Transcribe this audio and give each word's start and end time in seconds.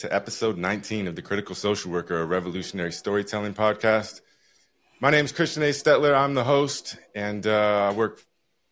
to 0.00 0.14
episode 0.14 0.56
19 0.56 1.08
of 1.08 1.14
the 1.14 1.20
Critical 1.20 1.54
Social 1.54 1.92
Worker, 1.92 2.22
a 2.22 2.24
revolutionary 2.24 2.90
storytelling 2.90 3.52
podcast. 3.52 4.22
My 4.98 5.10
name 5.10 5.26
is 5.26 5.32
Christian 5.32 5.62
A. 5.62 5.66
Stettler. 5.66 6.16
I'm 6.16 6.32
the 6.32 6.42
host, 6.42 6.96
and 7.14 7.46
uh, 7.46 7.90
I 7.90 7.94
work 7.94 8.22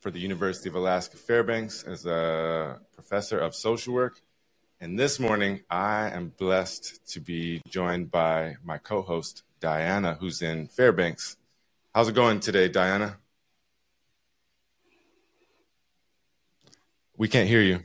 for 0.01 0.11
the 0.11 0.19
University 0.21 0.71
of 0.71 0.75
Alaska 0.75 1.19
Fairbanks 1.19 1.83
as 1.83 2.07
a 2.07 2.81
professor 2.95 3.39
of 3.39 3.55
social 3.55 3.93
work. 3.93 4.23
And 4.81 4.99
this 4.99 5.21
morning, 5.21 5.61
I 5.69 6.09
am 6.09 6.33
blessed 6.35 7.07
to 7.13 7.21
be 7.21 7.61
joined 7.69 8.11
by 8.11 8.57
my 8.65 8.79
co 8.79 9.03
host, 9.03 9.43
Diana, 9.61 10.17
who's 10.19 10.41
in 10.41 10.69
Fairbanks. 10.69 11.37
How's 11.95 12.09
it 12.09 12.15
going 12.15 12.41
today, 12.41 12.69
Diana? 12.69 13.19
We 17.19 17.29
can't 17.29 17.51
hear 17.51 17.61
you. 17.61 17.85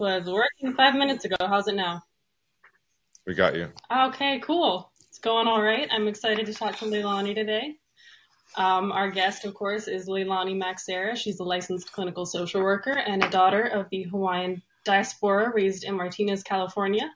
Was 0.00 0.24
working 0.24 0.74
five 0.74 0.94
minutes 0.94 1.26
ago. 1.26 1.36
How's 1.40 1.68
it 1.68 1.74
now? 1.74 2.02
We 3.26 3.34
got 3.34 3.54
you. 3.54 3.68
Okay, 3.94 4.40
cool. 4.40 4.90
It's 5.08 5.18
going 5.18 5.46
all 5.46 5.62
right. 5.62 5.86
I'm 5.92 6.08
excited 6.08 6.46
to 6.46 6.54
talk 6.54 6.78
to 6.78 6.86
Leilani 6.86 7.34
today. 7.34 7.74
Um, 8.56 8.92
our 8.92 9.10
guest, 9.10 9.44
of 9.44 9.52
course, 9.52 9.88
is 9.88 10.08
Leilani 10.08 10.60
Maxera. 10.60 11.14
She's 11.16 11.38
a 11.38 11.44
licensed 11.44 11.92
clinical 11.92 12.24
social 12.24 12.62
worker 12.62 12.98
and 12.98 13.22
a 13.22 13.28
daughter 13.28 13.62
of 13.62 13.90
the 13.90 14.04
Hawaiian 14.04 14.62
diaspora 14.86 15.52
raised 15.54 15.84
in 15.84 15.94
Martinez, 15.96 16.42
California. 16.42 17.12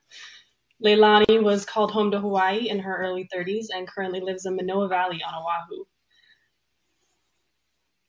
Leilani 0.84 1.42
was 1.42 1.64
called 1.64 1.90
home 1.90 2.10
to 2.10 2.20
Hawaii 2.20 2.68
in 2.68 2.78
her 2.80 2.98
early 2.98 3.26
30s 3.34 3.68
and 3.74 3.88
currently 3.88 4.20
lives 4.20 4.44
in 4.44 4.56
Manoa 4.56 4.88
Valley 4.88 5.22
on 5.26 5.34
Oahu. 5.34 5.84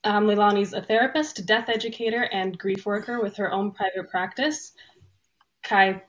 Um, 0.05 0.27
Leilani's 0.27 0.73
a 0.73 0.83
therapist, 0.83 1.47
death 1.47 1.67
educator, 1.67 2.21
and 2.21 2.55
grief 2.57 2.85
worker 2.85 3.19
with 3.21 3.37
her 3.37 3.51
own 3.51 3.71
private 3.71 4.07
practice. 4.11 4.71
Kai. 5.63 6.03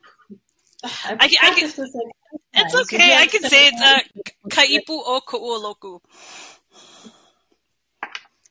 I, 0.84 1.16
I, 1.18 1.36
I 1.42 1.50
can, 1.54 1.72
it's 2.54 2.74
okay. 2.74 3.16
I 3.16 3.26
can 3.26 3.42
say 3.42 3.68
it's 3.68 3.82
uh, 3.82 4.00
Kaipu 4.50 4.82
o 4.90 5.20
Ku'uloku. 5.26 6.00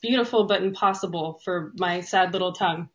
Beautiful 0.01 0.45
but 0.45 0.63
impossible 0.63 1.39
for 1.45 1.71
my 1.77 2.01
sad 2.01 2.33
little 2.33 2.51
tongue. 2.51 2.89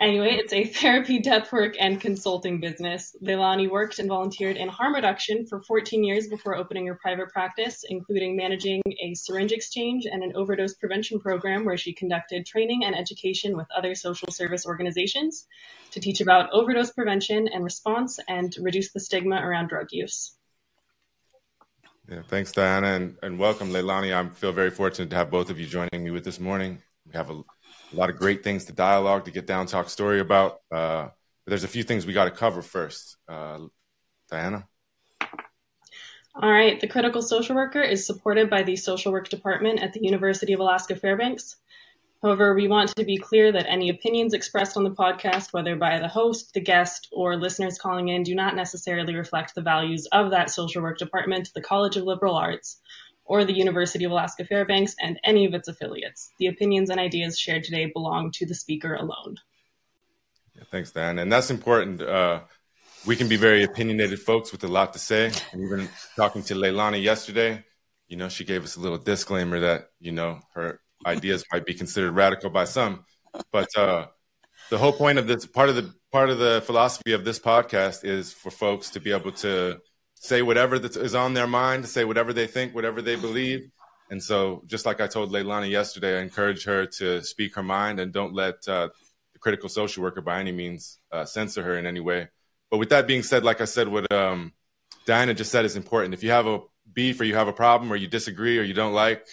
Anyway, 0.00 0.34
it's 0.34 0.52
a 0.52 0.64
therapy, 0.64 1.20
death 1.20 1.52
work, 1.52 1.76
and 1.78 2.00
consulting 2.00 2.60
business. 2.60 3.14
Leilani 3.22 3.70
worked 3.70 3.98
and 3.98 4.08
volunteered 4.08 4.56
in 4.56 4.68
harm 4.68 4.94
reduction 4.94 5.46
for 5.46 5.62
14 5.62 6.02
years 6.02 6.26
before 6.26 6.56
opening 6.56 6.86
her 6.86 6.96
private 6.96 7.28
practice, 7.28 7.84
including 7.88 8.36
managing 8.36 8.82
a 9.00 9.14
syringe 9.14 9.52
exchange 9.52 10.06
and 10.10 10.24
an 10.24 10.32
overdose 10.34 10.74
prevention 10.74 11.20
program 11.20 11.64
where 11.64 11.76
she 11.76 11.92
conducted 11.92 12.44
training 12.44 12.84
and 12.84 12.96
education 12.96 13.56
with 13.56 13.68
other 13.76 13.94
social 13.94 14.32
service 14.32 14.66
organizations 14.66 15.46
to 15.92 16.00
teach 16.00 16.20
about 16.20 16.50
overdose 16.52 16.90
prevention 16.90 17.46
and 17.46 17.62
response 17.62 18.18
and 18.28 18.56
reduce 18.60 18.92
the 18.92 19.00
stigma 19.00 19.36
around 19.36 19.68
drug 19.68 19.88
use. 19.92 20.34
Yeah, 22.08 22.22
thanks, 22.26 22.50
Diana, 22.50 22.88
and, 22.88 23.16
and 23.22 23.38
welcome, 23.38 23.70
Leilani. 23.70 24.12
I 24.12 24.28
feel 24.30 24.50
very 24.50 24.70
fortunate 24.70 25.10
to 25.10 25.16
have 25.16 25.30
both 25.30 25.50
of 25.50 25.60
you 25.60 25.66
joining 25.66 26.02
me 26.02 26.10
with 26.10 26.24
this 26.24 26.40
morning. 26.40 26.82
We 27.06 27.12
have 27.12 27.30
a 27.30 27.44
a 27.92 27.96
lot 27.96 28.10
of 28.10 28.16
great 28.16 28.42
things 28.42 28.64
to 28.66 28.72
dialogue 28.72 29.24
to 29.24 29.30
get 29.30 29.46
down 29.46 29.66
talk 29.66 29.88
story 29.88 30.20
about. 30.20 30.60
Uh, 30.70 31.08
but 31.44 31.50
there's 31.50 31.64
a 31.64 31.68
few 31.68 31.82
things 31.82 32.06
we 32.06 32.12
got 32.12 32.24
to 32.24 32.30
cover 32.30 32.62
first. 32.62 33.16
Uh, 33.28 33.60
Diana. 34.30 34.66
All 36.34 36.50
right. 36.50 36.80
The 36.80 36.86
critical 36.86 37.20
social 37.20 37.54
worker 37.54 37.82
is 37.82 38.06
supported 38.06 38.48
by 38.48 38.62
the 38.62 38.76
social 38.76 39.12
work 39.12 39.28
department 39.28 39.82
at 39.82 39.92
the 39.92 40.02
University 40.02 40.54
of 40.54 40.60
Alaska 40.60 40.96
Fairbanks. 40.96 41.56
However, 42.22 42.54
we 42.54 42.68
want 42.68 42.94
to 42.96 43.04
be 43.04 43.18
clear 43.18 43.50
that 43.50 43.66
any 43.68 43.90
opinions 43.90 44.32
expressed 44.32 44.76
on 44.76 44.84
the 44.84 44.92
podcast, 44.92 45.52
whether 45.52 45.74
by 45.74 45.98
the 45.98 46.08
host, 46.08 46.54
the 46.54 46.60
guest, 46.60 47.08
or 47.10 47.36
listeners 47.36 47.78
calling 47.78 48.08
in, 48.08 48.22
do 48.22 48.34
not 48.34 48.54
necessarily 48.54 49.16
reflect 49.16 49.54
the 49.54 49.60
values 49.60 50.06
of 50.06 50.30
that 50.30 50.48
social 50.48 50.82
work 50.82 50.98
department, 50.98 51.50
the 51.52 51.60
College 51.60 51.96
of 51.96 52.04
Liberal 52.04 52.36
Arts, 52.36 52.80
or 53.24 53.44
the 53.44 53.52
University 53.52 54.04
of 54.04 54.10
Alaska 54.10 54.44
Fairbanks 54.44 54.94
and 55.00 55.18
any 55.24 55.46
of 55.46 55.54
its 55.54 55.68
affiliates. 55.68 56.30
The 56.38 56.48
opinions 56.48 56.90
and 56.90 56.98
ideas 56.98 57.38
shared 57.38 57.64
today 57.64 57.86
belong 57.86 58.30
to 58.32 58.46
the 58.46 58.54
speaker 58.54 58.94
alone. 58.94 59.36
Yeah, 60.56 60.64
thanks, 60.70 60.90
Dan. 60.90 61.18
And 61.18 61.32
that's 61.32 61.50
important. 61.50 62.02
Uh, 62.02 62.40
we 63.06 63.16
can 63.16 63.28
be 63.28 63.36
very 63.36 63.64
opinionated 63.64 64.20
folks 64.20 64.52
with 64.52 64.64
a 64.64 64.68
lot 64.68 64.92
to 64.92 64.98
say. 64.98 65.32
And 65.52 65.62
even 65.62 65.88
talking 66.16 66.42
to 66.44 66.54
Leilani 66.54 67.02
yesterday, 67.02 67.64
you 68.08 68.16
know, 68.16 68.28
she 68.28 68.44
gave 68.44 68.64
us 68.64 68.76
a 68.76 68.80
little 68.80 68.98
disclaimer 68.98 69.60
that, 69.60 69.88
you 70.00 70.12
know, 70.12 70.40
her 70.54 70.80
ideas 71.06 71.44
might 71.52 71.64
be 71.64 71.74
considered 71.74 72.12
radical 72.12 72.50
by 72.50 72.64
some. 72.64 73.04
But 73.50 73.76
uh, 73.76 74.06
the 74.70 74.78
whole 74.78 74.92
point 74.92 75.18
of 75.18 75.26
this 75.26 75.46
part 75.46 75.68
of 75.68 75.76
the 75.76 75.92
part 76.12 76.28
of 76.28 76.38
the 76.38 76.62
philosophy 76.64 77.12
of 77.12 77.24
this 77.24 77.38
podcast 77.38 78.04
is 78.04 78.32
for 78.32 78.50
folks 78.50 78.90
to 78.90 79.00
be 79.00 79.12
able 79.12 79.32
to 79.32 79.80
say 80.22 80.40
whatever 80.40 80.78
that 80.78 80.96
is 80.96 81.16
on 81.16 81.34
their 81.34 81.48
mind, 81.48 81.86
say 81.88 82.04
whatever 82.04 82.32
they 82.32 82.46
think, 82.46 82.74
whatever 82.76 83.02
they 83.02 83.16
believe. 83.16 83.68
And 84.08 84.22
so, 84.22 84.62
just 84.66 84.86
like 84.86 85.00
I 85.00 85.08
told 85.08 85.32
Leilani 85.32 85.68
yesterday, 85.68 86.18
I 86.18 86.22
encourage 86.22 86.64
her 86.64 86.86
to 86.86 87.22
speak 87.22 87.56
her 87.56 87.62
mind 87.62 87.98
and 87.98 88.12
don't 88.12 88.32
let 88.32 88.56
uh, 88.68 88.90
the 89.32 89.38
critical 89.40 89.68
social 89.68 90.02
worker 90.02 90.20
by 90.20 90.38
any 90.38 90.52
means 90.52 91.00
uh, 91.10 91.24
censor 91.24 91.62
her 91.64 91.76
in 91.76 91.86
any 91.86 91.98
way. 91.98 92.28
But 92.70 92.78
with 92.78 92.90
that 92.90 93.08
being 93.08 93.24
said, 93.24 93.42
like 93.42 93.60
I 93.60 93.64
said, 93.64 93.88
what 93.88 94.10
um, 94.12 94.52
Diana 95.06 95.34
just 95.34 95.50
said 95.50 95.64
is 95.64 95.76
important. 95.76 96.14
If 96.14 96.22
you 96.22 96.30
have 96.30 96.46
a 96.46 96.60
beef 96.92 97.20
or 97.20 97.24
you 97.24 97.34
have 97.34 97.48
a 97.48 97.52
problem 97.52 97.92
or 97.92 97.96
you 97.96 98.06
disagree 98.06 98.58
or 98.58 98.62
you 98.62 98.74
don't 98.74 98.94
like 98.94 99.26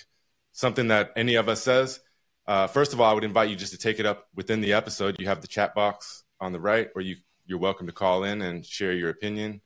something 0.53 0.87
that 0.87 1.11
any 1.15 1.35
of 1.35 1.49
us 1.49 1.61
says, 1.61 1.99
uh, 2.47 2.65
first 2.65 2.93
of 2.93 3.01
all, 3.01 3.11
I 3.11 3.13
would 3.13 3.23
invite 3.23 3.49
you 3.49 3.55
just 3.55 3.73
to 3.73 3.77
take 3.77 3.99
it 3.99 4.07
up 4.07 4.27
within 4.33 4.59
the 4.59 4.73
episode. 4.73 5.17
You 5.19 5.27
have 5.27 5.41
the 5.41 5.47
chat 5.47 5.75
box 5.75 6.23
on 6.41 6.51
the 6.51 6.59
right, 6.59 6.89
where 6.93 7.05
you 7.05 7.17
you're 7.45 7.59
welcome 7.59 7.85
to 7.85 7.93
call 7.93 8.23
in 8.23 8.41
and 8.41 8.65
share 8.65 8.93
your 8.93 9.09
opinion. 9.09 9.61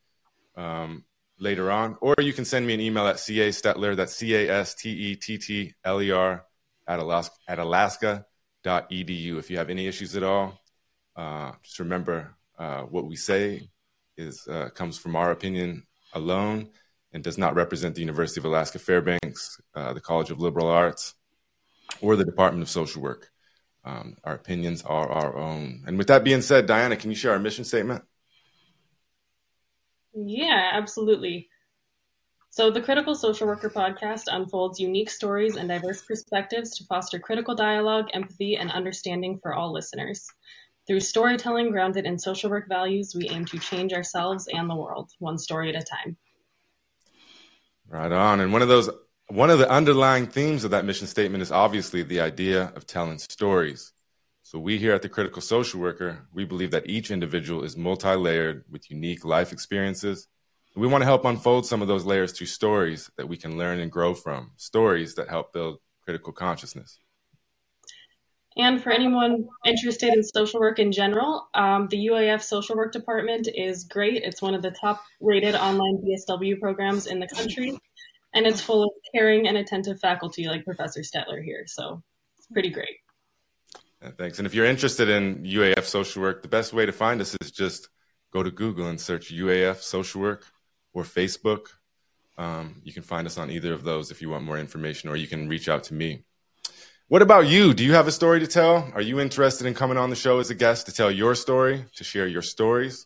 Um, 0.55 1.05
later 1.43 1.69
on, 1.69 1.97
or 2.01 2.15
you 2.19 2.33
can 2.33 2.45
send 2.45 2.65
me 2.65 2.73
an 2.73 2.79
email 2.79 3.05
at 3.05 3.19
ca 3.19 3.49
stetler. 3.49 3.95
That's 3.95 4.15
c 4.15 4.33
a 4.33 4.49
s 4.49 4.73
t 4.75 4.89
e 4.89 5.15
t 5.15 5.37
t 5.37 5.73
l 5.83 6.01
e 6.01 6.11
r 6.11 6.45
at 6.87 6.99
alaska 6.99 7.35
at 7.47 7.59
alaska.edu. 7.59 9.37
If 9.37 9.51
you 9.51 9.57
have 9.57 9.69
any 9.69 9.87
issues 9.87 10.15
at 10.15 10.23
all, 10.23 10.59
uh, 11.15 11.51
just 11.61 11.79
remember 11.79 12.35
uh, 12.57 12.81
what 12.83 13.05
we 13.05 13.17
say 13.17 13.69
is 14.17 14.47
uh, 14.47 14.69
comes 14.69 14.97
from 14.97 15.15
our 15.15 15.31
opinion 15.31 15.83
alone 16.13 16.69
and 17.11 17.23
does 17.23 17.37
not 17.37 17.55
represent 17.55 17.93
the 17.93 18.01
University 18.01 18.39
of 18.39 18.45
Alaska 18.45 18.79
Fairbanks, 18.79 19.59
uh, 19.75 19.93
the 19.93 20.01
College 20.01 20.31
of 20.31 20.39
Liberal 20.39 20.67
Arts, 20.67 21.13
or 22.01 22.15
the 22.15 22.25
Department 22.25 22.63
of 22.63 22.69
Social 22.69 23.01
Work. 23.01 23.29
Um, 23.85 24.15
our 24.23 24.33
opinions 24.33 24.81
are 24.83 25.09
our 25.11 25.35
own. 25.35 25.83
And 25.85 25.97
with 25.97 26.07
that 26.07 26.23
being 26.23 26.41
said, 26.41 26.65
Diana, 26.65 26.95
can 26.95 27.11
you 27.11 27.15
share 27.15 27.33
our 27.33 27.39
mission 27.39 27.65
statement? 27.65 28.03
Yeah, 30.13 30.71
absolutely. 30.73 31.49
So, 32.51 32.69
the 32.69 32.81
Critical 32.81 33.15
Social 33.15 33.47
Worker 33.47 33.71
podcast 33.71 34.25
unfolds 34.27 34.79
unique 34.79 35.09
stories 35.09 35.55
and 35.55 35.67
diverse 35.67 36.03
perspectives 36.03 36.77
to 36.77 36.85
foster 36.85 37.17
critical 37.17 37.55
dialogue, 37.55 38.09
empathy, 38.13 38.57
and 38.57 38.71
understanding 38.71 39.39
for 39.41 39.55
all 39.55 39.73
listeners. 39.73 40.27
Through 40.85 40.99
storytelling 40.99 41.71
grounded 41.71 42.05
in 42.05 42.19
social 42.19 42.51
work 42.51 42.67
values, 42.69 43.15
we 43.15 43.29
aim 43.29 43.45
to 43.45 43.57
change 43.57 43.91
ourselves 43.91 44.47
and 44.53 44.69
the 44.69 44.75
world, 44.75 45.09
one 45.17 45.39
story 45.39 45.73
at 45.73 45.81
a 45.81 45.83
time. 45.83 46.17
Right 47.87 48.11
on. 48.11 48.39
And 48.39 48.53
one 48.53 48.61
of 48.61 48.67
those, 48.67 48.89
one 49.29 49.49
of 49.49 49.59
the 49.59 49.69
underlying 49.69 50.27
themes 50.27 50.63
of 50.63 50.71
that 50.71 50.85
mission 50.85 51.07
statement 51.07 51.41
is 51.41 51.51
obviously 51.51 52.03
the 52.03 52.21
idea 52.21 52.71
of 52.75 52.85
telling 52.85 53.17
stories. 53.17 53.93
So 54.53 54.59
we 54.59 54.77
here 54.77 54.93
at 54.93 55.01
the 55.01 55.09
Critical 55.09 55.41
Social 55.41 55.79
Worker, 55.79 56.27
we 56.31 56.45
believe 56.45 56.69
that 56.71 56.87
each 56.87 57.09
individual 57.09 57.63
is 57.63 57.75
multi-layered 57.75 58.63
with 58.69 58.91
unique 58.91 59.25
life 59.25 59.51
experiences. 59.51 60.27
We 60.75 60.85
want 60.85 61.01
to 61.01 61.07
help 61.07 61.25
unfold 61.25 61.65
some 61.65 61.81
of 61.81 61.87
those 61.87 62.05
layers 62.05 62.33
through 62.33 62.47
stories 62.47 63.09
that 63.17 63.27
we 63.27 63.35
can 63.35 63.57
learn 63.57 63.79
and 63.79 63.91
grow 63.91 64.13
from, 64.13 64.51
stories 64.57 65.15
that 65.15 65.27
help 65.27 65.53
build 65.53 65.79
critical 66.03 66.31
consciousness. 66.33 66.99
And 68.55 68.79
for 68.79 68.91
anyone 68.91 69.47
interested 69.65 70.13
in 70.13 70.21
social 70.21 70.59
work 70.59 70.77
in 70.77 70.91
general, 70.91 71.47
um, 71.55 71.87
the 71.87 72.09
UAF 72.09 72.43
social 72.43 72.75
work 72.75 72.93
department 72.93 73.47
is 73.51 73.85
great. 73.85 74.21
It's 74.21 74.39
one 74.39 74.53
of 74.53 74.61
the 74.61 74.69
top 74.69 75.01
rated 75.19 75.55
online 75.55 75.97
BSW 76.05 76.59
programs 76.59 77.07
in 77.07 77.19
the 77.19 77.27
country, 77.27 77.75
and 78.35 78.45
it's 78.45 78.61
full 78.61 78.83
of 78.83 78.91
caring 79.15 79.47
and 79.47 79.57
attentive 79.57 79.99
faculty 79.99 80.45
like 80.45 80.63
Professor 80.63 81.01
Stettler 81.01 81.43
here. 81.43 81.63
So 81.65 82.03
it's 82.37 82.45
pretty 82.45 82.69
great. 82.69 82.97
Thanks. 84.17 84.37
And 84.37 84.45
if 84.45 84.53
you're 84.53 84.65
interested 84.65 85.09
in 85.09 85.43
UAF 85.43 85.83
social 85.85 86.21
work, 86.21 86.41
the 86.41 86.47
best 86.47 86.73
way 86.73 86.85
to 86.85 86.91
find 86.91 87.21
us 87.21 87.35
is 87.41 87.51
just 87.51 87.89
go 88.31 88.43
to 88.43 88.51
Google 88.51 88.87
and 88.87 88.99
search 88.99 89.31
UAF 89.31 89.81
social 89.81 90.21
work 90.21 90.45
or 90.93 91.03
Facebook. 91.03 91.67
Um, 92.37 92.81
you 92.83 92.91
can 92.91 93.03
find 93.03 93.27
us 93.27 93.37
on 93.37 93.51
either 93.51 93.73
of 93.73 93.83
those 93.83 94.11
if 94.11 94.21
you 94.21 94.29
want 94.29 94.43
more 94.43 94.57
information, 94.57 95.09
or 95.09 95.15
you 95.15 95.27
can 95.27 95.47
reach 95.47 95.69
out 95.69 95.83
to 95.85 95.93
me. 95.93 96.23
What 97.07 97.21
about 97.21 97.47
you? 97.47 97.73
Do 97.73 97.83
you 97.83 97.93
have 97.93 98.07
a 98.07 98.11
story 98.11 98.39
to 98.39 98.47
tell? 98.47 98.91
Are 98.95 99.01
you 99.01 99.19
interested 99.19 99.67
in 99.67 99.73
coming 99.73 99.97
on 99.97 100.09
the 100.09 100.15
show 100.15 100.39
as 100.39 100.49
a 100.49 100.55
guest 100.55 100.87
to 100.87 100.93
tell 100.93 101.11
your 101.11 101.35
story, 101.35 101.85
to 101.95 102.03
share 102.03 102.27
your 102.27 102.41
stories? 102.41 103.05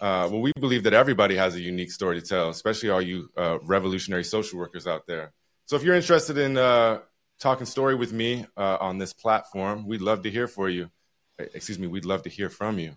Uh, 0.00 0.28
well, 0.30 0.40
we 0.40 0.52
believe 0.60 0.82
that 0.82 0.92
everybody 0.92 1.36
has 1.36 1.54
a 1.54 1.60
unique 1.60 1.90
story 1.90 2.20
to 2.20 2.26
tell, 2.26 2.50
especially 2.50 2.90
all 2.90 3.00
you 3.00 3.30
uh, 3.36 3.58
revolutionary 3.62 4.24
social 4.24 4.58
workers 4.58 4.86
out 4.86 5.06
there. 5.06 5.32
So 5.66 5.76
if 5.76 5.82
you're 5.82 5.94
interested 5.94 6.36
in 6.36 6.58
uh, 6.58 6.98
talking 7.44 7.66
story 7.66 7.94
with 7.94 8.10
me 8.10 8.46
uh, 8.56 8.78
on 8.80 8.96
this 8.96 9.12
platform, 9.12 9.86
we'd 9.86 10.00
love 10.00 10.22
to 10.22 10.30
hear 10.30 10.48
for 10.48 10.70
you. 10.70 10.90
Excuse 11.38 11.78
me, 11.78 11.86
we'd 11.86 12.06
love 12.06 12.22
to 12.22 12.30
hear 12.30 12.48
from 12.48 12.78
you. 12.78 12.96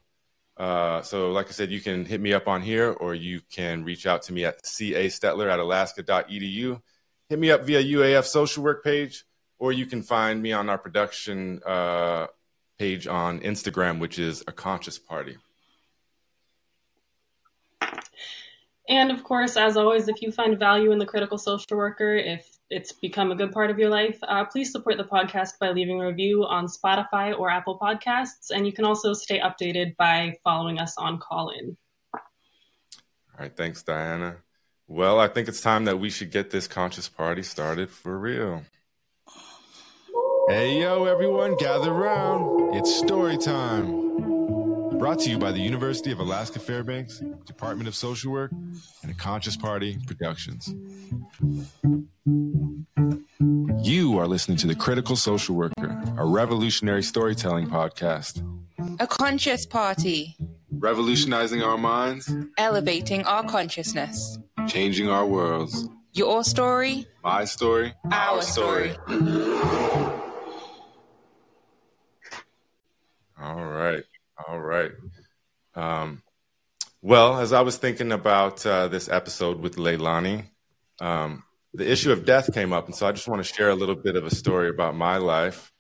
Uh, 0.56 1.02
so, 1.02 1.32
like 1.34 1.48
I 1.50 1.52
said, 1.52 1.70
you 1.70 1.82
can 1.82 2.06
hit 2.06 2.22
me 2.22 2.32
up 2.32 2.48
on 2.48 2.62
here 2.62 2.92
or 2.92 3.14
you 3.14 3.42
can 3.52 3.84
reach 3.84 4.08
out 4.08 4.22
to 4.24 4.34
me 4.34 4.46
at 4.46 4.64
castettler 4.64 5.52
at 5.52 5.60
alaska.edu. 5.60 6.82
Hit 7.28 7.40
me 7.40 7.52
up 7.52 7.66
via 7.66 7.84
UAF 7.84 8.24
social 8.24 8.64
work 8.64 8.86
page, 8.86 9.26
or 9.60 9.74
you 9.74 9.86
can 9.86 10.02
find 10.02 10.42
me 10.42 10.54
on 10.54 10.70
our 10.70 10.78
production 10.78 11.62
uh, 11.66 12.28
page 12.80 13.06
on 13.06 13.42
Instagram, 13.42 14.00
which 14.00 14.18
is 14.18 14.46
a 14.48 14.54
conscious 14.54 14.98
party. 14.98 15.36
And 18.88 19.12
of 19.12 19.26
course, 19.26 19.58
as 19.58 19.76
always, 19.76 20.08
if 20.08 20.22
you 20.22 20.32
find 20.32 20.58
value 20.58 20.94
in 20.94 21.00
the 21.00 21.06
critical 21.06 21.38
social 21.38 21.76
worker, 21.76 22.16
if 22.16 22.57
it's 22.70 22.92
become 22.92 23.32
a 23.32 23.36
good 23.36 23.52
part 23.52 23.70
of 23.70 23.80
your 23.80 23.90
life, 23.90 24.18
uh, 24.28 24.46
please 24.46 24.72
support 24.72 24.98
the 24.98 25.04
podcast 25.04 25.60
by 25.60 25.72
leaving 25.72 26.02
a 26.02 26.08
review 26.08 26.44
on 26.46 26.68
Spotify 26.68 27.38
or 27.38 27.50
Apple 27.50 27.80
Podcasts. 27.80 28.52
And 28.52 28.66
you 28.66 28.74
can 28.74 28.86
also 28.86 29.14
stay 29.14 29.40
updated 29.40 29.96
by 29.96 30.38
following 30.44 30.80
us 30.80 30.98
on 30.98 31.20
Callin. 31.20 31.78
All 32.14 32.22
right. 33.40 33.56
Thanks, 33.56 33.84
Diana. 33.84 34.38
Well, 34.88 35.20
I 35.20 35.28
think 35.28 35.48
it's 35.48 35.62
time 35.62 35.86
that 35.86 36.00
we 36.00 36.10
should 36.10 36.32
get 36.32 36.50
this 36.50 36.68
conscious 36.68 37.10
party 37.10 37.44
started 37.44 37.90
for 37.90 38.18
real. 38.18 38.64
Hey, 40.50 40.82
yo, 40.82 41.06
everyone, 41.06 41.58
gather 41.58 41.92
around. 41.92 42.76
It's 42.76 42.94
story 42.96 43.38
time. 43.38 44.07
Brought 45.00 45.20
to 45.20 45.30
you 45.30 45.38
by 45.38 45.52
the 45.52 45.60
University 45.60 46.12
of 46.12 46.20
Alaska 46.20 46.60
Fairbanks, 46.60 47.22
Department 47.46 47.88
of 47.88 47.94
Social 47.94 48.32
Work, 48.32 48.52
and 49.04 49.12
a 49.12 49.14
Conscious 49.14 49.56
Party 49.56 49.98
Productions. 50.08 50.74
You 53.84 54.18
are 54.18 54.28
listening 54.28 54.58
to 54.58 54.68
The 54.68 54.76
Critical 54.76 55.16
Social 55.16 55.56
Worker, 55.56 56.04
a 56.18 56.26
revolutionary 56.26 57.04
storytelling 57.04 57.68
podcast. 57.68 58.44
A 59.00 59.06
conscious 59.06 59.68
party. 59.68 60.36
Revolutionizing 60.72 61.62
our 61.62 61.78
minds, 61.78 62.36
elevating 62.58 63.24
our 63.26 63.44
consciousness, 63.44 64.40
changing 64.68 65.10
our 65.10 65.26
worlds. 65.26 65.88
Your 66.14 66.44
story, 66.44 67.06
my 67.24 67.46
story, 67.46 67.94
our, 68.06 68.38
our 68.38 68.42
story. 68.42 68.94
story. 68.94 69.28
All 73.40 73.66
right. 73.66 74.04
All 74.48 74.62
right. 74.62 74.92
Um, 75.76 76.24
well, 77.02 77.38
as 77.40 77.52
I 77.52 77.62
was 77.62 77.76
thinking 77.76 78.14
about 78.14 78.66
uh, 78.66 78.88
this 78.88 79.10
episode 79.10 79.60
with 79.60 79.76
Leilani, 79.76 80.46
um, 81.02 81.44
the 81.74 81.92
issue 81.92 82.14
of 82.14 82.26
death 82.26 82.54
came 82.54 82.72
up, 82.72 82.86
and 82.86 82.96
so 82.96 83.06
I 83.08 83.12
just 83.12 83.28
want 83.28 83.46
to 83.46 83.54
share 83.54 83.70
a 83.70 83.76
little 83.76 83.96
bit 83.96 84.16
of 84.16 84.24
a 84.24 84.34
story 84.34 84.70
about 84.70 84.96
my 84.96 85.18
life. 85.18 85.74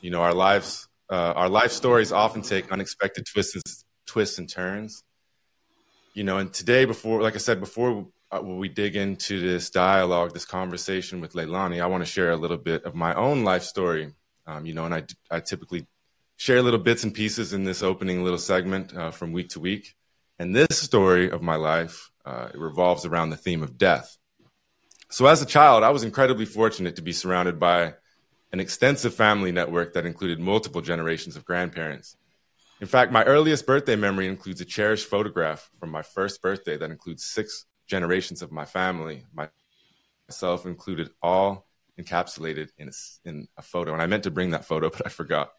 You 0.00 0.10
know, 0.10 0.22
our 0.22 0.32
lives, 0.32 0.88
uh, 1.12 1.34
our 1.36 1.50
life 1.50 1.70
stories 1.70 2.12
often 2.12 2.40
take 2.40 2.72
unexpected 2.72 3.26
twists 3.26 3.56
and, 3.56 3.64
twists 4.06 4.38
and 4.38 4.48
turns. 4.48 5.04
You 6.14 6.24
know, 6.24 6.38
and 6.38 6.50
today, 6.50 6.86
before, 6.86 7.20
like 7.20 7.34
I 7.34 7.38
said, 7.38 7.60
before 7.60 8.06
uh, 8.30 8.40
we 8.40 8.70
dig 8.70 8.96
into 8.96 9.38
this 9.38 9.68
dialogue, 9.68 10.32
this 10.32 10.46
conversation 10.46 11.20
with 11.20 11.34
Leilani, 11.34 11.82
I 11.82 11.86
want 11.88 12.00
to 12.02 12.10
share 12.10 12.30
a 12.30 12.36
little 12.36 12.56
bit 12.56 12.84
of 12.84 12.94
my 12.94 13.14
own 13.14 13.44
life 13.44 13.64
story. 13.64 14.14
Um, 14.46 14.64
you 14.64 14.72
know, 14.72 14.86
and 14.86 14.94
I, 14.94 15.02
I 15.30 15.40
typically 15.40 15.86
share 16.36 16.62
little 16.62 16.80
bits 16.80 17.04
and 17.04 17.14
pieces 17.14 17.52
in 17.52 17.64
this 17.64 17.82
opening 17.82 18.24
little 18.24 18.38
segment 18.38 18.96
uh, 18.96 19.10
from 19.10 19.32
week 19.32 19.50
to 19.50 19.60
week. 19.60 19.94
And 20.38 20.54
this 20.54 20.78
story 20.78 21.30
of 21.30 21.42
my 21.42 21.56
life 21.56 22.10
uh, 22.24 22.48
it 22.52 22.58
revolves 22.58 23.04
around 23.04 23.30
the 23.30 23.36
theme 23.36 23.62
of 23.62 23.76
death. 23.76 24.16
So, 25.10 25.26
as 25.26 25.42
a 25.42 25.46
child, 25.46 25.84
I 25.84 25.90
was 25.90 26.02
incredibly 26.02 26.46
fortunate 26.46 26.96
to 26.96 27.02
be 27.02 27.12
surrounded 27.12 27.60
by 27.60 27.94
an 28.52 28.60
extensive 28.60 29.14
family 29.14 29.52
network 29.52 29.92
that 29.94 30.06
included 30.06 30.40
multiple 30.40 30.80
generations 30.80 31.36
of 31.36 31.44
grandparents. 31.44 32.16
In 32.80 32.86
fact, 32.86 33.12
my 33.12 33.24
earliest 33.24 33.66
birthday 33.66 33.96
memory 33.96 34.26
includes 34.26 34.60
a 34.60 34.64
cherished 34.64 35.06
photograph 35.06 35.70
from 35.78 35.90
my 35.90 36.02
first 36.02 36.42
birthday 36.42 36.76
that 36.76 36.90
includes 36.90 37.24
six 37.24 37.66
generations 37.86 38.42
of 38.42 38.50
my 38.50 38.64
family, 38.64 39.24
myself 40.28 40.66
included, 40.66 41.10
all 41.22 41.66
encapsulated 41.98 42.70
in 42.78 42.88
a, 42.88 43.28
in 43.28 43.48
a 43.56 43.62
photo. 43.62 43.92
And 43.92 44.02
I 44.02 44.06
meant 44.06 44.24
to 44.24 44.30
bring 44.30 44.50
that 44.50 44.64
photo, 44.64 44.90
but 44.96 45.02
I 45.06 45.10
forgot. 45.10 45.50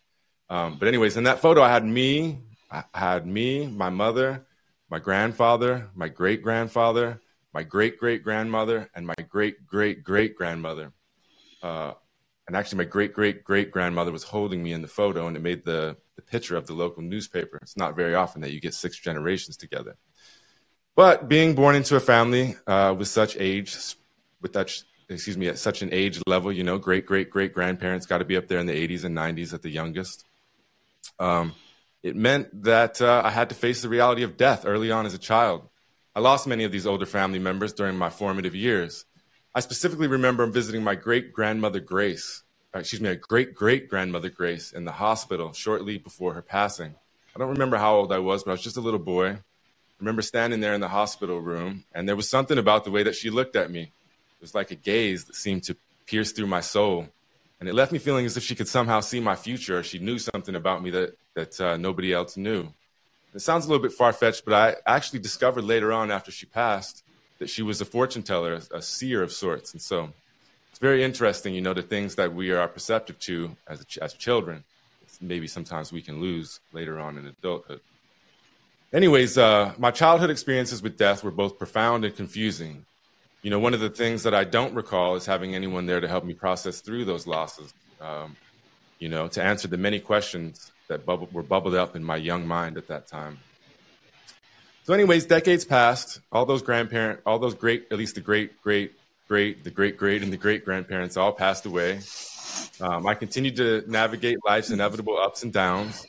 Um, 0.49 0.77
but 0.77 0.87
anyways, 0.87 1.17
in 1.17 1.23
that 1.23 1.39
photo, 1.39 1.61
I 1.61 1.69
had 1.69 1.85
me, 1.85 2.39
I 2.71 2.83
had 2.93 3.25
me, 3.25 3.67
my 3.67 3.89
mother, 3.89 4.45
my 4.89 4.99
grandfather, 4.99 5.89
my 5.95 6.07
great 6.07 6.43
grandfather, 6.43 7.21
my 7.53 7.63
great 7.63 7.97
great 7.97 8.23
grandmother, 8.23 8.89
and 8.95 9.07
my 9.07 9.15
great 9.29 9.65
great 9.65 10.03
great 10.03 10.35
grandmother. 10.35 10.91
Uh, 11.63 11.93
and 12.47 12.55
actually, 12.55 12.77
my 12.77 12.83
great 12.83 13.13
great 13.13 13.43
great 13.43 13.71
grandmother 13.71 14.11
was 14.11 14.23
holding 14.23 14.61
me 14.61 14.71
in 14.71 14.81
the 14.81 14.87
photo, 14.87 15.27
and 15.27 15.35
it 15.35 15.41
made 15.41 15.65
the, 15.65 15.97
the 16.15 16.21
picture 16.21 16.55
of 16.55 16.67
the 16.67 16.73
local 16.73 17.01
newspaper. 17.01 17.57
It's 17.61 17.77
not 17.77 17.95
very 17.95 18.13
often 18.13 18.41
that 18.41 18.51
you 18.51 18.61
get 18.61 18.73
six 18.73 18.99
generations 18.99 19.57
together. 19.57 19.95
But 20.95 21.27
being 21.27 21.55
born 21.55 21.75
into 21.75 21.95
a 21.95 21.99
family 21.99 22.55
uh, 22.67 22.95
with 22.97 23.07
such 23.07 23.35
age, 23.37 23.75
with 24.41 24.53
that 24.53 24.71
excuse 25.09 25.37
me, 25.37 25.47
at 25.47 25.57
such 25.57 25.81
an 25.81 25.89
age 25.91 26.21
level, 26.27 26.51
you 26.51 26.63
know, 26.63 26.77
great 26.77 27.05
great 27.05 27.29
great 27.29 27.53
grandparents 27.53 28.05
got 28.05 28.19
to 28.19 28.25
be 28.25 28.37
up 28.37 28.47
there 28.47 28.59
in 28.59 28.67
the 28.67 28.87
80s 28.87 29.03
and 29.03 29.17
90s 29.17 29.53
at 29.53 29.61
the 29.61 29.69
youngest. 29.69 30.25
Um, 31.19 31.53
it 32.03 32.15
meant 32.15 32.63
that 32.63 33.01
uh, 33.01 33.21
I 33.25 33.31
had 33.31 33.49
to 33.49 33.55
face 33.55 33.81
the 33.81 33.89
reality 33.89 34.23
of 34.23 34.37
death 34.37 34.65
early 34.65 34.91
on 34.91 35.05
as 35.05 35.13
a 35.13 35.19
child. 35.19 35.67
I 36.15 36.19
lost 36.19 36.47
many 36.47 36.63
of 36.63 36.71
these 36.71 36.85
older 36.85 37.05
family 37.05 37.39
members 37.39 37.73
during 37.73 37.97
my 37.97 38.09
formative 38.09 38.55
years. 38.55 39.05
I 39.53 39.59
specifically 39.61 40.07
remember 40.07 40.45
visiting 40.45 40.83
my 40.83 40.95
great 40.95 41.33
grandmother 41.33 41.79
Grace, 41.79 42.43
uh, 42.75 42.79
excuse 42.79 43.01
me, 43.01 43.09
a 43.09 43.15
great 43.15 43.55
great 43.55 43.89
grandmother 43.89 44.29
Grace 44.29 44.71
in 44.71 44.85
the 44.85 44.91
hospital 44.91 45.53
shortly 45.53 45.97
before 45.97 46.33
her 46.33 46.41
passing. 46.41 46.95
I 47.35 47.39
don't 47.39 47.49
remember 47.49 47.77
how 47.77 47.95
old 47.95 48.13
I 48.13 48.19
was, 48.19 48.43
but 48.43 48.51
I 48.51 48.53
was 48.53 48.63
just 48.63 48.77
a 48.77 48.81
little 48.81 48.99
boy. 48.99 49.29
I 49.29 49.39
remember 49.99 50.21
standing 50.21 50.59
there 50.59 50.73
in 50.73 50.81
the 50.81 50.89
hospital 50.89 51.39
room, 51.39 51.85
and 51.93 52.07
there 52.07 52.15
was 52.15 52.29
something 52.29 52.57
about 52.57 52.83
the 52.83 52.91
way 52.91 53.03
that 53.03 53.15
she 53.15 53.29
looked 53.29 53.55
at 53.55 53.71
me. 53.71 53.81
It 53.81 54.41
was 54.41 54.53
like 54.53 54.71
a 54.71 54.75
gaze 54.75 55.25
that 55.25 55.35
seemed 55.35 55.63
to 55.63 55.77
pierce 56.05 56.33
through 56.33 56.47
my 56.47 56.61
soul 56.61 57.07
and 57.59 57.69
it 57.69 57.73
left 57.73 57.91
me 57.91 57.99
feeling 57.99 58.25
as 58.25 58.37
if 58.37 58.43
she 58.43 58.55
could 58.55 58.67
somehow 58.67 58.99
see 58.99 59.19
my 59.19 59.35
future 59.35 59.79
or 59.79 59.83
she 59.83 59.99
knew 59.99 60.19
something 60.19 60.55
about 60.55 60.83
me 60.83 60.89
that 60.91 61.17
that 61.35 61.61
uh, 61.61 61.77
nobody 61.77 62.13
else 62.13 62.37
knew. 62.37 62.69
It 63.33 63.41
sounds 63.41 63.65
a 63.65 63.69
little 63.69 63.83
bit 63.83 63.91
far 63.91 64.13
fetched, 64.13 64.45
but 64.45 64.53
I 64.53 64.75
actually 64.85 65.19
discovered 65.19 65.63
later 65.63 65.91
on 65.91 66.09
after 66.09 66.31
she 66.31 66.45
passed 66.45 67.03
that 67.39 67.49
she 67.49 67.61
was 67.61 67.81
a 67.81 67.85
fortune 67.85 68.23
teller, 68.23 68.61
a 68.73 68.81
seer 68.81 69.21
of 69.21 69.31
sorts, 69.31 69.73
and 69.73 69.81
so 69.81 70.13
it's 70.69 70.79
very 70.79 71.03
interesting, 71.03 71.53
you 71.53 71.61
know, 71.61 71.73
the 71.73 71.81
things 71.81 72.15
that 72.15 72.33
we 72.33 72.51
are 72.51 72.67
perceptive 72.67 73.19
to 73.19 73.55
as 73.67 73.85
as 74.01 74.13
children. 74.13 74.63
Maybe 75.21 75.47
sometimes 75.47 75.93
we 75.93 76.01
can 76.01 76.19
lose 76.19 76.59
later 76.73 76.99
on 76.99 77.17
in 77.17 77.25
adulthood. 77.25 77.79
Anyways, 78.93 79.37
uh, 79.37 79.73
my 79.77 79.91
childhood 79.91 80.29
experiences 80.29 80.81
with 80.81 80.97
death 80.97 81.23
were 81.23 81.31
both 81.31 81.57
profound 81.57 82.05
and 82.05 82.15
confusing 82.15 82.85
you 83.45 83.51
know, 83.51 83.59
one 83.59 83.75
of 83.75 83.79
the 83.79 83.91
things 83.91 84.23
that 84.23 84.33
I 84.33 84.43
don't 84.43 84.73
recall 84.73 85.15
is 85.17 85.27
having 85.27 85.53
anyone 85.53 85.85
there 85.85 85.99
to 85.99 86.07
help 86.07 86.25
me 86.25 86.33
process 86.33 86.81
through 86.81 87.05
those 87.05 87.27
losses. 87.27 87.71
Um, 88.01 88.35
you 88.97 89.07
know, 89.07 89.27
to 89.27 89.43
answer 89.43 89.67
the 89.67 89.77
many 89.77 89.99
questions 89.99 90.71
that 90.87 91.05
bubble, 91.05 91.29
were 91.31 91.43
bubbled 91.43 91.75
up 91.75 91.95
in 91.95 92.03
my 92.03 92.15
young 92.15 92.47
mind 92.47 92.75
at 92.75 92.87
that 92.87 93.07
time. 93.07 93.37
So, 94.85 94.95
anyways, 94.95 95.27
decades 95.27 95.63
passed. 95.63 96.21
All 96.31 96.47
those 96.47 96.63
grandparents, 96.63 97.21
all 97.23 97.37
those 97.37 97.53
great, 97.53 97.85
at 97.91 97.99
least 97.99 98.15
the 98.15 98.21
great, 98.21 98.59
great, 98.63 98.93
great, 99.27 99.63
the 99.63 99.69
great, 99.69 99.95
great, 99.95 100.23
and 100.23 100.33
the 100.33 100.37
great 100.37 100.65
grandparents 100.65 101.15
all 101.15 101.31
passed 101.31 101.67
away. 101.67 101.99
Um, 102.81 103.05
I 103.05 103.13
continued 103.13 103.57
to 103.57 103.83
navigate 103.85 104.39
life's 104.43 104.71
inevitable 104.71 105.19
ups 105.19 105.43
and 105.43 105.53
downs. 105.53 106.03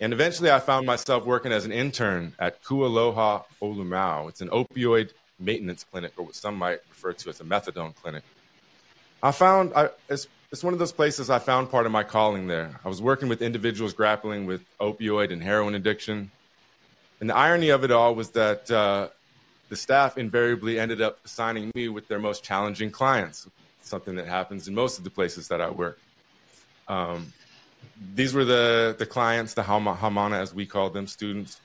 And 0.00 0.12
eventually, 0.12 0.50
I 0.50 0.58
found 0.58 0.84
myself 0.84 1.26
working 1.26 1.52
as 1.52 1.64
an 1.64 1.70
intern 1.70 2.34
at 2.40 2.64
Kualoha 2.64 3.44
Olumau. 3.62 4.28
It's 4.30 4.40
an 4.40 4.48
opioid 4.48 5.12
maintenance 5.38 5.84
clinic, 5.84 6.12
or 6.16 6.26
what 6.26 6.34
some 6.34 6.56
might 6.56 6.80
refer 6.88 7.12
to 7.12 7.28
as 7.28 7.40
a 7.40 7.44
methadone 7.44 7.94
clinic. 7.94 8.22
I 9.22 9.32
found 9.32 9.72
I, 9.74 9.90
it's, 10.08 10.26
it's 10.52 10.62
one 10.62 10.72
of 10.72 10.78
those 10.78 10.92
places 10.92 11.30
I 11.30 11.38
found 11.38 11.70
part 11.70 11.86
of 11.86 11.92
my 11.92 12.02
calling 12.02 12.46
there. 12.46 12.80
I 12.84 12.88
was 12.88 13.02
working 13.02 13.28
with 13.28 13.42
individuals 13.42 13.92
grappling 13.92 14.46
with 14.46 14.62
opioid 14.78 15.32
and 15.32 15.42
heroin 15.42 15.74
addiction. 15.74 16.30
And 17.20 17.30
the 17.30 17.36
irony 17.36 17.70
of 17.70 17.82
it 17.82 17.90
all 17.90 18.14
was 18.14 18.30
that 18.30 18.70
uh, 18.70 19.08
the 19.68 19.76
staff 19.76 20.18
invariably 20.18 20.78
ended 20.78 21.00
up 21.00 21.18
assigning 21.24 21.72
me 21.74 21.88
with 21.88 22.08
their 22.08 22.18
most 22.18 22.44
challenging 22.44 22.90
clients, 22.90 23.48
something 23.82 24.16
that 24.16 24.26
happens 24.26 24.68
in 24.68 24.74
most 24.74 24.98
of 24.98 25.04
the 25.04 25.10
places 25.10 25.48
that 25.48 25.60
I 25.60 25.70
work. 25.70 25.98
Um, 26.88 27.32
these 28.14 28.34
were 28.34 28.44
the, 28.44 28.94
the 28.98 29.06
clients, 29.06 29.54
the 29.54 29.62
Haumana, 29.62 30.38
as 30.38 30.54
we 30.54 30.66
call 30.66 30.90
them, 30.90 31.06
students 31.06 31.60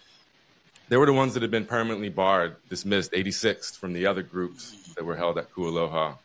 they 0.91 0.97
were 0.97 1.05
the 1.05 1.13
ones 1.13 1.33
that 1.35 1.41
had 1.41 1.51
been 1.51 1.65
permanently 1.65 2.09
barred, 2.09 2.57
dismissed, 2.67 3.13
86th 3.13 3.77
from 3.77 3.93
the 3.93 4.05
other 4.05 4.21
groups 4.21 4.93
that 4.97 5.05
were 5.05 5.15
held 5.15 5.37
at 5.37 5.49
Ku 5.49 5.69
Aloha. 5.69 6.15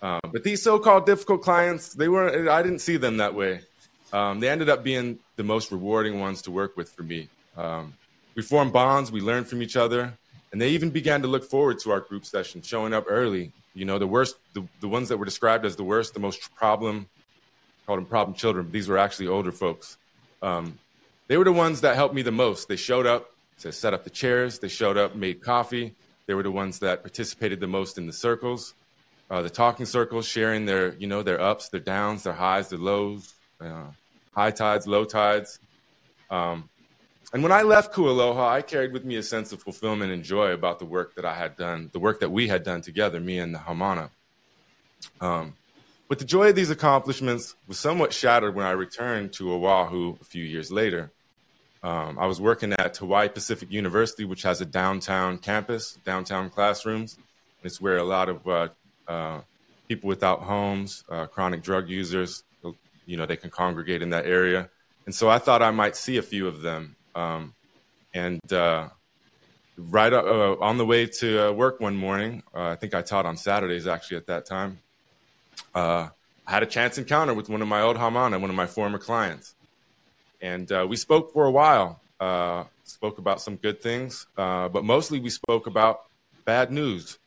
Um, 0.00 0.20
but 0.32 0.42
these 0.42 0.62
so-called 0.62 1.04
difficult 1.04 1.42
clients, 1.42 1.92
they 1.92 2.08
were 2.08 2.50
I 2.50 2.62
didn't 2.62 2.78
see 2.78 2.96
them 2.96 3.18
that 3.18 3.34
way. 3.34 3.60
Um, 4.10 4.40
they 4.40 4.48
ended 4.48 4.70
up 4.70 4.82
being 4.82 5.18
the 5.36 5.44
most 5.44 5.70
rewarding 5.70 6.18
ones 6.18 6.40
to 6.42 6.50
work 6.50 6.78
with 6.78 6.90
for 6.90 7.02
me. 7.02 7.28
Um, 7.58 7.92
we 8.34 8.40
formed 8.40 8.72
bonds, 8.72 9.12
we 9.12 9.20
learned 9.20 9.48
from 9.48 9.60
each 9.60 9.76
other, 9.76 10.14
and 10.50 10.58
they 10.58 10.70
even 10.70 10.88
began 10.88 11.20
to 11.20 11.28
look 11.28 11.44
forward 11.44 11.78
to 11.80 11.90
our 11.90 12.00
group 12.00 12.24
sessions, 12.24 12.66
showing 12.66 12.94
up 12.94 13.04
early. 13.06 13.52
You 13.74 13.84
know, 13.84 13.98
the 13.98 14.06
worst, 14.06 14.36
the, 14.54 14.66
the 14.80 14.88
ones 14.88 15.10
that 15.10 15.18
were 15.18 15.26
described 15.26 15.66
as 15.66 15.76
the 15.76 15.84
worst, 15.84 16.14
the 16.14 16.20
most 16.20 16.54
problem 16.54 17.06
called 17.84 17.98
them 17.98 18.06
problem 18.06 18.34
children, 18.34 18.64
but 18.64 18.72
these 18.72 18.88
were 18.88 18.96
actually 18.96 19.28
older 19.28 19.52
folks. 19.52 19.98
Um, 20.40 20.78
they 21.28 21.36
were 21.36 21.44
the 21.44 21.52
ones 21.52 21.82
that 21.82 21.96
helped 21.96 22.14
me 22.14 22.22
the 22.22 22.32
most. 22.32 22.66
They 22.66 22.76
showed 22.76 23.04
up 23.04 23.30
to 23.60 23.72
set 23.72 23.94
up 23.94 24.04
the 24.04 24.10
chairs. 24.10 24.58
They 24.58 24.68
showed 24.68 24.96
up, 24.96 25.14
made 25.14 25.40
coffee. 25.42 25.94
They 26.26 26.34
were 26.34 26.42
the 26.42 26.50
ones 26.50 26.78
that 26.80 27.02
participated 27.02 27.60
the 27.60 27.66
most 27.66 27.98
in 27.98 28.06
the 28.06 28.12
circles, 28.12 28.74
uh, 29.30 29.42
the 29.42 29.50
talking 29.50 29.86
circles, 29.86 30.26
sharing 30.26 30.66
their, 30.66 30.94
you 30.94 31.06
know, 31.06 31.22
their 31.22 31.40
ups, 31.40 31.68
their 31.68 31.80
downs, 31.80 32.24
their 32.24 32.32
highs, 32.32 32.68
their 32.68 32.78
lows, 32.78 33.34
uh, 33.60 33.86
high 34.32 34.50
tides, 34.50 34.86
low 34.86 35.04
tides. 35.04 35.58
Um, 36.30 36.68
and 37.32 37.42
when 37.42 37.52
I 37.52 37.62
left 37.62 37.92
Ku 37.92 38.08
Aloha, 38.08 38.48
I 38.48 38.62
carried 38.62 38.92
with 38.92 39.04
me 39.04 39.16
a 39.16 39.22
sense 39.22 39.52
of 39.52 39.62
fulfillment 39.62 40.12
and 40.12 40.24
joy 40.24 40.50
about 40.52 40.78
the 40.78 40.84
work 40.84 41.14
that 41.14 41.24
I 41.24 41.34
had 41.34 41.56
done, 41.56 41.90
the 41.92 42.00
work 42.00 42.20
that 42.20 42.30
we 42.30 42.48
had 42.48 42.64
done 42.64 42.80
together, 42.80 43.20
me 43.20 43.38
and 43.38 43.54
the 43.54 43.58
Haumana. 43.58 44.10
Um, 45.20 45.54
but 46.08 46.18
the 46.18 46.24
joy 46.24 46.48
of 46.48 46.56
these 46.56 46.70
accomplishments 46.70 47.54
was 47.68 47.78
somewhat 47.78 48.12
shattered 48.12 48.54
when 48.56 48.66
I 48.66 48.72
returned 48.72 49.32
to 49.34 49.52
Oahu 49.52 50.16
a 50.20 50.24
few 50.24 50.42
years 50.42 50.72
later. 50.72 51.12
Um, 51.82 52.18
I 52.18 52.26
was 52.26 52.40
working 52.40 52.72
at 52.74 52.96
Hawaii 52.96 53.28
Pacific 53.28 53.70
University, 53.72 54.24
which 54.24 54.42
has 54.42 54.60
a 54.60 54.66
downtown 54.66 55.38
campus, 55.38 55.98
downtown 56.04 56.50
classrooms. 56.50 57.16
It's 57.62 57.80
where 57.80 57.96
a 57.96 58.04
lot 58.04 58.28
of 58.28 58.46
uh, 58.46 58.68
uh, 59.08 59.40
people 59.88 60.08
without 60.08 60.42
homes, 60.42 61.04
uh, 61.08 61.26
chronic 61.26 61.62
drug 61.62 61.88
users, 61.88 62.44
you 63.06 63.16
know, 63.16 63.26
they 63.26 63.36
can 63.36 63.50
congregate 63.50 64.02
in 64.02 64.10
that 64.10 64.26
area. 64.26 64.68
And 65.06 65.14
so 65.14 65.28
I 65.28 65.38
thought 65.38 65.62
I 65.62 65.70
might 65.70 65.96
see 65.96 66.18
a 66.18 66.22
few 66.22 66.46
of 66.46 66.60
them. 66.60 66.96
Um, 67.14 67.54
and 68.12 68.52
uh, 68.52 68.88
right 69.76 70.12
uh, 70.12 70.56
on 70.60 70.76
the 70.76 70.86
way 70.86 71.06
to 71.06 71.48
uh, 71.48 71.52
work 71.52 71.80
one 71.80 71.96
morning, 71.96 72.42
I 72.54 72.76
think 72.76 72.94
I 72.94 73.00
taught 73.00 73.24
on 73.24 73.36
Saturdays 73.38 73.86
actually 73.86 74.18
at 74.18 74.26
that 74.26 74.44
time. 74.44 74.80
I 75.74 76.10
had 76.46 76.62
a 76.62 76.66
chance 76.66 76.98
encounter 76.98 77.32
with 77.32 77.48
one 77.48 77.62
of 77.62 77.68
my 77.68 77.80
old 77.80 77.96
Haumana, 77.96 78.40
one 78.40 78.50
of 78.50 78.56
my 78.56 78.66
former 78.66 78.98
clients 78.98 79.54
and 80.40 80.70
uh, 80.72 80.86
we 80.88 80.96
spoke 80.96 81.32
for 81.32 81.46
a 81.46 81.50
while. 81.50 82.00
Uh, 82.18 82.64
spoke 82.84 83.18
about 83.18 83.40
some 83.40 83.56
good 83.56 83.80
things, 83.80 84.26
uh, 84.36 84.68
but 84.68 84.84
mostly 84.84 85.20
we 85.20 85.30
spoke 85.30 85.66
about 85.66 86.02
bad 86.44 86.70
news. 86.70 87.18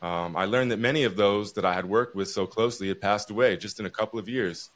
Um, 0.00 0.36
I 0.36 0.46
learned 0.46 0.70
that 0.70 0.78
many 0.78 1.04
of 1.04 1.16
those 1.16 1.52
that 1.54 1.64
I 1.64 1.74
had 1.74 1.84
worked 1.84 2.14
with 2.14 2.28
so 2.28 2.46
closely 2.46 2.88
had 2.88 3.00
passed 3.00 3.30
away 3.30 3.56
just 3.56 3.80
in 3.80 3.86
a 3.86 3.90
couple 3.90 4.18
of 4.18 4.28
years. 4.28 4.70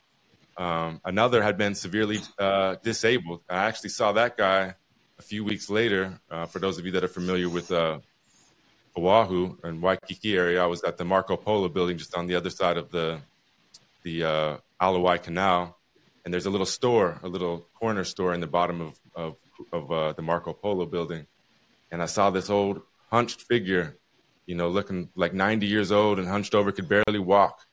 Um, 0.58 1.00
another 1.04 1.42
had 1.42 1.56
been 1.56 1.74
severely 1.74 2.18
uh, 2.38 2.76
disabled. 2.82 3.40
I 3.48 3.64
actually 3.64 3.90
saw 3.90 4.12
that 4.12 4.36
guy 4.36 4.74
a 5.18 5.22
few 5.22 5.44
weeks 5.44 5.70
later. 5.70 6.20
Uh, 6.30 6.46
for 6.46 6.58
those 6.58 6.78
of 6.78 6.84
you 6.84 6.92
that 6.92 7.04
are 7.04 7.08
familiar 7.08 7.48
with 7.48 7.72
Oahu 8.96 9.56
and 9.62 9.80
Waikiki 9.80 10.36
area, 10.36 10.62
I 10.62 10.66
was 10.66 10.82
at 10.82 10.98
the 10.98 11.04
Marco 11.04 11.36
Polo 11.36 11.68
building 11.68 11.96
just 11.96 12.14
on 12.14 12.26
the 12.26 12.34
other 12.34 12.50
side 12.50 12.76
of 12.76 12.90
the 12.90 13.20
the 14.02 14.24
uh, 14.24 14.56
Ala 14.82 14.98
Wai 14.98 15.18
Canal 15.18 15.78
and 16.24 16.32
there's 16.32 16.46
a 16.46 16.50
little 16.50 16.66
store, 16.66 17.18
a 17.22 17.28
little 17.28 17.66
corner 17.74 18.04
store 18.04 18.34
in 18.34 18.40
the 18.40 18.46
bottom 18.46 18.80
of 18.80 19.00
of, 19.14 19.36
of 19.72 19.92
uh, 19.92 20.12
the 20.12 20.22
Marco 20.22 20.52
Polo 20.52 20.86
building, 20.86 21.26
and 21.90 22.02
I 22.02 22.06
saw 22.06 22.30
this 22.30 22.50
old 22.50 22.82
hunched 23.10 23.42
figure, 23.42 23.98
you 24.46 24.54
know, 24.54 24.68
looking 24.68 25.10
like 25.14 25.34
90 25.34 25.66
years 25.66 25.92
old 25.92 26.18
and 26.18 26.26
hunched 26.26 26.54
over, 26.54 26.72
could 26.72 26.88
barely 26.88 27.18
walk, 27.18 27.66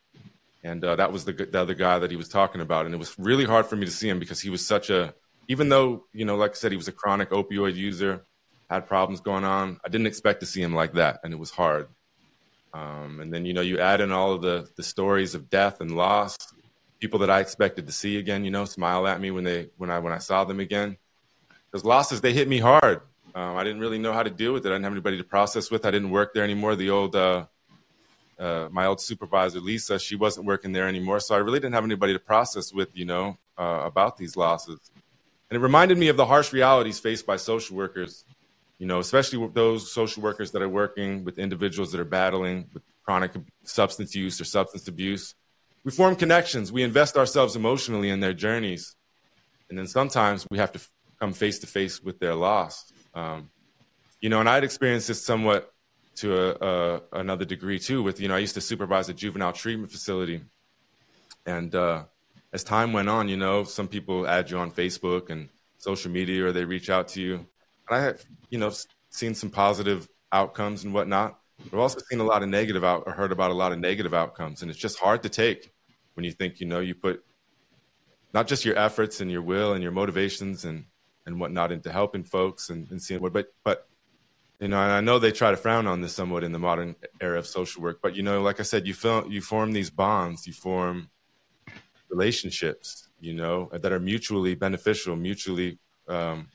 and 0.62 0.84
uh, 0.84 0.96
that 0.96 1.12
was 1.12 1.24
the, 1.24 1.32
the 1.32 1.60
other 1.60 1.74
guy 1.74 1.98
that 1.98 2.10
he 2.10 2.16
was 2.16 2.28
talking 2.28 2.60
about, 2.60 2.86
and 2.86 2.94
it 2.94 2.98
was 2.98 3.18
really 3.18 3.44
hard 3.44 3.66
for 3.66 3.76
me 3.76 3.86
to 3.86 3.92
see 3.92 4.08
him 4.08 4.18
because 4.18 4.40
he 4.40 4.50
was 4.50 4.66
such 4.66 4.90
a, 4.90 5.14
even 5.48 5.68
though 5.68 6.04
you 6.12 6.24
know, 6.24 6.36
like 6.36 6.52
I 6.52 6.54
said, 6.54 6.72
he 6.72 6.76
was 6.76 6.88
a 6.88 6.92
chronic 6.92 7.30
opioid 7.30 7.76
user, 7.76 8.24
had 8.68 8.86
problems 8.86 9.20
going 9.20 9.44
on. 9.44 9.80
I 9.84 9.88
didn't 9.88 10.06
expect 10.06 10.40
to 10.40 10.46
see 10.46 10.62
him 10.62 10.74
like 10.74 10.94
that, 10.94 11.20
and 11.24 11.32
it 11.32 11.38
was 11.38 11.50
hard. 11.50 11.88
Um, 12.72 13.18
and 13.20 13.32
then 13.32 13.44
you 13.46 13.52
know, 13.52 13.62
you 13.62 13.80
add 13.80 14.00
in 14.00 14.12
all 14.12 14.32
of 14.32 14.42
the 14.42 14.68
the 14.76 14.82
stories 14.82 15.34
of 15.34 15.50
death 15.50 15.80
and 15.80 15.96
loss 15.96 16.36
people 17.00 17.20
that 17.20 17.30
I 17.30 17.40
expected 17.40 17.86
to 17.86 17.92
see 17.92 18.18
again, 18.18 18.44
you 18.44 18.50
know, 18.50 18.66
smile 18.66 19.06
at 19.06 19.20
me 19.20 19.30
when 19.30 19.44
they 19.44 19.70
when 19.78 19.90
I 19.90 19.98
when 19.98 20.12
I 20.12 20.18
saw 20.18 20.44
them 20.44 20.60
again. 20.60 20.98
Those 21.72 21.84
losses 21.84 22.20
they 22.20 22.32
hit 22.32 22.48
me 22.48 22.58
hard. 22.58 23.00
Um, 23.34 23.56
I 23.56 23.64
didn't 23.64 23.80
really 23.80 23.98
know 23.98 24.12
how 24.12 24.22
to 24.22 24.30
deal 24.30 24.52
with 24.52 24.66
it. 24.66 24.68
I 24.68 24.72
didn't 24.72 24.84
have 24.84 24.92
anybody 24.92 25.16
to 25.18 25.24
process 25.24 25.70
with. 25.70 25.86
I 25.86 25.90
didn't 25.90 26.10
work 26.10 26.34
there 26.34 26.44
anymore. 26.44 26.76
The 26.76 26.90
old 26.90 27.16
uh, 27.16 27.46
uh, 28.38 28.68
my 28.70 28.86
old 28.86 29.00
supervisor 29.00 29.60
Lisa, 29.60 29.98
she 29.98 30.16
wasn't 30.16 30.46
working 30.46 30.72
there 30.72 30.88
anymore, 30.88 31.20
so 31.20 31.34
I 31.34 31.38
really 31.38 31.60
didn't 31.60 31.74
have 31.74 31.84
anybody 31.84 32.14
to 32.14 32.18
process 32.18 32.72
with, 32.72 32.88
you 32.94 33.04
know, 33.04 33.36
uh, 33.58 33.82
about 33.84 34.16
these 34.16 34.36
losses. 34.36 34.78
And 35.50 35.56
it 35.56 35.60
reminded 35.60 35.98
me 35.98 36.08
of 36.08 36.16
the 36.16 36.24
harsh 36.24 36.52
realities 36.52 36.98
faced 36.98 37.26
by 37.26 37.36
social 37.36 37.76
workers, 37.76 38.24
you 38.78 38.86
know, 38.86 38.98
especially 38.98 39.38
with 39.38 39.52
those 39.52 39.92
social 39.92 40.22
workers 40.22 40.52
that 40.52 40.62
are 40.62 40.68
working 40.68 41.22
with 41.22 41.38
individuals 41.38 41.92
that 41.92 42.00
are 42.00 42.04
battling 42.04 42.70
with 42.72 42.82
chronic 43.04 43.32
substance 43.64 44.14
use 44.14 44.40
or 44.40 44.44
substance 44.44 44.88
abuse 44.88 45.34
we 45.84 45.90
form 45.90 46.16
connections. 46.16 46.72
We 46.72 46.82
invest 46.82 47.16
ourselves 47.16 47.56
emotionally 47.56 48.10
in 48.10 48.20
their 48.20 48.34
journeys. 48.34 48.94
And 49.68 49.78
then 49.78 49.86
sometimes 49.86 50.46
we 50.50 50.58
have 50.58 50.72
to 50.72 50.80
come 51.18 51.32
face 51.32 51.58
to 51.60 51.66
face 51.66 52.02
with 52.02 52.18
their 52.18 52.34
loss. 52.34 52.92
Um, 53.14 53.50
you 54.20 54.28
know, 54.28 54.40
and 54.40 54.48
I'd 54.48 54.64
experienced 54.64 55.08
this 55.08 55.24
somewhat 55.24 55.72
to 56.16 56.36
a, 56.36 56.66
a, 56.66 57.00
another 57.12 57.44
degree 57.44 57.78
too. 57.78 58.02
With 58.02 58.20
you 58.20 58.28
know, 58.28 58.34
I 58.34 58.38
used 58.38 58.54
to 58.54 58.60
supervise 58.60 59.08
a 59.08 59.14
juvenile 59.14 59.52
treatment 59.52 59.90
facility, 59.90 60.42
and 61.46 61.74
uh, 61.74 62.04
as 62.52 62.64
time 62.64 62.92
went 62.92 63.08
on, 63.08 63.28
you 63.28 63.36
know, 63.36 63.64
some 63.64 63.88
people 63.88 64.26
add 64.26 64.50
you 64.50 64.58
on 64.58 64.70
Facebook 64.70 65.30
and 65.30 65.48
social 65.78 66.10
media, 66.10 66.46
or 66.46 66.52
they 66.52 66.64
reach 66.64 66.90
out 66.90 67.08
to 67.08 67.22
you. 67.22 67.34
And 67.88 67.98
I 67.98 68.00
have, 68.00 68.24
you 68.50 68.58
know, 68.58 68.72
seen 69.08 69.34
some 69.34 69.50
positive 69.50 70.08
outcomes 70.32 70.84
and 70.84 70.92
whatnot. 70.92 71.39
I've 71.66 71.78
also 71.78 72.00
seen 72.10 72.20
a 72.20 72.24
lot 72.24 72.42
of 72.42 72.48
negative 72.48 72.84
out 72.84 73.04
or 73.06 73.12
heard 73.12 73.32
about 73.32 73.50
a 73.50 73.54
lot 73.54 73.72
of 73.72 73.78
negative 73.78 74.14
outcomes, 74.14 74.62
and 74.62 74.70
it's 74.70 74.80
just 74.80 74.98
hard 74.98 75.22
to 75.22 75.28
take 75.28 75.72
when 76.14 76.24
you 76.24 76.32
think 76.32 76.60
you 76.60 76.66
know 76.66 76.80
you 76.80 76.94
put 76.94 77.24
not 78.32 78.46
just 78.46 78.64
your 78.64 78.76
efforts 78.76 79.20
and 79.20 79.30
your 79.30 79.42
will 79.42 79.72
and 79.72 79.82
your 79.82 79.92
motivations 79.92 80.64
and 80.64 80.84
and 81.26 81.38
whatnot 81.38 81.70
into 81.70 81.92
helping 81.92 82.24
folks 82.24 82.70
and, 82.70 82.90
and 82.90 83.02
seeing 83.02 83.20
what, 83.20 83.32
but 83.32 83.52
but 83.62 83.86
you 84.60 84.68
know, 84.68 84.80
and 84.82 84.92
I 84.92 85.00
know 85.00 85.18
they 85.18 85.32
try 85.32 85.50
to 85.50 85.56
frown 85.56 85.86
on 85.86 86.02
this 86.02 86.12
somewhat 86.12 86.44
in 86.44 86.52
the 86.52 86.58
modern 86.58 86.94
era 87.20 87.38
of 87.38 87.46
social 87.46 87.82
work, 87.82 88.00
but 88.02 88.14
you 88.14 88.22
know, 88.22 88.42
like 88.42 88.60
I 88.60 88.62
said, 88.62 88.86
you 88.86 88.92
feel 88.92 89.26
you 89.30 89.40
form 89.40 89.72
these 89.72 89.90
bonds, 89.90 90.46
you 90.46 90.52
form 90.52 91.08
relationships, 92.10 93.08
you 93.20 93.32
know, 93.32 93.70
that 93.72 93.90
are 93.90 94.00
mutually 94.00 94.54
beneficial, 94.54 95.16
mutually, 95.16 95.78
um, 96.08 96.48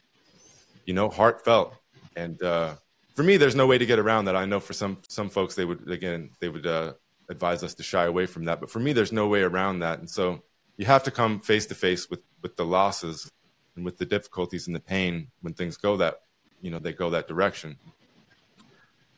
you 0.85 0.93
know, 0.93 1.09
heartfelt, 1.09 1.73
and 2.15 2.41
uh, 2.43 2.75
for 3.15 3.23
me, 3.23 3.37
there's 3.37 3.55
no 3.55 3.65
way 3.65 3.77
to 3.77 3.85
get 3.85 3.97
around 3.97 4.25
that. 4.25 4.35
I 4.35 4.45
know 4.45 4.59
for 4.59 4.73
some 4.73 4.97
some 5.07 5.29
folks, 5.29 5.55
they 5.55 5.65
would 5.65 5.89
again 5.89 6.31
they 6.41 6.49
would 6.49 6.67
uh, 6.67 6.93
advise 7.29 7.63
us 7.63 7.73
to 7.75 7.83
shy 7.83 8.05
away 8.05 8.25
from 8.25 8.45
that, 8.45 8.59
but 8.59 8.69
for 8.69 8.79
me, 8.79 8.93
there's 8.93 9.11
no 9.11 9.27
way 9.27 9.41
around 9.41 9.79
that. 9.79 9.99
And 9.99 10.09
so 10.09 10.43
you 10.77 10.85
have 10.85 11.03
to 11.03 11.11
come 11.11 11.39
face 11.39 11.65
to 11.67 11.75
face 11.75 12.09
with 12.09 12.19
with 12.41 12.57
the 12.57 12.65
losses 12.65 13.31
and 13.75 13.85
with 13.85 13.97
the 13.97 14.05
difficulties 14.05 14.67
and 14.67 14.75
the 14.75 14.81
pain 14.81 15.29
when 15.41 15.53
things 15.53 15.77
go 15.77 15.97
that 15.97 16.21
you 16.61 16.69
know 16.69 16.79
they 16.79 16.93
go 16.93 17.09
that 17.09 17.27
direction. 17.27 17.77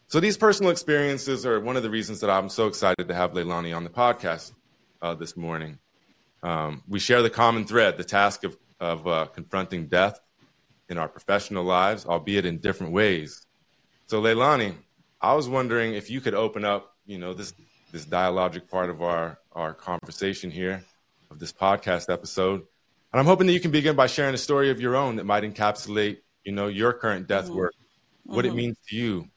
So 0.10 0.20
these 0.20 0.38
personal 0.38 0.72
experiences 0.72 1.46
are 1.46 1.60
one 1.60 1.76
of 1.76 1.84
the 1.84 1.90
reasons 1.90 2.22
that 2.22 2.30
I'm 2.30 2.50
so 2.50 2.68
excited 2.68 3.08
to 3.08 3.14
have 3.14 3.34
Leilani 3.34 3.76
on 3.76 3.84
the 3.84 3.90
podcast 3.90 4.54
uh, 5.02 5.16
this 5.16 5.36
morning. 5.36 5.80
Um, 6.44 6.84
we 6.88 7.00
share 7.00 7.22
the 7.22 7.30
common 7.30 7.66
thread, 7.66 7.98
the 7.98 8.04
task 8.04 8.44
of 8.44 8.56
of 8.80 9.08
uh, 9.08 9.26
confronting 9.26 9.88
death 9.88 10.20
in 10.88 11.00
our 11.00 11.10
professional 11.10 11.64
lives, 11.64 12.06
albeit 12.06 12.46
in 12.46 12.60
different 12.60 12.94
ways. 12.94 13.47
So 14.08 14.22
Leilani, 14.22 14.74
I 15.20 15.34
was 15.34 15.50
wondering 15.50 15.94
if 15.94 16.10
you 16.10 16.22
could 16.22 16.34
open 16.34 16.64
up, 16.64 16.96
you 17.06 17.18
know, 17.18 17.34
this 17.34 17.54
this 17.92 18.06
dialogic 18.06 18.70
part 18.70 18.90
of 18.90 19.02
our 19.02 19.38
our 19.52 19.74
conversation 19.74 20.50
here 20.50 20.84
of 21.30 21.40
this 21.40 21.52
podcast 21.52 22.12
episode. 22.12 22.62
And 23.12 23.20
I'm 23.20 23.26
hoping 23.26 23.48
that 23.48 23.54
you 23.54 23.60
can 23.60 23.72
begin 23.72 23.96
by 23.96 24.08
sharing 24.08 24.34
a 24.34 24.38
story 24.38 24.72
of 24.72 24.80
your 24.80 24.96
own 24.96 25.18
that 25.18 25.26
might 25.26 25.44
encapsulate, 25.44 26.18
you 26.46 26.54
know, 26.54 26.68
your 26.68 26.94
current 26.94 27.28
death 27.28 27.46
mm-hmm. 27.46 27.58
work, 27.58 27.74
what 28.24 28.46
mm-hmm. 28.46 28.54
it 28.54 28.56
means 28.56 28.78
to 28.90 28.96
you. 28.96 29.28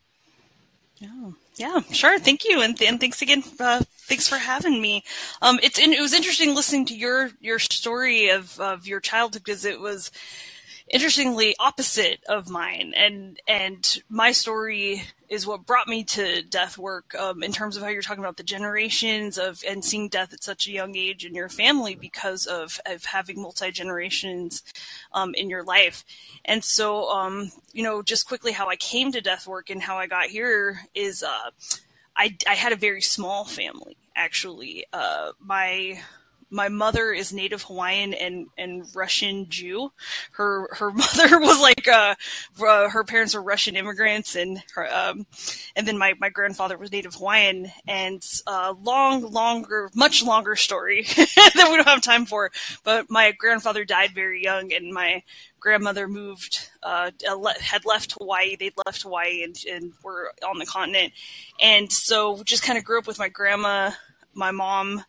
Yeah, 0.99 1.31
yeah, 1.57 1.81
sure. 1.93 2.19
Thank 2.19 2.45
you, 2.45 2.61
and, 2.61 2.81
and 2.83 3.01
thanks 3.01 3.23
again. 3.23 3.43
Uh, 3.59 3.83
thanks 4.07 4.29
for 4.29 4.37
having 4.37 4.81
me. 4.81 5.03
Um, 5.43 5.59
it's 5.63 5.79
it 5.79 6.01
was 6.01 6.13
interesting 6.13 6.55
listening 6.55 6.87
to 6.87 6.95
your 6.95 7.31
your 7.41 7.59
story 7.59 8.29
of 8.29 8.61
of 8.61 8.87
your 8.87 9.01
childhood 9.01 9.43
because 9.45 9.65
it 9.65 9.81
was 9.81 10.13
interestingly 10.91 11.55
opposite 11.59 12.23
of 12.29 12.51
mine. 12.51 12.93
And 12.97 13.41
and 13.47 14.03
my 14.09 14.33
story 14.33 15.05
is 15.29 15.47
what 15.47 15.65
brought 15.65 15.87
me 15.87 16.03
to 16.03 16.43
death 16.43 16.77
work 16.77 17.15
um, 17.15 17.43
in 17.43 17.53
terms 17.53 17.77
of 17.77 17.83
how 17.83 17.89
you're 17.89 18.03
talking 18.03 18.25
about 18.25 18.37
the 18.37 18.43
generations 18.43 19.39
of 19.39 19.63
and 19.67 19.85
seeing 19.85 20.09
death 20.09 20.33
at 20.33 20.43
such 20.43 20.67
a 20.67 20.73
young 20.73 20.97
age 20.97 21.25
in 21.25 21.35
your 21.35 21.49
family 21.49 21.95
because 21.95 22.47
of, 22.47 22.81
of 22.85 23.05
having 23.05 23.41
multi 23.41 23.71
generations 23.71 24.65
um, 25.13 25.33
in 25.35 25.49
your 25.49 25.63
life. 25.63 26.05
And 26.45 26.65
so 26.65 27.09
um, 27.11 27.53
you 27.73 27.85
know 27.85 28.03
just 28.03 28.27
quickly 28.27 28.53
how 28.53 28.69
i 28.69 28.77
came 28.77 29.13
to 29.13 29.21
death 29.21 29.47
work 29.47 29.71
and 29.71 29.83
how 29.83 29.97
i 29.97 30.07
got 30.07 30.27
here 30.27 30.81
is 30.95 31.23
uh, 31.23 31.51
I, 32.17 32.37
I 32.49 32.55
had 32.55 32.73
a 32.73 32.77
very 32.77 33.01
small 33.01 33.45
family 33.45 33.97
actually. 34.17 34.85
Uh, 34.93 35.33
my 35.41 36.01
my 36.51 36.69
mother 36.69 37.13
is 37.13 37.33
native 37.33 37.63
Hawaiian 37.63 38.13
and, 38.13 38.49
and 38.59 38.85
Russian 38.95 39.49
Jew. 39.49 39.93
Her 40.33 40.69
her 40.75 40.91
mother 40.91 41.41
was 41.41 41.61
like 41.61 41.89
uh, 41.89 42.15
uh, 42.61 42.89
her 42.89 43.05
parents 43.05 43.35
were 43.35 43.43
Russian 43.43 43.77
immigrants, 43.77 44.35
and 44.35 44.63
her 44.75 44.93
um, 44.93 45.27
and 45.77 45.87
then 45.87 45.97
my, 45.97 46.15
my 46.19 46.29
grandfather 46.29 46.77
was 46.77 46.93
native 46.93 47.15
Hawaiian. 47.15 47.71
And 47.87 48.25
uh, 48.47 48.75
long, 48.83 49.31
longer, 49.31 49.91
much 49.95 50.23
longer 50.23 50.57
story 50.57 51.03
that 51.17 51.69
we 51.71 51.77
don't 51.77 51.89
have 51.89 52.03
time 52.03 52.27
for. 52.27 52.51
But 52.85 53.11
my 53.11 53.33
grandfather 53.33 53.85
died 53.85 54.11
very 54.15 54.43
young, 54.43 54.73
and 54.73 54.93
my 54.93 55.23
grandmother 55.61 56.09
moved 56.09 56.71
uh, 56.83 57.11
had 57.61 57.85
left 57.85 58.17
Hawaii. 58.19 58.57
They'd 58.57 58.75
left 58.87 59.03
Hawaii 59.03 59.45
and, 59.45 59.57
and 59.71 59.93
were 60.03 60.33
on 60.47 60.59
the 60.59 60.67
continent, 60.67 61.13
and 61.61 61.91
so 61.93 62.43
just 62.43 62.63
kind 62.63 62.79
of 62.79 62.85
grew 62.85 62.99
up 62.99 63.07
with 63.07 63.19
my 63.19 63.29
grandma, 63.29 63.91
my 64.35 64.51
mom 64.51 65.05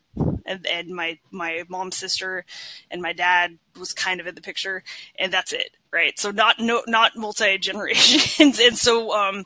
and, 0.52 0.68
and 0.68 0.90
my 0.90 1.18
my 1.32 1.64
mom's 1.70 1.98
sister 1.98 2.46
and 2.90 3.02
my 3.02 3.14
dad 3.14 3.58
was 3.80 3.94
kind 3.94 4.20
of 4.20 4.28
in 4.28 4.36
the 4.36 4.42
picture, 4.42 4.84
and 5.18 5.32
that's 5.32 5.54
it, 5.54 5.72
right? 5.92 6.18
So 6.20 6.32
not 6.32 6.60
no 6.60 6.84
not 6.88 7.16
multi 7.16 7.58
generations, 7.58 8.60
and 8.64 8.78
so 8.78 9.14
um, 9.14 9.46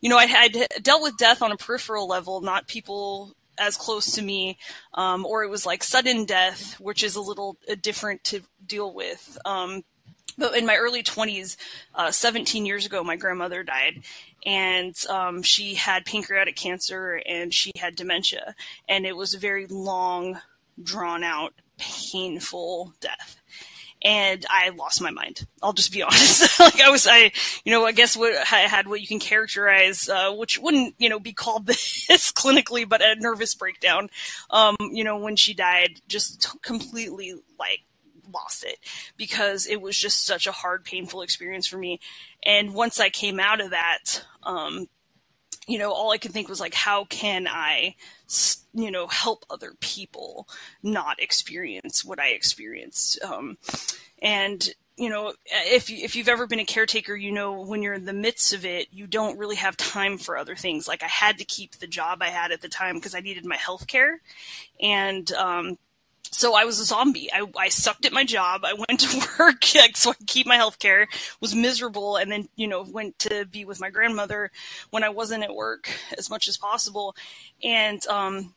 you 0.00 0.08
know 0.08 0.18
I 0.18 0.26
had 0.26 0.56
dealt 0.82 1.02
with 1.02 1.16
death 1.16 1.42
on 1.42 1.52
a 1.52 1.56
peripheral 1.56 2.06
level, 2.06 2.40
not 2.40 2.68
people 2.68 3.34
as 3.58 3.76
close 3.76 4.12
to 4.12 4.22
me, 4.22 4.58
um, 4.94 5.24
or 5.26 5.44
it 5.44 5.50
was 5.50 5.66
like 5.66 5.82
sudden 5.82 6.24
death, 6.24 6.80
which 6.80 7.02
is 7.02 7.16
a 7.16 7.20
little 7.20 7.56
uh, 7.70 7.76
different 7.80 8.24
to 8.24 8.40
deal 8.66 8.92
with. 8.92 9.38
Um, 9.44 9.82
but 10.38 10.56
in 10.56 10.64
my 10.64 10.76
early 10.76 11.02
20s, 11.02 11.56
uh, 11.94 12.10
17 12.10 12.64
years 12.64 12.86
ago, 12.86 13.04
my 13.04 13.16
grandmother 13.16 13.62
died, 13.62 14.02
and 14.44 14.94
um, 15.08 15.42
she 15.42 15.74
had 15.74 16.04
pancreatic 16.04 16.56
cancer 16.56 17.22
and 17.26 17.52
she 17.52 17.72
had 17.76 17.96
dementia, 17.96 18.54
and 18.88 19.06
it 19.06 19.16
was 19.16 19.34
a 19.34 19.38
very 19.38 19.66
long, 19.66 20.40
drawn 20.82 21.22
out, 21.24 21.54
painful 21.78 22.94
death. 23.00 23.36
And 24.04 24.44
I 24.50 24.70
lost 24.70 25.00
my 25.00 25.12
mind. 25.12 25.46
I'll 25.62 25.72
just 25.72 25.92
be 25.92 26.02
honest. 26.02 26.58
like 26.58 26.80
I 26.80 26.90
was, 26.90 27.06
I, 27.06 27.30
you 27.64 27.70
know, 27.70 27.86
I 27.86 27.92
guess 27.92 28.16
what 28.16 28.34
I 28.34 28.60
had 28.62 28.88
what 28.88 29.00
you 29.00 29.06
can 29.06 29.20
characterize, 29.20 30.08
uh, 30.08 30.32
which 30.32 30.58
wouldn't, 30.58 30.96
you 30.98 31.08
know, 31.08 31.20
be 31.20 31.32
called 31.32 31.66
this 31.66 32.32
clinically, 32.32 32.88
but 32.88 33.00
a 33.00 33.14
nervous 33.14 33.54
breakdown. 33.54 34.10
Um, 34.50 34.76
you 34.80 35.04
know, 35.04 35.18
when 35.18 35.36
she 35.36 35.54
died, 35.54 36.00
just 36.08 36.48
completely 36.62 37.34
like 37.60 37.82
lost 38.32 38.64
it 38.64 38.78
because 39.16 39.66
it 39.66 39.80
was 39.80 39.96
just 39.96 40.24
such 40.24 40.46
a 40.46 40.52
hard, 40.52 40.84
painful 40.84 41.22
experience 41.22 41.66
for 41.66 41.78
me. 41.78 42.00
And 42.42 42.74
once 42.74 43.00
I 43.00 43.10
came 43.10 43.38
out 43.38 43.60
of 43.60 43.70
that, 43.70 44.24
um, 44.42 44.88
you 45.66 45.78
know, 45.78 45.92
all 45.92 46.10
I 46.10 46.18
could 46.18 46.32
think 46.32 46.48
was 46.48 46.60
like, 46.60 46.74
how 46.74 47.04
can 47.04 47.46
I, 47.48 47.94
you 48.74 48.90
know, 48.90 49.06
help 49.06 49.44
other 49.48 49.72
people 49.80 50.48
not 50.82 51.20
experience 51.20 52.04
what 52.04 52.18
I 52.18 52.28
experienced? 52.28 53.22
Um, 53.22 53.58
and 54.20 54.68
you 54.96 55.08
know, 55.08 55.32
if 55.46 55.90
if 55.90 56.14
you've 56.14 56.28
ever 56.28 56.46
been 56.46 56.60
a 56.60 56.64
caretaker, 56.64 57.16
you 57.16 57.32
know 57.32 57.60
when 57.62 57.82
you're 57.82 57.94
in 57.94 58.04
the 58.04 58.12
midst 58.12 58.52
of 58.52 58.64
it, 58.64 58.88
you 58.92 59.06
don't 59.06 59.38
really 59.38 59.56
have 59.56 59.76
time 59.76 60.18
for 60.18 60.36
other 60.36 60.54
things. 60.54 60.86
Like 60.86 61.02
I 61.02 61.08
had 61.08 61.38
to 61.38 61.44
keep 61.44 61.76
the 61.76 61.86
job 61.86 62.18
I 62.20 62.28
had 62.28 62.52
at 62.52 62.60
the 62.60 62.68
time 62.68 62.96
because 62.96 63.14
I 63.14 63.20
needed 63.20 63.46
my 63.46 63.56
health 63.56 63.86
care, 63.86 64.20
and 64.80 65.30
um, 65.32 65.78
so 66.32 66.54
I 66.54 66.64
was 66.64 66.80
a 66.80 66.84
zombie. 66.84 67.30
I, 67.32 67.44
I 67.56 67.68
sucked 67.68 68.06
at 68.06 68.12
my 68.12 68.24
job. 68.24 68.62
I 68.64 68.72
went 68.72 69.00
to 69.00 69.28
work 69.38 69.64
so 69.94 70.10
I 70.10 70.14
could 70.14 70.26
keep 70.26 70.46
my 70.46 70.56
health 70.56 70.78
care, 70.78 71.06
was 71.40 71.54
miserable, 71.54 72.16
and 72.16 72.32
then, 72.32 72.48
you 72.56 72.66
know, 72.66 72.82
went 72.82 73.18
to 73.20 73.44
be 73.44 73.64
with 73.64 73.80
my 73.80 73.90
grandmother 73.90 74.50
when 74.90 75.04
I 75.04 75.10
wasn't 75.10 75.44
at 75.44 75.54
work 75.54 75.90
as 76.16 76.30
much 76.30 76.48
as 76.48 76.56
possible. 76.56 77.14
And, 77.62 78.04
um, 78.06 78.54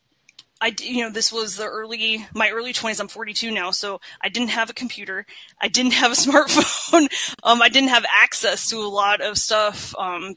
I, 0.62 0.74
you 0.80 1.04
know, 1.04 1.10
this 1.10 1.34
was 1.34 1.58
the 1.58 1.66
early, 1.66 2.26
my 2.34 2.50
early 2.50 2.72
20s. 2.72 3.02
I'm 3.02 3.10
42 3.10 3.52
now, 3.52 3.72
so 3.72 4.00
I 4.22 4.30
didn't 4.30 4.52
have 4.52 4.70
a 4.70 4.74
computer. 4.74 5.26
I 5.62 5.68
didn't 5.68 5.94
have 5.94 6.14
a 6.14 6.16
smartphone. 6.16 7.08
um, 7.44 7.62
I 7.62 7.68
didn't 7.68 7.90
have 7.90 8.06
access 8.10 8.70
to 8.70 8.78
a 8.78 8.88
lot 8.88 9.20
of 9.20 9.38
stuff, 9.38 9.94
um, 9.98 10.36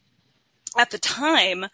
at 0.77 0.91
the 0.91 0.99
time 0.99 1.67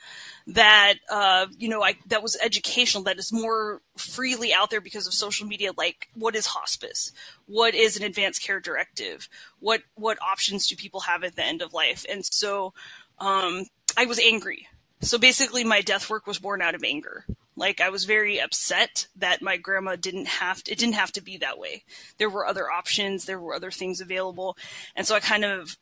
that 0.47 0.95
uh, 1.11 1.47
you 1.59 1.69
know 1.69 1.83
I, 1.83 1.97
that 2.09 2.23
was 2.23 2.37
educational 2.43 3.05
that 3.05 3.19
is 3.19 3.33
more 3.33 3.81
freely 3.97 4.53
out 4.53 4.71
there 4.71 4.81
because 4.81 5.07
of 5.07 5.15
social 5.15 5.47
media 5.47 5.73
like 5.77 6.09
what 6.15 6.37
is 6.37 6.47
hospice? 6.47 7.13
What 7.47 7.75
is 7.75 7.97
an 7.97 8.05
advanced 8.05 8.43
care 8.43 8.61
directive? 8.61 9.29
What 9.61 9.83
what 9.95 10.19
options 10.21 10.67
do 10.67 10.77
people 10.77 11.01
have 11.01 11.25
at 11.25 11.37
the 11.37 11.45
end 11.45 11.63
of 11.63 11.73
life? 11.73 12.05
And 12.11 12.25
so 12.25 12.75
um, 13.19 13.65
i 13.97 14.05
was 14.05 14.19
angry. 14.19 14.69
So 15.01 15.19
basically 15.19 15.65
my 15.65 15.81
death 15.81 16.11
work 16.11 16.27
was 16.27 16.39
born 16.39 16.63
out 16.63 16.75
of 16.75 16.85
anger. 16.85 17.25
Like 17.57 17.81
i 17.81 17.89
was 17.89 18.05
very 18.05 18.39
upset 18.39 19.07
that 19.17 19.41
my 19.41 19.57
grandma 19.57 19.97
didn't 19.97 20.27
have 20.27 20.63
to, 20.65 20.73
it 20.73 20.79
didn't 20.79 20.95
have 20.97 21.13
to 21.13 21.23
be 21.23 21.39
that 21.39 21.59
way. 21.59 21.85
There 22.19 22.31
were 22.31 22.47
other 22.47 22.71
options. 22.71 23.25
There 23.25 23.41
were 23.41 23.55
other 23.55 23.71
things 23.71 24.03
available. 24.03 24.59
And 24.95 25.07
so 25.07 25.15
i 25.15 25.21
kind 25.21 25.45
of 25.45 25.79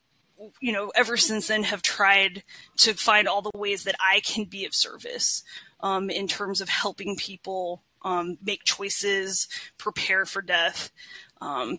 you 0.61 0.73
know, 0.73 0.92
ever 0.95 1.16
since 1.16 1.49
then 1.49 1.62
have 1.64 1.83
tried 1.83 2.42
to 2.79 2.95
find 2.95 3.29
all 3.29 3.42
the 3.42 3.51
ways 3.55 3.85
that 3.85 3.97
I 4.01 4.21
can 4.21 4.45
be 4.45 4.64
of 4.64 4.75
service 4.75 5.42
um, 5.81 6.11
in 6.11 6.27
terms 6.27 6.61
of 6.61 6.68
helping 6.68 7.16
people 7.16 7.83
um, 8.03 8.38
make 8.45 8.64
choices, 8.64 9.49
prepare 9.79 10.27
for 10.27 10.42
death. 10.42 10.90
Um, 11.40 11.79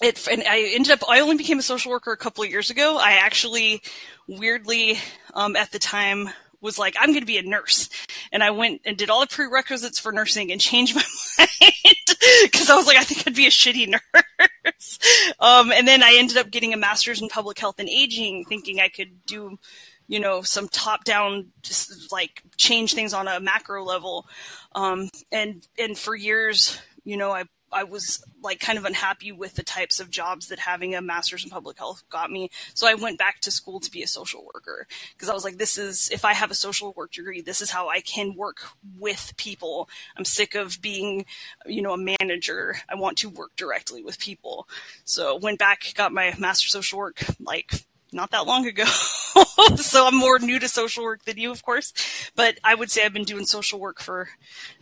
it, 0.00 0.26
and 0.26 0.42
I 0.46 0.72
ended 0.74 0.92
up, 0.92 1.08
I 1.08 1.20
only 1.20 1.36
became 1.36 1.58
a 1.58 1.62
social 1.62 1.92
worker 1.92 2.12
a 2.12 2.16
couple 2.16 2.42
of 2.42 2.50
years 2.50 2.70
ago. 2.70 2.98
I 2.98 3.12
actually, 3.12 3.82
weirdly, 4.26 4.98
um, 5.34 5.54
at 5.54 5.70
the 5.70 5.78
time, 5.78 6.30
was 6.62 6.78
like, 6.78 6.96
I'm 6.98 7.10
going 7.10 7.20
to 7.20 7.26
be 7.26 7.38
a 7.38 7.42
nurse. 7.42 7.90
And 8.30 8.42
I 8.42 8.50
went 8.50 8.80
and 8.86 8.96
did 8.96 9.10
all 9.10 9.20
the 9.20 9.26
prerequisites 9.26 9.98
for 9.98 10.12
nursing 10.12 10.50
and 10.50 10.60
changed 10.60 10.94
my 10.96 11.02
mind 11.38 12.18
because 12.44 12.70
I 12.70 12.76
was 12.76 12.86
like, 12.86 12.96
I 12.96 13.04
think 13.04 13.26
I'd 13.26 13.34
be 13.34 13.46
a 13.46 13.50
shitty 13.50 13.88
nurse. 13.88 14.98
Um, 15.40 15.72
and 15.72 15.86
then 15.86 16.02
I 16.02 16.14
ended 16.16 16.38
up 16.38 16.50
getting 16.50 16.72
a 16.72 16.76
master's 16.78 17.20
in 17.20 17.28
public 17.28 17.58
health 17.58 17.78
and 17.78 17.88
aging, 17.88 18.44
thinking 18.44 18.80
I 18.80 18.88
could 18.88 19.26
do, 19.26 19.58
you 20.06 20.20
know, 20.20 20.42
some 20.42 20.68
top 20.68 21.04
down, 21.04 21.48
just 21.62 22.12
like 22.12 22.42
change 22.56 22.94
things 22.94 23.12
on 23.12 23.28
a 23.28 23.40
macro 23.40 23.84
level. 23.84 24.26
Um, 24.74 25.10
and, 25.30 25.66
and 25.78 25.98
for 25.98 26.14
years, 26.14 26.78
you 27.04 27.16
know, 27.16 27.32
I 27.32 27.44
I 27.72 27.84
was 27.84 28.22
like 28.42 28.60
kind 28.60 28.78
of 28.78 28.84
unhappy 28.84 29.32
with 29.32 29.54
the 29.54 29.62
types 29.62 30.00
of 30.00 30.10
jobs 30.10 30.48
that 30.48 30.58
having 30.58 30.94
a 30.94 31.02
master's 31.02 31.44
in 31.44 31.50
public 31.50 31.78
health 31.78 32.02
got 32.10 32.30
me. 32.30 32.50
So 32.74 32.86
I 32.86 32.94
went 32.94 33.18
back 33.18 33.40
to 33.40 33.50
school 33.50 33.80
to 33.80 33.90
be 33.90 34.02
a 34.02 34.06
social 34.06 34.44
worker 34.52 34.86
because 35.14 35.28
I 35.28 35.34
was 35.34 35.44
like, 35.44 35.58
this 35.58 35.78
is, 35.78 36.10
if 36.12 36.24
I 36.24 36.32
have 36.34 36.50
a 36.50 36.54
social 36.54 36.92
work 36.96 37.12
degree, 37.12 37.40
this 37.40 37.60
is 37.60 37.70
how 37.70 37.88
I 37.88 38.00
can 38.00 38.34
work 38.34 38.60
with 38.98 39.32
people. 39.36 39.88
I'm 40.16 40.24
sick 40.24 40.54
of 40.54 40.80
being, 40.82 41.24
you 41.66 41.82
know, 41.82 41.92
a 41.92 42.16
manager. 42.20 42.76
I 42.88 42.94
want 42.94 43.18
to 43.18 43.28
work 43.28 43.56
directly 43.56 44.02
with 44.02 44.18
people. 44.18 44.68
So 45.04 45.36
went 45.36 45.58
back, 45.58 45.84
got 45.94 46.12
my 46.12 46.34
master's 46.38 46.72
social 46.72 46.98
work 46.98 47.24
like 47.40 47.84
not 48.12 48.30
that 48.30 48.46
long 48.46 48.66
ago. 48.66 48.84
so 49.76 50.06
I'm 50.06 50.16
more 50.16 50.38
new 50.38 50.58
to 50.58 50.68
social 50.68 51.04
work 51.04 51.24
than 51.24 51.38
you, 51.38 51.50
of 51.50 51.62
course. 51.62 51.92
But 52.36 52.58
I 52.62 52.74
would 52.74 52.90
say 52.90 53.04
I've 53.04 53.12
been 53.12 53.24
doing 53.24 53.46
social 53.46 53.80
work 53.80 54.00
for, 54.00 54.28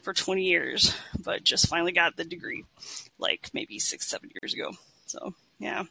for 0.03 0.13
20 0.13 0.43
years, 0.43 0.95
but 1.23 1.45
just 1.45 1.69
finally 1.69 1.93
got 1.93 2.17
the 2.17 2.25
degree 2.25 2.65
like 3.19 3.51
maybe 3.53 3.79
six, 3.79 4.07
seven 4.07 4.31
years 4.43 4.55
ago. 4.55 4.73
So 5.07 5.35
yeah. 5.59 5.85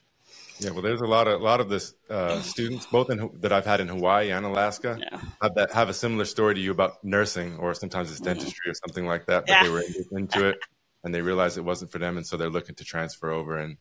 Yeah, 0.60 0.71
well, 0.71 0.82
there's 0.82 0.99
a 0.99 1.08
lot 1.08 1.30
of 1.30 1.39
a 1.39 1.43
lot 1.43 1.62
of 1.62 1.69
this 1.69 1.93
uh, 2.10 2.41
students, 2.41 2.86
both 2.86 3.10
in, 3.10 3.30
that 3.39 3.54
I've 3.54 3.65
had 3.65 3.80
in 3.80 3.88
Hawaii 3.88 4.32
and 4.32 4.45
Alaska, 4.45 4.97
yeah. 4.99 5.21
have 5.41 5.56
that 5.56 5.71
have 5.71 5.88
a 5.88 5.93
similar 5.93 6.25
story 6.25 6.54
to 6.56 6.60
you 6.60 6.71
about 6.71 7.02
nursing, 7.02 7.56
or 7.58 7.73
sometimes 7.73 8.12
it's 8.12 8.19
dentistry 8.19 8.52
mm-hmm. 8.65 8.71
or 8.71 8.73
something 8.73 9.06
like 9.06 9.25
that. 9.28 9.45
But 9.45 9.54
yeah. 9.54 9.63
they 9.63 9.69
were 9.69 9.84
into 10.12 10.49
it 10.49 10.58
and 11.04 11.15
they 11.15 11.21
realized 11.21 11.58
it 11.58 11.62
wasn't 11.62 11.91
for 11.91 11.99
them, 11.99 12.17
and 12.17 12.28
so 12.28 12.36
they're 12.36 12.49
looking 12.49 12.75
to 12.75 12.84
transfer 12.84 13.32
over 13.32 13.58
and 13.58 13.78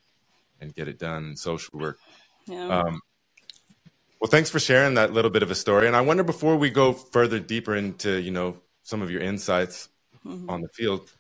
and 0.61 0.73
get 0.73 0.87
it 0.87 1.01
done 1.01 1.31
in 1.31 1.37
social 1.37 1.79
work. 1.81 1.99
Yeah. 2.47 2.69
Um, 2.69 3.01
well, 4.21 4.31
thanks 4.31 4.51
for 4.51 4.59
sharing 4.59 4.95
that 4.95 5.13
little 5.13 5.31
bit 5.31 5.43
of 5.43 5.51
a 5.51 5.55
story. 5.55 5.87
And 5.87 5.95
I 5.95 6.01
wonder 6.01 6.23
before 6.23 6.57
we 6.57 6.71
go 6.71 6.93
further 6.93 7.39
deeper 7.39 7.75
into, 7.75 8.21
you 8.21 8.31
know, 8.31 8.57
some 8.83 9.03
of 9.03 9.11
your 9.11 9.21
insights 9.21 9.89
mm-hmm. 10.27 10.49
on 10.51 10.63
the 10.63 10.69
field, 10.69 11.13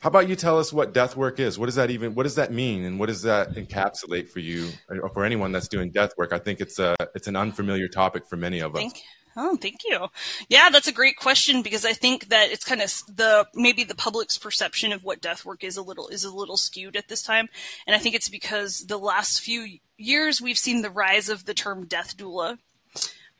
how 0.00 0.08
about 0.08 0.28
you 0.28 0.36
tell 0.36 0.58
us 0.58 0.72
what 0.72 0.94
death 0.94 1.16
work 1.16 1.38
is? 1.38 1.58
What 1.58 1.66
does 1.66 1.74
that 1.74 1.90
even 1.90 2.14
what 2.14 2.22
does 2.22 2.36
that 2.36 2.52
mean 2.52 2.84
and 2.84 2.98
what 2.98 3.06
does 3.06 3.22
that 3.22 3.54
encapsulate 3.54 4.30
for 4.30 4.40
you 4.40 4.70
or 4.88 5.10
for 5.10 5.24
anyone 5.24 5.52
that's 5.52 5.68
doing 5.68 5.90
death 5.90 6.12
work? 6.16 6.32
I 6.32 6.38
think 6.38 6.60
it's 6.60 6.78
a 6.78 6.96
it's 7.14 7.28
an 7.28 7.36
unfamiliar 7.36 7.86
topic 7.86 8.26
for 8.26 8.36
many 8.36 8.60
of 8.60 8.74
us. 8.74 8.80
Thank, 8.80 9.02
oh, 9.36 9.56
thank 9.56 9.80
you. 9.84 10.06
Yeah, 10.48 10.70
that's 10.70 10.88
a 10.88 10.92
great 10.92 11.16
question 11.16 11.60
because 11.60 11.84
I 11.84 11.92
think 11.92 12.28
that 12.28 12.50
it's 12.50 12.64
kind 12.64 12.80
of 12.80 12.90
the 13.14 13.46
maybe 13.54 13.84
the 13.84 13.94
public's 13.94 14.38
perception 14.38 14.92
of 14.92 15.04
what 15.04 15.20
death 15.20 15.44
work 15.44 15.62
is 15.62 15.76
a 15.76 15.82
little 15.82 16.08
is 16.08 16.24
a 16.24 16.34
little 16.34 16.56
skewed 16.56 16.96
at 16.96 17.08
this 17.08 17.22
time. 17.22 17.50
And 17.86 17.94
I 17.94 17.98
think 17.98 18.14
it's 18.14 18.30
because 18.30 18.86
the 18.86 18.98
last 18.98 19.42
few 19.42 19.80
years 20.00 20.40
we've 20.40 20.58
seen 20.58 20.82
the 20.82 20.90
rise 20.90 21.28
of 21.28 21.44
the 21.44 21.54
term 21.54 21.86
death 21.86 22.16
doula. 22.16 22.58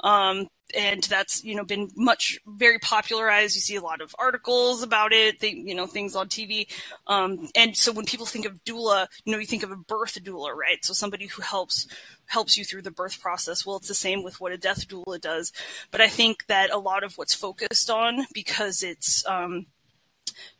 Um, 0.02 0.48
and 0.74 1.02
that's 1.04 1.44
you 1.44 1.54
know 1.54 1.64
been 1.64 1.90
much 1.96 2.38
very 2.46 2.78
popularized. 2.78 3.54
You 3.54 3.60
see 3.60 3.76
a 3.76 3.82
lot 3.82 4.00
of 4.00 4.14
articles 4.18 4.82
about 4.82 5.12
it, 5.12 5.42
you 5.42 5.74
know 5.74 5.86
things 5.86 6.14
on 6.16 6.28
TV. 6.28 6.68
Um, 7.06 7.48
and 7.54 7.76
so 7.76 7.92
when 7.92 8.06
people 8.06 8.26
think 8.26 8.46
of 8.46 8.62
doula, 8.64 9.08
you 9.24 9.32
know 9.32 9.38
you 9.38 9.46
think 9.46 9.62
of 9.62 9.70
a 9.70 9.76
birth 9.76 10.22
doula, 10.22 10.54
right? 10.54 10.84
So 10.84 10.92
somebody 10.92 11.26
who 11.26 11.42
helps 11.42 11.86
helps 12.26 12.56
you 12.56 12.64
through 12.64 12.82
the 12.82 12.90
birth 12.90 13.20
process. 13.20 13.66
Well, 13.66 13.76
it's 13.76 13.88
the 13.88 13.94
same 13.94 14.22
with 14.22 14.40
what 14.40 14.52
a 14.52 14.58
death 14.58 14.86
doula 14.88 15.20
does. 15.20 15.52
But 15.90 16.00
I 16.00 16.08
think 16.08 16.46
that 16.46 16.70
a 16.70 16.78
lot 16.78 17.02
of 17.02 17.18
what's 17.18 17.34
focused 17.34 17.90
on 17.90 18.26
because 18.32 18.82
it's 18.82 19.26
um, 19.26 19.66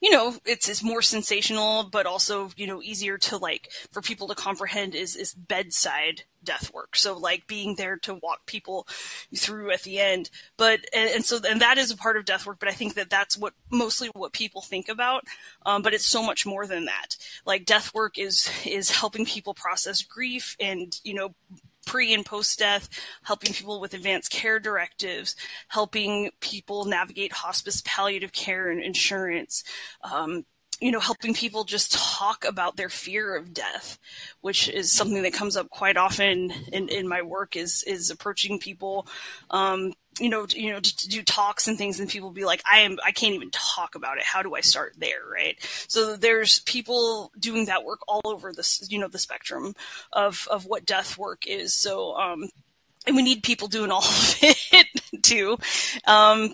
you 0.00 0.10
know, 0.10 0.34
it's 0.44 0.68
it's 0.68 0.82
more 0.82 1.02
sensational, 1.02 1.84
but 1.84 2.06
also 2.06 2.50
you 2.56 2.66
know 2.66 2.82
easier 2.82 3.18
to 3.18 3.36
like 3.36 3.70
for 3.92 4.00
people 4.00 4.28
to 4.28 4.34
comprehend 4.34 4.94
is 4.94 5.16
is 5.16 5.32
bedside 5.34 6.22
death 6.42 6.72
work. 6.72 6.96
So 6.96 7.16
like 7.16 7.46
being 7.46 7.74
there 7.74 7.96
to 7.98 8.14
walk 8.14 8.46
people 8.46 8.86
through 9.36 9.70
at 9.70 9.82
the 9.82 9.98
end. 9.98 10.30
But 10.56 10.80
and, 10.94 11.10
and, 11.10 11.24
so 11.24 11.38
and 11.48 11.60
that 11.60 11.78
is 11.78 11.90
a 11.90 11.96
part 11.96 12.16
of 12.16 12.24
death 12.24 12.46
work. 12.46 12.58
But 12.58 12.68
I 12.68 12.72
think 12.72 12.94
that 12.94 13.10
that's 13.10 13.36
what 13.36 13.54
mostly 13.70 14.08
what 14.08 14.32
people 14.32 14.62
think 14.62 14.88
about. 14.88 15.24
Um, 15.66 15.82
but 15.82 15.94
it's 15.94 16.06
so 16.06 16.22
much 16.22 16.46
more 16.46 16.66
than 16.66 16.86
that. 16.86 17.16
Like 17.44 17.64
death 17.64 17.94
work 17.94 18.18
is 18.18 18.50
is 18.66 18.90
helping 18.90 19.26
people 19.26 19.54
process 19.54 20.02
grief 20.02 20.56
and 20.60 20.98
you 21.04 21.14
know 21.14 21.34
pre 21.90 22.14
and 22.14 22.24
post 22.24 22.56
death, 22.60 22.88
helping 23.24 23.52
people 23.52 23.80
with 23.80 23.94
advanced 23.94 24.30
care 24.30 24.60
directives, 24.60 25.34
helping 25.66 26.30
people 26.38 26.84
navigate 26.84 27.32
hospice 27.32 27.82
palliative 27.84 28.30
care 28.30 28.70
and 28.70 28.80
insurance, 28.80 29.64
um, 30.04 30.44
you 30.80 30.92
know, 30.92 31.00
helping 31.00 31.34
people 31.34 31.64
just 31.64 31.92
talk 31.92 32.44
about 32.44 32.76
their 32.76 32.88
fear 32.88 33.34
of 33.34 33.52
death, 33.52 33.98
which 34.40 34.68
is 34.68 34.92
something 34.92 35.22
that 35.24 35.32
comes 35.32 35.56
up 35.56 35.68
quite 35.68 35.96
often 35.96 36.52
in, 36.72 36.88
in 36.88 37.08
my 37.08 37.22
work 37.22 37.56
is, 37.56 37.82
is 37.82 38.08
approaching 38.08 38.60
people, 38.60 39.08
um, 39.50 39.92
you 40.18 40.28
know, 40.28 40.46
you 40.50 40.70
know, 40.70 40.80
to, 40.80 41.08
do 41.08 41.22
talks 41.22 41.68
and 41.68 41.78
things 41.78 42.00
and 42.00 42.08
people 42.08 42.30
be 42.30 42.44
like, 42.44 42.62
I 42.70 42.80
am, 42.80 42.98
I 43.04 43.12
can't 43.12 43.34
even 43.34 43.50
talk 43.50 43.94
about 43.94 44.18
it. 44.18 44.24
How 44.24 44.42
do 44.42 44.54
I 44.54 44.60
start 44.60 44.94
there? 44.98 45.22
Right. 45.30 45.56
So 45.88 46.16
there's 46.16 46.60
people 46.60 47.32
doing 47.38 47.66
that 47.66 47.84
work 47.84 48.00
all 48.08 48.22
over 48.24 48.52
this, 48.52 48.86
you 48.90 48.98
know, 48.98 49.08
the 49.08 49.18
spectrum 49.18 49.74
of, 50.12 50.46
of 50.50 50.66
what 50.66 50.84
death 50.84 51.16
work 51.16 51.46
is. 51.46 51.74
So, 51.74 52.16
um, 52.16 52.48
and 53.06 53.16
we 53.16 53.22
need 53.22 53.42
people 53.42 53.68
doing 53.68 53.90
all 53.90 53.98
of 54.04 54.36
it 54.42 55.22
too. 55.22 55.58
Um, 56.06 56.52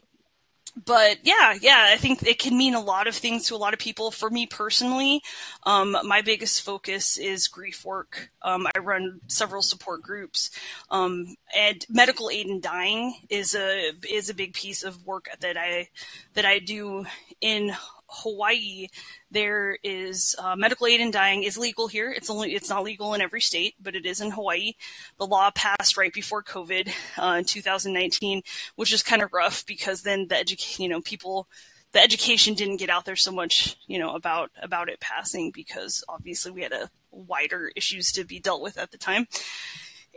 but 0.85 1.19
yeah, 1.23 1.55
yeah, 1.61 1.89
I 1.91 1.97
think 1.97 2.23
it 2.23 2.39
can 2.39 2.57
mean 2.57 2.75
a 2.75 2.81
lot 2.81 3.07
of 3.07 3.15
things 3.15 3.45
to 3.47 3.55
a 3.55 3.57
lot 3.57 3.73
of 3.73 3.79
people. 3.79 4.11
For 4.11 4.29
me 4.29 4.47
personally, 4.47 5.23
um, 5.63 5.97
my 6.05 6.21
biggest 6.21 6.63
focus 6.63 7.17
is 7.17 7.49
grief 7.49 7.85
work. 7.85 8.31
Um, 8.43 8.67
I 8.75 8.79
run 8.81 9.21
several 9.27 9.63
support 9.63 10.03
groups, 10.03 10.51
um, 10.91 11.37
and 11.57 11.85
medical 11.89 12.29
aid 12.29 12.47
in 12.47 12.61
dying 12.61 13.17
is 13.31 13.55
a 13.55 13.93
is 14.11 14.29
a 14.29 14.35
big 14.35 14.53
piece 14.53 14.83
of 14.83 15.07
work 15.07 15.29
that 15.41 15.57
I 15.57 15.89
that 16.35 16.45
I 16.45 16.59
do 16.59 17.07
in 17.41 17.75
Hawaii, 18.09 18.89
there 19.31 19.79
is 19.83 20.35
uh, 20.39 20.57
medical 20.57 20.87
aid 20.87 21.01
in 21.01 21.11
dying 21.11 21.43
is 21.43 21.59
legal 21.59 21.89
here. 21.89 22.11
It's 22.11 22.31
only 22.31 22.55
it's 22.55 22.69
not 22.69 22.85
legal 22.85 23.15
in 23.15 23.21
every 23.21 23.41
state, 23.41 23.75
but 23.81 23.97
it 23.97 24.07
is 24.07 24.21
in 24.21 24.31
Hawaii. 24.31 24.73
The 25.19 25.27
law 25.27 25.51
passed 25.55 25.97
right 25.97 26.13
before 26.13 26.43
COVID 26.43 26.91
uh, 27.19 27.37
in 27.39 27.45
2019, 27.45 28.43
which 28.77 28.93
is 28.93 29.03
kind 29.03 29.23
of 29.23 29.33
rough 29.33 29.65
because 29.67 30.03
then 30.03 30.29
the 30.29 30.37
education, 30.37 30.83
you 30.83 30.89
know, 30.89 31.01
people 31.01 31.49
the 31.93 32.03
education 32.03 32.55
didn't 32.55 32.77
get 32.77 32.91
out 32.91 33.05
there 33.05 33.17
so 33.17 33.33
much, 33.33 33.77
you 33.87 33.99
know, 33.99 34.15
about 34.15 34.51
about 34.63 34.89
it 34.89 35.01
passing 35.01 35.51
because 35.51 36.05
obviously 36.09 36.53
we 36.53 36.63
had 36.63 36.73
a 36.73 36.91
wider 37.11 37.71
issues 37.75 38.13
to 38.13 38.25
be 38.25 38.39
dealt 38.39 38.63
with 38.63 38.79
at 38.79 38.91
the 38.91 38.99
time. 38.99 39.27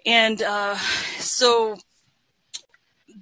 And 0.06 0.41
uh, 0.41 0.75
so 1.17 1.78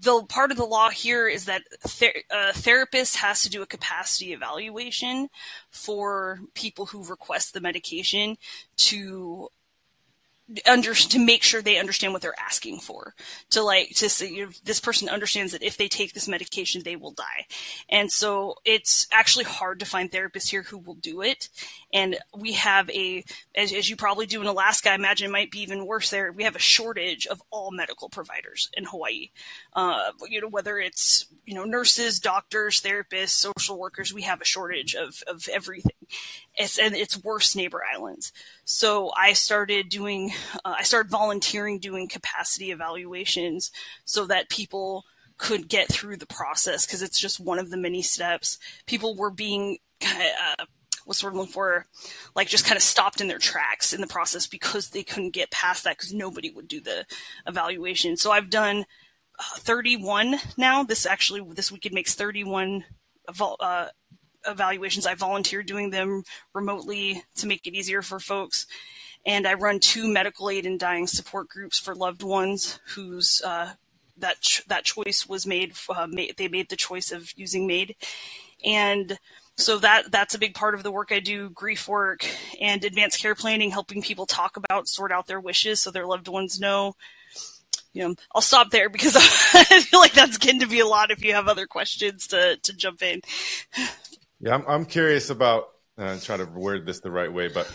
the 0.01 0.23
part 0.23 0.51
of 0.51 0.57
the 0.57 0.65
law 0.65 0.89
here 0.89 1.27
is 1.27 1.45
that 1.45 1.63
ther- 1.81 2.23
a 2.31 2.53
therapist 2.53 3.17
has 3.17 3.41
to 3.41 3.49
do 3.49 3.61
a 3.61 3.67
capacity 3.67 4.33
evaluation 4.33 5.29
for 5.69 6.39
people 6.53 6.85
who 6.85 7.03
request 7.03 7.53
the 7.53 7.61
medication 7.61 8.37
to 8.77 9.49
under 10.65 10.93
to 10.93 11.19
make 11.19 11.43
sure 11.43 11.61
they 11.61 11.77
understand 11.77 12.13
what 12.13 12.21
they're 12.21 12.39
asking 12.39 12.79
for. 12.79 13.13
To 13.51 13.63
like 13.63 13.89
to 13.95 14.09
say 14.09 14.29
you 14.29 14.45
know, 14.45 14.51
this 14.63 14.79
person 14.79 15.09
understands 15.09 15.51
that 15.51 15.63
if 15.63 15.77
they 15.77 15.87
take 15.87 16.13
this 16.13 16.27
medication 16.27 16.83
they 16.83 16.95
will 16.95 17.11
die. 17.11 17.45
And 17.89 18.11
so 18.11 18.55
it's 18.63 19.07
actually 19.11 19.45
hard 19.45 19.79
to 19.79 19.85
find 19.85 20.11
therapists 20.11 20.49
here 20.49 20.63
who 20.63 20.77
will 20.77 20.95
do 20.95 21.21
it. 21.21 21.49
And 21.93 22.17
we 22.35 22.53
have 22.53 22.89
a 22.91 23.23
as, 23.55 23.73
as 23.73 23.89
you 23.89 23.95
probably 23.95 24.25
do 24.25 24.41
in 24.41 24.47
alaska 24.47 24.91
i 24.91 24.95
imagine 24.95 25.27
it 25.27 25.31
might 25.31 25.51
be 25.51 25.61
even 25.61 25.85
worse 25.85 26.09
there. 26.09 26.31
We 26.31 26.43
have 26.43 26.55
a 26.55 26.59
shortage 26.59 27.27
of 27.27 27.41
all 27.51 27.71
medical 27.71 28.09
providers 28.09 28.69
in 28.73 28.85
hawaii. 28.85 29.29
Uh, 29.73 30.11
you 30.29 30.41
know 30.41 30.49
whether 30.49 30.79
it's 30.79 31.25
you 31.45 31.55
know 31.55 31.65
nurses 31.65 32.19
doctors 32.19 32.81
therapists 32.81 33.29
social 33.29 33.77
workers 33.77 34.13
we 34.13 34.21
have 34.21 34.41
a 34.41 34.45
shortage 34.45 34.95
of 34.95 35.21
of 35.27 35.47
everything 35.51 35.91
it's, 36.55 36.79
and 36.79 36.95
it's 36.95 37.23
worse 37.23 37.55
neighbor 37.55 37.81
islands. 37.93 38.33
So 38.65 39.11
I 39.15 39.33
started 39.33 39.89
doing, 39.89 40.31
uh, 40.65 40.75
I 40.77 40.83
started 40.83 41.11
volunteering 41.11 41.79
doing 41.79 42.07
capacity 42.07 42.71
evaluations 42.71 43.71
so 44.05 44.25
that 44.25 44.49
people 44.49 45.05
could 45.37 45.69
get 45.69 45.87
through 45.87 46.17
the 46.17 46.25
process 46.25 46.85
because 46.85 47.01
it's 47.01 47.19
just 47.19 47.39
one 47.39 47.59
of 47.59 47.69
the 47.69 47.77
many 47.77 48.01
steps. 48.01 48.57
People 48.85 49.15
were 49.15 49.29
being, 49.29 49.77
uh, 50.03 50.65
what's 51.05 51.19
sort 51.19 51.33
of 51.33 51.37
looking 51.37 51.53
for, 51.53 51.85
like 52.35 52.47
just 52.47 52.65
kind 52.65 52.75
of 52.75 52.83
stopped 52.83 53.21
in 53.21 53.27
their 53.27 53.37
tracks 53.37 53.93
in 53.93 54.01
the 54.01 54.07
process 54.07 54.47
because 54.47 54.89
they 54.89 55.03
couldn't 55.03 55.33
get 55.33 55.51
past 55.51 55.83
that 55.83 55.97
because 55.97 56.13
nobody 56.13 56.49
would 56.49 56.67
do 56.67 56.81
the 56.81 57.05
evaluation. 57.45 58.17
So 58.17 58.31
I've 58.31 58.49
done 58.49 58.85
uh, 59.39 59.57
31 59.59 60.35
now. 60.57 60.83
This 60.83 61.05
actually, 61.05 61.41
this 61.53 61.71
weekend 61.71 61.95
makes 61.95 62.15
31 62.15 62.83
uh, 63.39 63.87
evaluations. 64.47 65.05
I 65.05 65.15
volunteer 65.15 65.63
doing 65.63 65.89
them 65.89 66.23
remotely 66.53 67.23
to 67.35 67.47
make 67.47 67.65
it 67.67 67.73
easier 67.73 68.01
for 68.01 68.19
folks. 68.19 68.67
And 69.25 69.47
I 69.47 69.55
run 69.55 69.79
two 69.79 70.07
medical 70.07 70.49
aid 70.49 70.65
and 70.65 70.79
dying 70.79 71.07
support 71.07 71.49
groups 71.49 71.79
for 71.79 71.93
loved 71.93 72.23
ones 72.23 72.79
whose 72.95 73.41
uh, 73.45 73.73
that 74.17 74.39
ch- 74.41 74.65
that 74.67 74.85
choice 74.85 75.27
was 75.27 75.45
made, 75.45 75.73
uh. 75.89 76.07
They 76.07 76.47
made 76.47 76.69
the 76.69 76.75
choice 76.75 77.11
of 77.11 77.31
using 77.35 77.67
MAID, 77.67 77.95
and 78.63 79.19
so 79.57 79.79
that 79.79 80.11
that's 80.11 80.33
a 80.33 80.39
big 80.39 80.53
part 80.55 80.75
of 80.75 80.83
the 80.83 80.91
work 80.91 81.11
I 81.11 81.19
do. 81.19 81.49
Grief 81.49 81.87
work 81.89 82.25
and 82.61 82.83
advanced 82.85 83.21
care 83.21 83.35
planning, 83.35 83.69
helping 83.69 84.01
people 84.01 84.25
talk 84.25 84.55
about, 84.55 84.87
sort 84.87 85.11
out 85.11 85.27
their 85.27 85.41
wishes 85.41 85.81
so 85.81 85.91
their 85.91 86.05
loved 86.05 86.29
ones 86.29 86.59
know 86.59 86.95
you 87.97 88.07
know, 88.07 88.15
I'll 88.35 88.41
stop 88.41 88.69
there 88.69 88.89
because 88.89 89.15
I 89.53 89.81
feel 89.81 89.99
like 89.99 90.13
that's 90.13 90.37
getting 90.37 90.59
to 90.59 90.67
be 90.67 90.79
a 90.79 90.85
lot. 90.85 91.09
If 91.09 91.23
you 91.23 91.33
have 91.33 91.47
other 91.47 91.65
questions 91.65 92.27
to 92.27 92.57
to 92.57 92.73
jump 92.73 93.01
in. 93.01 93.21
Yeah, 94.39 94.55
I'm, 94.55 94.63
I'm 94.67 94.85
curious 94.85 95.29
about 95.29 95.69
uh, 95.97 96.17
try 96.19 96.37
to 96.37 96.45
word 96.45 96.85
this 96.85 96.99
the 96.99 97.11
right 97.11 97.31
way, 97.31 97.47
but 97.47 97.71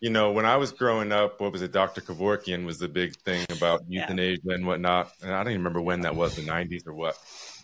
you 0.00 0.10
know, 0.10 0.32
when 0.32 0.44
I 0.44 0.56
was 0.56 0.72
growing 0.72 1.12
up, 1.12 1.40
what 1.40 1.52
was 1.52 1.62
it? 1.62 1.72
Dr. 1.72 2.00
Kevorkian 2.00 2.66
was 2.66 2.78
the 2.78 2.88
big 2.88 3.16
thing 3.20 3.46
about 3.50 3.82
euthanasia 3.86 4.40
yeah. 4.44 4.54
and 4.54 4.66
whatnot. 4.66 5.12
And 5.22 5.32
I 5.32 5.44
don't 5.44 5.52
even 5.52 5.60
remember 5.60 5.80
when 5.80 6.00
that 6.00 6.16
was, 6.16 6.34
the 6.34 6.42
90s 6.42 6.88
or 6.88 6.92
what. 6.92 7.16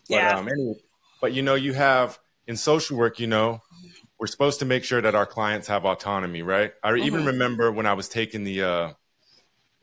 But, 0.08 0.14
yeah. 0.14 0.38
Um, 0.38 0.48
anyway, 0.48 0.74
but 1.20 1.32
you 1.32 1.42
know, 1.42 1.56
you 1.56 1.72
have 1.72 2.16
in 2.46 2.56
social 2.56 2.96
work, 2.96 3.18
you 3.18 3.26
know, 3.26 3.60
we're 4.20 4.28
supposed 4.28 4.60
to 4.60 4.64
make 4.64 4.84
sure 4.84 5.00
that 5.00 5.16
our 5.16 5.26
clients 5.26 5.66
have 5.66 5.84
autonomy, 5.84 6.42
right? 6.42 6.72
I 6.82 6.92
mm-hmm. 6.92 7.06
even 7.06 7.26
remember 7.26 7.72
when 7.72 7.86
I 7.86 7.94
was 7.94 8.08
taking 8.08 8.44
the, 8.44 8.62
uh, 8.62 8.92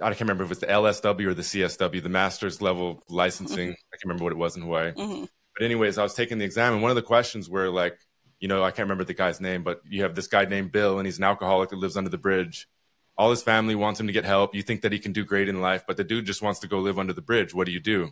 I 0.02 0.10
can't 0.10 0.22
remember 0.22 0.46
if 0.46 0.48
it 0.48 0.50
was 0.50 0.60
the 0.60 0.68
LSW 0.68 1.28
or 1.28 1.34
the 1.34 1.42
CSW, 1.42 2.02
the 2.02 2.10
master's 2.10 2.62
level 2.62 3.04
licensing. 3.10 3.70
Mm-hmm. 3.70 3.94
I 3.94 3.96
can't 3.98 4.06
remember 4.06 4.24
what 4.24 4.34
it 4.34 4.38
was 4.38 4.56
in 4.56 4.64
Hawaii. 4.64 4.94
Mm-hmm. 4.94 5.26
But 5.58 5.66
anyways, 5.66 5.98
I 5.98 6.04
was 6.04 6.14
taking 6.14 6.38
the 6.38 6.46
exam, 6.46 6.74
and 6.74 6.82
one 6.82 6.92
of 6.92 6.96
the 6.96 7.02
questions 7.02 7.50
were 7.50 7.70
like, 7.70 7.98
you 8.40 8.48
know, 8.48 8.64
I 8.64 8.72
can't 8.72 8.86
remember 8.86 9.04
the 9.04 9.14
guy's 9.14 9.40
name, 9.40 9.64
but 9.64 9.82
you 9.88 10.04
have 10.04 10.16
this 10.16 10.28
guy 10.28 10.46
named 10.46 10.72
Bill, 10.72 10.98
and 10.98 11.08
he's 11.08 11.18
an 11.18 11.24
alcoholic 11.24 11.70
that 11.70 11.78
lives 11.78 11.98
under 11.98 12.10
the 12.10 12.18
bridge. 12.18 12.68
All 13.18 13.30
his 13.30 13.44
family 13.44 13.76
wants 13.76 14.00
him 14.00 14.08
to 14.08 14.14
get 14.14 14.26
help. 14.26 14.54
You 14.54 14.62
think 14.62 14.82
that 14.82 14.92
he 14.92 15.00
can 15.00 15.14
do 15.14 15.24
great 15.24 15.48
in 15.48 15.62
life, 15.62 15.86
but 15.88 15.98
the 15.98 16.04
dude 16.04 16.26
just 16.26 16.42
wants 16.42 16.60
to 16.60 16.68
go 16.68 16.80
live 16.80 17.00
under 17.00 17.14
the 17.14 17.22
bridge. 17.22 17.54
What 17.54 17.66
do 17.66 17.72
you 17.72 17.80
do? 17.80 18.12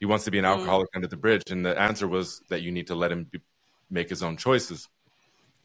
He 0.00 0.06
wants 0.06 0.24
to 0.24 0.30
be 0.30 0.38
an 0.38 0.44
mm. 0.44 0.48
alcoholic 0.48 0.88
under 0.94 1.06
the 1.06 1.16
bridge, 1.16 1.50
and 1.50 1.64
the 1.64 1.78
answer 1.78 2.08
was 2.08 2.42
that 2.48 2.62
you 2.62 2.72
need 2.72 2.88
to 2.88 2.94
let 2.94 3.12
him 3.12 3.24
be, 3.24 3.40
make 3.90 4.08
his 4.08 4.22
own 4.22 4.36
choices. 4.36 4.88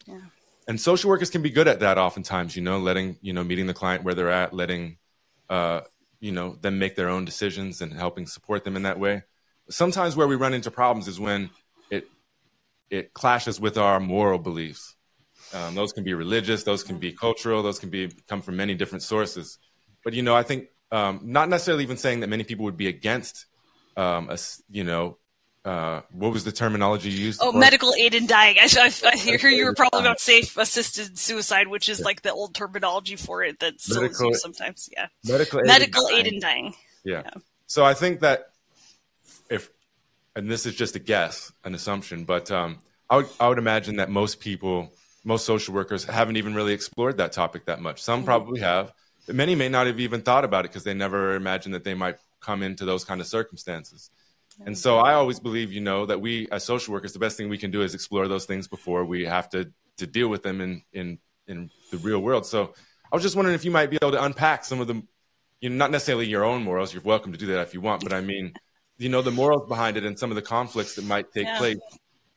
Yeah. 0.06 0.20
And 0.68 0.80
social 0.80 1.10
workers 1.10 1.30
can 1.30 1.42
be 1.42 1.50
good 1.50 1.68
at 1.68 1.80
that 1.80 1.98
oftentimes, 1.98 2.56
you 2.56 2.62
know, 2.62 2.80
letting, 2.80 3.18
you 3.22 3.34
know, 3.34 3.44
meeting 3.44 3.68
the 3.68 3.74
client 3.74 4.04
where 4.04 4.14
they're 4.14 4.32
at, 4.32 4.54
letting, 4.54 4.98
uh, 5.50 5.82
you 6.20 6.32
know, 6.32 6.56
them 6.62 6.80
make 6.80 6.96
their 6.96 7.10
own 7.10 7.24
decisions 7.24 7.82
and 7.82 7.94
helping 7.94 8.26
support 8.26 8.64
them 8.64 8.76
in 8.76 8.84
that 8.84 9.00
way. 9.00 9.24
Sometimes 9.70 10.16
where 10.16 10.28
we 10.28 10.36
run 10.36 10.54
into 10.54 10.72
problems 10.72 11.08
is 11.08 11.20
when 11.20 11.50
it 12.90 13.14
clashes 13.14 13.60
with 13.60 13.78
our 13.78 14.00
moral 14.00 14.40
beliefs. 14.40 14.96
Um, 15.54 15.76
those 15.76 15.94
can 15.94 16.04
be 16.04 16.14
religious, 16.14 16.64
those 16.64 16.84
can 16.84 16.98
be 16.98 17.12
cultural, 17.12 17.64
those 17.64 17.80
can 17.80 17.90
be 17.90 18.12
come 18.28 18.42
from 18.42 18.56
many 18.56 18.76
different 18.76 19.04
sources. 19.04 19.58
But 20.04 20.14
you 20.14 20.22
know, 20.22 20.36
I 20.36 20.44
think 20.44 20.68
um, 20.92 21.22
not 21.24 21.50
necessarily 21.50 21.84
even 21.84 21.98
saying 21.98 22.22
that 22.22 22.28
many 22.28 22.44
people 22.44 22.66
would 22.66 22.78
be 22.78 22.88
against, 22.88 23.46
um, 23.96 24.30
a, 24.30 24.38
you 24.70 24.84
know, 24.84 25.18
uh, 25.64 26.02
what 26.12 26.32
was 26.32 26.44
the 26.44 26.52
terminology 26.52 27.10
used? 27.10 27.42
Oh, 27.42 27.52
for? 27.52 27.58
medical 27.58 27.94
aid 27.96 28.14
in 28.14 28.28
dying. 28.28 28.58
I, 28.60 28.68
I, 28.78 28.92
I 29.08 29.18
hear 29.18 29.50
you 29.50 29.66
were 29.66 29.74
probably 29.74 30.02
about 30.02 30.20
safe 30.20 30.58
assisted 30.58 31.18
suicide, 31.18 31.68
which 31.68 31.90
is 31.90 32.00
yeah. 32.00 32.06
like 32.06 32.22
the 32.22 32.32
old 32.32 32.54
terminology 32.54 33.16
for 33.16 33.44
it 33.44 33.60
that 33.60 33.82
still 33.82 34.04
medical, 34.04 34.34
sometimes. 34.36 34.90
Yeah, 34.96 35.08
medical 35.24 35.60
aid, 35.60 35.66
medical 35.66 36.08
aid 36.10 36.28
in 36.28 36.40
dying. 36.40 36.76
Yeah. 37.04 37.24
yeah. 37.26 37.42
So 37.66 37.84
I 37.84 37.96
think 37.96 38.20
that 38.20 38.50
and 40.36 40.50
this 40.50 40.66
is 40.66 40.76
just 40.76 40.96
a 40.96 41.00
guess, 41.00 41.52
an 41.64 41.76
assumption, 41.76 42.26
but 42.26 42.52
um, 42.52 42.80
I 43.10 43.18
would 43.18 43.28
I 43.40 43.48
would 43.48 43.58
imagine 43.58 43.98
that 43.98 44.10
most 44.10 44.40
people, 44.40 44.92
most 45.24 45.46
social 45.46 45.74
workers, 45.74 46.04
haven't 46.04 46.38
even 46.38 46.54
really 46.54 46.74
explored 46.74 47.18
that 47.18 47.32
topic 47.32 47.66
that 47.66 47.82
much. 47.82 48.02
Some 48.02 48.20
mm-hmm. 48.20 48.26
probably 48.26 48.60
have, 48.62 48.92
but 49.26 49.36
many 49.36 49.56
may 49.56 49.70
not 49.70 49.88
have 49.88 50.00
even 50.00 50.22
thought 50.22 50.46
about 50.46 50.66
it 50.66 50.70
because 50.70 50.84
they 50.84 50.94
never 50.94 51.36
imagined 51.36 51.76
that 51.76 51.84
they 51.84 51.94
might 51.94 52.18
come 52.42 52.64
into 52.64 52.86
those 52.86 53.04
kind 53.06 53.22
of 53.22 53.28
circumstances. 53.28 54.10
And 54.66 54.78
so 54.78 55.00
I 55.00 55.14
always 55.14 55.40
believe, 55.40 55.74
you 55.74 55.82
know, 55.82 56.06
that 56.06 56.22
we 56.22 56.48
as 56.50 56.64
social 56.64 56.94
workers, 56.94 57.12
the 57.14 57.20
best 57.20 57.36
thing 57.36 57.50
we 57.50 57.58
can 57.58 57.72
do 57.72 57.82
is 57.82 57.94
explore 57.94 58.28
those 58.28 58.46
things 58.46 58.68
before 58.68 59.04
we 59.04 59.26
have 59.26 59.50
to 59.50 59.72
to 59.98 60.08
deal 60.08 60.28
with 60.28 60.44
them 60.44 60.62
in 60.62 60.84
in 60.94 61.20
in 61.48 61.70
the 61.92 61.98
real 61.98 62.20
world. 62.20 62.46
So 62.46 62.74
I 63.12 63.16
was 63.16 63.24
just 63.24 63.36
wondering 63.36 63.56
if 63.56 63.66
you 63.66 63.72
might 63.72 63.90
be 63.90 63.98
able 64.02 64.12
to 64.12 64.24
unpack 64.24 64.66
some 64.66 64.80
of 64.80 64.88
the, 64.88 65.02
you 65.62 65.70
know, 65.70 65.76
not 65.76 65.92
necessarily 65.92 66.28
your 66.28 66.44
own 66.44 66.64
morals. 66.64 66.94
You're 66.94 67.04
welcome 67.04 67.32
to 67.34 67.38
do 67.38 67.48
that 67.48 67.62
if 67.62 67.74
you 67.74 67.82
want, 67.82 68.04
but 68.04 68.14
I 68.14 68.22
mean, 68.22 68.54
you 68.98 69.10
know, 69.10 69.22
the 69.22 69.32
morals 69.32 69.68
behind 69.68 69.98
it 69.98 70.06
and 70.06 70.18
some 70.18 70.32
of 70.32 70.36
the 70.36 70.42
conflicts 70.42 70.96
that 70.96 71.06
might 71.06 71.32
take 71.34 71.48
Yeah. 71.48 71.58
place. 71.58 71.78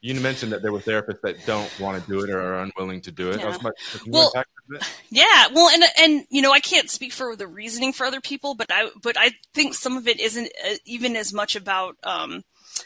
You 0.01 0.14
mentioned 0.21 0.53
that 0.53 0.62
there 0.62 0.71
were 0.71 0.81
therapists 0.81 1.21
that 1.23 1.44
don't 1.44 1.71
want 1.81 2.05
to 2.05 2.11
do 2.12 2.23
it 2.23 2.31
or 2.31 2.40
are 2.40 2.61
unwilling 2.61 3.01
to 3.03 3.11
do 3.11 3.31
it. 3.31 3.40
Yeah. 3.40 3.59
much, 3.62 3.75
Well, 4.07 4.29
unpack 4.29 4.47
that 4.68 4.77
a 4.77 4.79
bit? 4.79 4.88
Yeah, 5.11 5.49
well, 5.53 5.68
and 5.71 5.83
and 5.99 6.27
you 6.31 6.40
know, 6.40 6.53
I 6.53 6.61
can't 6.61 6.88
speak 6.88 7.12
for 7.12 7.35
the 7.35 7.49
reasoning 7.49 7.92
for 7.92 8.07
other 8.07 8.21
people, 8.21 8.55
but 8.55 8.68
I 8.71 8.90
but 9.03 9.16
I 9.18 9.33
think 9.55 9.75
some 9.75 9.97
of 9.97 10.07
it 10.07 10.21
isn't 10.21 10.49
uh, 10.64 10.75
even 10.85 11.16
as 11.16 11.33
much 11.33 11.57
about 11.57 11.97
um, 12.05 12.44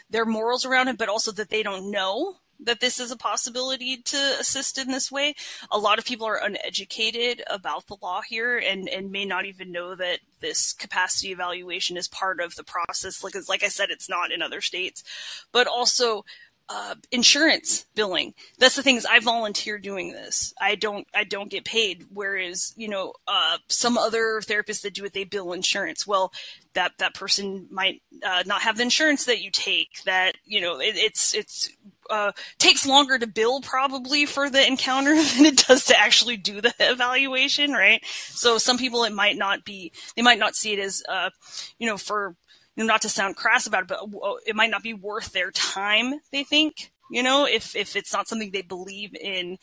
their 0.09 0.25
morals 0.25 0.65
around 0.65 0.87
it, 0.87 0.97
but 0.97 1.09
also 1.09 1.31
that 1.33 1.49
they 1.49 1.61
don't 1.61 1.91
know 1.91 2.37
that 2.63 2.79
this 2.79 2.99
is 2.99 3.11
a 3.11 3.17
possibility 3.17 3.97
to 3.97 4.17
assist 4.39 4.77
in 4.77 4.89
this 4.89 5.11
way. 5.11 5.35
A 5.71 5.77
lot 5.77 5.99
of 5.99 6.05
people 6.05 6.27
are 6.27 6.43
uneducated 6.43 7.43
about 7.49 7.87
the 7.87 7.97
law 8.01 8.21
here 8.21 8.57
and 8.57 8.87
and 8.89 9.11
may 9.11 9.25
not 9.25 9.45
even 9.45 9.71
know 9.71 9.95
that 9.95 10.19
this 10.39 10.73
capacity 10.73 11.31
evaluation 11.31 11.97
is 11.97 12.07
part 12.07 12.39
of 12.39 12.55
the 12.55 12.63
process. 12.63 13.23
Like 13.23 13.35
like 13.47 13.63
I 13.63 13.69
said, 13.69 13.89
it's 13.89 14.09
not 14.09 14.31
in 14.31 14.41
other 14.41 14.61
states, 14.61 15.03
but 15.51 15.67
also 15.67 16.25
uh, 16.69 16.95
insurance 17.11 17.85
billing. 17.93 18.33
That's 18.57 18.75
the 18.75 18.83
thing 18.83 18.95
is 18.95 19.05
I 19.05 19.19
volunteer 19.19 19.77
doing 19.77 20.11
this. 20.11 20.53
I 20.59 20.75
don't 20.75 21.07
I 21.13 21.23
don't 21.23 21.49
get 21.49 21.65
paid. 21.65 22.05
Whereas 22.11 22.73
you 22.77 22.87
know 22.87 23.13
uh, 23.27 23.57
some 23.67 23.97
other 23.97 24.41
therapists 24.41 24.81
that 24.81 24.93
do 24.93 25.05
it, 25.05 25.13
they 25.13 25.25
bill 25.25 25.53
insurance. 25.53 26.07
Well, 26.07 26.31
that 26.73 26.93
that 26.99 27.13
person 27.13 27.67
might 27.69 28.01
uh, 28.25 28.43
not 28.45 28.61
have 28.61 28.77
the 28.77 28.83
insurance 28.83 29.25
that 29.25 29.41
you 29.41 29.51
take. 29.51 30.03
That 30.05 30.35
you 30.45 30.61
know 30.61 30.79
it, 30.79 30.95
it's 30.95 31.35
it's 31.35 31.69
uh, 32.09 32.31
takes 32.59 32.85
longer 32.85 33.17
to 33.19 33.27
bill 33.27 33.61
probably 33.61 34.25
for 34.25 34.49
the 34.49 34.65
encounter 34.65 35.15
than 35.35 35.45
it 35.45 35.65
does 35.67 35.85
to 35.85 35.99
actually 35.99 36.37
do 36.37 36.61
the 36.61 36.73
evaluation, 36.79 37.71
right? 37.73 38.01
So 38.05 38.57
some 38.57 38.77
people 38.77 39.03
it 39.03 39.13
might 39.13 39.37
not 39.37 39.65
be 39.65 39.91
they 40.15 40.21
might 40.21 40.39
not 40.39 40.55
see 40.55 40.73
it 40.73 40.79
as 40.79 41.03
uh, 41.09 41.29
you 41.77 41.87
know 41.87 41.97
for 41.97 42.35
you 42.75 42.83
know, 42.83 42.87
not 42.87 43.01
to 43.03 43.09
sound 43.09 43.35
crass 43.35 43.67
about 43.67 43.83
it, 43.83 43.87
but 43.87 43.99
uh, 44.01 44.35
it 44.45 44.55
might 44.55 44.71
not 44.71 44.83
be 44.83 44.93
worth 44.93 45.31
their 45.31 45.51
time. 45.51 46.19
They 46.31 46.43
think, 46.43 46.91
you 47.11 47.21
know, 47.21 47.45
if 47.45 47.75
if 47.75 47.95
it's 47.95 48.13
not 48.13 48.27
something 48.27 48.51
they 48.51 48.61
believe 48.61 49.15
in 49.15 49.57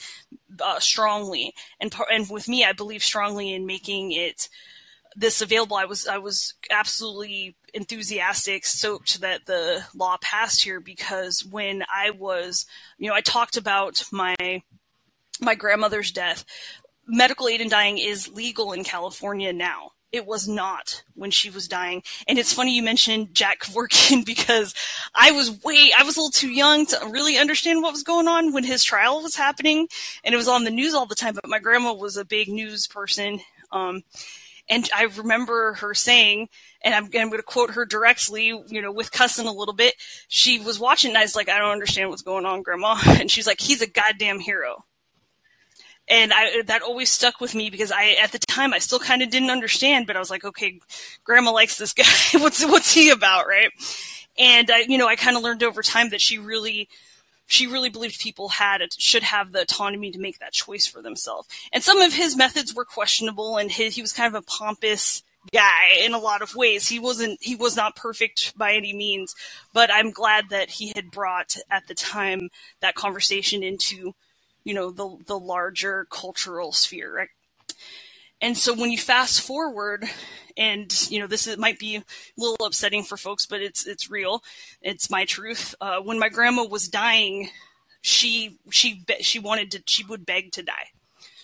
uh, 0.61 0.79
strongly, 0.79 1.55
and 1.81 1.94
and 2.12 2.31
with 2.31 2.49
me, 2.49 2.64
I 2.64 2.73
believe 2.73 3.03
strongly 3.03 3.53
in 3.53 3.66
making 3.66 4.12
it 4.12 4.49
this 5.16 5.42
available. 5.42 5.77
I 5.77 5.87
was 5.87 6.07
I 6.07 6.18
was 6.18 6.55
absolutely 6.70 7.57
enthusiastic, 7.75 8.64
stoked 8.64 9.20
that 9.20 9.46
the 9.46 9.85
law 9.94 10.16
passed 10.20 10.62
here 10.62 10.81
because 10.81 11.44
when 11.44 11.83
I 11.92 12.11
was, 12.11 12.66
you 12.99 13.09
know, 13.09 13.14
I 13.14 13.23
talked 13.23 13.57
about 13.57 14.05
my 14.12 14.37
my 15.40 15.55
grandmother's 15.57 16.12
death. 16.12 16.44
Medical 17.07 17.49
aid 17.49 17.61
in 17.61 17.68
dying 17.68 17.99
is 17.99 18.33
legal 18.33 18.73
in 18.73 18.85
California 18.85 19.53
now 19.53 19.90
it 20.12 20.27
was 20.27 20.49
not 20.49 21.03
when 21.14 21.31
she 21.31 21.51
was 21.51 21.68
dying. 21.68 22.03
And 22.27 22.38
it's 22.38 22.53
funny 22.53 22.75
you 22.75 22.83
mentioned 22.83 23.35
Jack 23.35 23.61
Kevorkian 23.61 24.25
because 24.27 24.75
I 25.14 25.33
was 25.33 25.62
way, 25.62 25.92
I 25.96 26.03
was 26.03 26.16
a 26.16 26.20
little 26.20 26.31
too 26.31 26.51
young 26.51 26.87
to 26.87 27.09
really 27.11 27.38
understand 27.38 27.83
what 27.83 27.92
was 27.92 28.03
going 28.03 28.29
on 28.29 28.53
when 28.53 28.64
his 28.64 28.85
trial 28.85 29.23
was 29.23 29.37
happening. 29.37 29.88
And 30.25 30.35
it 30.35 30.38
was 30.38 30.49
on 30.49 30.64
the 30.64 30.70
news 30.70 30.94
all 30.94 31.07
the 31.07 31.14
time, 31.14 31.35
but 31.35 31.49
my 31.49 31.59
grandma 31.59 31.92
was 31.92 32.16
a 32.16 32.25
big 32.25 32.49
news 32.49 32.87
person. 32.87 33.40
Um, 33.73 34.03
and 34.68 34.88
I 34.94 35.05
remember 35.05 35.75
her 35.75 35.94
saying, 35.94 36.49
and 36.83 36.94
I'm, 36.94 37.05
I'm 37.05 37.11
going 37.11 37.33
to 37.33 37.42
quote 37.42 37.73
her 37.73 37.85
directly, 37.85 38.46
you 38.46 38.83
know, 38.83 38.92
with 38.92 39.11
cussing 39.11 39.49
a 39.49 39.53
little 39.53 39.75
bit. 39.75 39.94
She 40.29 40.61
was 40.61 40.79
watching 40.79 41.11
and 41.11 41.18
I 41.18 41.23
was 41.23 41.35
like, 41.35 41.49
I 41.49 41.59
don't 41.59 41.73
understand 41.73 42.09
what's 42.09 42.23
going 42.23 42.46
on, 42.46 42.62
grandma. 42.62 42.96
And 43.07 43.31
she's 43.31 43.46
like, 43.46 43.61
he's 43.61 43.83
a 43.83 43.87
goddamn 43.88 44.38
hero 44.38 44.85
and 46.11 46.33
I 46.35 46.62
that 46.66 46.83
always 46.83 47.11
stuck 47.11 47.40
with 47.40 47.55
me 47.55 47.70
because 47.70 47.92
I 47.92 48.16
at 48.23 48.33
the 48.33 48.38
time 48.40 48.75
I 48.75 48.81
still 48.81 48.99
kind 48.99 49.23
of 49.23 49.31
didn't 49.31 49.51
understand, 49.51 50.07
but 50.09 50.16
I 50.16 50.18
was 50.18 50.31
like, 50.31 50.44
okay, 50.44 50.81
Grandma 51.25 51.53
likes 51.53 51.79
this 51.79 51.94
guy. 51.94 52.05
what's 52.40 52.64
what's 52.66 52.92
he 52.92 53.11
about, 53.11 53.46
right? 53.46 53.70
And 54.38 54.70
I, 54.70 54.81
you 54.81 54.99
know, 54.99 55.09
I 55.09 55.16
kind 55.16 55.37
of 55.37 55.42
learned 55.42 55.62
over 55.62 55.83
time 55.83 56.11
that 56.11 56.20
she 56.20 56.38
really 56.38 56.88
she 57.46 57.66
really 57.68 57.90
believed 57.90 58.20
people 58.20 58.49
had 58.49 58.83
should 58.99 59.23
have 59.23 59.53
the 59.53 59.62
autonomy 59.62 60.11
to 60.11 60.18
make 60.20 60.40
that 60.40 60.53
choice 60.53 60.87
for 60.87 61.03
themselves. 61.03 61.49
And 61.73 61.83
some 61.83 62.01
of 62.01 62.12
his 62.12 62.37
methods 62.37 62.75
were 62.75 62.85
questionable, 62.85 63.57
and 63.57 63.70
his, 63.70 63.94
he 63.94 64.03
was 64.03 64.12
kind 64.12 64.35
of 64.35 64.42
a 64.42 64.46
pompous 64.46 65.23
guy 65.53 65.94
in 66.01 66.12
a 66.12 66.18
lot 66.18 66.42
of 66.42 66.55
ways. 66.57 66.88
He 66.88 66.99
wasn't 66.99 67.38
he 67.40 67.57
was 67.57 67.77
not 67.77 67.96
perfect 67.96 68.57
by 68.59 68.75
any 68.75 68.92
means, 68.92 69.35
but 69.73 69.92
I'm 69.92 70.11
glad 70.11 70.46
that 70.51 70.70
he 70.70 70.92
had 70.94 71.11
brought 71.11 71.57
at 71.70 71.87
the 71.87 71.94
time 71.94 72.51
that 72.81 72.94
conversation 72.96 73.62
into 73.62 74.14
you 74.70 74.76
know 74.76 74.92
the 74.92 75.16
the 75.26 75.37
larger 75.37 76.06
cultural 76.12 76.70
sphere 76.70 77.12
right? 77.12 77.28
And 78.40 78.56
so 78.56 78.72
when 78.72 78.92
you 78.92 78.98
fast 78.98 79.40
forward 79.40 80.09
and 80.56 81.11
you 81.11 81.18
know 81.18 81.26
this 81.26 81.48
is, 81.48 81.59
might 81.59 81.80
be 81.80 81.96
a 81.96 82.04
little 82.38 82.64
upsetting 82.64 83.02
for 83.02 83.16
folks 83.16 83.46
but 83.46 83.61
it's 83.61 83.85
it's 83.85 84.09
real. 84.09 84.44
It's 84.80 85.11
my 85.11 85.24
truth. 85.24 85.74
Uh, 85.80 85.98
when 86.02 86.20
my 86.20 86.28
grandma 86.28 86.62
was 86.62 86.87
dying 86.87 87.50
she 88.00 88.61
she 88.70 89.04
she 89.18 89.40
wanted 89.40 89.72
to 89.72 89.83
she 89.88 90.04
would 90.04 90.24
beg 90.24 90.52
to 90.52 90.62
die. 90.62 90.90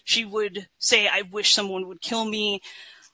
She 0.04 0.24
would 0.24 0.68
say 0.78 1.08
i 1.08 1.22
wish 1.22 1.52
someone 1.52 1.88
would 1.88 2.00
kill 2.00 2.24
me. 2.24 2.60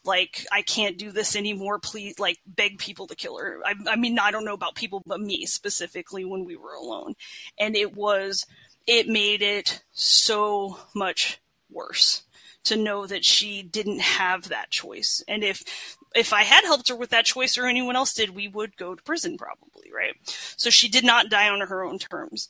Like 0.04 0.44
i 0.52 0.60
can't 0.60 0.98
do 0.98 1.10
this 1.10 1.34
anymore. 1.34 1.78
Please 1.78 2.18
like 2.18 2.36
beg 2.46 2.76
people 2.76 3.06
to 3.06 3.16
kill 3.16 3.38
her. 3.38 3.60
I, 3.64 3.72
I 3.88 3.96
mean 3.96 4.18
i 4.18 4.30
don't 4.30 4.44
know 4.44 4.52
about 4.52 4.74
people 4.74 5.02
but 5.06 5.22
me 5.22 5.46
specifically 5.46 6.26
when 6.26 6.44
we 6.44 6.56
were 6.56 6.74
alone. 6.74 7.14
And 7.58 7.74
it 7.76 7.96
was 7.96 8.44
it 8.86 9.08
made 9.08 9.42
it 9.42 9.82
so 9.92 10.78
much 10.94 11.40
worse 11.70 12.22
to 12.64 12.76
know 12.76 13.06
that 13.06 13.24
she 13.24 13.62
didn't 13.62 14.00
have 14.00 14.48
that 14.48 14.70
choice. 14.70 15.22
And 15.26 15.42
if 15.42 15.96
if 16.14 16.32
I 16.32 16.42
had 16.42 16.64
helped 16.64 16.88
her 16.88 16.96
with 16.96 17.10
that 17.10 17.24
choice 17.24 17.56
or 17.56 17.66
anyone 17.66 17.96
else 17.96 18.14
did, 18.14 18.30
we 18.30 18.46
would 18.48 18.76
go 18.76 18.94
to 18.94 19.02
prison 19.02 19.38
probably, 19.38 19.90
right? 19.94 20.14
So 20.56 20.70
she 20.70 20.88
did 20.88 21.04
not 21.04 21.30
die 21.30 21.48
on 21.48 21.60
her 21.60 21.84
own 21.84 21.98
terms. 21.98 22.48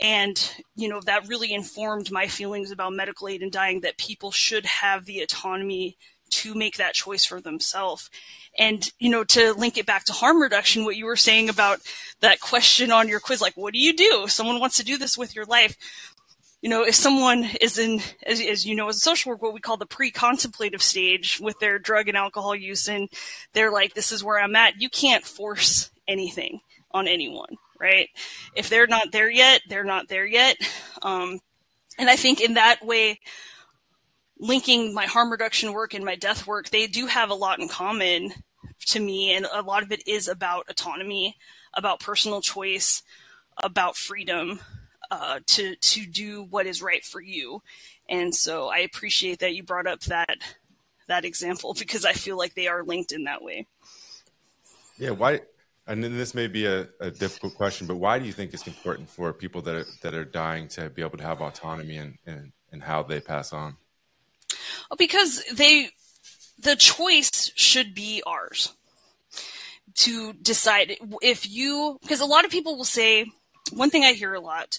And, 0.00 0.64
you 0.74 0.88
know, 0.88 1.00
that 1.02 1.28
really 1.28 1.52
informed 1.54 2.10
my 2.10 2.26
feelings 2.26 2.72
about 2.72 2.92
medical 2.92 3.28
aid 3.28 3.42
and 3.42 3.52
dying 3.52 3.82
that 3.82 3.96
people 3.96 4.32
should 4.32 4.66
have 4.66 5.04
the 5.04 5.20
autonomy 5.20 5.96
to 6.30 6.54
make 6.54 6.76
that 6.76 6.94
choice 6.94 7.24
for 7.24 7.40
themselves. 7.40 8.10
And, 8.58 8.88
you 8.98 9.10
know, 9.10 9.24
to 9.24 9.52
link 9.54 9.78
it 9.78 9.86
back 9.86 10.04
to 10.04 10.12
harm 10.12 10.40
reduction, 10.40 10.84
what 10.84 10.96
you 10.96 11.06
were 11.06 11.16
saying 11.16 11.48
about 11.48 11.80
that 12.20 12.40
question 12.40 12.90
on 12.90 13.08
your 13.08 13.20
quiz, 13.20 13.40
like, 13.40 13.56
what 13.56 13.72
do 13.72 13.80
you 13.80 13.94
do 13.94 14.22
if 14.24 14.30
someone 14.30 14.60
wants 14.60 14.76
to 14.76 14.84
do 14.84 14.96
this 14.96 15.18
with 15.18 15.34
your 15.34 15.44
life? 15.44 15.76
You 16.62 16.70
know, 16.70 16.82
if 16.82 16.94
someone 16.94 17.44
is 17.60 17.78
in, 17.78 18.00
as, 18.22 18.40
as 18.40 18.64
you 18.64 18.74
know, 18.74 18.88
as 18.88 18.96
a 18.96 19.00
social 19.00 19.30
worker, 19.30 19.42
what 19.42 19.54
we 19.54 19.60
call 19.60 19.76
the 19.76 19.86
pre-contemplative 19.86 20.82
stage 20.82 21.38
with 21.40 21.58
their 21.58 21.78
drug 21.78 22.08
and 22.08 22.16
alcohol 22.16 22.54
use, 22.54 22.88
and 22.88 23.08
they're 23.52 23.72
like, 23.72 23.92
this 23.92 24.12
is 24.12 24.24
where 24.24 24.38
I'm 24.38 24.56
at, 24.56 24.80
you 24.80 24.88
can't 24.88 25.24
force 25.24 25.90
anything 26.08 26.60
on 26.92 27.08
anyone, 27.08 27.56
right? 27.78 28.08
If 28.54 28.70
they're 28.70 28.86
not 28.86 29.12
there 29.12 29.30
yet, 29.30 29.60
they're 29.68 29.84
not 29.84 30.08
there 30.08 30.24
yet. 30.24 30.56
Um, 31.02 31.40
and 31.98 32.08
I 32.08 32.16
think 32.16 32.40
in 32.40 32.54
that 32.54 32.84
way, 32.84 33.20
linking 34.38 34.94
my 34.94 35.06
harm 35.06 35.30
reduction 35.30 35.72
work 35.72 35.94
and 35.94 36.04
my 36.04 36.16
death 36.16 36.46
work, 36.46 36.70
they 36.70 36.86
do 36.86 37.06
have 37.06 37.30
a 37.30 37.34
lot 37.34 37.60
in 37.60 37.68
common 37.68 38.32
to 38.86 39.00
me. 39.00 39.34
And 39.34 39.46
a 39.52 39.62
lot 39.62 39.82
of 39.82 39.92
it 39.92 40.06
is 40.06 40.28
about 40.28 40.66
autonomy, 40.68 41.36
about 41.72 42.00
personal 42.00 42.40
choice, 42.40 43.02
about 43.62 43.96
freedom 43.96 44.60
uh, 45.10 45.40
to, 45.46 45.76
to 45.76 46.06
do 46.06 46.44
what 46.44 46.66
is 46.66 46.82
right 46.82 47.04
for 47.04 47.20
you. 47.20 47.62
And 48.08 48.34
so 48.34 48.68
I 48.68 48.78
appreciate 48.78 49.38
that 49.40 49.54
you 49.54 49.62
brought 49.62 49.86
up 49.86 50.00
that, 50.02 50.38
that 51.08 51.24
example 51.24 51.74
because 51.78 52.04
I 52.04 52.12
feel 52.12 52.36
like 52.36 52.54
they 52.54 52.68
are 52.68 52.82
linked 52.82 53.12
in 53.12 53.24
that 53.24 53.42
way. 53.42 53.66
Yeah. 54.98 55.10
Why? 55.10 55.40
And 55.86 56.02
then 56.02 56.16
this 56.16 56.34
may 56.34 56.46
be 56.46 56.64
a, 56.64 56.88
a 56.98 57.10
difficult 57.10 57.56
question, 57.56 57.86
but 57.86 57.96
why 57.96 58.18
do 58.18 58.24
you 58.24 58.32
think 58.32 58.54
it's 58.54 58.66
important 58.66 59.08
for 59.10 59.34
people 59.34 59.60
that 59.62 59.74
are, 59.74 59.86
that 60.02 60.14
are 60.14 60.24
dying 60.24 60.66
to 60.68 60.88
be 60.88 61.02
able 61.02 61.18
to 61.18 61.24
have 61.24 61.42
autonomy 61.42 61.98
and, 61.98 62.16
and, 62.26 62.52
and 62.72 62.82
how 62.82 63.02
they 63.02 63.20
pass 63.20 63.52
on? 63.52 63.76
Because 64.98 65.42
they, 65.52 65.90
the 66.58 66.76
choice 66.76 67.52
should 67.54 67.94
be 67.94 68.22
ours 68.26 68.72
to 69.94 70.32
decide 70.34 70.96
if 71.22 71.48
you, 71.48 71.98
because 72.02 72.20
a 72.20 72.26
lot 72.26 72.44
of 72.44 72.50
people 72.50 72.76
will 72.76 72.84
say, 72.84 73.26
one 73.72 73.90
thing 73.90 74.04
I 74.04 74.12
hear 74.12 74.34
a 74.34 74.40
lot, 74.40 74.78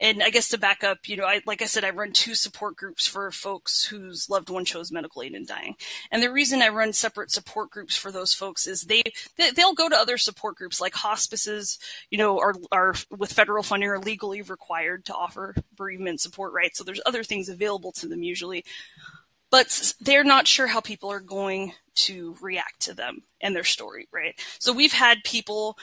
and 0.00 0.22
I 0.22 0.30
guess 0.30 0.48
to 0.48 0.58
back 0.58 0.82
up, 0.82 1.06
you 1.06 1.16
know, 1.16 1.24
I, 1.24 1.42
like 1.46 1.62
I 1.62 1.66
said, 1.66 1.84
I 1.84 1.90
run 1.90 2.12
two 2.12 2.34
support 2.34 2.76
groups 2.76 3.06
for 3.06 3.30
folks 3.30 3.84
whose 3.84 4.28
loved 4.30 4.48
one 4.48 4.64
chose 4.64 4.90
medical 4.90 5.22
aid 5.22 5.34
in 5.34 5.44
dying. 5.46 5.76
And 6.10 6.22
the 6.22 6.32
reason 6.32 6.62
I 6.62 6.68
run 6.68 6.92
separate 6.92 7.30
support 7.30 7.70
groups 7.70 7.96
for 7.96 8.10
those 8.10 8.32
folks 8.32 8.66
is 8.66 8.82
they, 8.82 9.02
they 9.36 9.50
they'll 9.50 9.74
go 9.74 9.88
to 9.88 9.96
other 9.96 10.16
support 10.16 10.56
groups 10.56 10.80
like 10.80 10.94
hospices, 10.94 11.78
you 12.10 12.18
know, 12.18 12.38
are, 12.38 12.54
are 12.72 12.94
with 13.16 13.32
federal 13.32 13.62
funding 13.62 13.90
are 13.90 13.98
legally 13.98 14.42
required 14.42 15.04
to 15.04 15.14
offer 15.14 15.54
bereavement 15.76 16.20
support, 16.20 16.52
right? 16.52 16.74
So 16.74 16.84
there's 16.84 17.00
other 17.04 17.22
things 17.22 17.48
available 17.48 17.92
to 17.92 18.08
them 18.08 18.22
usually 18.22 18.64
but 19.52 19.94
they're 20.00 20.24
not 20.24 20.48
sure 20.48 20.68
how 20.68 20.80
people 20.80 21.10
are 21.12 21.20
going 21.20 21.74
to 21.94 22.36
react 22.42 22.80
to 22.82 22.94
them 22.94 23.22
and 23.42 23.56
their 23.56 23.64
story, 23.64 24.08
right? 24.12 24.34
So 24.60 24.72
we've 24.74 24.94
had 24.94 25.24
people 25.24 25.76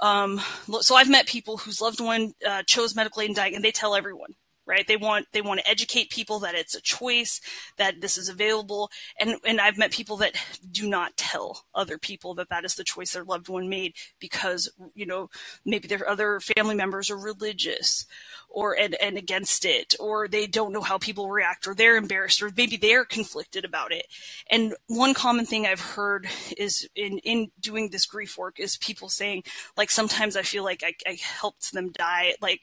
Um, 0.00 0.40
so 0.80 0.96
I've 0.96 1.10
met 1.10 1.26
people 1.26 1.58
whose 1.58 1.80
loved 1.80 2.00
one 2.00 2.34
uh, 2.46 2.62
chose 2.64 2.94
medical 2.94 3.22
aid 3.22 3.28
and 3.30 3.36
dying, 3.36 3.54
and 3.56 3.64
they 3.64 3.72
tell 3.72 3.94
everyone 3.94 4.34
right 4.66 4.86
they 4.88 4.96
want 4.96 5.26
they 5.32 5.42
want 5.42 5.60
to 5.60 5.70
educate 5.70 6.10
people 6.10 6.40
that 6.40 6.56
it's 6.56 6.74
a 6.74 6.80
choice 6.82 7.40
that 7.78 8.00
this 8.00 8.18
is 8.18 8.28
available 8.28 8.90
and 9.20 9.36
and 9.46 9.60
i've 9.60 9.78
met 9.78 9.92
people 9.92 10.16
that 10.18 10.34
do 10.72 10.88
not 10.88 11.16
tell 11.16 11.64
other 11.74 11.98
people 11.98 12.34
that 12.34 12.48
that 12.50 12.64
is 12.64 12.74
the 12.74 12.84
choice 12.84 13.12
their 13.12 13.24
loved 13.24 13.48
one 13.48 13.68
made 13.68 13.94
because 14.20 14.70
you 14.94 15.06
know 15.06 15.30
maybe 15.64 15.88
their 15.88 16.08
other 16.08 16.40
family 16.40 16.74
members 16.74 17.10
are 17.10 17.18
religious 17.18 18.06
or 18.48 18.78
and, 18.78 18.94
and 19.02 19.18
against 19.18 19.64
it 19.64 19.94
or 20.00 20.28
they 20.28 20.46
don't 20.46 20.72
know 20.72 20.80
how 20.80 20.98
people 20.98 21.28
react 21.28 21.66
or 21.66 21.74
they're 21.74 21.96
embarrassed 21.96 22.42
or 22.42 22.50
maybe 22.56 22.76
they're 22.76 23.04
conflicted 23.04 23.64
about 23.64 23.92
it. 23.92 24.06
And 24.50 24.74
one 24.86 25.14
common 25.14 25.46
thing 25.46 25.66
i've 25.66 25.80
heard 25.80 26.26
is 26.56 26.88
in 26.94 27.18
in 27.18 27.50
doing 27.60 27.90
this 27.90 28.06
grief 28.06 28.38
work 28.38 28.58
is 28.58 28.76
people 28.78 29.08
saying 29.08 29.42
like 29.76 29.90
sometimes 29.90 30.36
i 30.36 30.42
feel 30.42 30.64
like 30.64 30.82
i, 30.84 30.94
I 31.06 31.18
helped 31.20 31.72
them 31.72 31.90
die 31.90 32.34
like 32.40 32.62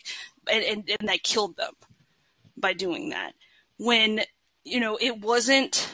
and, 0.51 0.63
and, 0.63 0.97
and 0.99 1.09
I 1.09 1.17
killed 1.17 1.57
them 1.57 1.73
by 2.57 2.73
doing 2.73 3.09
that. 3.09 3.33
When 3.77 4.21
you 4.63 4.79
know 4.79 4.97
it 4.99 5.19
wasn't 5.19 5.93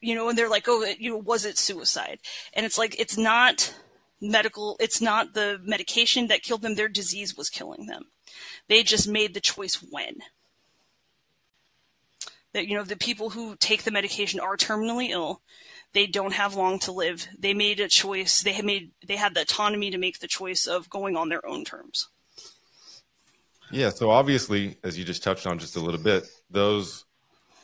you 0.00 0.14
know 0.14 0.28
and 0.28 0.36
they're 0.36 0.50
like 0.50 0.64
oh 0.68 0.84
you 0.98 1.10
know 1.10 1.18
was 1.18 1.44
it 1.44 1.58
suicide? 1.58 2.18
And 2.52 2.66
it's 2.66 2.78
like 2.78 2.98
it's 2.98 3.16
not 3.16 3.74
medical 4.20 4.76
it's 4.80 5.00
not 5.00 5.34
the 5.34 5.60
medication 5.64 6.28
that 6.28 6.42
killed 6.42 6.62
them 6.62 6.74
their 6.74 6.88
disease 6.88 7.36
was 7.36 7.50
killing 7.50 7.86
them 7.86 8.04
they 8.72 8.82
just 8.82 9.06
made 9.06 9.34
the 9.34 9.40
choice 9.40 9.74
when. 9.90 10.16
That 12.54 12.66
you 12.66 12.74
know 12.74 12.84
the 12.84 12.96
people 12.96 13.30
who 13.30 13.54
take 13.56 13.82
the 13.82 13.90
medication 13.90 14.40
are 14.40 14.56
terminally 14.56 15.10
ill. 15.10 15.42
They 15.92 16.06
don't 16.06 16.32
have 16.32 16.54
long 16.54 16.78
to 16.80 16.92
live. 16.92 17.28
They 17.38 17.52
made 17.52 17.80
a 17.80 17.88
choice. 17.88 18.42
They 18.42 18.52
had 18.52 18.64
made 18.64 18.92
they 19.06 19.16
had 19.16 19.34
the 19.34 19.42
autonomy 19.42 19.90
to 19.90 19.98
make 19.98 20.20
the 20.20 20.26
choice 20.26 20.66
of 20.66 20.88
going 20.88 21.16
on 21.18 21.28
their 21.28 21.46
own 21.46 21.64
terms. 21.64 22.08
Yeah. 23.70 23.90
So 23.90 24.10
obviously, 24.10 24.76
as 24.82 24.98
you 24.98 25.04
just 25.04 25.22
touched 25.22 25.46
on 25.46 25.58
just 25.58 25.76
a 25.76 25.80
little 25.80 26.00
bit, 26.00 26.24
those 26.50 27.04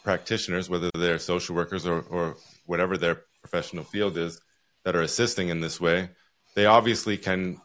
practitioners, 0.04 0.68
whether 0.68 0.90
they're 0.94 1.18
social 1.18 1.54
workers 1.54 1.86
or, 1.86 2.00
or 2.02 2.36
whatever 2.66 2.98
their 2.98 3.22
professional 3.40 3.84
field 3.84 4.18
is, 4.18 4.40
that 4.84 4.94
are 4.94 5.02
assisting 5.02 5.48
in 5.48 5.60
this 5.60 5.80
way, 5.80 6.10
they 6.54 6.66
obviously 6.66 7.16
can 7.16 7.60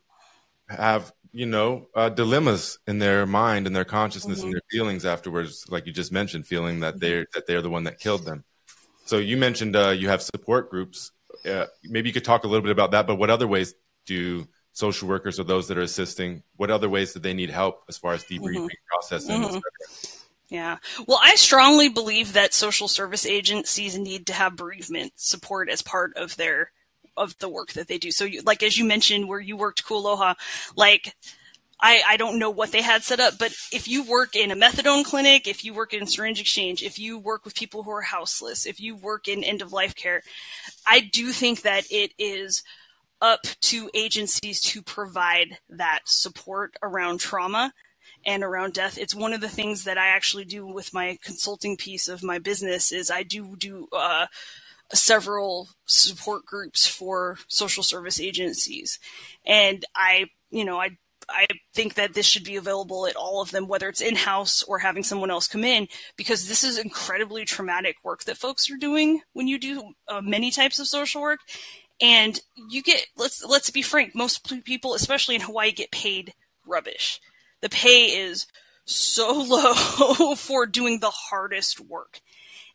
have 0.70 1.12
you 1.34 1.48
know 1.48 1.88
uh, 1.96 2.10
dilemmas 2.10 2.80
in 2.88 3.00
their 3.00 3.26
mind 3.26 3.68
and 3.68 3.76
their 3.76 3.84
consciousness 3.84 4.38
mm-hmm. 4.38 4.48
and 4.48 4.54
their 4.54 4.62
feelings 4.70 5.06
afterwards, 5.06 5.66
like 5.70 5.86
you 5.88 5.92
just 5.92 6.12
mentioned, 6.12 6.48
feeling 6.48 6.82
that 6.82 7.00
they're 7.00 7.26
that 7.34 7.48
they're 7.48 7.62
the 7.62 7.70
one 7.70 7.84
that 7.86 8.00
killed 8.00 8.24
them. 8.24 8.44
So 9.06 9.18
you 9.18 9.36
mentioned 9.36 9.76
uh, 9.76 9.90
you 9.90 10.10
have 10.10 10.22
support 10.22 10.70
groups. 10.70 11.12
Uh, 11.46 11.66
maybe 11.84 12.08
you 12.08 12.14
could 12.14 12.24
talk 12.24 12.44
a 12.44 12.48
little 12.48 12.62
bit 12.62 12.72
about 12.72 12.92
that. 12.92 13.08
But 13.08 13.16
what 13.16 13.30
other 13.30 13.48
ways 13.48 13.74
do 14.06 14.48
social 14.72 15.10
workers 15.10 15.40
or 15.40 15.44
those 15.44 15.68
that 15.68 15.78
are 15.78 15.82
assisting? 15.82 16.44
What 16.56 16.72
other 16.72 16.88
ways 16.88 17.14
do 17.14 17.20
they 17.20 17.34
need 17.34 17.50
help 17.50 17.84
as 17.90 17.98
far 17.98 18.14
as 18.14 18.24
debriefing 18.24 18.56
mm-hmm. 18.56 18.88
processing? 18.90 19.42
Mm-hmm. 19.42 19.60
Yeah. 20.50 20.78
Well, 21.08 21.20
I 21.22 21.36
strongly 21.36 21.90
believe 21.90 22.34
that 22.34 22.54
social 22.54 22.88
service 22.88 23.26
agencies 23.26 23.98
need 23.98 24.28
to 24.28 24.34
have 24.34 24.56
bereavement 24.56 25.14
support 25.16 25.68
as 25.68 25.82
part 25.82 26.16
of 26.16 26.36
their 26.38 26.72
of 27.18 27.38
the 27.40 27.50
work 27.50 27.74
that 27.74 27.88
they 27.88 27.98
do. 27.98 28.12
So, 28.12 28.26
you, 28.26 28.42
like 28.46 28.64
as 28.64 28.78
you 28.78 28.86
mentioned, 28.86 29.28
where 29.28 29.40
you 29.40 29.58
worked 29.58 29.86
Ku 29.86 29.96
Aloha, 29.96 30.36
like 30.76 31.16
I, 31.84 32.02
I 32.08 32.18
don't 32.18 32.40
know 32.40 32.50
what 32.50 32.72
they 32.72 32.82
had 32.82 33.04
set 33.04 33.20
up, 33.20 33.38
but 33.38 33.54
if 33.74 33.90
you 33.90 34.04
work 34.04 34.38
in 34.38 34.52
a 34.52 34.56
methadone 34.56 35.04
clinic, 35.04 35.48
if 35.48 35.66
you 35.66 35.74
work 35.74 35.94
in 35.94 36.08
syringe 36.08 36.40
exchange, 36.40 36.82
if 36.82 36.98
you 36.98 37.20
work 37.20 37.44
with 37.44 37.56
people 37.56 37.84
who 37.84 37.92
are 37.92 38.02
houseless, 38.02 38.66
if 38.66 38.80
you 38.80 38.96
work 38.96 39.28
in 39.28 39.44
end 39.44 39.62
of 39.62 39.74
life 39.74 39.94
care, 39.94 40.22
I 40.88 41.02
do 41.02 41.34
think 41.34 41.64
that 41.64 41.84
it 41.92 42.14
is 42.18 42.64
up 43.22 43.42
to 43.62 43.90
agencies 43.94 44.62
to 44.62 44.82
provide 44.82 45.58
that 45.70 46.02
support 46.06 46.76
around 46.82 47.20
trauma 47.20 47.74
and 48.26 48.44
around 48.44 48.74
death. 48.74 48.98
It's 48.98 49.14
one 49.14 49.34
of 49.34 49.42
the 49.42 49.50
things 49.50 49.84
that 49.84 49.98
I 49.98 50.08
actually 50.08 50.46
do 50.46 50.66
with 50.66 50.94
my 50.94 51.18
consulting 51.22 51.76
piece 51.76 52.08
of 52.08 52.24
my 52.24 52.40
business 52.40 52.94
is 52.94 53.12
I 53.12 53.24
do 53.24 53.58
do 53.58 53.88
uh, 53.92 54.28
several 54.94 55.70
support 55.86 56.46
groups 56.46 56.88
for 56.88 57.38
social 57.48 57.84
service 57.84 58.20
agencies, 58.20 59.00
and 59.46 59.86
I, 59.96 60.28
you 60.50 60.66
know, 60.66 60.80
I 60.80 60.98
I 61.30 61.48
think 61.74 61.96
that 61.96 62.14
this 62.14 62.26
should 62.26 62.44
be 62.44 62.56
available 62.56 63.08
at 63.08 63.16
all 63.16 63.42
of 63.42 63.52
them, 63.52 63.68
whether 63.68 63.88
it's 63.90 64.02
in 64.02 64.16
house 64.16 64.64
or 64.64 64.80
having 64.80 65.04
someone 65.04 65.32
else 65.32 65.48
come 65.48 65.64
in, 65.64 65.88
because 66.18 66.48
this 66.48 66.64
is 66.64 66.78
incredibly 66.78 67.46
traumatic 67.46 67.98
work 68.04 68.24
that 68.26 68.38
folks 68.38 68.70
are 68.70 68.78
doing 68.78 69.22
when 69.34 69.48
you 69.48 69.60
do 69.60 69.94
uh, 70.08 70.22
many 70.22 70.52
types 70.52 70.80
of 70.80 70.88
social 70.88 71.22
work. 71.22 71.40
And 72.02 72.40
you 72.70 72.82
get 72.82 73.06
let's 73.16 73.44
let's 73.44 73.70
be 73.70 73.82
frank 73.82 74.16
most 74.16 74.52
people 74.66 74.94
especially 74.94 75.36
in 75.36 75.42
hawaii 75.42 75.72
get 75.72 75.92
paid 75.92 76.34
rubbish. 76.66 77.22
The 77.62 77.70
pay 77.70 78.06
is 78.08 78.48
so 78.86 79.32
low 80.18 80.36
for 80.36 80.66
doing 80.66 81.00
the 81.00 81.12
hardest 81.12 81.80
work. 81.80 82.20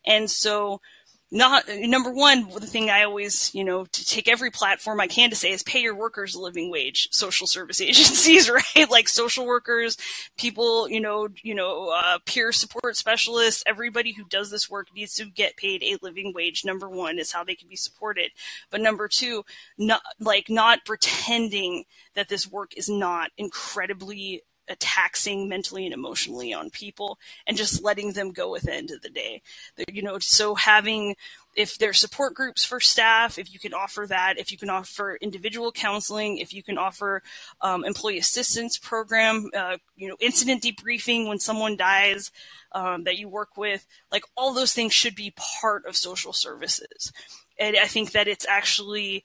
And 0.07 0.31
so 0.31 0.81
not 1.31 1.65
number 1.69 2.11
one 2.11 2.49
the 2.55 2.67
thing 2.67 2.91
i 2.91 3.03
always 3.03 3.55
you 3.55 3.65
know 3.65 3.85
to 3.87 4.05
take 4.05 4.29
every 4.29 4.51
platform 4.51 5.01
i 5.01 5.07
can 5.07 5.31
to 5.31 5.37
say 5.37 5.51
is 5.51 5.63
pay 5.63 5.81
your 5.81 5.95
workers 5.95 6.35
a 6.35 6.41
living 6.41 6.71
wage 6.71 7.09
social 7.11 7.47
service 7.47 7.81
agencies 7.81 8.51
right? 8.51 8.65
Like 8.91 9.09
social 9.09 9.47
workers 9.47 9.97
people 10.37 10.89
you 10.89 11.01
know 11.01 11.29
you 11.43 11.55
know 11.55 11.91
uh, 11.91 12.19
peer 12.25 12.53
support 12.53 12.97
specialists 12.97 13.63
everybody 13.67 14.13
who 14.13 14.25
does 14.25 14.51
this 14.51 14.71
work 14.71 14.89
needs 14.95 15.15
to 15.15 15.27
get 15.27 15.57
paid 15.57 15.83
a 15.83 15.99
living 16.03 16.33
wage. 16.35 16.65
Number 16.65 16.89
one 16.89 17.19
is 17.19 17.33
how 17.33 17.45
they 17.45 17.55
can 17.55 17.69
be 17.69 17.77
supported. 17.77 18.31
But 18.71 18.81
number 18.81 19.09
two 19.09 19.45
not 19.77 20.03
like 20.19 20.49
not 20.49 20.85
pretending 20.85 21.85
that 22.15 22.29
this 22.29 22.47
work 22.51 22.77
is 22.77 22.89
not 22.89 23.31
incredibly 23.37 24.43
taxing 24.77 25.49
mentally 25.49 25.85
and 25.85 25.95
emotionally 25.95 26.53
on 26.53 26.71
people 26.71 27.19
and 27.47 27.57
just 27.57 27.83
letting 27.83 28.13
them 28.13 28.33
go 28.33 28.55
at 28.57 28.63
the 28.63 28.75
end 28.75 28.91
of 28.91 29.03
the 29.03 29.11
day. 29.11 29.43
You 29.91 30.03
know, 30.03 30.19
so 30.19 30.55
having 30.55 31.17
if 31.59 31.77
there's 31.77 31.99
support 31.99 32.35
groups 32.35 32.65
for 32.65 32.79
staff, 32.79 33.37
if 33.37 33.53
you 33.53 33.59
can 33.59 33.75
offer 33.75 34.07
that, 34.07 34.39
if 34.39 34.53
you 34.53 34.57
can 34.59 34.71
offer 34.71 35.19
individual 35.21 35.73
counseling, 35.73 36.39
if 36.39 36.55
you 36.55 36.63
can 36.63 36.79
offer 36.79 37.21
um, 37.61 37.85
employee 37.85 38.19
assistance 38.19 38.79
program, 38.79 39.51
uh, 39.57 39.77
you 39.97 40.09
know, 40.09 40.17
incident 40.21 40.63
debriefing 40.63 41.27
when 41.27 41.41
someone 41.41 41.77
dies 41.77 42.31
um, 42.73 43.03
that 43.05 43.19
you 43.19 43.29
work 43.29 43.57
with, 43.57 43.85
like 44.13 44.23
all 44.37 44.55
those 44.55 44.73
things 44.73 44.93
should 44.93 45.17
be 45.17 45.35
part 45.61 45.85
of 45.85 45.97
social 45.97 46.33
services. 46.33 47.13
And 47.59 47.77
I 47.77 47.87
think 47.87 48.13
that 48.13 48.29
it's 48.29 48.47
actually 48.47 49.25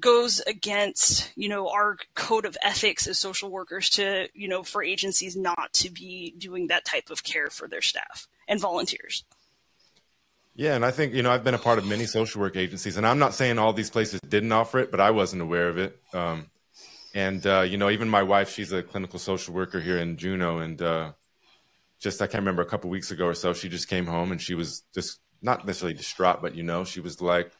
goes 0.00 0.40
against 0.40 1.30
you 1.36 1.48
know 1.48 1.68
our 1.68 1.98
code 2.14 2.44
of 2.44 2.56
ethics 2.62 3.06
as 3.06 3.18
social 3.18 3.50
workers 3.50 3.90
to 3.90 4.28
you 4.34 4.48
know 4.48 4.62
for 4.62 4.82
agencies 4.82 5.36
not 5.36 5.72
to 5.72 5.90
be 5.90 6.34
doing 6.38 6.68
that 6.68 6.84
type 6.84 7.10
of 7.10 7.22
care 7.22 7.50
for 7.50 7.68
their 7.68 7.82
staff 7.82 8.26
and 8.48 8.60
volunteers. 8.60 9.24
Yeah 10.54 10.74
and 10.74 10.84
i 10.84 10.90
think 10.90 11.14
you 11.14 11.22
know 11.22 11.30
i've 11.30 11.44
been 11.44 11.54
a 11.54 11.58
part 11.58 11.78
of 11.78 11.86
many 11.86 12.06
social 12.06 12.40
work 12.40 12.56
agencies 12.56 12.96
and 12.96 13.06
i'm 13.06 13.18
not 13.18 13.34
saying 13.34 13.58
all 13.58 13.72
these 13.72 13.90
places 13.90 14.20
didn't 14.20 14.52
offer 14.52 14.78
it 14.78 14.90
but 14.90 15.00
i 15.00 15.10
wasn't 15.10 15.42
aware 15.42 15.68
of 15.68 15.78
it. 15.78 15.98
Um, 16.12 16.46
and 17.14 17.46
uh, 17.46 17.60
you 17.60 17.76
know 17.76 17.90
even 17.90 18.08
my 18.08 18.22
wife 18.22 18.50
she's 18.50 18.72
a 18.72 18.82
clinical 18.82 19.18
social 19.18 19.54
worker 19.54 19.80
here 19.80 19.98
in 19.98 20.16
juneau 20.16 20.58
and 20.58 20.80
uh, 20.80 21.12
just 22.00 22.22
i 22.22 22.26
can't 22.26 22.42
remember 22.42 22.62
a 22.62 22.66
couple 22.66 22.88
weeks 22.88 23.10
ago 23.10 23.26
or 23.26 23.34
so 23.34 23.52
she 23.52 23.68
just 23.68 23.88
came 23.88 24.06
home 24.06 24.32
and 24.32 24.40
she 24.40 24.54
was 24.54 24.82
just 24.94 25.20
not 25.42 25.66
necessarily 25.66 25.94
distraught 25.94 26.40
but 26.40 26.54
you 26.54 26.62
know 26.62 26.84
she 26.84 27.00
was 27.00 27.20
like 27.20 27.52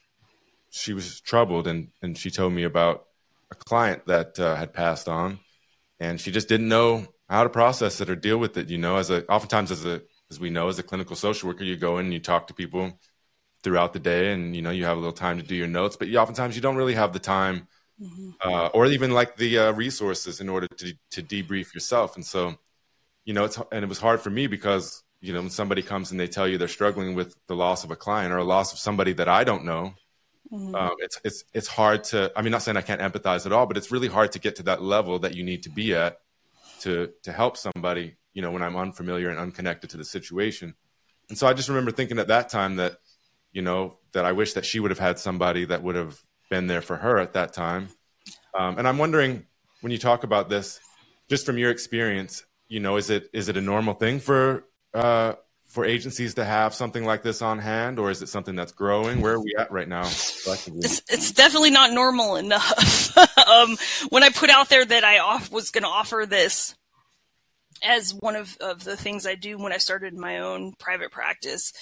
she 0.73 0.93
was 0.93 1.21
troubled 1.21 1.67
and 1.67 1.89
and 2.01 2.17
she 2.17 2.31
told 2.31 2.51
me 2.51 2.63
about 2.63 3.05
a 3.51 3.55
client 3.55 4.05
that 4.07 4.39
uh, 4.39 4.55
had 4.55 4.73
passed 4.73 5.07
on 5.07 5.39
and 5.99 6.19
she 6.19 6.31
just 6.31 6.49
didn't 6.49 6.67
know 6.67 7.05
how 7.29 7.43
to 7.43 7.49
process 7.49 8.01
it 8.01 8.09
or 8.09 8.15
deal 8.15 8.37
with 8.37 8.57
it 8.57 8.69
you 8.69 8.77
know 8.79 8.97
as 8.97 9.11
a 9.11 9.25
oftentimes 9.27 9.69
as 9.71 9.85
a 9.85 10.01
as 10.31 10.39
we 10.39 10.49
know 10.49 10.67
as 10.67 10.79
a 10.79 10.83
clinical 10.83 11.15
social 11.15 11.47
worker 11.47 11.63
you 11.63 11.77
go 11.77 11.99
in 11.99 12.05
and 12.07 12.13
you 12.13 12.19
talk 12.19 12.47
to 12.47 12.55
people 12.55 12.99
throughout 13.61 13.93
the 13.93 13.99
day 13.99 14.33
and 14.33 14.55
you 14.55 14.63
know 14.63 14.71
you 14.71 14.83
have 14.83 14.97
a 14.97 14.99
little 14.99 15.13
time 15.13 15.37
to 15.37 15.45
do 15.45 15.55
your 15.55 15.67
notes 15.67 15.95
but 15.95 16.07
you, 16.07 16.17
oftentimes 16.17 16.55
you 16.55 16.61
don't 16.61 16.75
really 16.75 16.95
have 16.95 17.13
the 17.13 17.19
time 17.19 17.67
mm-hmm. 18.01 18.31
uh, 18.41 18.67
or 18.67 18.87
even 18.87 19.11
like 19.11 19.37
the 19.37 19.59
uh, 19.59 19.71
resources 19.73 20.41
in 20.41 20.49
order 20.49 20.67
to 20.67 20.93
to 21.11 21.21
debrief 21.21 21.71
yourself 21.75 22.15
and 22.15 22.25
so 22.25 22.55
you 23.25 23.33
know 23.33 23.43
it's 23.43 23.59
and 23.71 23.83
it 23.83 23.89
was 23.89 23.99
hard 23.99 24.19
for 24.19 24.31
me 24.31 24.47
because 24.47 25.03
you 25.21 25.33
know 25.33 25.41
when 25.41 25.51
somebody 25.51 25.83
comes 25.83 26.09
and 26.09 26.19
they 26.19 26.27
tell 26.27 26.47
you 26.47 26.57
they're 26.57 26.67
struggling 26.67 27.13
with 27.13 27.35
the 27.47 27.55
loss 27.55 27.83
of 27.83 27.91
a 27.91 27.95
client 27.95 28.33
or 28.33 28.37
a 28.37 28.43
loss 28.43 28.73
of 28.73 28.79
somebody 28.79 29.13
that 29.13 29.29
I 29.29 29.43
don't 29.43 29.65
know 29.65 29.93
Mm-hmm. 30.51 30.75
Um, 30.75 30.95
it's 30.99 31.19
it's 31.23 31.43
it's 31.53 31.67
hard 31.67 32.03
to. 32.05 32.31
I 32.35 32.41
mean, 32.41 32.51
not 32.51 32.61
saying 32.61 32.77
I 32.77 32.81
can't 32.81 33.01
empathize 33.01 33.45
at 33.45 33.51
all, 33.51 33.65
but 33.65 33.77
it's 33.77 33.91
really 33.91 34.07
hard 34.07 34.31
to 34.33 34.39
get 34.39 34.57
to 34.57 34.63
that 34.63 34.81
level 34.81 35.19
that 35.19 35.35
you 35.35 35.43
need 35.43 35.63
to 35.63 35.69
be 35.69 35.95
at 35.95 36.19
to 36.81 37.11
to 37.23 37.31
help 37.31 37.57
somebody. 37.57 38.15
You 38.33 38.41
know, 38.41 38.51
when 38.51 38.63
I'm 38.63 38.75
unfamiliar 38.75 39.29
and 39.29 39.39
unconnected 39.39 39.91
to 39.91 39.97
the 39.97 40.05
situation. 40.05 40.75
And 41.29 41.37
so 41.37 41.47
I 41.47 41.53
just 41.53 41.69
remember 41.69 41.91
thinking 41.91 42.19
at 42.19 42.27
that 42.27 42.49
time 42.49 42.75
that, 42.77 42.97
you 43.53 43.61
know, 43.61 43.97
that 44.11 44.25
I 44.25 44.33
wish 44.33 44.53
that 44.53 44.65
she 44.65 44.79
would 44.79 44.91
have 44.91 44.99
had 44.99 45.19
somebody 45.19 45.65
that 45.65 45.81
would 45.81 45.95
have 45.95 46.19
been 46.49 46.67
there 46.67 46.81
for 46.81 46.97
her 46.97 47.17
at 47.19 47.33
that 47.33 47.53
time. 47.53 47.89
Um, 48.53 48.77
and 48.77 48.87
I'm 48.87 48.97
wondering 48.97 49.45
when 49.81 49.91
you 49.91 49.97
talk 49.97 50.23
about 50.23 50.49
this, 50.49 50.79
just 51.29 51.45
from 51.45 51.57
your 51.57 51.71
experience, 51.71 52.43
you 52.67 52.79
know, 52.79 52.97
is 52.97 53.09
it 53.09 53.29
is 53.33 53.49
it 53.49 53.57
a 53.57 53.61
normal 53.61 53.93
thing 53.93 54.19
for 54.19 54.65
uh, 54.93 55.33
for 55.73 55.85
agencies 55.85 56.35
to 56.35 56.45
have 56.45 56.75
something 56.75 57.03
like 57.03 57.23
this 57.23 57.41
on 57.41 57.57
hand, 57.57 57.97
or 57.97 58.11
is 58.11 58.21
it 58.21 58.29
something 58.29 58.55
that's 58.55 58.71
growing? 58.71 59.21
Where 59.21 59.33
are 59.33 59.41
we 59.41 59.55
at 59.57 59.71
right 59.71 59.87
now? 59.87 60.03
It's, 60.85 61.01
it's 61.09 61.31
definitely 61.31 61.71
not 61.71 61.91
normal 61.91 62.35
enough. 62.35 63.17
um, 63.47 63.75
when 64.09 64.21
I 64.21 64.29
put 64.29 64.51
out 64.51 64.69
there 64.69 64.85
that 64.85 65.03
I 65.03 65.17
off, 65.17 65.51
was 65.51 65.71
going 65.71 65.81
to 65.81 65.89
offer 65.89 66.27
this 66.29 66.75
as 67.81 68.13
one 68.13 68.35
of, 68.35 68.55
of 68.61 68.83
the 68.83 68.95
things 68.95 69.25
I 69.25 69.33
do 69.33 69.57
when 69.57 69.73
I 69.73 69.77
started 69.77 70.13
my 70.13 70.41
own 70.41 70.73
private 70.77 71.11
practice, 71.11 71.73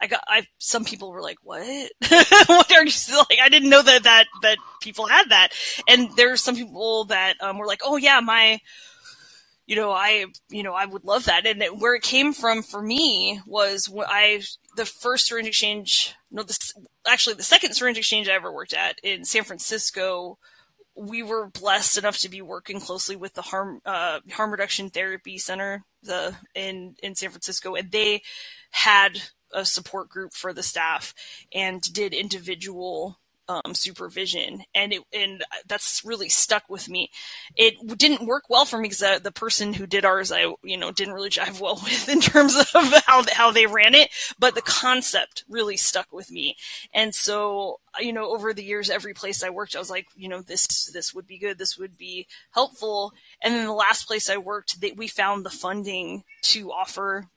I 0.00 0.06
got 0.06 0.22
I 0.28 0.46
some 0.58 0.84
people 0.84 1.10
were 1.10 1.20
like, 1.20 1.38
"What? 1.42 1.90
what 2.46 2.72
are 2.72 2.84
you 2.84 2.90
still 2.90 3.24
like?" 3.28 3.40
I 3.42 3.48
didn't 3.48 3.70
know 3.70 3.82
that 3.82 4.04
that 4.04 4.26
that 4.42 4.58
people 4.80 5.06
had 5.06 5.30
that, 5.30 5.48
and 5.88 6.10
there's 6.16 6.40
some 6.40 6.54
people 6.54 7.06
that 7.06 7.34
um, 7.40 7.58
were 7.58 7.66
like, 7.66 7.80
"Oh 7.84 7.96
yeah, 7.96 8.20
my." 8.20 8.60
You 9.66 9.76
know, 9.76 9.92
I, 9.92 10.26
you 10.50 10.62
know, 10.62 10.74
I 10.74 10.86
would 10.86 11.04
love 11.04 11.26
that. 11.26 11.46
And 11.46 11.62
it, 11.62 11.78
where 11.78 11.94
it 11.94 12.02
came 12.02 12.32
from 12.32 12.62
for 12.62 12.82
me 12.82 13.40
was 13.46 13.88
when 13.88 14.06
I, 14.08 14.42
the 14.76 14.84
first 14.84 15.26
syringe 15.26 15.48
exchange, 15.48 16.14
no, 16.30 16.42
this, 16.42 16.74
actually 17.06 17.36
the 17.36 17.42
second 17.42 17.74
syringe 17.74 17.98
exchange 17.98 18.28
I 18.28 18.32
ever 18.32 18.52
worked 18.52 18.74
at 18.74 18.98
in 19.02 19.24
San 19.24 19.44
Francisco 19.44 20.38
we 20.94 21.22
were 21.22 21.48
blessed 21.48 21.98
enough 21.98 22.18
to 22.18 22.28
be 22.28 22.42
working 22.42 22.80
closely 22.80 23.16
with 23.16 23.34
the 23.34 23.42
harm 23.42 23.80
uh, 23.84 24.20
harm 24.32 24.50
reduction 24.50 24.90
therapy 24.90 25.38
center 25.38 25.84
the 26.02 26.36
in 26.54 26.96
in 27.02 27.14
San 27.14 27.30
Francisco, 27.30 27.74
and 27.74 27.90
they 27.90 28.22
had 28.70 29.22
a 29.52 29.64
support 29.64 30.08
group 30.08 30.32
for 30.32 30.52
the 30.52 30.62
staff 30.62 31.14
and 31.54 31.82
did 31.82 32.14
individual 32.14 33.18
um, 33.48 33.74
supervision, 33.74 34.64
and 34.74 34.92
it 34.92 35.02
and 35.12 35.44
that's 35.66 36.04
really 36.04 36.28
stuck 36.28 36.64
with 36.68 36.88
me. 36.88 37.10
It 37.56 37.74
didn't 37.98 38.26
work 38.26 38.44
well 38.48 38.64
for 38.64 38.78
me 38.78 38.84
because 38.84 39.02
uh, 39.02 39.18
the 39.18 39.32
person 39.32 39.74
who 39.74 39.86
did 39.86 40.04
ours, 40.04 40.30
I 40.32 40.52
you 40.62 40.76
know 40.76 40.90
didn't 40.90 41.14
really 41.14 41.30
jive 41.30 41.60
well 41.60 41.74
with 41.82 42.08
in 42.08 42.20
terms 42.20 42.56
of 42.56 42.92
how 43.06 43.24
how 43.32 43.50
they 43.50 43.66
ran 43.66 43.94
it, 43.94 44.10
but 44.38 44.54
the 44.54 44.62
concept 44.62 45.44
really 45.48 45.76
stuck 45.76 46.12
with 46.12 46.30
me, 46.30 46.56
and 46.94 47.14
so 47.14 47.80
you 48.00 48.12
know 48.12 48.30
over 48.30 48.52
the 48.52 48.64
years, 48.64 48.90
every 48.90 49.14
place 49.14 49.42
I 49.42 49.50
worked, 49.50 49.76
I 49.76 49.80
was 49.80 49.90
like, 49.90 50.06
you 50.16 50.28
know, 50.28 50.42
this 50.42 50.90
this 50.92 51.14
would 51.14 51.26
be 51.26 51.38
good, 51.38 51.58
this 51.58 51.76
would 51.78 51.96
be 51.96 52.26
helpful, 52.52 53.12
and 53.42 53.54
then 53.54 53.66
the 53.66 53.72
last 53.72 54.06
place 54.06 54.30
I 54.30 54.36
worked, 54.36 54.80
they, 54.80 54.92
we 54.92 55.08
found 55.08 55.44
the 55.44 55.50
funding 55.50 56.24
to 56.42 56.72
offer 56.72 57.28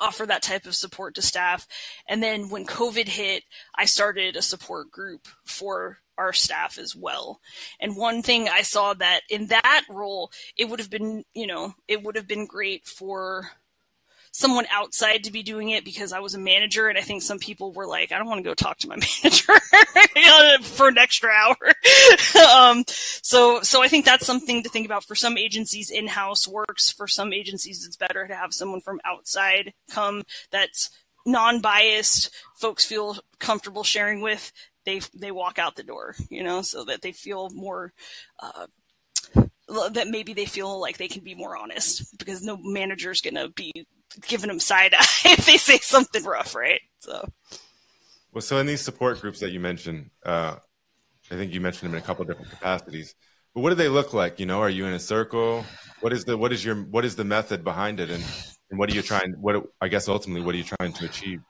offer 0.00 0.26
that 0.26 0.42
type 0.42 0.66
of 0.66 0.74
support 0.74 1.14
to 1.14 1.22
staff. 1.22 1.66
And 2.08 2.22
then 2.22 2.48
when 2.48 2.66
COVID 2.66 3.08
hit, 3.08 3.44
I 3.76 3.84
started 3.84 4.36
a 4.36 4.42
support 4.42 4.90
group 4.90 5.28
for 5.44 5.98
our 6.18 6.32
staff 6.32 6.78
as 6.78 6.94
well. 6.94 7.40
And 7.80 7.96
one 7.96 8.22
thing 8.22 8.48
I 8.48 8.62
saw 8.62 8.94
that 8.94 9.20
in 9.30 9.46
that 9.48 9.84
role, 9.88 10.30
it 10.56 10.68
would 10.68 10.78
have 10.78 10.90
been, 10.90 11.24
you 11.34 11.46
know, 11.46 11.74
it 11.88 12.02
would 12.02 12.16
have 12.16 12.28
been 12.28 12.46
great 12.46 12.86
for 12.86 13.50
someone 14.32 14.66
outside 14.70 15.24
to 15.24 15.30
be 15.30 15.42
doing 15.42 15.70
it 15.70 15.84
because 15.84 16.12
I 16.12 16.20
was 16.20 16.34
a 16.34 16.38
manager, 16.38 16.88
and 16.88 16.98
I 16.98 17.02
think 17.02 17.22
some 17.22 17.38
people 17.38 17.72
were 17.72 17.86
like, 17.86 18.10
I 18.10 18.18
don't 18.18 18.26
want 18.26 18.38
to 18.38 18.48
go 18.48 18.54
talk 18.54 18.78
to 18.78 18.88
my 18.88 18.96
manager 19.22 19.52
for 20.62 20.88
an 20.88 20.98
extra 20.98 21.30
hour. 21.30 21.56
um, 22.54 22.84
so, 22.88 23.60
so 23.60 23.82
I 23.82 23.88
think 23.88 24.04
that's 24.04 24.26
something 24.26 24.62
to 24.62 24.70
think 24.70 24.86
about. 24.86 25.04
For 25.04 25.14
some 25.14 25.36
agencies, 25.38 25.90
in-house 25.90 26.48
works. 26.48 26.90
For 26.90 27.06
some 27.06 27.32
agencies, 27.32 27.86
it's 27.86 27.96
better 27.96 28.26
to 28.26 28.34
have 28.34 28.54
someone 28.54 28.80
from 28.80 29.00
outside 29.04 29.74
come 29.90 30.24
that's 30.50 30.90
non-biased. 31.26 32.34
Folks 32.56 32.84
feel 32.84 33.18
comfortable 33.38 33.84
sharing 33.84 34.22
with. 34.22 34.50
They 34.84 35.00
they 35.14 35.30
walk 35.30 35.60
out 35.60 35.76
the 35.76 35.84
door, 35.84 36.16
you 36.28 36.42
know, 36.42 36.62
so 36.62 36.84
that 36.84 37.02
they 37.02 37.12
feel 37.12 37.50
more. 37.50 37.92
Uh, 38.40 38.66
that 39.92 40.08
maybe 40.08 40.34
they 40.34 40.44
feel 40.44 40.80
like 40.80 40.98
they 40.98 41.08
can 41.08 41.22
be 41.22 41.34
more 41.34 41.56
honest 41.56 42.18
because 42.18 42.42
no 42.42 42.58
manager's 42.58 43.20
going 43.20 43.36
to 43.36 43.48
be 43.48 43.86
giving 44.26 44.48
them 44.48 44.60
side 44.60 44.94
eye 44.98 45.06
if 45.24 45.46
they 45.46 45.56
say 45.56 45.78
something 45.78 46.24
rough, 46.24 46.54
right? 46.54 46.80
So, 47.00 47.28
well, 48.32 48.42
so 48.42 48.58
in 48.58 48.66
these 48.66 48.80
support 48.80 49.20
groups 49.20 49.40
that 49.40 49.50
you 49.50 49.60
mentioned, 49.60 50.10
uh, 50.24 50.56
I 51.30 51.34
think 51.34 51.52
you 51.52 51.60
mentioned 51.60 51.90
them 51.90 51.96
in 51.96 52.02
a 52.02 52.06
couple 52.06 52.24
different 52.24 52.50
capacities. 52.50 53.14
But 53.54 53.60
what 53.60 53.70
do 53.70 53.74
they 53.74 53.88
look 53.88 54.14
like? 54.14 54.40
You 54.40 54.46
know, 54.46 54.60
are 54.60 54.70
you 54.70 54.86
in 54.86 54.94
a 54.94 54.98
circle? 54.98 55.64
What 56.00 56.12
is 56.12 56.24
the 56.24 56.36
what 56.36 56.52
is 56.52 56.64
your 56.64 56.76
what 56.76 57.04
is 57.04 57.16
the 57.16 57.24
method 57.24 57.62
behind 57.64 58.00
it, 58.00 58.10
and 58.10 58.24
and 58.70 58.78
what 58.78 58.90
are 58.90 58.94
you 58.94 59.02
trying? 59.02 59.34
What 59.38 59.64
I 59.80 59.88
guess 59.88 60.08
ultimately, 60.08 60.44
what 60.44 60.54
are 60.54 60.58
you 60.58 60.64
trying 60.64 60.92
to 60.94 61.04
achieve? 61.04 61.42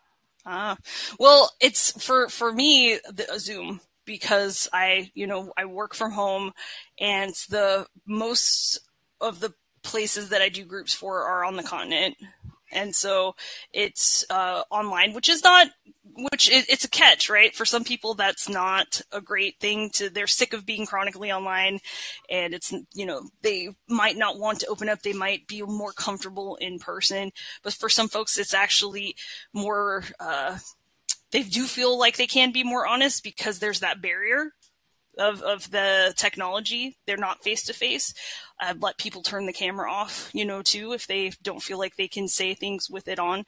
Ah, 0.45 0.77
well, 1.19 1.53
it's 1.61 1.93
for 2.05 2.29
for 2.29 2.53
me 2.53 2.99
the 3.09 3.27
Zoom 3.39 3.81
because 4.05 4.69
I 4.73 5.11
you 5.15 5.29
know 5.29 5.53
I 5.57 5.67
work 5.67 5.95
from 5.95 6.11
home, 6.11 6.53
and 6.99 7.33
the 7.49 7.87
most 8.07 8.81
of 9.21 9.39
the 9.39 9.55
places 9.83 10.31
that 10.31 10.43
I 10.43 10.49
do 10.49 10.65
groups 10.65 10.95
for 10.95 11.23
are 11.23 11.45
on 11.45 11.57
the 11.57 11.63
continent 11.63 12.17
and 12.73 12.95
so 12.95 13.35
it's 13.73 14.25
uh, 14.31 14.63
online, 14.71 15.13
which 15.13 15.29
is 15.29 15.43
not 15.45 15.69
which 16.15 16.51
it's 16.51 16.85
a 16.85 16.91
catch, 16.91 17.31
right? 17.31 17.55
For 17.55 17.65
some 17.65 17.85
people, 17.85 18.15
that's 18.15 18.49
not 18.49 19.01
a 19.13 19.21
great 19.21 19.59
thing. 19.61 19.91
To 19.95 20.11
they're 20.11 20.27
sick 20.27 20.53
of 20.53 20.67
being 20.67 20.87
chronically 20.87 21.33
online, 21.33 21.81
and 22.29 22.55
it's 22.55 22.73
you 22.93 23.07
know 23.07 23.23
they 23.43 23.71
might 23.89 24.17
not 24.17 24.39
want 24.39 24.61
to 24.61 24.67
open 24.67 24.89
up. 24.89 25.03
They 25.03 25.13
might 25.13 25.47
be 25.47 25.63
more 25.63 25.93
comfortable 25.93 26.57
in 26.57 26.79
person, 26.79 27.33
but 27.63 27.73
for 27.73 27.89
some 27.89 28.09
folks, 28.09 28.39
it's 28.39 28.55
actually 28.55 29.17
more. 29.53 30.05
Uh, 30.21 30.59
they 31.31 31.43
do 31.43 31.65
feel 31.65 31.99
like 31.99 32.17
they 32.17 32.27
can 32.27 32.53
be 32.53 32.63
more 32.63 32.87
honest 32.87 33.25
because 33.25 33.59
there's 33.59 33.81
that 33.81 34.03
barrier 34.03 34.53
of, 35.19 35.43
of 35.43 35.71
the 35.71 36.15
technology. 36.17 36.97
They're 37.07 37.17
not 37.17 37.43
face 37.43 37.63
to 37.65 37.73
face. 37.73 38.15
I'd 38.61 38.83
let 38.83 38.99
people 38.99 39.23
turn 39.23 39.47
the 39.47 39.53
camera 39.53 39.91
off, 39.91 40.31
you 40.33 40.45
know, 40.45 40.63
too, 40.63 40.93
if 40.93 41.07
they 41.07 41.33
don't 41.43 41.63
feel 41.63 41.79
like 41.79 41.97
they 41.97 42.09
can 42.09 42.29
say 42.29 42.55
things 42.55 42.89
with 42.91 43.09
it 43.09 43.19
on. 43.19 43.45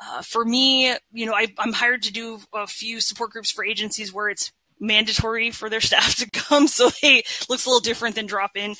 Uh, 0.00 0.22
for 0.22 0.44
me, 0.44 0.94
you 1.12 1.26
know, 1.26 1.34
I, 1.34 1.48
I'm 1.58 1.72
hired 1.72 2.02
to 2.04 2.12
do 2.12 2.40
a 2.52 2.66
few 2.66 3.00
support 3.00 3.30
groups 3.30 3.50
for 3.50 3.64
agencies 3.64 4.12
where 4.12 4.28
it's 4.28 4.52
mandatory 4.80 5.50
for 5.50 5.70
their 5.70 5.80
staff 5.80 6.16
to 6.16 6.30
come, 6.30 6.66
so 6.66 6.90
they 7.02 7.22
looks 7.48 7.66
a 7.66 7.68
little 7.68 7.80
different 7.80 8.16
than 8.16 8.26
drop 8.26 8.56
in. 8.56 8.74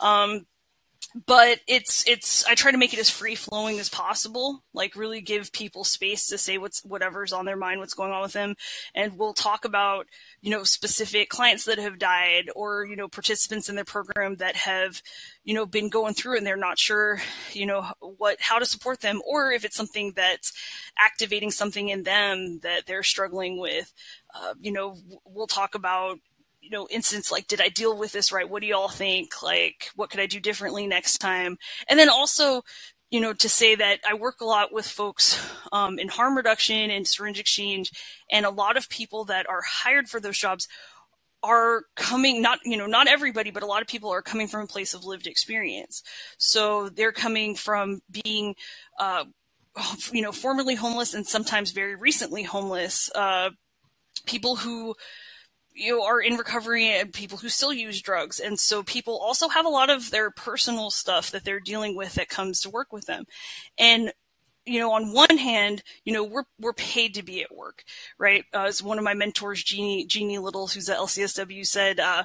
Um, 0.00 0.46
but 1.26 1.60
it's 1.66 2.06
it's 2.06 2.44
I 2.46 2.54
try 2.54 2.70
to 2.70 2.78
make 2.78 2.92
it 2.94 3.00
as 3.00 3.10
free 3.10 3.34
flowing 3.34 3.78
as 3.78 3.88
possible. 3.88 4.62
Like 4.72 4.94
really 4.94 5.20
give 5.20 5.52
people 5.52 5.84
space 5.84 6.28
to 6.28 6.38
say 6.38 6.58
what's 6.58 6.84
whatever's 6.84 7.32
on 7.32 7.44
their 7.44 7.56
mind, 7.56 7.80
what's 7.80 7.94
going 7.94 8.12
on 8.12 8.22
with 8.22 8.32
them, 8.32 8.54
and 8.94 9.18
we'll 9.18 9.34
talk 9.34 9.64
about 9.64 10.06
you 10.40 10.50
know 10.50 10.62
specific 10.64 11.28
clients 11.28 11.64
that 11.64 11.78
have 11.78 11.98
died 11.98 12.50
or 12.54 12.84
you 12.84 12.96
know 12.96 13.08
participants 13.08 13.68
in 13.68 13.74
their 13.74 13.84
program 13.84 14.36
that 14.36 14.56
have 14.56 15.02
you 15.44 15.54
know 15.54 15.66
been 15.66 15.88
going 15.88 16.14
through 16.14 16.36
and 16.36 16.46
they're 16.46 16.56
not 16.56 16.78
sure 16.78 17.20
you 17.52 17.66
know 17.66 17.86
what 18.00 18.36
how 18.40 18.58
to 18.58 18.66
support 18.66 19.00
them 19.00 19.20
or 19.26 19.50
if 19.52 19.64
it's 19.64 19.76
something 19.76 20.12
that's 20.14 20.52
activating 20.98 21.50
something 21.50 21.88
in 21.88 22.02
them 22.02 22.60
that 22.60 22.86
they're 22.86 23.02
struggling 23.02 23.58
with. 23.58 23.92
Uh, 24.34 24.54
you 24.60 24.72
know, 24.72 24.96
we'll 25.24 25.46
talk 25.46 25.74
about 25.74 26.18
you 26.70 26.78
know, 26.78 26.86
instance 26.88 27.32
like, 27.32 27.48
did 27.48 27.60
I 27.60 27.68
deal 27.68 27.96
with 27.96 28.12
this 28.12 28.30
right? 28.30 28.48
What 28.48 28.62
do 28.62 28.68
y'all 28.68 28.88
think? 28.88 29.42
Like, 29.42 29.90
what 29.96 30.08
could 30.08 30.20
I 30.20 30.26
do 30.26 30.38
differently 30.38 30.86
next 30.86 31.18
time? 31.18 31.58
And 31.88 31.98
then 31.98 32.08
also, 32.08 32.62
you 33.10 33.20
know, 33.20 33.32
to 33.32 33.48
say 33.48 33.74
that 33.74 33.98
I 34.08 34.14
work 34.14 34.40
a 34.40 34.44
lot 34.44 34.72
with 34.72 34.86
folks 34.86 35.44
um, 35.72 35.98
in 35.98 36.06
harm 36.06 36.36
reduction 36.36 36.92
and 36.92 37.08
syringe 37.08 37.40
exchange, 37.40 37.90
and 38.30 38.46
a 38.46 38.50
lot 38.50 38.76
of 38.76 38.88
people 38.88 39.24
that 39.24 39.48
are 39.48 39.62
hired 39.66 40.08
for 40.08 40.20
those 40.20 40.38
jobs 40.38 40.68
are 41.42 41.84
coming 41.96 42.42
not 42.42 42.58
you 42.66 42.76
know 42.76 42.84
not 42.84 43.08
everybody 43.08 43.50
but 43.50 43.62
a 43.62 43.66
lot 43.66 43.80
of 43.80 43.88
people 43.88 44.10
are 44.10 44.20
coming 44.20 44.46
from 44.46 44.60
a 44.60 44.66
place 44.66 44.92
of 44.92 45.06
lived 45.06 45.26
experience 45.26 46.02
so 46.36 46.90
they're 46.90 47.12
coming 47.12 47.54
from 47.54 48.02
being 48.10 48.54
uh, 48.98 49.24
you 50.12 50.20
know 50.20 50.32
formerly 50.32 50.74
homeless 50.74 51.14
and 51.14 51.26
sometimes 51.26 51.70
very 51.70 51.94
recently 51.94 52.42
homeless 52.42 53.10
uh, 53.14 53.48
people 54.26 54.54
who 54.54 54.94
you 55.74 56.02
are 56.02 56.20
in 56.20 56.36
recovery 56.36 56.88
and 56.88 57.12
people 57.12 57.38
who 57.38 57.48
still 57.48 57.72
use 57.72 58.02
drugs. 58.02 58.40
And 58.40 58.58
so 58.58 58.82
people 58.82 59.18
also 59.18 59.48
have 59.48 59.66
a 59.66 59.70
lot 59.70 59.90
of 59.90 60.10
their 60.10 60.30
personal 60.30 60.90
stuff 60.90 61.30
that 61.30 61.44
they're 61.44 61.60
dealing 61.60 61.96
with 61.96 62.14
that 62.14 62.28
comes 62.28 62.60
to 62.60 62.70
work 62.70 62.92
with 62.92 63.06
them. 63.06 63.24
And 63.78 64.12
you 64.66 64.78
know, 64.78 64.92
on 64.92 65.12
one 65.12 65.38
hand, 65.38 65.82
you 66.04 66.12
know, 66.12 66.22
we're 66.22 66.44
we're 66.60 66.74
paid 66.74 67.14
to 67.14 67.22
be 67.22 67.42
at 67.42 67.54
work, 67.54 67.82
right? 68.18 68.44
Uh, 68.52 68.64
as 68.64 68.82
one 68.82 68.98
of 68.98 69.04
my 69.04 69.14
mentors, 69.14 69.64
Jeannie 69.64 70.06
Jeannie 70.06 70.38
Little, 70.38 70.66
who's 70.66 70.88
at 70.88 70.98
LCSW, 70.98 71.66
said 71.66 71.98
uh, 71.98 72.24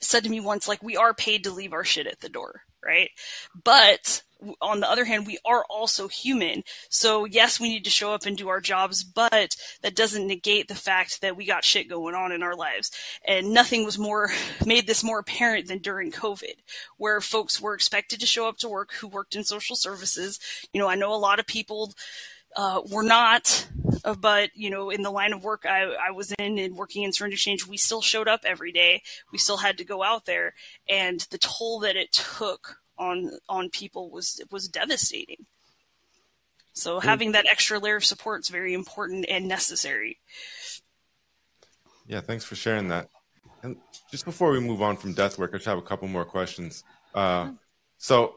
said 0.00 0.24
to 0.24 0.30
me 0.30 0.40
once, 0.40 0.68
like, 0.68 0.82
we 0.82 0.96
are 0.96 1.14
paid 1.14 1.44
to 1.44 1.50
leave 1.50 1.72
our 1.72 1.84
shit 1.84 2.06
at 2.06 2.20
the 2.20 2.28
door, 2.28 2.62
right? 2.84 3.10
But 3.64 4.22
on 4.60 4.80
the 4.80 4.90
other 4.90 5.04
hand, 5.04 5.26
we 5.26 5.38
are 5.44 5.64
also 5.68 6.08
human. 6.08 6.62
So 6.88 7.24
yes, 7.24 7.58
we 7.58 7.68
need 7.68 7.84
to 7.84 7.90
show 7.90 8.12
up 8.12 8.26
and 8.26 8.36
do 8.36 8.48
our 8.48 8.60
jobs, 8.60 9.02
but 9.02 9.56
that 9.82 9.96
doesn't 9.96 10.26
negate 10.26 10.68
the 10.68 10.74
fact 10.74 11.20
that 11.20 11.36
we 11.36 11.44
got 11.44 11.64
shit 11.64 11.88
going 11.88 12.14
on 12.14 12.32
in 12.32 12.42
our 12.42 12.54
lives. 12.54 12.90
And 13.26 13.52
nothing 13.52 13.84
was 13.84 13.98
more, 13.98 14.30
made 14.66 14.86
this 14.86 15.02
more 15.02 15.18
apparent 15.18 15.68
than 15.68 15.78
during 15.78 16.12
COVID, 16.12 16.54
where 16.96 17.20
folks 17.20 17.60
were 17.60 17.74
expected 17.74 18.20
to 18.20 18.26
show 18.26 18.48
up 18.48 18.58
to 18.58 18.68
work 18.68 18.92
who 18.92 19.08
worked 19.08 19.34
in 19.34 19.44
social 19.44 19.76
services. 19.76 20.38
You 20.72 20.80
know, 20.80 20.88
I 20.88 20.94
know 20.94 21.12
a 21.12 21.16
lot 21.16 21.40
of 21.40 21.46
people, 21.46 21.92
uh, 22.56 22.80
were 22.90 23.02
not, 23.02 23.68
uh, 24.04 24.14
but 24.14 24.50
you 24.54 24.70
know, 24.70 24.90
in 24.90 25.02
the 25.02 25.10
line 25.10 25.32
of 25.32 25.44
work 25.44 25.64
I, 25.66 25.82
I 26.08 26.10
was 26.10 26.32
in 26.32 26.58
and 26.58 26.76
working 26.76 27.02
in 27.02 27.12
syringe 27.12 27.34
exchange, 27.34 27.66
we 27.66 27.76
still 27.76 28.00
showed 28.00 28.26
up 28.26 28.40
every 28.44 28.72
day. 28.72 29.02
We 29.32 29.38
still 29.38 29.58
had 29.58 29.78
to 29.78 29.84
go 29.84 30.02
out 30.02 30.24
there, 30.24 30.54
and 30.88 31.20
the 31.30 31.38
toll 31.38 31.80
that 31.80 31.94
it 31.94 32.10
took 32.12 32.78
on 32.98 33.30
on 33.48 33.70
people 33.70 34.10
was 34.10 34.40
was 34.50 34.68
devastating. 34.68 35.46
So 36.72 37.00
having 37.00 37.32
that 37.32 37.46
extra 37.46 37.80
layer 37.80 37.96
of 37.96 38.04
support 38.04 38.42
is 38.42 38.48
very 38.48 38.72
important 38.72 39.26
and 39.28 39.48
necessary. 39.48 40.18
Yeah, 42.06 42.20
thanks 42.20 42.44
for 42.44 42.54
sharing 42.54 42.88
that. 42.88 43.08
And 43.64 43.76
just 44.10 44.24
before 44.24 44.52
we 44.52 44.60
move 44.60 44.80
on 44.80 44.96
from 44.96 45.12
death 45.12 45.38
work, 45.38 45.50
I 45.52 45.56
just 45.56 45.66
have 45.66 45.78
a 45.78 45.82
couple 45.82 46.06
more 46.06 46.24
questions. 46.24 46.84
Uh, 47.14 47.50
so 47.96 48.36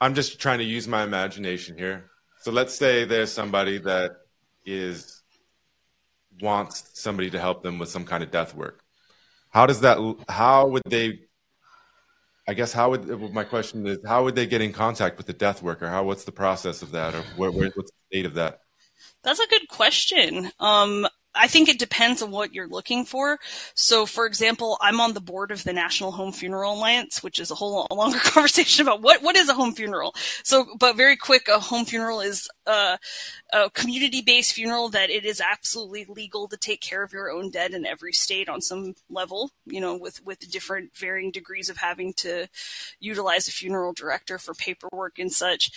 I'm 0.00 0.14
just 0.14 0.38
trying 0.38 0.58
to 0.58 0.64
use 0.64 0.86
my 0.86 1.02
imagination 1.02 1.78
here. 1.78 2.10
So 2.42 2.52
let's 2.52 2.74
say 2.74 3.04
there's 3.04 3.32
somebody 3.32 3.78
that 3.78 4.12
is 4.66 5.22
wants 6.40 6.90
somebody 6.94 7.30
to 7.30 7.40
help 7.40 7.62
them 7.62 7.78
with 7.78 7.88
some 7.88 8.04
kind 8.04 8.22
of 8.22 8.30
death 8.30 8.54
work. 8.54 8.84
How 9.50 9.64
does 9.66 9.80
that? 9.80 9.98
How 10.28 10.66
would 10.66 10.82
they? 10.86 11.20
I 12.48 12.54
guess 12.54 12.72
how 12.72 12.90
would 12.90 13.32
my 13.32 13.44
question 13.44 13.86
is 13.86 13.98
how 14.06 14.24
would 14.24 14.36
they 14.36 14.46
get 14.46 14.62
in 14.62 14.72
contact 14.72 15.16
with 15.16 15.26
the 15.26 15.32
death 15.32 15.62
worker? 15.62 15.88
How 15.88 16.04
what's 16.04 16.24
the 16.24 16.32
process 16.32 16.82
of 16.82 16.92
that, 16.92 17.14
or 17.14 17.22
where, 17.36 17.50
where, 17.50 17.70
what's 17.74 17.90
the 17.90 18.16
state 18.16 18.26
of 18.26 18.34
that? 18.34 18.60
That's 19.24 19.40
a 19.40 19.48
good 19.48 19.68
question. 19.68 20.52
Um, 20.60 21.08
I 21.36 21.48
think 21.48 21.68
it 21.68 21.78
depends 21.78 22.22
on 22.22 22.30
what 22.30 22.54
you're 22.54 22.68
looking 22.68 23.04
for. 23.04 23.38
So, 23.74 24.06
for 24.06 24.26
example, 24.26 24.78
I'm 24.80 25.00
on 25.00 25.12
the 25.12 25.20
board 25.20 25.50
of 25.50 25.64
the 25.64 25.72
National 25.72 26.12
Home 26.12 26.32
Funeral 26.32 26.74
Alliance, 26.74 27.22
which 27.22 27.38
is 27.38 27.50
a 27.50 27.54
whole 27.54 27.86
longer 27.94 28.18
conversation 28.18 28.86
about 28.86 29.02
what, 29.02 29.22
what 29.22 29.36
is 29.36 29.48
a 29.48 29.54
home 29.54 29.74
funeral. 29.74 30.14
So, 30.42 30.66
but 30.78 30.96
very 30.96 31.16
quick, 31.16 31.48
a 31.48 31.58
home 31.58 31.84
funeral 31.84 32.20
is 32.20 32.48
a, 32.66 32.98
a 33.52 33.70
community-based 33.70 34.52
funeral 34.52 34.88
that 34.90 35.10
it 35.10 35.24
is 35.24 35.40
absolutely 35.40 36.06
legal 36.08 36.48
to 36.48 36.56
take 36.56 36.80
care 36.80 37.02
of 37.02 37.12
your 37.12 37.30
own 37.30 37.50
dead 37.50 37.72
in 37.72 37.86
every 37.86 38.12
state 38.12 38.48
on 38.48 38.60
some 38.60 38.94
level, 39.10 39.50
you 39.66 39.80
know, 39.80 39.96
with, 39.96 40.24
with 40.24 40.50
different 40.50 40.96
varying 40.96 41.30
degrees 41.30 41.68
of 41.68 41.76
having 41.76 42.12
to 42.14 42.48
utilize 43.00 43.48
a 43.48 43.52
funeral 43.52 43.92
director 43.92 44.38
for 44.38 44.54
paperwork 44.54 45.18
and 45.18 45.32
such. 45.32 45.70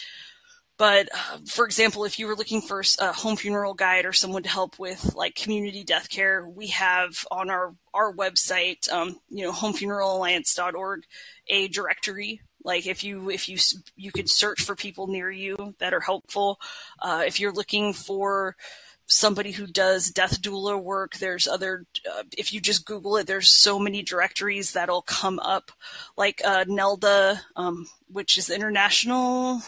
But 0.79 1.09
uh, 1.13 1.39
for 1.45 1.65
example, 1.65 2.05
if 2.05 2.17
you 2.17 2.25
were 2.25 2.37
looking 2.37 2.61
for 2.61 2.81
a 2.99 3.11
home 3.11 3.35
funeral 3.35 3.73
guide 3.73 4.05
or 4.05 4.13
someone 4.13 4.43
to 4.43 4.49
help 4.49 4.79
with 4.79 5.13
like 5.13 5.35
community 5.35 5.83
death 5.83 6.09
care, 6.09 6.47
we 6.47 6.67
have 6.67 7.25
on 7.29 7.49
our 7.49 7.75
our 7.93 8.13
website, 8.13 8.89
um, 8.91 9.19
you 9.29 9.43
know, 9.43 9.51
homefuneralalliance.org, 9.51 11.03
a 11.47 11.67
directory. 11.67 12.41
Like 12.63 12.87
if 12.87 13.03
you 13.03 13.29
if 13.29 13.49
you 13.49 13.57
you 13.97 14.13
could 14.13 14.29
search 14.29 14.61
for 14.61 14.73
people 14.73 15.07
near 15.07 15.29
you 15.29 15.75
that 15.79 15.93
are 15.93 15.99
helpful. 15.99 16.61
Uh, 16.97 17.23
if 17.27 17.41
you're 17.41 17.53
looking 17.53 17.91
for 17.91 18.55
somebody 19.11 19.51
who 19.51 19.65
does 19.65 20.11
death 20.11 20.39
doula 20.39 20.81
work. 20.81 21.15
There's 21.15 21.47
other, 21.47 21.83
uh, 22.09 22.23
if 22.37 22.53
you 22.53 22.61
just 22.61 22.85
Google 22.85 23.17
it, 23.17 23.25
there's 23.25 23.51
so 23.51 23.79
many 23.79 24.03
directories 24.03 24.73
that'll 24.73 25.01
come 25.01 25.39
up, 25.39 25.71
like 26.15 26.43
uh, 26.45 26.65
NELDA, 26.65 27.39
um, 27.55 27.87
which 28.07 28.37
is 28.37 28.51
International 28.51 29.63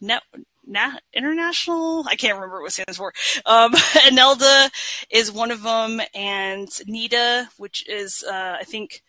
net, 0.00 0.22
nat, 0.66 1.00
international. 1.12 2.04
I 2.08 2.16
can't 2.16 2.34
remember 2.34 2.60
what 2.60 2.68
it 2.68 2.72
stands 2.72 2.96
for. 2.96 3.12
Um, 3.46 3.72
INELDA 4.08 4.70
is 5.10 5.32
one 5.32 5.50
of 5.50 5.62
them, 5.62 6.00
and 6.14 6.68
NEDA, 6.68 7.48
which 7.58 7.88
is 7.88 8.24
uh, 8.28 8.56
I 8.60 8.64
think 8.64 9.02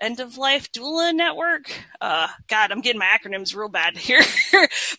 end 0.00 0.20
of 0.20 0.36
life 0.36 0.70
doula 0.72 1.14
network. 1.14 1.72
Uh, 2.00 2.28
God, 2.48 2.72
I'm 2.72 2.80
getting 2.80 2.98
my 2.98 3.06
acronyms 3.06 3.54
real 3.54 3.68
bad 3.68 3.96
here, 3.98 4.22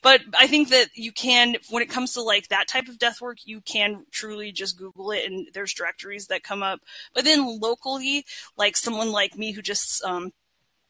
but 0.02 0.22
I 0.38 0.48
think 0.48 0.70
that 0.70 0.90
you 0.96 1.12
can, 1.12 1.56
when 1.70 1.84
it 1.84 1.90
comes 1.90 2.14
to 2.14 2.22
like 2.22 2.48
that 2.50 2.68
type 2.68 2.88
of 2.88 3.00
death 3.00 3.22
work, 3.22 3.38
you 3.46 3.62
can 3.62 4.06
truly 4.12 4.52
just 4.52 4.78
Google 4.78 5.12
it 5.12 5.26
and 5.26 5.48
there's 5.54 5.74
directories 5.74 6.28
that 6.28 6.44
come 6.44 6.64
up. 6.64 6.80
But 7.14 7.26
then 7.26 7.60
locally, 7.60 8.26
like 8.58 8.78
someone 8.78 9.12
like 9.12 9.38
me 9.38 9.52
who 9.52 9.62
just 9.62 10.04
um, 10.04 10.32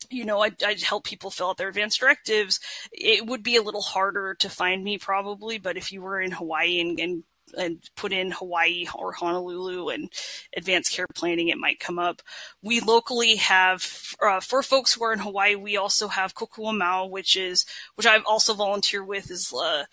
you 0.10 0.26
know, 0.26 0.40
I'd, 0.42 0.62
I'd, 0.64 0.82
help 0.82 1.06
people 1.06 1.30
fill 1.30 1.50
out 1.50 1.58
their 1.58 1.70
advance 1.70 1.98
directives. 1.98 2.60
It 2.92 3.26
would 3.26 3.44
be 3.44 3.56
a 3.56 3.62
little 3.62 3.82
harder 3.82 4.36
to 4.36 4.50
find 4.50 4.84
me 4.84 4.98
probably, 4.98 5.58
but 5.58 5.78
if 5.78 5.92
you 5.92 6.02
were 6.02 6.20
in 6.20 6.32
Hawaii 6.32 6.80
and, 6.80 7.00
and, 7.00 7.24
and 7.58 7.90
put 7.96 8.12
in 8.12 8.32
Hawaii 8.32 8.88
or 8.96 9.12
Honolulu 9.12 9.90
and 9.90 10.10
advanced 10.56 10.92
care 10.94 11.08
planning, 11.14 11.50
it 11.50 11.58
might 11.58 11.80
come 11.80 12.00
up. 12.00 12.22
We 12.62 12.80
locally 12.80 13.36
have, 13.38 14.16
uh, 14.22 14.40
for 14.40 14.64
folks 14.64 14.94
who 14.94 15.04
are 15.04 15.14
in 15.14 15.20
Hawaii, 15.20 15.56
we 15.56 15.78
also 15.78 16.08
have 16.08 16.36
Kokua 16.36 16.76
Mau, 16.76 17.06
which 17.06 17.36
is, 17.38 17.66
which 17.96 18.08
I've 18.08 18.26
also 18.26 18.54
volunteered 18.54 19.08
with 19.08 19.30
as, 19.30 19.54
uh, 19.54 19.86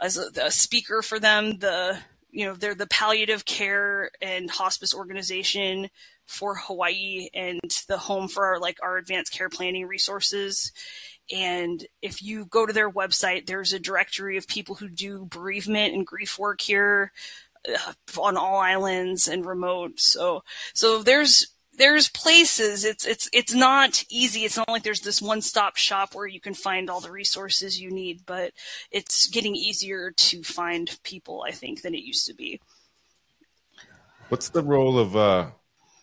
as 0.00 0.16
a, 0.16 0.30
a 0.44 0.50
speaker 0.50 1.02
for 1.02 1.18
them. 1.18 1.58
The, 1.58 1.98
you 2.30 2.46
know, 2.46 2.54
they're 2.54 2.74
the 2.74 2.86
palliative 2.86 3.44
care 3.44 4.10
and 4.20 4.50
hospice 4.50 4.94
organization 4.94 5.90
for 6.32 6.56
Hawaii 6.56 7.28
and 7.34 7.60
the 7.88 7.98
home 7.98 8.28
for 8.28 8.46
our 8.46 8.58
like 8.58 8.78
our 8.82 8.96
advanced 8.96 9.32
care 9.32 9.48
planning 9.48 9.86
resources. 9.86 10.72
And 11.30 11.86
if 12.00 12.22
you 12.22 12.46
go 12.46 12.66
to 12.66 12.72
their 12.72 12.90
website, 12.90 13.46
there's 13.46 13.72
a 13.72 13.78
directory 13.78 14.36
of 14.36 14.48
people 14.48 14.74
who 14.74 14.88
do 14.88 15.26
bereavement 15.26 15.94
and 15.94 16.06
grief 16.06 16.38
work 16.38 16.60
here 16.60 17.12
uh, 17.68 17.92
on 18.20 18.36
all 18.36 18.56
islands 18.56 19.28
and 19.28 19.46
remote. 19.46 20.00
So 20.00 20.42
so 20.74 21.02
there's 21.02 21.46
there's 21.78 22.08
places 22.08 22.84
it's 22.84 23.06
it's 23.06 23.30
it's 23.32 23.54
not 23.54 24.04
easy 24.10 24.40
it's 24.44 24.58
not 24.58 24.68
like 24.68 24.82
there's 24.82 25.00
this 25.00 25.22
one 25.22 25.40
stop 25.40 25.76
shop 25.76 26.14
where 26.14 26.26
you 26.26 26.38
can 26.40 26.52
find 26.52 26.90
all 26.90 27.00
the 27.00 27.10
resources 27.10 27.80
you 27.80 27.90
need 27.90 28.20
but 28.26 28.52
it's 28.90 29.26
getting 29.28 29.56
easier 29.56 30.10
to 30.10 30.42
find 30.42 30.98
people 31.02 31.44
i 31.48 31.50
think 31.50 31.80
than 31.80 31.94
it 31.94 32.02
used 32.02 32.26
to 32.26 32.34
be 32.34 32.60
what's 34.28 34.50
the 34.50 34.62
role 34.62 34.98
of 34.98 35.16
uh 35.16 35.46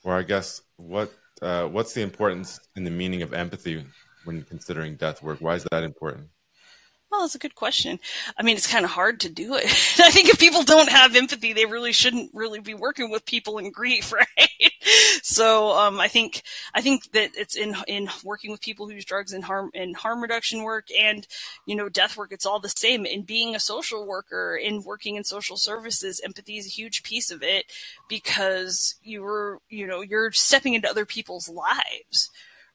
or 0.03 0.13
I 0.13 0.23
guess 0.23 0.61
what 0.77 1.11
uh, 1.41 1.65
what's 1.67 1.93
the 1.93 2.01
importance 2.01 2.59
and 2.75 2.85
the 2.85 2.91
meaning 2.91 3.21
of 3.21 3.33
empathy 3.33 3.85
when 4.23 4.43
considering 4.43 4.95
death 4.95 5.23
work? 5.23 5.39
Why 5.39 5.55
is 5.55 5.65
that 5.71 5.83
important? 5.83 6.27
Well, 7.11 7.21
that's 7.21 7.33
a 7.33 7.39
good 7.39 7.55
question. 7.55 7.99
I 8.37 8.43
mean, 8.43 8.55
it's 8.55 8.71
kind 8.71 8.85
of 8.85 8.91
hard 8.91 9.19
to 9.21 9.29
do 9.29 9.55
it. 9.55 9.65
I 9.99 10.11
think 10.11 10.29
if 10.29 10.39
people 10.39 10.61
don't 10.63 10.89
have 10.89 11.15
empathy, 11.15 11.53
they 11.53 11.65
really 11.65 11.91
shouldn't 11.91 12.29
really 12.35 12.59
be 12.59 12.75
working 12.75 13.09
with 13.09 13.25
people 13.25 13.57
in 13.57 13.71
grief, 13.71 14.13
right? 14.13 14.71
so, 15.23 15.71
um, 15.71 15.99
I 15.99 16.07
think, 16.07 16.43
I 16.75 16.81
think 16.81 17.11
that 17.13 17.31
it's 17.35 17.55
in, 17.57 17.75
in 17.87 18.09
working 18.23 18.51
with 18.51 18.61
people 18.61 18.87
who 18.87 18.93
use 18.93 19.05
drugs 19.05 19.33
and 19.33 19.43
harm, 19.43 19.71
and 19.73 19.95
harm 19.95 20.21
reduction 20.21 20.61
work 20.61 20.87
and, 20.97 21.25
you 21.65 21.75
know, 21.75 21.89
death 21.89 22.15
work, 22.15 22.31
it's 22.31 22.45
all 22.45 22.59
the 22.59 22.69
same. 22.69 23.07
In 23.07 23.23
being 23.23 23.55
a 23.55 23.59
social 23.59 24.05
worker, 24.05 24.55
in 24.55 24.83
working 24.83 25.15
in 25.15 25.23
social 25.23 25.57
services, 25.57 26.21
empathy 26.23 26.57
is 26.59 26.67
a 26.67 26.69
huge 26.69 27.01
piece 27.01 27.31
of 27.31 27.41
it 27.41 27.65
because 28.07 28.95
you 29.01 29.23
were, 29.23 29.61
you 29.69 29.87
know, 29.87 30.01
you're 30.01 30.31
stepping 30.31 30.75
into 30.75 30.89
other 30.89 31.07
people's 31.07 31.49
lives 31.49 32.29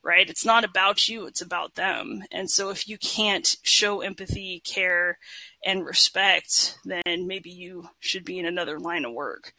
right? 0.05 0.29
It's 0.29 0.45
not 0.45 0.65
about 0.65 1.09
you, 1.09 1.27
it's 1.27 1.41
about 1.41 1.75
them. 1.75 2.23
And 2.31 2.51
so 2.51 2.69
if 2.69 2.87
you 2.87 2.99
can't 2.99 3.57
show 3.63 4.03
empathy, 4.03 4.61
care, 4.61 5.19
and 5.65 5.85
respect, 5.85 6.79
then 6.85 7.27
maybe 7.27 7.51
you 7.51 7.89
should 8.01 8.25
be 8.25 8.39
in 8.39 8.45
another 8.45 8.79
line 8.79 9.05
of 9.07 9.13
work. 9.13 9.55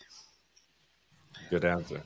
Good 1.49 1.65
answer. 1.65 2.03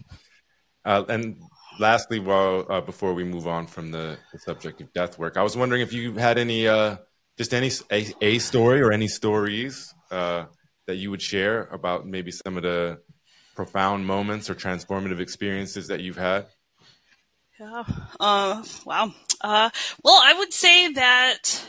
Uh, 0.86 1.04
and 1.10 1.42
lastly, 1.80 2.20
well, 2.20 2.66
uh, 2.70 2.82
before 2.82 3.14
we 3.14 3.26
move 3.26 3.48
on 3.48 3.68
from 3.68 3.92
the, 3.92 4.18
the, 4.32 4.40
subject 4.40 4.80
of 4.82 4.92
death 4.94 5.20
work, 5.20 5.36
I 5.36 5.44
was 5.44 5.58
wondering 5.58 5.82
if 5.82 5.92
you 5.92 6.14
had 6.14 6.38
any, 6.38 6.68
uh, 6.68 6.98
just 7.38 7.54
any 7.54 7.70
a, 7.92 8.08
a, 8.22 8.40
story 8.40 8.82
or 8.82 8.92
any 8.92 9.08
stories 9.08 9.94
uh, 10.12 10.46
that 10.88 10.96
you 10.96 11.12
would 11.12 11.22
share 11.22 11.64
about 11.66 12.08
maybe 12.08 12.32
some 12.32 12.56
of 12.56 12.64
the 12.64 13.00
profound 13.56 14.06
moments 14.06 14.50
or 14.50 14.56
transformative 14.56 15.20
experiences 15.20 15.88
that 15.88 16.00
you've 16.00 16.18
had. 16.18 16.48
Yeah. 17.60 17.84
Uh, 18.20 18.64
wow. 18.86 19.14
Uh, 19.42 19.70
well, 20.04 20.22
I 20.24 20.34
would 20.38 20.54
say 20.54 20.94
that. 20.94 21.66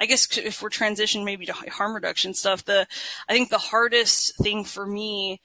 I 0.00 0.06
guess 0.06 0.38
if 0.38 0.62
we're 0.62 0.68
transitioning 0.70 1.24
maybe 1.24 1.44
to 1.46 1.52
harm 1.52 1.92
reduction 1.92 2.32
stuff, 2.32 2.64
the 2.64 2.86
I 3.28 3.32
think 3.32 3.50
the 3.50 3.58
hardest 3.58 4.36
thing 4.38 4.62
for 4.62 4.86
me 4.86 5.40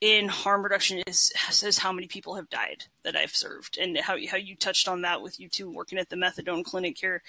in 0.00 0.28
harm 0.28 0.62
reduction 0.64 1.02
is 1.06 1.32
is 1.62 1.78
how 1.78 1.92
many 1.92 2.08
people 2.08 2.34
have 2.34 2.50
died 2.50 2.84
that 3.04 3.16
I've 3.16 3.34
served, 3.34 3.78
and 3.78 3.96
how 3.98 4.16
how 4.28 4.36
you 4.36 4.56
touched 4.56 4.88
on 4.88 5.02
that 5.02 5.22
with 5.22 5.38
you 5.38 5.48
two 5.48 5.70
working 5.70 5.98
at 5.98 6.08
the 6.08 6.16
methadone 6.16 6.64
clinic 6.64 6.98
here. 6.98 7.22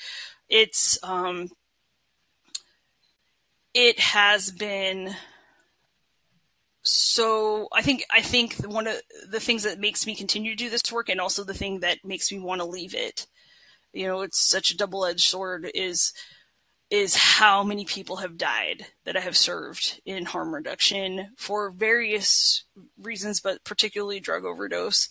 It's 0.50 0.98
um, 1.04 1.50
it 3.76 4.00
has 4.00 4.52
been 4.52 5.16
so 6.88 7.68
I 7.74 7.82
think 7.82 8.06
I 8.10 8.22
think 8.22 8.56
one 8.66 8.88
of 8.88 8.96
the 9.30 9.42
things 9.42 9.64
that 9.64 9.78
makes 9.78 10.08
me 10.08 10.16
continue 10.16 10.52
to 10.52 10.64
do 10.64 10.70
this 10.70 10.90
work, 10.90 11.10
and 11.10 11.20
also 11.20 11.44
the 11.44 11.54
thing 11.54 11.82
that 11.82 11.98
makes 12.06 12.32
me 12.32 12.40
want 12.40 12.62
to 12.62 12.68
leave 12.68 12.96
it, 12.96 13.28
you 13.92 14.08
know, 14.08 14.22
it's 14.22 14.40
such 14.40 14.72
a 14.72 14.78
double 14.78 15.06
edged 15.06 15.26
sword 15.26 15.70
is 15.76 16.14
is 16.90 17.16
how 17.18 17.62
many 17.62 17.84
people 17.84 18.18
have 18.18 18.38
died 18.38 18.86
that 19.04 19.18
I 19.18 19.20
have 19.20 19.36
served 19.36 20.00
in 20.06 20.24
harm 20.24 20.56
reduction 20.56 21.32
for 21.36 21.72
various 21.72 22.64
reasons, 22.98 23.42
but 23.42 23.66
particularly 23.66 24.22
drug 24.22 24.46
overdose. 24.46 25.10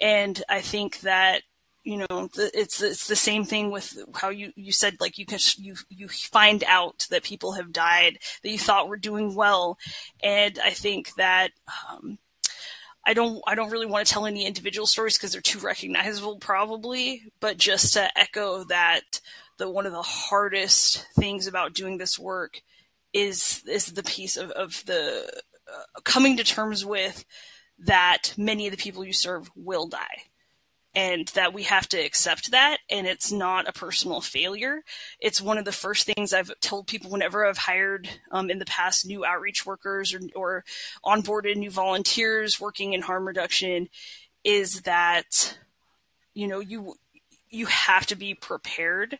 And 0.00 0.42
I 0.46 0.60
think 0.60 1.00
that 1.00 1.42
you 1.88 1.96
know 1.96 2.28
it's 2.36 2.82
it's 2.82 3.08
the 3.08 3.16
same 3.16 3.44
thing 3.44 3.70
with 3.70 3.98
how 4.14 4.28
you 4.28 4.52
you 4.56 4.72
said 4.72 5.00
like 5.00 5.16
you 5.16 5.24
can 5.24 5.38
you 5.56 5.74
you 5.88 6.06
find 6.06 6.62
out 6.64 7.06
that 7.08 7.22
people 7.22 7.52
have 7.52 7.72
died 7.72 8.18
that 8.42 8.50
you 8.50 8.58
thought 8.58 8.88
were 8.88 8.98
doing 8.98 9.34
well. 9.34 9.78
And 10.22 10.58
i 10.62 10.70
think 10.70 11.14
that 11.14 11.50
um, 11.90 12.18
I 13.06 13.14
don't 13.14 13.42
I 13.46 13.54
don't 13.54 13.70
really 13.70 13.86
want 13.86 14.06
to 14.06 14.12
tell 14.12 14.26
any 14.26 14.44
individual 14.44 14.86
stories 14.86 15.16
because 15.16 15.32
they're 15.32 15.40
too 15.40 15.60
recognizable 15.60 16.36
probably, 16.36 17.22
but 17.40 17.56
just 17.56 17.94
to 17.94 18.18
echo 18.18 18.64
that 18.64 19.22
the 19.56 19.70
one 19.70 19.86
of 19.86 19.92
the 19.92 20.02
hardest 20.02 21.06
things 21.14 21.46
about 21.46 21.72
doing 21.72 21.96
this 21.96 22.18
work 22.18 22.60
is 23.14 23.62
is 23.66 23.86
the 23.86 24.02
piece 24.02 24.36
of, 24.36 24.50
of 24.50 24.84
the 24.84 25.26
uh, 25.72 26.00
coming 26.04 26.36
to 26.36 26.44
terms 26.44 26.84
with 26.84 27.24
that 27.78 28.34
many 28.36 28.66
of 28.66 28.72
the 28.72 28.82
people 28.82 29.04
you 29.06 29.14
serve 29.14 29.50
will 29.56 29.86
die 29.86 30.27
and 30.94 31.28
that 31.28 31.52
we 31.52 31.64
have 31.64 31.88
to 31.88 31.98
accept 31.98 32.50
that 32.50 32.78
and 32.90 33.06
it's 33.06 33.30
not 33.30 33.68
a 33.68 33.72
personal 33.72 34.20
failure. 34.20 34.82
It's 35.20 35.40
one 35.40 35.58
of 35.58 35.64
the 35.64 35.72
first 35.72 36.06
things 36.06 36.32
i've 36.32 36.50
told 36.60 36.86
people 36.86 37.10
whenever 37.10 37.46
i've 37.46 37.58
hired 37.58 38.08
um, 38.30 38.50
in 38.50 38.58
the 38.58 38.64
past 38.64 39.06
new 39.06 39.24
outreach 39.24 39.66
workers 39.66 40.14
or, 40.14 40.20
or 40.34 40.64
onboarded 41.04 41.56
new 41.56 41.70
volunteers 41.70 42.60
working 42.60 42.92
in 42.92 43.02
harm 43.02 43.26
reduction 43.26 43.88
is 44.44 44.82
that 44.82 45.58
you 46.34 46.46
know 46.46 46.60
you 46.60 46.94
you 47.50 47.66
have 47.66 48.06
to 48.06 48.16
be 48.16 48.34
prepared 48.34 49.18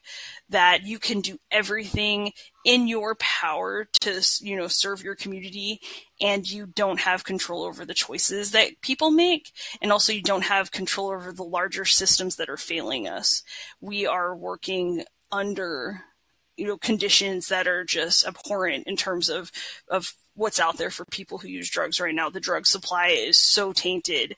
that 0.48 0.84
you 0.84 0.98
can 0.98 1.20
do 1.20 1.38
everything 1.50 2.32
in 2.64 2.88
your 2.88 3.14
power 3.16 3.86
to 4.00 4.20
you 4.40 4.56
know 4.56 4.68
serve 4.68 5.02
your 5.02 5.14
community 5.14 5.80
and 6.20 6.50
you 6.50 6.66
don't 6.66 7.00
have 7.00 7.24
control 7.24 7.62
over 7.62 7.84
the 7.84 7.94
choices 7.94 8.50
that 8.50 8.80
people 8.82 9.10
make 9.10 9.52
and 9.80 9.92
also 9.92 10.12
you 10.12 10.22
don't 10.22 10.44
have 10.44 10.70
control 10.70 11.10
over 11.10 11.32
the 11.32 11.44
larger 11.44 11.84
systems 11.84 12.36
that 12.36 12.48
are 12.48 12.56
failing 12.56 13.08
us. 13.08 13.42
We 13.80 14.06
are 14.06 14.36
working 14.36 15.04
under 15.30 16.02
you 16.56 16.66
know 16.66 16.76
conditions 16.76 17.48
that 17.48 17.66
are 17.66 17.84
just 17.84 18.26
abhorrent 18.26 18.86
in 18.86 18.96
terms 18.96 19.28
of 19.28 19.50
of 19.88 20.12
what's 20.34 20.60
out 20.60 20.78
there 20.78 20.90
for 20.90 21.04
people 21.06 21.38
who 21.38 21.48
use 21.48 21.70
drugs 21.70 22.00
right 22.00 22.14
now. 22.14 22.30
The 22.30 22.40
drug 22.40 22.66
supply 22.66 23.08
is 23.08 23.38
so 23.38 23.72
tainted 23.72 24.36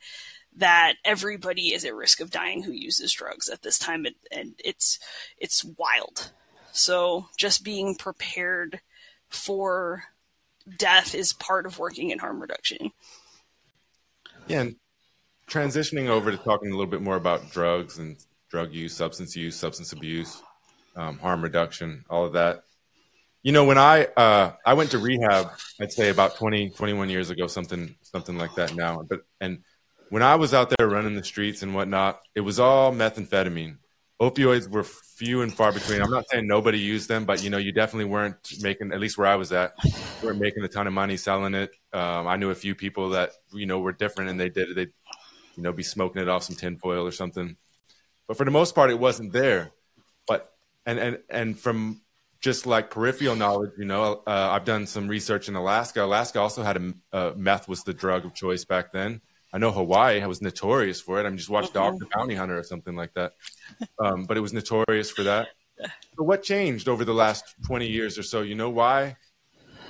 that 0.56 0.94
everybody 1.04 1.72
is 1.72 1.84
at 1.84 1.94
risk 1.94 2.20
of 2.20 2.30
dying 2.30 2.62
who 2.62 2.72
uses 2.72 3.12
drugs 3.12 3.48
at 3.48 3.62
this 3.62 3.78
time 3.78 4.06
and 4.32 4.54
it's 4.64 4.98
it's 5.38 5.64
wild. 5.64 6.32
So 6.72 7.28
just 7.36 7.64
being 7.64 7.94
prepared 7.94 8.80
for 9.28 10.04
death 10.76 11.14
is 11.14 11.32
part 11.32 11.66
of 11.66 11.78
working 11.78 12.10
in 12.10 12.18
harm 12.18 12.40
reduction. 12.40 12.92
Yeah 14.48 14.60
and 14.60 14.76
transitioning 15.48 16.08
over 16.08 16.30
to 16.30 16.36
talking 16.36 16.68
a 16.68 16.76
little 16.76 16.90
bit 16.90 17.02
more 17.02 17.16
about 17.16 17.50
drugs 17.50 17.98
and 17.98 18.16
drug 18.50 18.72
use 18.72 18.94
substance 18.94 19.36
use 19.36 19.56
substance 19.56 19.92
abuse 19.92 20.42
um, 20.96 21.18
harm 21.18 21.42
reduction 21.42 22.04
all 22.10 22.24
of 22.24 22.32
that. 22.34 22.64
You 23.42 23.52
know 23.52 23.64
when 23.64 23.78
i 23.78 24.04
uh, 24.04 24.52
i 24.66 24.74
went 24.74 24.90
to 24.90 24.98
rehab 24.98 25.50
i'd 25.80 25.92
say 25.92 26.10
about 26.10 26.36
20 26.36 26.70
21 26.70 27.08
years 27.08 27.30
ago 27.30 27.46
something 27.46 27.94
something 28.02 28.36
like 28.36 28.54
that 28.56 28.74
now 28.74 29.02
but 29.08 29.20
and 29.40 29.60
when 30.10 30.22
I 30.22 30.34
was 30.34 30.52
out 30.52 30.72
there 30.76 30.88
running 30.88 31.14
the 31.14 31.24
streets 31.24 31.62
and 31.62 31.74
whatnot, 31.74 32.20
it 32.34 32.40
was 32.40 32.60
all 32.60 32.92
methamphetamine. 32.92 33.78
Opioids 34.20 34.68
were 34.68 34.84
few 34.84 35.40
and 35.40 35.54
far 35.54 35.72
between. 35.72 36.02
I'm 36.02 36.10
not 36.10 36.28
saying 36.28 36.46
nobody 36.46 36.78
used 36.78 37.08
them, 37.08 37.24
but 37.24 37.42
you 37.42 37.48
know, 37.48 37.56
you 37.56 37.72
definitely 37.72 38.04
weren't 38.04 38.36
making. 38.60 38.92
At 38.92 39.00
least 39.00 39.16
where 39.16 39.28
I 39.28 39.36
was 39.36 39.50
at, 39.50 39.72
weren't 40.22 40.38
making 40.38 40.62
a 40.62 40.68
ton 40.68 40.86
of 40.86 40.92
money 40.92 41.16
selling 41.16 41.54
it. 41.54 41.70
Um, 41.92 42.26
I 42.26 42.36
knew 42.36 42.50
a 42.50 42.54
few 42.54 42.74
people 42.74 43.10
that 43.10 43.30
you 43.52 43.64
know 43.64 43.78
were 43.78 43.92
different, 43.92 44.30
and 44.30 44.38
they 44.38 44.50
did. 44.50 44.74
They'd, 44.74 44.92
you 45.56 45.62
know, 45.62 45.72
be 45.72 45.82
smoking 45.82 46.20
it 46.20 46.28
off 46.28 46.42
some 46.42 46.56
tinfoil 46.56 47.06
or 47.06 47.12
something. 47.12 47.56
But 48.28 48.36
for 48.36 48.44
the 48.44 48.50
most 48.50 48.74
part, 48.74 48.90
it 48.90 48.98
wasn't 48.98 49.32
there. 49.32 49.70
But 50.26 50.52
and 50.84 50.98
and 50.98 51.18
and 51.30 51.58
from 51.58 52.02
just 52.40 52.66
like 52.66 52.90
peripheral 52.90 53.36
knowledge, 53.36 53.72
you 53.78 53.86
know, 53.86 54.22
uh, 54.26 54.50
I've 54.52 54.66
done 54.66 54.86
some 54.86 55.08
research 55.08 55.48
in 55.48 55.54
Alaska. 55.54 56.04
Alaska 56.04 56.40
also 56.40 56.62
had 56.62 56.76
a 56.76 56.94
uh, 57.12 57.32
meth 57.36 57.68
was 57.68 57.84
the 57.84 57.94
drug 57.94 58.26
of 58.26 58.34
choice 58.34 58.66
back 58.66 58.92
then. 58.92 59.22
I 59.52 59.58
know 59.58 59.72
Hawaii 59.72 60.24
was 60.24 60.40
notorious 60.40 61.00
for 61.00 61.18
it. 61.18 61.26
I 61.26 61.28
mean, 61.28 61.38
just 61.38 61.50
watch 61.50 61.66
mm-hmm. 61.66 61.74
Dog 61.74 61.98
the 61.98 62.06
Bounty 62.14 62.34
Hunter 62.34 62.58
or 62.58 62.62
something 62.62 62.94
like 62.94 63.14
that. 63.14 63.34
Um, 63.98 64.24
but 64.24 64.36
it 64.36 64.40
was 64.40 64.52
notorious 64.52 65.10
for 65.10 65.24
that. 65.24 65.48
So 66.16 66.24
what 66.24 66.42
changed 66.42 66.88
over 66.88 67.04
the 67.04 67.14
last 67.14 67.54
20 67.66 67.86
years 67.86 68.18
or 68.18 68.22
so? 68.22 68.42
You 68.42 68.54
know, 68.54 68.70
why, 68.70 69.16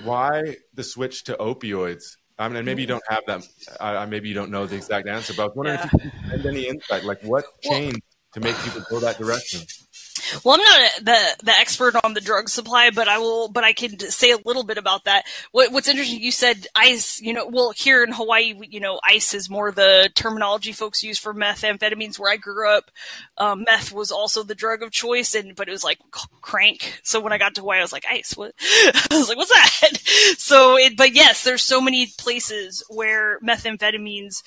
why 0.03 0.57
the 0.73 0.83
switch 0.83 1.25
to 1.25 1.35
opioids? 1.35 2.15
I 2.39 2.47
mean, 2.47 2.65
maybe 2.65 2.81
you 2.81 2.87
don't 2.87 3.03
have 3.07 3.23
that. 3.27 3.47
I, 3.79 4.05
maybe 4.05 4.27
you 4.27 4.33
don't 4.33 4.49
know 4.49 4.65
the 4.65 4.75
exact 4.75 5.07
answer, 5.07 5.33
but 5.35 5.43
I 5.43 5.45
was 5.47 5.55
wondering 5.55 5.79
yeah. 5.79 5.89
if 5.93 6.03
you 6.03 6.11
could 6.31 6.45
any 6.45 6.67
insight. 6.67 7.03
Like, 7.03 7.21
what 7.23 7.45
changed 7.61 8.01
to 8.33 8.39
make 8.39 8.55
people 8.63 8.81
go 8.89 8.99
that 8.99 9.17
direction? 9.17 9.61
Well, 10.43 10.55
I'm 10.55 10.61
not 10.61 10.91
the 11.05 11.45
the 11.45 11.51
expert 11.51 11.95
on 12.03 12.13
the 12.13 12.21
drug 12.21 12.49
supply, 12.49 12.89
but 12.89 13.07
I 13.07 13.17
will. 13.19 13.47
But 13.47 13.63
I 13.63 13.73
can 13.73 13.99
say 13.99 14.31
a 14.31 14.37
little 14.45 14.63
bit 14.63 14.77
about 14.77 15.05
that. 15.05 15.25
What, 15.51 15.71
what's 15.71 15.87
interesting, 15.87 16.21
you 16.21 16.31
said 16.31 16.67
ice. 16.75 17.21
You 17.21 17.33
know, 17.33 17.47
well, 17.47 17.71
here 17.71 18.03
in 18.03 18.11
Hawaii, 18.11 18.53
you 18.69 18.79
know, 18.79 18.99
ice 19.03 19.33
is 19.33 19.49
more 19.49 19.71
the 19.71 20.09
terminology 20.15 20.71
folks 20.71 21.03
use 21.03 21.17
for 21.17 21.33
methamphetamines. 21.33 22.19
Where 22.19 22.31
I 22.31 22.37
grew 22.37 22.69
up, 22.69 22.91
um, 23.37 23.63
meth 23.63 23.91
was 23.91 24.11
also 24.11 24.43
the 24.43 24.55
drug 24.55 24.83
of 24.83 24.91
choice, 24.91 25.35
and 25.35 25.55
but 25.55 25.67
it 25.67 25.71
was 25.71 25.83
like 25.83 25.99
crank. 26.41 26.99
So 27.03 27.19
when 27.19 27.33
I 27.33 27.37
got 27.37 27.55
to 27.55 27.61
Hawaii, 27.61 27.79
I 27.79 27.81
was 27.81 27.93
like, 27.93 28.05
ice. 28.09 28.35
What? 28.35 28.53
I 28.61 29.07
was 29.11 29.29
like, 29.29 29.37
what's 29.37 29.51
that? 29.51 29.97
So, 30.37 30.77
it, 30.77 30.97
but 30.97 31.13
yes, 31.13 31.43
there's 31.43 31.63
so 31.63 31.81
many 31.81 32.07
places 32.17 32.83
where 32.89 33.39
methamphetamines 33.39 34.43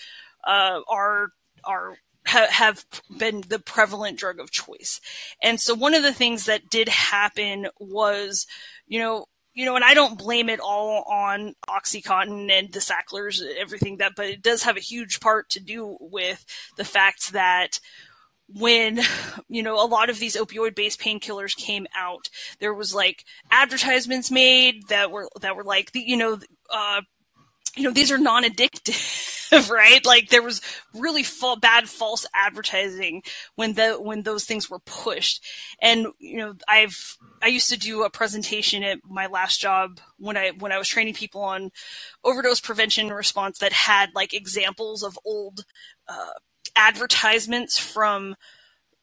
uh, 0.47 0.81
are 0.89 1.29
are 1.65 1.97
ha- 2.27 2.49
have 2.51 2.85
been 3.17 3.43
the 3.49 3.59
prevalent 3.59 4.19
drug 4.19 4.41
of 4.41 4.51
choice. 4.51 5.01
And 5.43 5.61
so 5.61 5.75
one 5.75 5.95
of 5.95 6.03
the 6.03 6.13
things 6.13 6.47
that 6.47 6.71
did 6.71 6.89
happen 6.89 7.69
was, 7.79 8.47
you 8.87 8.99
know, 8.99 9.27
you 9.55 9.65
know, 9.65 9.77
and 9.77 9.85
I 9.85 9.95
don't 9.95 10.19
blame 10.19 10.49
it 10.49 10.59
all 10.59 11.05
on 11.05 11.55
OxyContin 11.69 12.51
and 12.51 12.73
the 12.73 12.81
Sacklers, 12.81 13.41
everything 13.61 13.99
that, 13.99 14.13
but 14.17 14.27
it 14.27 14.43
does 14.43 14.65
have 14.65 14.77
a 14.77 14.81
huge 14.81 15.21
part 15.21 15.51
to 15.51 15.61
do 15.61 15.97
with 16.01 16.45
the 16.77 16.85
fact 16.85 17.33
that 17.33 17.79
when 18.49 19.01
you 19.49 19.63
know 19.63 19.83
a 19.83 19.87
lot 19.87 20.11
of 20.11 20.19
these 20.19 20.37
opioid 20.37 20.75
based 20.75 21.01
painkillers 21.01 21.57
came 21.57 21.87
out 21.97 22.29
there 22.61 22.75
was 22.75 22.95
like 22.95 23.25
advertisements 23.51 24.31
made 24.31 24.87
that 24.89 25.11
were 25.11 25.29
that 25.41 25.57
were 25.57 25.65
like 25.65 25.93
the 25.93 26.01
you 26.01 26.17
know 26.17 26.39
uh 26.71 27.01
you 27.77 27.83
know 27.83 27.93
these 27.93 28.13
are 28.13 28.19
non-addictive 28.19 29.35
right? 29.71 30.05
Like 30.05 30.29
there 30.29 30.43
was 30.43 30.61
really 30.95 31.25
bad 31.61 31.89
false 31.89 32.27
advertising 32.35 33.23
when 33.57 33.75
the 33.75 33.95
when 33.95 34.23
those 34.23 34.45
things 34.45 34.71
were 34.71 34.79
pushed. 34.81 35.45
And 35.81 36.09
you 36.19 36.39
know, 36.39 36.55
I've 36.69 37.17
I 37.43 37.49
used 37.49 37.71
to 37.71 37.79
do 37.79 38.05
a 38.05 38.11
presentation 38.11 38.83
at 38.83 38.99
my 39.05 39.27
last 39.27 39.61
job 39.61 40.01
when 40.19 40.37
I 40.37 40.53
when 40.59 40.73
I 40.73 40.79
was 40.79 40.89
training 40.89 41.15
people 41.15 41.43
on 41.43 41.71
overdose 42.23 42.61
prevention 42.61 43.09
response 43.11 43.59
that 43.59 43.73
had 43.73 44.11
like 44.15 44.35
examples 44.35 45.03
of 45.03 45.19
old 45.25 45.65
uh, 46.09 46.33
advertisements 46.77 47.79
from 47.79 48.35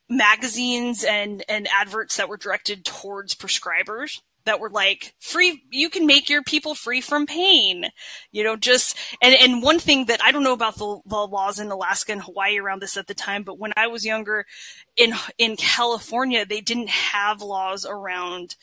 magazines 0.10 1.04
and 1.04 1.44
and 1.48 1.68
adverts 1.74 2.18
that 2.18 2.30
were 2.30 2.38
directed 2.38 2.84
towards 2.84 3.36
prescribers 3.36 4.20
that 4.46 4.60
were 4.60 4.70
like 4.70 5.14
free 5.20 5.64
you 5.72 5.90
can 5.90 6.06
make 6.06 6.30
your 6.30 6.44
people 6.44 6.76
free 6.76 7.02
from 7.02 7.26
pain. 7.26 7.86
You 8.32 8.44
know 8.44 8.56
just 8.56 8.98
and 9.22 9.36
and 9.36 9.64
one 9.64 9.80
thing 9.80 10.06
that 10.06 10.24
i 10.24 10.32
don't 10.32 10.44
know 10.44 10.54
about 10.54 10.78
the, 10.78 11.00
the 11.06 11.18
laws 11.18 11.60
in 11.60 11.72
alaska 11.72 12.12
and 12.12 12.22
hawaii 12.22 12.60
around 12.60 12.82
this 12.82 12.98
at 12.98 13.08
the 13.08 13.14
time 13.14 13.44
but 13.44 13.60
when 13.60 13.74
i 13.78 13.88
was 13.88 14.06
younger 14.06 14.46
in 14.96 15.14
in 15.38 15.56
california 15.56 16.46
they 16.46 16.62
didn't 16.62 16.90
have 16.90 17.42
laws 17.42 17.86
around 17.86 18.56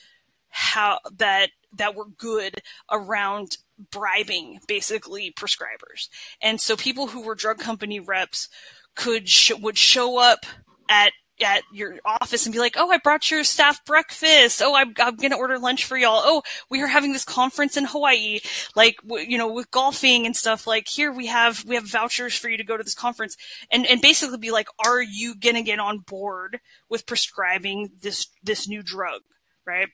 how 0.49 0.99
that 1.17 1.49
that 1.73 1.95
were 1.95 2.05
good 2.05 2.61
around 2.91 3.57
bribing 3.91 4.59
basically 4.67 5.31
prescribers. 5.31 6.09
And 6.41 6.59
so 6.59 6.75
people 6.75 7.07
who 7.07 7.23
were 7.23 7.35
drug 7.35 7.59
company 7.59 7.99
reps 7.99 8.49
could 8.95 9.29
sh- 9.29 9.53
would 9.59 9.77
show 9.77 10.17
up 10.17 10.45
at 10.89 11.13
at 11.41 11.63
your 11.71 11.97
office 12.05 12.45
and 12.45 12.53
be 12.53 12.59
like, 12.59 12.75
"Oh, 12.77 12.89
I 12.89 12.97
brought 12.97 13.29
your 13.29 13.43
staff 13.43 13.83
breakfast. 13.85 14.61
Oh, 14.63 14.75
I'm, 14.75 14.93
I'm 14.97 15.17
to 15.17 15.35
order 15.35 15.59
lunch 15.59 15.85
for 15.85 15.97
y'all. 15.97 16.21
Oh, 16.23 16.43
we 16.69 16.81
are 16.81 16.87
having 16.87 17.13
this 17.13 17.25
conference 17.25 17.77
in 17.77 17.85
Hawaii, 17.85 18.39
like 18.75 18.97
you 19.07 19.37
know, 19.37 19.51
with 19.51 19.71
golfing 19.71 20.25
and 20.25 20.35
stuff. 20.35 20.67
Like 20.67 20.87
here 20.87 21.11
we 21.11 21.27
have 21.27 21.63
we 21.65 21.75
have 21.75 21.89
vouchers 21.89 22.35
for 22.35 22.49
you 22.49 22.57
to 22.57 22.63
go 22.63 22.77
to 22.77 22.83
this 22.83 22.95
conference, 22.95 23.35
and 23.71 23.85
and 23.85 24.01
basically 24.01 24.37
be 24.37 24.51
like, 24.51 24.67
are 24.85 25.01
you 25.01 25.35
to 25.35 25.61
get 25.63 25.79
on 25.79 25.99
board 25.99 26.59
with 26.89 27.05
prescribing 27.05 27.89
this 28.01 28.27
this 28.43 28.67
new 28.67 28.83
drug, 28.83 29.21
right?" 29.65 29.89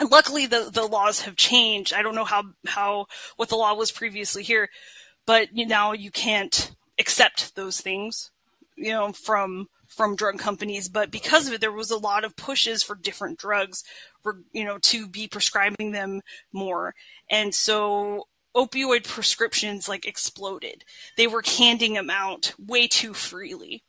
And 0.00 0.10
luckily, 0.10 0.46
the 0.46 0.70
the 0.72 0.86
laws 0.86 1.22
have 1.22 1.36
changed. 1.36 1.92
I 1.92 2.02
don't 2.02 2.14
know 2.14 2.24
how 2.24 2.44
how 2.66 3.06
what 3.36 3.48
the 3.48 3.56
law 3.56 3.74
was 3.74 3.90
previously 3.90 4.42
here, 4.42 4.68
but 5.26 5.48
you 5.56 5.66
now 5.66 5.92
you 5.92 6.10
can't 6.10 6.72
accept 6.98 7.54
those 7.54 7.80
things, 7.80 8.30
you 8.76 8.92
know, 8.92 9.12
from 9.12 9.66
from 9.88 10.14
drug 10.14 10.38
companies, 10.38 10.88
but 10.88 11.10
because 11.10 11.48
of 11.48 11.54
it, 11.54 11.60
there 11.60 11.72
was 11.72 11.90
a 11.90 11.98
lot 11.98 12.24
of 12.24 12.36
pushes 12.36 12.82
for 12.82 12.94
different 12.94 13.38
drugs, 13.38 13.82
for, 14.22 14.42
you 14.52 14.64
know, 14.64 14.78
to 14.78 15.08
be 15.08 15.26
prescribing 15.26 15.92
them 15.92 16.20
more. 16.52 16.94
And 17.30 17.54
so 17.54 18.28
opioid 18.54 19.06
prescriptions 19.06 19.88
like 19.88 20.06
exploded. 20.06 20.84
They 21.16 21.26
were 21.26 21.42
handing 21.44 21.94
them 21.94 22.10
out 22.10 22.54
way 22.58 22.86
too 22.86 23.14
freely. 23.14 23.82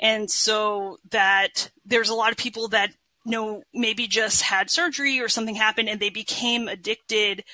And 0.00 0.30
so 0.30 0.98
that 1.10 1.70
there's 1.84 2.08
a 2.08 2.14
lot 2.14 2.30
of 2.30 2.38
people 2.38 2.68
that 2.68 2.92
you 3.24 3.32
know 3.32 3.62
maybe 3.74 4.06
just 4.06 4.42
had 4.42 4.70
surgery 4.70 5.20
or 5.20 5.28
something 5.28 5.54
happened 5.54 5.88
and 5.88 6.00
they 6.00 6.10
became 6.10 6.68
addicted 6.68 7.44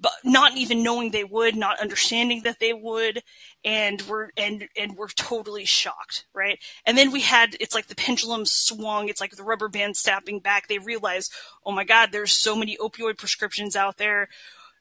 but 0.00 0.12
not 0.24 0.56
even 0.56 0.82
knowing 0.82 1.10
they 1.10 1.24
would, 1.24 1.54
not 1.54 1.78
understanding 1.78 2.42
that 2.42 2.58
they 2.58 2.72
would, 2.72 3.22
and 3.64 4.00
we're 4.02 4.30
and 4.36 4.66
and 4.76 4.96
we're 4.96 5.08
totally 5.08 5.66
shocked, 5.66 6.26
right? 6.34 6.58
And 6.86 6.96
then 6.96 7.12
we 7.12 7.20
had 7.20 7.56
it's 7.60 7.74
like 7.74 7.88
the 7.88 7.94
pendulum 7.94 8.46
swung, 8.46 9.08
it's 9.08 9.20
like 9.20 9.36
the 9.36 9.42
rubber 9.42 9.68
band 9.68 9.96
snapping 9.96 10.40
back. 10.40 10.68
They 10.68 10.78
realized, 10.78 11.32
oh 11.66 11.72
my 11.72 11.84
God, 11.84 12.10
there's 12.12 12.32
so 12.32 12.56
many 12.56 12.76
opioid 12.78 13.18
prescriptions 13.18 13.76
out 13.76 13.98
there. 13.98 14.28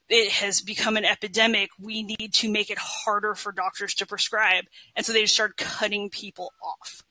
It 0.07 0.32
has 0.32 0.61
become 0.61 0.97
an 0.97 1.05
epidemic. 1.05 1.70
We 1.80 2.01
need 2.01 2.34
to 2.36 2.49
make 2.49 2.72
it 2.72 2.80
harder 2.80 3.36
for 3.36 3.51
doctors 3.51 3.93
to 3.95 4.07
prescribe. 4.07 4.65
And 4.95 5.05
so 5.05 5.13
they 5.13 5.22
just 5.22 5.36
started 5.36 5.57
cutting 5.57 6.09
people 6.09 6.51
off. 6.63 7.03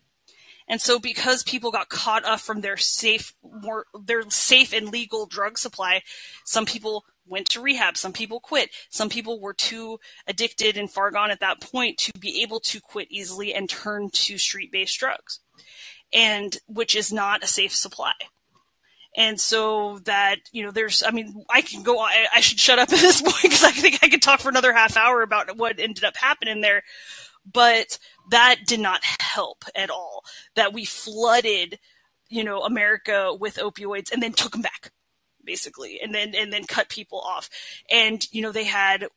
And 0.69 0.81
so 0.81 0.99
because 0.99 1.43
people 1.43 1.71
got 1.71 1.89
caught 1.89 2.25
up 2.25 2.41
from 2.41 2.61
their 2.61 2.77
safe, 2.77 3.35
more, 3.43 3.87
their 4.05 4.29
safe 4.31 4.75
and 4.75 4.89
legal 4.89 5.27
drug 5.27 5.59
supply, 5.59 6.03
some 6.45 6.67
people 6.67 7.05
went 7.29 7.49
to 7.51 7.61
rehab. 7.61 7.97
Some 7.97 8.13
people 8.13 8.41
quit. 8.41 8.71
Some 8.91 9.09
people 9.09 9.41
were 9.41 9.55
too 9.55 9.99
addicted 10.27 10.77
and 10.77 10.91
far 10.91 11.11
gone 11.11 11.31
at 11.31 11.41
that 11.41 11.61
point 11.61 11.99
to 11.99 12.13
be 12.19 12.43
able 12.43 12.61
to 12.61 12.81
quit 12.81 13.09
easily 13.11 13.55
and 13.55 13.69
turn 13.69 14.11
to 14.11 14.39
street 14.39 14.73
based 14.73 14.99
drugs. 14.99 15.41
And 16.13 16.57
which 16.67 16.97
is 16.97 17.13
not 17.13 17.43
a 17.43 17.47
safe 17.47 17.75
supply. 17.75 18.13
And 19.17 19.41
so 19.41 19.99
that, 20.05 20.37
you 20.53 20.63
know, 20.65 20.71
there's, 20.71 21.03
I 21.03 21.11
mean, 21.11 21.45
I 21.51 21.61
can 21.61 21.83
go, 21.83 21.99
I, 21.99 22.27
I 22.37 22.41
should 22.41 22.61
shut 22.61 22.79
up 22.79 22.93
at 22.93 22.99
this 22.99 23.21
point 23.23 23.43
because 23.43 23.65
I 23.65 23.73
think 23.73 23.99
I 24.03 24.09
could 24.09 24.23
talk 24.23 24.41
for 24.41 24.49
another 24.49 24.73
half 24.73 24.97
hour 24.97 25.23
about 25.23 25.57
what 25.57 25.81
ended 25.81 26.05
up 26.05 26.17
happening 26.17 26.61
there. 26.61 26.83
But 27.51 27.99
that 28.31 28.59
did 28.67 28.81
not 28.81 29.01
help 29.21 29.65
at 29.75 29.91
all. 29.91 30.25
That 30.55 30.73
we 30.73 30.85
flooded, 30.85 31.79
you 32.29 32.45
know, 32.45 32.61
America 32.61 33.35
with 33.39 33.57
opioids 33.57 34.13
and 34.13 34.23
then 34.23 34.33
took 34.33 34.53
them 34.53 34.63
back 34.63 34.93
basically, 35.49 35.99
and 36.01 36.15
then 36.15 36.35
and 36.35 36.53
then 36.53 36.65
cut 36.65 36.91
people 36.91 37.21
off. 37.21 37.49
And 37.91 38.23
you 38.31 38.43
know 38.43 38.53
they 38.53 38.65
had 38.65 39.09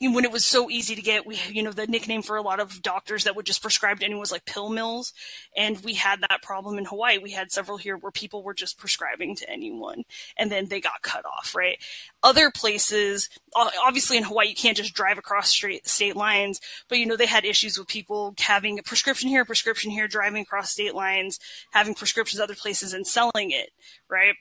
when 0.00 0.24
it 0.24 0.32
was 0.32 0.44
so 0.44 0.70
easy 0.70 0.96
to 0.96 1.02
get, 1.02 1.24
we, 1.24 1.38
you 1.48 1.62
know, 1.62 1.70
the 1.70 1.86
nickname 1.86 2.22
for 2.22 2.36
a 2.36 2.42
lot 2.42 2.58
of 2.58 2.82
doctors 2.82 3.24
that 3.24 3.36
would 3.36 3.46
just 3.46 3.62
prescribe 3.62 4.00
to 4.00 4.04
anyone 4.04 4.20
was 4.20 4.32
like 4.32 4.44
pill 4.44 4.68
mills. 4.68 5.12
And 5.56 5.82
we 5.84 5.94
had 5.94 6.20
that 6.22 6.42
problem 6.42 6.78
in 6.78 6.84
Hawaii. 6.84 7.18
We 7.18 7.30
had 7.30 7.52
several 7.52 7.78
here 7.78 7.96
where 7.96 8.10
people 8.10 8.42
were 8.42 8.54
just 8.54 8.76
prescribing 8.76 9.36
to 9.36 9.50
anyone 9.50 10.02
and 10.36 10.50
then 10.50 10.66
they 10.66 10.80
got 10.80 11.02
cut 11.02 11.24
off, 11.24 11.54
right? 11.54 11.78
Other 12.22 12.50
places, 12.50 13.30
obviously 13.54 14.16
in 14.16 14.24
Hawaii, 14.24 14.48
you 14.48 14.54
can't 14.54 14.76
just 14.76 14.94
drive 14.94 15.18
across 15.18 15.48
straight 15.48 15.86
state 15.86 16.16
lines, 16.16 16.60
but 16.88 16.98
you 16.98 17.06
know, 17.06 17.16
they 17.16 17.26
had 17.26 17.44
issues 17.44 17.78
with 17.78 17.88
people 17.88 18.34
having 18.38 18.78
a 18.78 18.82
prescription 18.82 19.28
here, 19.28 19.42
a 19.42 19.46
prescription 19.46 19.90
here, 19.90 20.08
driving 20.08 20.42
across 20.42 20.70
state 20.70 20.94
lines, 20.94 21.38
having 21.70 21.94
prescriptions 21.94 22.40
other 22.40 22.54
places 22.56 22.94
and 22.94 23.06
selling 23.06 23.52
it, 23.52 23.70
right? 24.10 24.34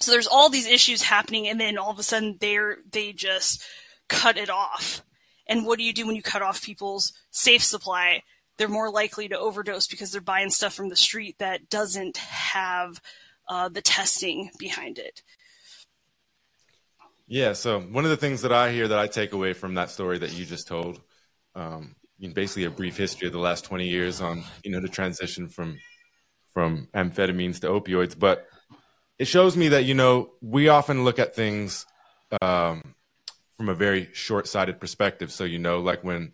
So 0.00 0.10
there's 0.10 0.26
all 0.26 0.48
these 0.48 0.66
issues 0.66 1.02
happening, 1.02 1.48
and 1.48 1.60
then 1.60 1.78
all 1.78 1.90
of 1.90 1.98
a 1.98 2.02
sudden 2.02 2.36
they're 2.40 2.78
they 2.90 3.12
just 3.12 3.62
cut 4.08 4.36
it 4.36 4.50
off. 4.50 5.02
And 5.46 5.66
what 5.66 5.78
do 5.78 5.84
you 5.84 5.92
do 5.92 6.06
when 6.06 6.16
you 6.16 6.22
cut 6.22 6.42
off 6.42 6.62
people's 6.62 7.12
safe 7.30 7.62
supply? 7.62 8.22
They're 8.56 8.68
more 8.68 8.90
likely 8.90 9.28
to 9.28 9.38
overdose 9.38 9.86
because 9.86 10.12
they're 10.12 10.20
buying 10.20 10.50
stuff 10.50 10.74
from 10.74 10.88
the 10.88 10.96
street 10.96 11.36
that 11.38 11.68
doesn't 11.68 12.16
have 12.16 13.00
uh, 13.48 13.68
the 13.68 13.82
testing 13.82 14.50
behind 14.58 14.98
it. 14.98 15.22
Yeah. 17.26 17.52
So 17.52 17.80
one 17.80 18.04
of 18.04 18.10
the 18.10 18.16
things 18.16 18.42
that 18.42 18.52
I 18.52 18.70
hear 18.70 18.88
that 18.88 18.98
I 18.98 19.06
take 19.06 19.32
away 19.32 19.54
from 19.54 19.74
that 19.74 19.90
story 19.90 20.18
that 20.18 20.32
you 20.32 20.44
just 20.44 20.68
told, 20.68 21.00
um, 21.54 21.96
basically 22.32 22.64
a 22.64 22.70
brief 22.70 22.96
history 22.96 23.26
of 23.26 23.32
the 23.32 23.38
last 23.38 23.64
20 23.64 23.88
years 23.88 24.20
on, 24.20 24.44
you 24.62 24.70
know, 24.70 24.80
the 24.80 24.88
transition 24.88 25.48
from 25.48 25.78
from 26.52 26.86
amphetamines 26.94 27.60
to 27.60 27.66
opioids, 27.66 28.16
but 28.16 28.46
it 29.18 29.26
shows 29.26 29.56
me 29.56 29.68
that 29.68 29.84
you 29.84 29.94
know 29.94 30.32
we 30.40 30.68
often 30.68 31.04
look 31.04 31.18
at 31.18 31.34
things 31.34 31.86
um, 32.42 32.94
from 33.56 33.68
a 33.68 33.74
very 33.74 34.08
short-sighted 34.12 34.80
perspective. 34.80 35.32
So 35.32 35.44
you 35.44 35.58
know, 35.58 35.80
like 35.80 36.02
when 36.02 36.32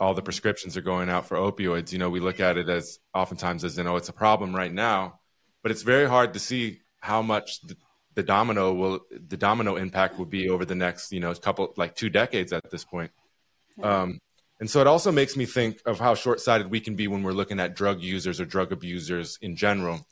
all 0.00 0.14
the 0.14 0.22
prescriptions 0.22 0.76
are 0.76 0.82
going 0.82 1.08
out 1.08 1.26
for 1.26 1.36
opioids, 1.36 1.92
you 1.92 1.98
know, 1.98 2.10
we 2.10 2.20
look 2.20 2.40
at 2.40 2.58
it 2.58 2.68
as 2.68 2.98
oftentimes 3.14 3.64
as 3.64 3.76
you 3.76 3.84
know 3.84 3.96
it's 3.96 4.08
a 4.08 4.12
problem 4.14 4.54
right 4.54 4.72
now, 4.72 5.20
but 5.62 5.72
it's 5.72 5.82
very 5.82 6.08
hard 6.08 6.34
to 6.34 6.38
see 6.38 6.80
how 7.00 7.22
much 7.22 7.60
the, 7.62 7.76
the 8.14 8.22
domino 8.22 8.74
will 8.74 9.00
the 9.10 9.36
domino 9.36 9.76
impact 9.76 10.18
will 10.18 10.26
be 10.26 10.50
over 10.50 10.64
the 10.64 10.74
next 10.74 11.12
you 11.12 11.20
know 11.20 11.32
couple 11.34 11.72
like 11.76 11.94
two 11.94 12.10
decades 12.10 12.52
at 12.52 12.70
this 12.70 12.84
point. 12.84 13.10
Um, 13.82 14.20
and 14.60 14.68
so 14.68 14.80
it 14.80 14.88
also 14.88 15.12
makes 15.12 15.36
me 15.36 15.46
think 15.46 15.80
of 15.86 16.00
how 16.00 16.16
short-sighted 16.16 16.68
we 16.68 16.80
can 16.80 16.96
be 16.96 17.06
when 17.06 17.22
we're 17.22 17.32
looking 17.32 17.60
at 17.60 17.76
drug 17.76 18.02
users 18.02 18.40
or 18.40 18.44
drug 18.44 18.72
abusers 18.72 19.38
in 19.40 19.54
general. 19.54 20.04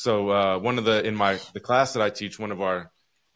So 0.00 0.30
uh, 0.30 0.58
one 0.58 0.78
of 0.78 0.86
the 0.86 1.06
in 1.06 1.14
my 1.14 1.38
the 1.52 1.60
class 1.60 1.92
that 1.92 2.02
I 2.02 2.08
teach, 2.08 2.38
one 2.38 2.52
of 2.52 2.62
our 2.62 2.90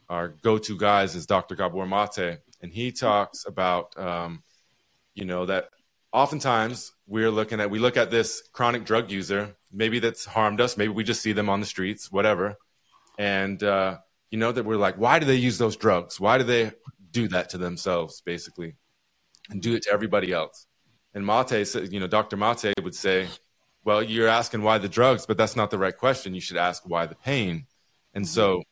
our 0.08 0.28
go-to 0.28 0.78
guys 0.78 1.14
is 1.14 1.26
Dr. 1.26 1.56
Gabor 1.56 1.84
Mate, 1.84 2.38
and 2.62 2.72
he 2.72 2.90
talks 2.90 3.44
about 3.44 3.98
um, 3.98 4.42
you 5.14 5.26
know 5.26 5.44
that 5.44 5.68
oftentimes 6.10 6.92
we're 7.06 7.30
looking 7.30 7.60
at 7.60 7.70
we 7.70 7.78
look 7.78 7.98
at 7.98 8.10
this 8.10 8.42
chronic 8.54 8.86
drug 8.86 9.10
user, 9.10 9.54
maybe 9.70 9.98
that's 9.98 10.24
harmed 10.24 10.58
us, 10.62 10.78
maybe 10.78 10.90
we 10.90 11.04
just 11.04 11.20
see 11.20 11.32
them 11.32 11.50
on 11.50 11.60
the 11.60 11.66
streets, 11.66 12.10
whatever, 12.10 12.56
and 13.18 13.62
uh, 13.62 13.98
you 14.30 14.38
know 14.38 14.50
that 14.50 14.64
we're 14.64 14.78
like, 14.78 14.96
why 14.96 15.18
do 15.18 15.26
they 15.26 15.36
use 15.36 15.58
those 15.58 15.76
drugs? 15.76 16.18
Why 16.18 16.38
do 16.38 16.44
they 16.44 16.72
do 17.10 17.28
that 17.28 17.50
to 17.50 17.58
themselves, 17.58 18.22
basically, 18.22 18.76
and 19.50 19.60
do 19.60 19.74
it 19.74 19.82
to 19.82 19.92
everybody 19.92 20.32
else? 20.32 20.66
And 21.12 21.26
Mate, 21.26 21.74
you 21.92 22.00
know, 22.00 22.06
Dr. 22.06 22.38
Mate 22.38 22.72
would 22.82 22.94
say, 22.94 23.28
well, 23.84 24.02
you're 24.02 24.28
asking 24.28 24.62
why 24.62 24.78
the 24.78 24.88
drugs, 24.88 25.26
but 25.26 25.36
that's 25.36 25.56
not 25.56 25.70
the 25.70 25.78
right 25.78 25.96
question. 25.96 26.34
You 26.34 26.40
should 26.40 26.56
ask 26.56 26.82
why 26.86 27.06
the 27.06 27.14
pain. 27.14 27.66
And 28.14 28.26
so 28.26 28.62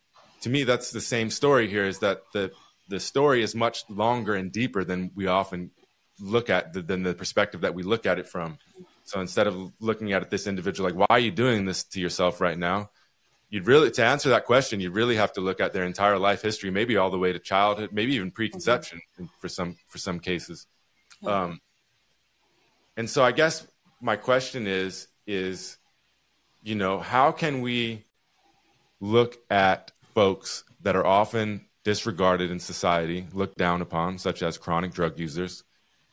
to 0.42 0.50
me, 0.50 0.64
that's 0.64 0.90
the 0.90 1.00
same 1.00 1.30
story 1.30 1.68
here 1.68 1.84
is 1.84 1.98
that 2.00 2.22
the, 2.32 2.50
the 2.88 2.98
story 2.98 3.42
is 3.42 3.54
much 3.54 3.84
longer 3.88 4.34
and 4.34 4.50
deeper 4.50 4.84
than 4.84 5.10
we 5.14 5.26
often 5.26 5.70
look 6.20 6.50
at, 6.50 6.72
the, 6.72 6.82
than 6.82 7.02
the 7.02 7.14
perspective 7.14 7.60
that 7.60 7.74
we 7.74 7.82
look 7.82 8.06
at 8.06 8.18
it 8.18 8.26
from. 8.26 8.58
So 9.04 9.20
instead 9.20 9.46
of 9.46 9.72
looking 9.80 10.12
at 10.12 10.22
it, 10.22 10.30
this 10.30 10.46
individual, 10.46 10.88
like, 10.88 10.98
why 10.98 11.16
are 11.16 11.18
you 11.18 11.30
doing 11.30 11.64
this 11.64 11.84
to 11.84 12.00
yourself 12.00 12.40
right 12.40 12.58
now? 12.58 12.90
You'd 13.50 13.66
really, 13.66 13.90
to 13.90 14.04
answer 14.04 14.30
that 14.30 14.46
question, 14.46 14.80
you'd 14.80 14.94
really 14.94 15.16
have 15.16 15.34
to 15.34 15.42
look 15.42 15.60
at 15.60 15.74
their 15.74 15.84
entire 15.84 16.18
life 16.18 16.40
history, 16.40 16.70
maybe 16.70 16.96
all 16.96 17.10
the 17.10 17.18
way 17.18 17.32
to 17.32 17.38
childhood, 17.38 17.90
maybe 17.92 18.14
even 18.14 18.30
preconception 18.30 19.00
mm-hmm. 19.14 19.26
for 19.40 19.48
some, 19.48 19.76
for 19.88 19.98
some 19.98 20.20
cases. 20.20 20.66
Um, 21.24 21.60
and 22.96 23.08
so 23.10 23.22
I 23.22 23.32
guess 23.32 23.66
my 24.02 24.16
question 24.16 24.66
is 24.66 25.06
is 25.26 25.78
you 26.62 26.74
know 26.74 26.98
how 26.98 27.30
can 27.32 27.62
we 27.62 28.04
look 29.00 29.38
at 29.48 29.92
folks 30.14 30.64
that 30.82 30.96
are 30.96 31.06
often 31.06 31.64
disregarded 31.84 32.50
in 32.50 32.58
society 32.58 33.26
looked 33.32 33.56
down 33.56 33.80
upon 33.80 34.18
such 34.18 34.42
as 34.42 34.58
chronic 34.58 34.92
drug 34.92 35.18
users? 35.18 35.64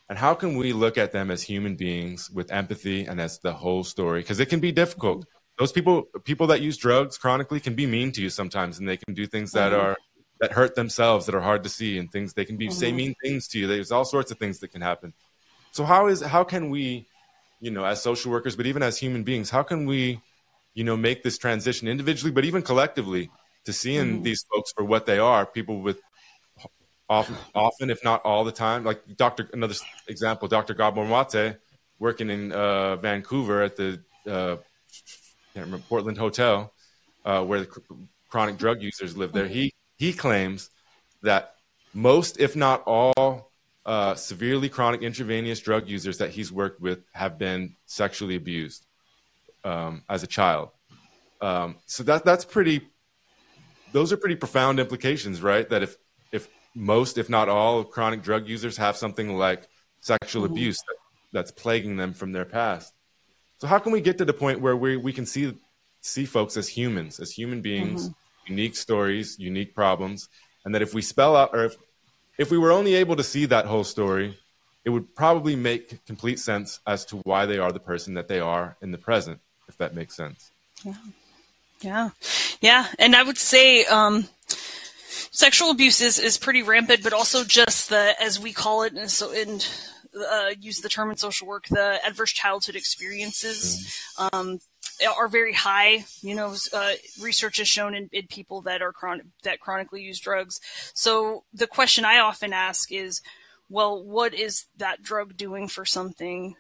And 0.08 0.18
how 0.18 0.34
can 0.34 0.58
we 0.58 0.74
look 0.74 0.98
at 0.98 1.12
them 1.12 1.30
as 1.30 1.44
human 1.44 1.76
beings 1.76 2.32
with 2.32 2.52
empathy 2.52 3.06
and 3.06 3.22
as 3.22 3.40
the 3.40 3.54
whole 3.54 3.84
story? 3.84 4.22
Because 4.22 4.40
it 4.40 4.48
can 4.48 4.60
be 4.60 4.72
difficult. 4.72 5.26
Those 5.58 5.72
people 5.72 6.08
people 6.24 6.48
that 6.48 6.62
use 6.62 6.78
drugs 6.78 7.18
chronically 7.18 7.60
can 7.60 7.76
be 7.76 7.86
mean 7.86 8.12
to 8.14 8.22
you 8.22 8.30
sometimes 8.30 8.80
and 8.80 8.88
they 8.88 8.98
can 8.98 9.14
do 9.14 9.26
things 9.26 9.52
that 9.52 9.72
mm-hmm. 9.72 9.82
are 9.82 9.98
that 10.40 10.52
hurt 10.52 10.76
themselves 10.76 11.26
that 11.26 11.36
are 11.36 11.42
hard 11.42 11.64
to 11.64 11.70
see 11.70 11.98
and 11.98 12.12
things 12.12 12.34
they 12.34 12.46
can 12.46 12.58
be 12.58 12.68
mm-hmm. 12.68 12.80
say 12.80 12.92
mean 12.92 13.16
things 13.24 13.48
to 13.50 13.60
you. 13.60 13.68
There's 13.68 13.92
all 13.92 14.06
sorts 14.06 14.32
of 14.32 14.38
things 14.38 14.60
that 14.60 14.70
can 14.70 14.82
happen. 14.82 15.14
So 15.72 15.84
how 15.84 16.08
is 16.08 16.22
how 16.22 16.44
can 16.44 16.70
we 16.70 17.08
you 17.60 17.72
know, 17.72 17.84
as 17.84 18.02
social 18.02 18.32
workers, 18.32 18.56
but 18.56 18.66
even 18.66 18.84
as 18.84 18.98
human 18.98 19.24
beings, 19.24 19.50
how 19.50 19.64
can 19.64 19.86
we, 19.86 20.22
you 20.74 20.84
know, 20.84 20.96
make 20.96 21.24
this 21.24 21.38
transition 21.38 21.88
individually, 21.88 22.32
but 22.32 22.46
even 22.46 22.62
collectively 22.62 23.30
to 23.66 23.74
seeing 23.74 24.16
mm-hmm. 24.16 24.24
these 24.24 24.46
folks 24.54 24.72
for 24.72 24.84
what 24.84 25.06
they 25.06 25.20
are, 25.20 25.46
people 25.46 25.82
with 25.82 26.00
often, 27.10 27.36
often, 27.56 27.90
if 27.90 28.04
not 28.04 28.24
all 28.24 28.44
the 28.44 28.52
time, 28.52 28.84
like 28.84 29.02
Dr. 29.18 29.50
Another 29.52 29.76
example, 30.08 30.48
Dr. 30.48 30.74
Gabor 30.74 31.06
Mate, 31.06 31.58
working 31.98 32.30
in 32.30 32.52
uh, 32.52 32.96
Vancouver 32.98 33.62
at 33.62 33.76
the 33.76 34.02
uh, 34.28 34.58
remember, 35.56 35.80
Portland 35.90 36.18
Hotel, 36.18 36.72
uh, 37.26 37.44
where 37.44 37.62
the 37.62 37.82
chronic 38.30 38.58
drug 38.58 38.82
users 38.82 39.18
live 39.18 39.34
there. 39.34 39.48
He 39.48 39.74
he 39.98 40.14
claims 40.14 40.70
that 41.24 41.56
most, 41.94 42.40
if 42.40 42.56
not 42.56 42.84
all, 42.86 43.49
uh, 43.86 44.16
severely 44.16 44.70
chronic 44.70 45.02
intravenous 45.02 45.60
drug 45.60 45.88
users 45.88 46.18
that 46.20 46.32
he's 46.32 46.52
worked 46.52 46.82
with 46.82 47.00
have 47.14 47.38
been 47.38 47.76
sexually 47.86 48.36
abused 48.36 48.86
um, 49.64 50.04
as 50.10 50.24
a 50.24 50.28
child. 50.28 50.70
Um, 51.42 51.78
so 51.86 52.04
that 52.04 52.26
that's 52.26 52.46
pretty. 52.46 52.82
Those 53.92 54.14
are 54.14 54.18
pretty 54.18 54.36
profound 54.36 54.80
implications, 54.80 55.42
right? 55.42 55.68
That 55.70 55.84
if 55.84 55.98
if 56.32 56.48
most, 56.76 57.18
if 57.18 57.30
not 57.30 57.50
all, 57.50 57.84
chronic 57.84 58.22
drug 58.22 58.48
users 58.48 58.78
have 58.78 58.98
something 58.98 59.38
like 59.38 59.68
sexual 60.02 60.44
mm-hmm. 60.44 60.54
abuse 60.54 60.78
that, 60.78 60.96
that's 61.32 61.52
plaguing 61.52 61.98
them 61.98 62.14
from 62.14 62.32
their 62.32 62.46
past. 62.46 62.94
So 63.60 63.68
how 63.68 63.80
can 63.80 63.92
we 63.92 64.02
get 64.02 64.18
to 64.20 64.26
the 64.26 64.34
point 64.34 64.62
where 64.62 64.76
we 64.76 64.98
we 64.98 65.14
can 65.14 65.26
see 65.26 65.54
see 66.02 66.26
folks 66.26 66.58
as 66.58 66.68
humans, 66.68 67.20
as 67.20 67.32
human 67.32 67.62
beings, 67.62 68.10
mm-hmm. 68.10 68.54
unique 68.54 68.76
stories, 68.76 69.38
unique 69.40 69.74
problems, 69.74 70.30
and 70.66 70.76
that 70.76 70.82
if 70.82 70.94
we 70.94 71.02
spell 71.02 71.36
out 71.36 71.52
or 71.54 71.66
if 71.66 71.76
if 72.40 72.50
we 72.50 72.58
were 72.58 72.72
only 72.72 72.96
able 72.96 73.18
to 73.18 73.24
see 73.24 73.46
that 73.46 73.66
whole 73.66 73.84
story, 73.84 74.40
it 74.86 74.90
would 74.90 75.14
probably 75.14 75.58
make 75.58 76.04
complete 76.06 76.40
sense 76.40 76.80
as 76.88 77.06
to 77.06 77.18
why 77.18 77.46
they 77.46 77.60
are 77.60 77.72
the 77.72 77.82
person 77.82 78.14
that 78.16 78.30
they 78.30 78.40
are 78.40 78.78
in 78.82 78.92
the 78.92 78.98
present, 78.98 79.40
if 79.68 79.78
that 79.78 79.94
makes 79.94 80.16
sense. 80.16 80.50
Yeah. 80.84 80.94
Yeah. 81.82 82.10
Yeah. 82.62 82.88
And 82.98 83.14
I 83.14 83.24
would 83.24 83.38
say, 83.38 83.84
um, 83.86 84.30
sexual 85.32 85.70
abuse 85.70 86.00
is, 86.00 86.18
is 86.18 86.38
pretty 86.38 86.64
rampant, 86.64 87.04
but 87.04 87.12
also 87.12 87.44
just 87.44 87.90
the, 87.90 88.16
as 88.22 88.40
we 88.40 88.54
call 88.54 88.84
it, 88.84 88.94
and 88.94 89.12
so 89.12 89.32
in 89.32 89.60
uh, 90.20 90.54
use 90.60 90.82
the 90.82 90.90
term 90.90 91.10
in 91.12 91.18
social 91.18 91.48
work, 91.48 91.68
the 91.68 92.00
adverse 92.06 92.32
childhood 92.32 92.76
experiences 92.76 93.96
um, 94.32 94.60
are 95.18 95.28
very 95.28 95.54
high. 95.54 96.06
You 96.22 96.36
know, 96.36 96.56
uh, 96.74 96.92
research 97.22 97.58
has 97.58 97.68
shown 97.68 97.96
in, 97.96 98.10
in 98.12 98.28
people 98.28 98.62
that 98.64 98.82
are 98.82 98.92
chronic 98.92 99.26
that 99.44 99.60
chronically 99.60 100.02
use 100.02 100.20
drugs. 100.20 100.60
So 100.94 101.44
the 101.54 101.68
question 101.68 102.06
I 102.06 102.20
often 102.20 102.54
ask 102.54 102.92
is, 102.92 103.22
well, 103.70 104.04
what 104.04 104.34
is 104.34 104.66
that 104.78 105.04
drug 105.04 105.38
doing 105.38 105.68
for 105.68 105.86
something 105.86 106.56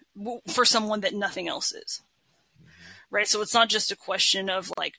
for 0.47 0.65
someone 0.65 1.01
that 1.01 1.13
nothing 1.13 1.47
else 1.47 1.73
is? 1.73 2.01
Right. 3.11 3.27
So 3.27 3.41
it's 3.41 3.53
not 3.53 3.69
just 3.69 3.91
a 3.91 3.95
question 3.95 4.49
of 4.49 4.71
like 4.77 4.93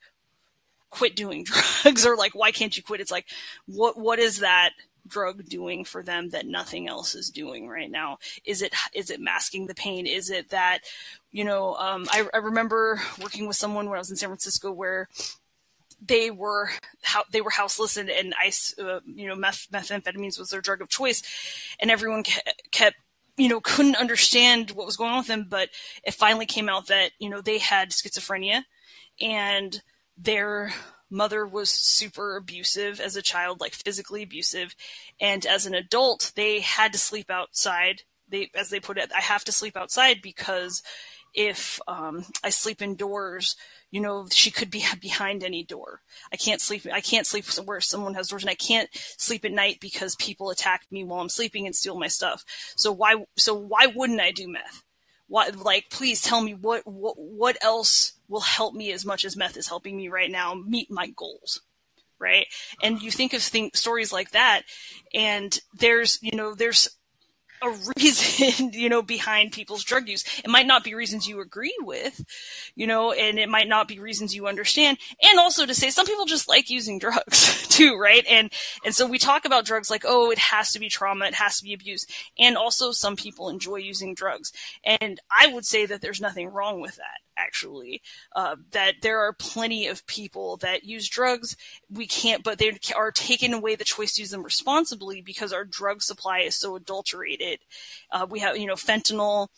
quit 0.90 1.14
doing 1.14 1.44
drugs 1.82 2.04
or 2.04 2.16
like 2.16 2.34
why 2.34 2.50
can't 2.50 2.76
you 2.76 2.82
quit? 2.82 3.00
It's 3.00 3.12
like 3.12 3.26
what 3.66 3.98
what 3.98 4.18
is 4.18 4.40
that 4.40 4.72
drug 5.06 5.44
doing 5.46 5.84
for 5.84 6.02
them 6.02 6.30
that 6.30 6.46
nothing 6.46 6.88
else 6.88 7.14
is 7.14 7.30
doing 7.30 7.68
right 7.68 7.90
now? 7.90 8.18
Is 8.44 8.62
it 8.62 8.74
is 8.92 9.10
it 9.10 9.20
masking 9.20 9.66
the 9.66 9.74
pain? 9.74 10.06
Is 10.06 10.30
it 10.30 10.50
that 10.50 10.80
you 11.30 11.44
know? 11.44 11.74
Um, 11.74 12.06
I, 12.10 12.26
I 12.34 12.38
remember 12.38 13.00
working 13.20 13.46
with 13.46 13.56
someone 13.56 13.86
when 13.86 13.96
I 13.96 13.98
was 13.98 14.10
in 14.10 14.16
San 14.16 14.28
Francisco 14.28 14.72
where 14.72 15.08
they 16.04 16.30
were 16.30 16.70
they 17.30 17.40
were 17.40 17.50
houseless 17.50 17.96
and, 17.96 18.10
and 18.10 18.34
ice, 18.42 18.74
uh, 18.78 19.00
you 19.06 19.28
know, 19.28 19.34
meth, 19.34 19.68
methamphetamines 19.72 20.38
was 20.38 20.50
their 20.50 20.60
drug 20.60 20.80
of 20.80 20.88
choice, 20.88 21.22
and 21.78 21.90
everyone 21.90 22.24
kept 22.70 22.96
you 23.36 23.48
know 23.48 23.60
couldn't 23.60 23.96
understand 23.96 24.70
what 24.72 24.86
was 24.86 24.96
going 24.96 25.10
on 25.10 25.18
with 25.18 25.26
them. 25.26 25.46
But 25.48 25.70
it 26.04 26.14
finally 26.14 26.46
came 26.46 26.68
out 26.68 26.88
that 26.88 27.12
you 27.18 27.28
know 27.28 27.40
they 27.40 27.58
had 27.58 27.90
schizophrenia, 27.90 28.62
and 29.20 29.80
their 30.16 30.72
mother 31.10 31.46
was 31.46 31.70
super 31.70 32.36
abusive 32.36 33.00
as 33.00 33.16
a 33.16 33.22
child, 33.22 33.60
like 33.60 33.72
physically 33.74 34.22
abusive. 34.22 34.74
And 35.20 35.44
as 35.44 35.66
an 35.66 35.74
adult, 35.74 36.32
they 36.36 36.60
had 36.60 36.92
to 36.92 36.98
sleep 36.98 37.30
outside. 37.30 38.02
They, 38.28 38.50
as 38.54 38.70
they 38.70 38.80
put 38.80 38.98
it, 38.98 39.10
I 39.14 39.20
have 39.20 39.44
to 39.44 39.52
sleep 39.52 39.76
outside 39.76 40.22
because 40.22 40.82
if 41.34 41.80
um, 41.86 42.24
I 42.42 42.50
sleep 42.50 42.82
indoors, 42.82 43.56
you 43.90 44.00
know, 44.00 44.26
she 44.30 44.50
could 44.50 44.70
be 44.70 44.84
behind 45.00 45.42
any 45.42 45.64
door. 45.64 46.02
I 46.32 46.36
can't 46.36 46.60
sleep. 46.60 46.86
I 46.92 47.00
can't 47.00 47.26
sleep 47.26 47.46
where 47.64 47.80
someone 47.80 48.14
has 48.14 48.28
doors, 48.28 48.42
and 48.42 48.50
I 48.50 48.54
can't 48.54 48.88
sleep 48.92 49.44
at 49.44 49.52
night 49.52 49.78
because 49.80 50.16
people 50.16 50.50
attack 50.50 50.82
me 50.90 51.04
while 51.04 51.20
I'm 51.20 51.28
sleeping 51.28 51.66
and 51.66 51.74
steal 51.74 51.98
my 51.98 52.08
stuff. 52.08 52.44
So 52.76 52.92
why? 52.92 53.24
So 53.36 53.54
why 53.54 53.86
wouldn't 53.94 54.20
I 54.20 54.32
do 54.32 54.48
meth? 54.48 54.82
What? 55.30 55.54
Like, 55.56 55.90
please 55.90 56.20
tell 56.20 56.40
me 56.40 56.54
what 56.54 56.84
what 56.84 57.14
what 57.16 57.56
else 57.62 58.14
will 58.28 58.40
help 58.40 58.74
me 58.74 58.90
as 58.90 59.06
much 59.06 59.24
as 59.24 59.36
meth 59.36 59.56
is 59.56 59.68
helping 59.68 59.96
me 59.96 60.08
right 60.08 60.30
now 60.30 60.54
meet 60.54 60.90
my 60.90 61.06
goals 61.16 61.60
right 62.18 62.46
and 62.82 63.00
you 63.00 63.10
think 63.10 63.32
of 63.32 63.40
think, 63.40 63.76
stories 63.76 64.12
like 64.12 64.32
that 64.32 64.62
and 65.14 65.60
there's 65.72 66.18
you 66.20 66.36
know 66.36 66.54
there's 66.54 66.88
a 67.62 67.70
reason, 67.96 68.72
you 68.72 68.88
know, 68.88 69.02
behind 69.02 69.52
people's 69.52 69.84
drug 69.84 70.08
use. 70.08 70.24
It 70.44 70.50
might 70.50 70.66
not 70.66 70.84
be 70.84 70.94
reasons 70.94 71.26
you 71.26 71.40
agree 71.40 71.76
with, 71.80 72.24
you 72.74 72.86
know, 72.86 73.12
and 73.12 73.38
it 73.38 73.48
might 73.48 73.68
not 73.68 73.88
be 73.88 73.98
reasons 73.98 74.34
you 74.34 74.46
understand. 74.46 74.98
And 75.22 75.38
also 75.38 75.66
to 75.66 75.74
say 75.74 75.90
some 75.90 76.06
people 76.06 76.26
just 76.26 76.48
like 76.48 76.70
using 76.70 76.98
drugs 76.98 77.68
too, 77.68 77.98
right? 77.98 78.24
And, 78.28 78.52
and 78.84 78.94
so 78.94 79.06
we 79.06 79.18
talk 79.18 79.44
about 79.44 79.64
drugs 79.64 79.90
like, 79.90 80.04
oh, 80.06 80.30
it 80.30 80.38
has 80.38 80.72
to 80.72 80.78
be 80.78 80.88
trauma, 80.88 81.26
it 81.26 81.34
has 81.34 81.58
to 81.58 81.64
be 81.64 81.74
abuse. 81.74 82.06
And 82.38 82.56
also 82.56 82.92
some 82.92 83.16
people 83.16 83.48
enjoy 83.48 83.76
using 83.76 84.14
drugs. 84.14 84.52
And 84.84 85.20
I 85.30 85.48
would 85.48 85.66
say 85.66 85.86
that 85.86 86.00
there's 86.00 86.20
nothing 86.20 86.48
wrong 86.48 86.80
with 86.80 86.96
that 86.96 87.20
actually 87.40 88.02
uh, 88.36 88.56
that 88.72 88.96
there 89.02 89.20
are 89.20 89.32
plenty 89.32 89.86
of 89.86 90.06
people 90.06 90.56
that 90.58 90.84
use 90.84 91.08
drugs 91.08 91.56
we 91.90 92.06
can't 92.06 92.42
but 92.42 92.58
they 92.58 92.78
are 92.94 93.10
taking 93.10 93.54
away 93.54 93.74
the 93.74 93.84
choice 93.84 94.12
to 94.12 94.22
use 94.22 94.30
them 94.30 94.42
responsibly 94.42 95.22
because 95.22 95.52
our 95.52 95.64
drug 95.64 96.02
supply 96.02 96.40
is 96.40 96.54
so 96.54 96.76
adulterated 96.76 97.49
uh, 98.12 98.26
we 98.28 98.38
have 98.38 98.56
you 98.56 98.66
know 98.66 98.74
fentanyl 98.74 99.48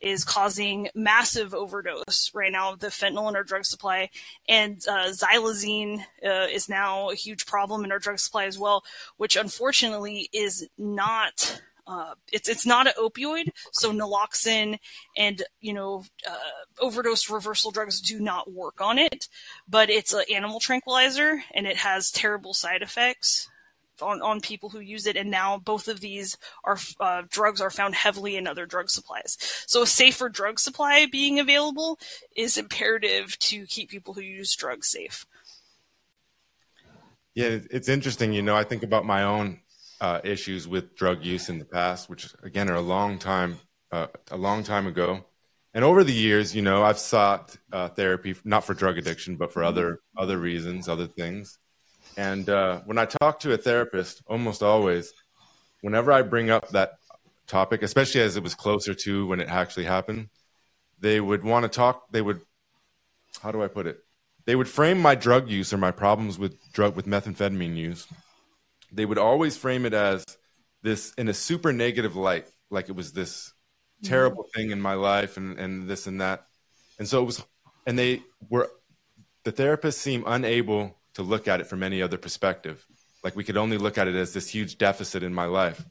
is 0.00 0.24
causing 0.24 0.88
massive 0.94 1.54
overdose 1.54 2.30
right 2.32 2.52
now 2.52 2.72
of 2.72 2.78
the 2.78 2.86
fentanyl 2.88 3.28
in 3.28 3.36
our 3.36 3.44
drug 3.44 3.64
supply. 3.64 4.08
And 4.48 4.82
uh, 4.88 5.08
xylazine 5.08 6.00
uh, 6.24 6.46
is 6.50 6.68
now 6.68 7.10
a 7.10 7.14
huge 7.14 7.46
problem 7.46 7.84
in 7.84 7.92
our 7.92 7.98
drug 7.98 8.18
supply 8.18 8.46
as 8.46 8.58
well 8.58 8.84
which 9.16 9.36
unfortunately 9.36 10.28
is 10.32 10.68
not 10.78 11.62
uh, 11.86 12.14
it's 12.32 12.48
it's 12.48 12.64
not 12.64 12.86
an 12.86 12.92
opioid, 12.96 13.48
so 13.72 13.92
naloxone 13.92 14.78
and 15.16 15.42
you 15.60 15.72
know 15.72 16.04
uh, 16.28 16.80
overdose 16.80 17.28
reversal 17.28 17.72
drugs 17.72 18.00
do 18.00 18.20
not 18.20 18.52
work 18.52 18.80
on 18.80 18.98
it, 18.98 19.28
but 19.68 19.90
it's 19.90 20.12
an 20.12 20.24
animal 20.32 20.60
tranquilizer 20.60 21.42
and 21.52 21.66
it 21.66 21.76
has 21.76 22.10
terrible 22.10 22.54
side 22.54 22.82
effects 22.82 23.48
on, 24.02 24.20
on 24.20 24.40
people 24.40 24.68
who 24.68 24.80
use 24.80 25.06
it. 25.06 25.16
And 25.16 25.30
now 25.30 25.58
both 25.58 25.88
of 25.88 26.00
these 26.00 26.36
are 26.64 26.78
uh, 27.00 27.22
drugs 27.28 27.60
are 27.60 27.70
found 27.70 27.94
heavily 27.94 28.36
in 28.36 28.46
other 28.46 28.66
drug 28.66 28.90
supplies. 28.90 29.38
So 29.66 29.82
a 29.82 29.86
safer 29.86 30.28
drug 30.28 30.58
supply 30.58 31.06
being 31.06 31.38
available 31.38 31.98
is 32.36 32.58
imperative 32.58 33.38
to 33.38 33.66
keep 33.66 33.88
people 33.88 34.14
who 34.14 34.20
use 34.20 34.54
drugs 34.54 34.88
safe. 34.88 35.26
Yeah, 37.34 37.60
it's 37.70 37.88
interesting. 37.88 38.32
You 38.34 38.42
know, 38.42 38.54
I 38.54 38.64
think 38.64 38.82
about 38.82 39.06
my 39.06 39.22
own 39.22 39.60
uh, 40.00 40.20
issues 40.24 40.68
with 40.68 40.94
drug 40.96 41.24
use 41.24 41.48
in 41.48 41.58
the 41.58 41.64
past, 41.64 42.10
which 42.10 42.28
again 42.42 42.68
are 42.68 42.74
a 42.74 42.82
long 42.82 43.18
time 43.18 43.58
uh, 43.90 44.08
a 44.30 44.36
long 44.36 44.64
time 44.64 44.86
ago. 44.86 45.24
And 45.74 45.84
over 45.84 46.04
the 46.04 46.12
years, 46.12 46.54
you 46.54 46.60
know, 46.60 46.82
I've 46.82 46.98
sought 46.98 47.56
uh, 47.72 47.88
therapy 47.88 48.34
not 48.44 48.64
for 48.64 48.74
drug 48.74 48.98
addiction, 48.98 49.36
but 49.36 49.52
for 49.52 49.64
other 49.64 50.00
other 50.16 50.38
reasons, 50.38 50.88
other 50.88 51.06
things. 51.06 51.58
And 52.16 52.48
uh, 52.48 52.80
when 52.84 52.98
I 52.98 53.06
talk 53.06 53.40
to 53.40 53.52
a 53.52 53.56
therapist, 53.56 54.22
almost 54.26 54.62
always, 54.62 55.12
whenever 55.80 56.12
I 56.12 56.22
bring 56.22 56.50
up 56.50 56.68
that 56.70 56.94
topic, 57.46 57.82
especially 57.82 58.20
as 58.20 58.36
it 58.36 58.42
was 58.42 58.54
closer 58.54 58.94
to 58.94 59.26
when 59.26 59.40
it 59.40 59.48
actually 59.48 59.84
happened, 59.84 60.28
they 61.00 61.20
would 61.20 61.42
want 61.42 61.64
to 61.64 61.68
talk. 61.68 62.10
They 62.10 62.22
would, 62.22 62.40
how 63.42 63.50
do 63.50 63.62
I 63.62 63.68
put 63.68 63.86
it? 63.86 63.98
They 64.44 64.56
would 64.56 64.68
frame 64.68 65.00
my 65.00 65.14
drug 65.14 65.48
use 65.48 65.72
or 65.72 65.78
my 65.78 65.90
problems 65.92 66.38
with 66.38 66.56
drug 66.72 66.96
with 66.96 67.06
methamphetamine 67.06 67.76
use 67.76 68.06
they 68.92 69.06
would 69.06 69.18
always 69.18 69.56
frame 69.56 69.86
it 69.86 69.94
as 69.94 70.24
this 70.82 71.14
in 71.16 71.28
a 71.28 71.34
super 71.34 71.72
negative 71.72 72.14
light, 72.14 72.46
like 72.70 72.88
it 72.88 72.96
was 72.96 73.12
this 73.12 73.52
terrible 74.04 74.46
thing 74.54 74.70
in 74.70 74.80
my 74.80 74.94
life 74.94 75.36
and, 75.36 75.58
and 75.58 75.88
this 75.88 76.06
and 76.06 76.20
that. 76.20 76.46
And 76.98 77.08
so 77.08 77.22
it 77.22 77.24
was, 77.24 77.44
and 77.86 77.98
they 77.98 78.22
were, 78.50 78.70
the 79.44 79.52
therapists 79.52 79.94
seem 79.94 80.24
unable 80.26 80.96
to 81.14 81.22
look 81.22 81.48
at 81.48 81.60
it 81.60 81.66
from 81.66 81.82
any 81.82 82.02
other 82.02 82.18
perspective. 82.18 82.84
Like 83.22 83.36
we 83.36 83.44
could 83.44 83.56
only 83.56 83.78
look 83.78 83.98
at 83.98 84.08
it 84.08 84.14
as 84.14 84.32
this 84.32 84.48
huge 84.48 84.78
deficit 84.78 85.22
in 85.22 85.32
my 85.32 85.44
life. 85.44 85.84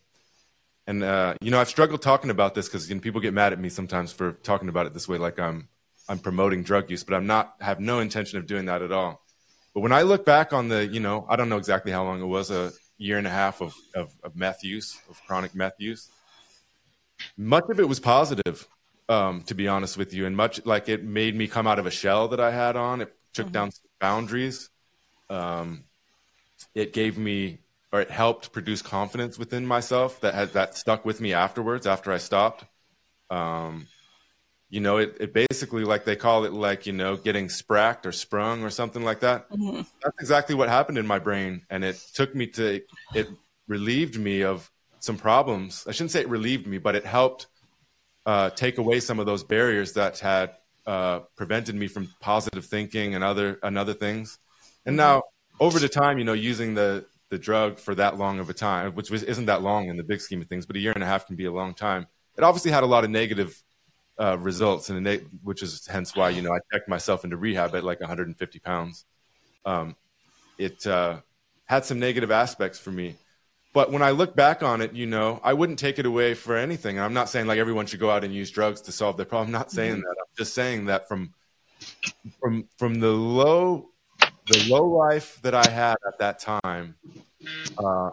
And, 0.87 1.03
uh, 1.03 1.35
you 1.41 1.51
know, 1.51 1.59
I've 1.59 1.69
struggled 1.69 2.01
talking 2.01 2.31
about 2.31 2.55
this 2.55 2.67
because 2.67 2.89
you 2.89 2.95
know, 2.95 3.01
people 3.01 3.21
get 3.21 3.33
mad 3.33 3.53
at 3.53 3.59
me 3.59 3.69
sometimes 3.69 4.11
for 4.11 4.33
talking 4.33 4.67
about 4.67 4.87
it 4.87 4.93
this 4.93 5.07
way, 5.07 5.17
like 5.17 5.39
I'm, 5.39 5.69
I'm 6.09 6.19
promoting 6.19 6.63
drug 6.63 6.89
use, 6.89 7.03
but 7.03 7.13
I'm 7.13 7.27
not, 7.27 7.55
have 7.61 7.79
no 7.79 7.99
intention 7.99 8.39
of 8.39 8.47
doing 8.47 8.65
that 8.65 8.81
at 8.81 8.91
all. 8.91 9.21
But 9.73 9.81
when 9.81 9.93
I 9.93 10.01
look 10.01 10.25
back 10.25 10.51
on 10.51 10.67
the, 10.67 10.85
you 10.85 10.99
know, 10.99 11.25
I 11.29 11.35
don't 11.35 11.47
know 11.47 11.57
exactly 11.57 11.91
how 11.91 12.03
long 12.03 12.21
it 12.21 12.25
was, 12.25 12.51
a, 12.51 12.73
year 13.01 13.17
and 13.17 13.25
a 13.25 13.31
half 13.31 13.61
of, 13.61 13.73
of, 13.95 14.13
of 14.23 14.35
meth 14.35 14.63
use, 14.63 15.01
of 15.09 15.19
chronic 15.25 15.55
meth 15.55 15.73
use. 15.79 16.09
Much 17.35 17.63
of 17.69 17.79
it 17.79 17.89
was 17.89 17.99
positive, 17.99 18.67
um, 19.09 19.41
to 19.43 19.55
be 19.55 19.67
honest 19.67 19.97
with 19.97 20.13
you, 20.13 20.25
and 20.27 20.37
much 20.37 20.63
like 20.65 20.87
it 20.87 21.03
made 21.03 21.35
me 21.35 21.47
come 21.47 21.65
out 21.65 21.79
of 21.79 21.87
a 21.87 21.91
shell 21.91 22.27
that 22.29 22.39
I 22.39 22.51
had 22.51 22.75
on. 22.75 23.01
It 23.01 23.13
took 23.33 23.47
mm-hmm. 23.47 23.53
down 23.53 23.71
boundaries. 23.99 24.69
Um, 25.31 25.85
it 26.75 26.93
gave 26.93 27.17
me, 27.17 27.59
or 27.91 28.01
it 28.01 28.11
helped 28.11 28.51
produce 28.51 28.81
confidence 28.81 29.39
within 29.39 29.65
myself 29.65 30.19
that 30.21 30.33
had 30.33 30.53
that 30.53 30.77
stuck 30.77 31.05
with 31.05 31.21
me 31.21 31.33
afterwards. 31.33 31.87
After 31.87 32.11
I 32.11 32.17
stopped, 32.17 32.65
um, 33.29 33.87
you 34.69 34.79
know, 34.79 34.97
it, 34.97 35.17
it 35.19 35.33
basically 35.33 35.83
like 35.83 36.05
they 36.05 36.15
call 36.15 36.45
it 36.45 36.53
like, 36.53 36.85
you 36.85 36.93
know, 36.93 37.17
getting 37.17 37.49
spracked 37.49 38.05
or 38.05 38.11
sprung 38.11 38.63
or 38.63 38.69
something 38.69 39.03
like 39.03 39.19
that. 39.21 39.49
Mm-hmm. 39.49 39.81
That's 40.03 40.17
exactly 40.19 40.55
what 40.55 40.69
happened 40.69 40.97
in 40.97 41.07
my 41.07 41.19
brain. 41.19 41.61
And 41.69 41.83
it 41.83 42.01
took 42.13 42.33
me 42.35 42.47
to, 42.47 42.81
it 43.13 43.29
relieved 43.67 44.17
me 44.17 44.43
of 44.43 44.69
some 44.99 45.17
problems. 45.17 45.85
I 45.87 45.91
shouldn't 45.91 46.11
say 46.11 46.21
it 46.21 46.29
relieved 46.29 46.67
me, 46.67 46.77
but 46.77 46.95
it 46.95 47.05
helped 47.05 47.47
uh, 48.25 48.51
take 48.51 48.77
away 48.77 48.99
some 49.01 49.19
of 49.19 49.25
those 49.25 49.43
barriers 49.43 49.93
that 49.93 50.19
had 50.19 50.51
uh, 50.85 51.19
prevented 51.35 51.75
me 51.75 51.87
from 51.87 52.09
positive 52.21 52.65
thinking 52.65 53.15
and 53.15 53.23
other, 53.23 53.59
and 53.63 53.77
other 53.77 53.93
things. 53.93 54.37
And 54.85 54.93
mm-hmm. 54.93 54.97
now 54.97 55.23
over 55.59 55.79
the 55.79 55.89
time, 55.89 56.17
you 56.17 56.23
know, 56.23 56.33
using 56.33 56.73
the, 56.73 57.05
the 57.29 57.37
drug 57.37 57.79
for 57.79 57.95
that 57.95 58.17
long 58.17 58.39
of 58.39 58.49
a 58.49 58.53
time, 58.53 58.93
which 58.93 59.09
was, 59.09 59.23
isn't 59.23 59.45
that 59.45 59.61
long 59.61 59.89
in 59.89 59.97
the 59.97 60.03
big 60.03 60.21
scheme 60.21 60.41
of 60.41 60.47
things, 60.47 60.65
but 60.65 60.75
a 60.75 60.79
year 60.79 60.91
and 60.93 61.03
a 61.03 61.07
half 61.07 61.27
can 61.27 61.35
be 61.35 61.45
a 61.45 61.51
long 61.51 61.73
time. 61.73 62.07
It 62.37 62.43
obviously 62.43 62.71
had 62.71 62.83
a 62.83 62.87
lot 62.87 63.03
of 63.03 63.09
negative 63.09 63.61
uh, 64.19 64.37
results, 64.37 64.89
and 64.89 65.05
they, 65.05 65.17
which 65.43 65.63
is 65.63 65.87
hence 65.87 66.15
why 66.15 66.29
you 66.29 66.41
know 66.41 66.53
I 66.53 66.59
checked 66.71 66.87
myself 66.87 67.23
into 67.23 67.37
rehab 67.37 67.75
at 67.75 67.83
like 67.83 67.99
150 67.99 68.59
pounds. 68.59 69.05
Um, 69.65 69.95
it 70.57 70.85
uh, 70.85 71.17
had 71.65 71.85
some 71.85 71.99
negative 71.99 72.31
aspects 72.31 72.79
for 72.79 72.91
me, 72.91 73.15
but 73.73 73.91
when 73.91 74.01
I 74.01 74.11
look 74.11 74.35
back 74.35 74.63
on 74.63 74.81
it, 74.81 74.93
you 74.93 75.05
know, 75.05 75.39
I 75.43 75.53
wouldn't 75.53 75.79
take 75.79 75.97
it 75.97 76.05
away 76.05 76.33
for 76.33 76.55
anything. 76.55 76.97
And 76.97 77.05
I'm 77.05 77.13
not 77.13 77.29
saying 77.29 77.47
like 77.47 77.57
everyone 77.57 77.85
should 77.85 77.99
go 77.99 78.09
out 78.09 78.23
and 78.23 78.33
use 78.33 78.51
drugs 78.51 78.81
to 78.81 78.91
solve 78.91 79.17
their 79.17 79.25
problem. 79.25 79.47
I'm 79.47 79.53
not 79.53 79.71
saying 79.71 79.93
mm-hmm. 79.93 80.01
that. 80.01 80.15
I'm 80.19 80.35
just 80.37 80.53
saying 80.53 80.85
that 80.85 81.07
from 81.07 81.33
from 82.39 82.67
from 82.77 82.99
the 82.99 83.11
low 83.11 83.90
the 84.51 84.69
low 84.69 84.85
life 84.85 85.39
that 85.41 85.55
I 85.55 85.69
had 85.69 85.95
at 86.07 86.19
that 86.19 86.39
time, 86.39 86.95
uh, 87.77 88.11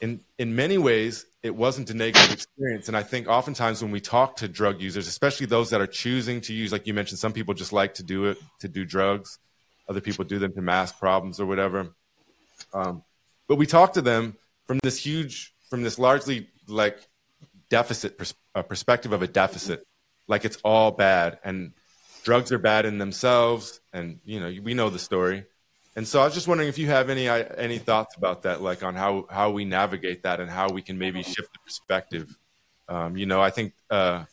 in 0.00 0.20
in 0.38 0.54
many 0.54 0.78
ways 0.78 1.26
it 1.42 1.54
wasn't 1.54 1.90
a 1.90 1.94
negative 1.94 2.32
experience. 2.32 2.88
And 2.88 2.96
i 2.96 3.02
think 3.02 3.28
oftentimes 3.28 3.82
when 3.82 3.92
we 3.92 4.00
talk 4.00 4.36
to 4.36 4.48
drug 4.48 4.80
users 4.80 5.08
especially 5.08 5.46
those 5.46 5.70
that 5.70 5.80
are 5.80 5.86
choosing 5.86 6.40
to 6.42 6.52
use 6.52 6.72
like 6.72 6.86
you 6.86 6.94
mentioned 6.94 7.18
some 7.18 7.32
people 7.32 7.54
just 7.54 7.72
like 7.72 7.94
to 7.94 8.02
do 8.02 8.26
it 8.26 8.38
to 8.60 8.68
do 8.68 8.84
drugs. 8.84 9.38
Other 9.88 10.00
people 10.00 10.24
do 10.24 10.38
them 10.38 10.52
to 10.54 10.62
mask 10.62 10.98
problems 10.98 11.38
or 11.38 11.46
whatever. 11.46 11.94
Um, 12.74 13.04
but 13.46 13.56
we 13.56 13.66
talk 13.66 13.92
to 13.92 14.02
them 14.02 14.36
from 14.66 14.80
this 14.82 14.98
huge 14.98 15.54
from 15.70 15.82
this 15.82 15.98
largely 15.98 16.48
like 16.68 16.98
deficit 17.70 18.18
pers- 18.18 18.34
uh, 18.54 18.62
perspective 18.62 19.12
of 19.12 19.22
a 19.22 19.28
deficit. 19.28 19.86
Like 20.28 20.44
it's 20.44 20.58
all 20.64 20.90
bad 20.90 21.38
and 21.44 21.72
drugs 22.24 22.50
are 22.50 22.58
bad 22.58 22.86
in 22.86 22.98
themselves 22.98 23.80
and 23.92 24.18
you 24.24 24.40
know 24.40 24.52
we 24.62 24.74
know 24.74 24.90
the 24.90 24.98
story 24.98 25.44
and 25.96 26.06
so 26.06 26.20
I 26.20 26.26
was 26.26 26.34
just 26.34 26.46
wondering 26.46 26.68
if 26.68 26.76
you 26.76 26.88
have 26.88 27.08
any 27.08 27.26
any 27.26 27.78
thoughts 27.78 28.16
about 28.16 28.42
that, 28.42 28.60
like 28.60 28.82
on 28.82 28.94
how 28.94 29.26
how 29.30 29.50
we 29.50 29.64
navigate 29.64 30.22
that 30.24 30.40
and 30.40 30.50
how 30.50 30.68
we 30.68 30.82
can 30.82 30.98
maybe 30.98 31.22
shift 31.22 31.52
the 31.54 31.58
perspective. 31.64 32.38
Um, 32.86 33.16
you 33.16 33.24
know, 33.24 33.40
I 33.40 33.48
think 33.48 33.72
uh, 33.90 34.24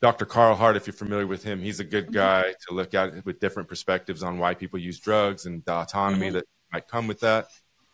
Dr. 0.00 0.24
Carl 0.24 0.56
Hart, 0.56 0.76
if 0.76 0.86
you're 0.86 0.94
familiar 0.94 1.26
with 1.26 1.44
him, 1.44 1.60
he's 1.60 1.78
a 1.78 1.84
good 1.84 2.10
guy 2.10 2.54
to 2.68 2.74
look 2.74 2.94
at 2.94 3.24
with 3.26 3.38
different 3.38 3.68
perspectives 3.68 4.22
on 4.22 4.38
why 4.38 4.54
people 4.54 4.78
use 4.78 4.98
drugs 4.98 5.44
and 5.44 5.62
the 5.66 5.72
autonomy 5.74 6.26
mm-hmm. 6.26 6.36
that 6.36 6.44
might 6.72 6.88
come 6.88 7.06
with 7.06 7.20
that. 7.20 7.48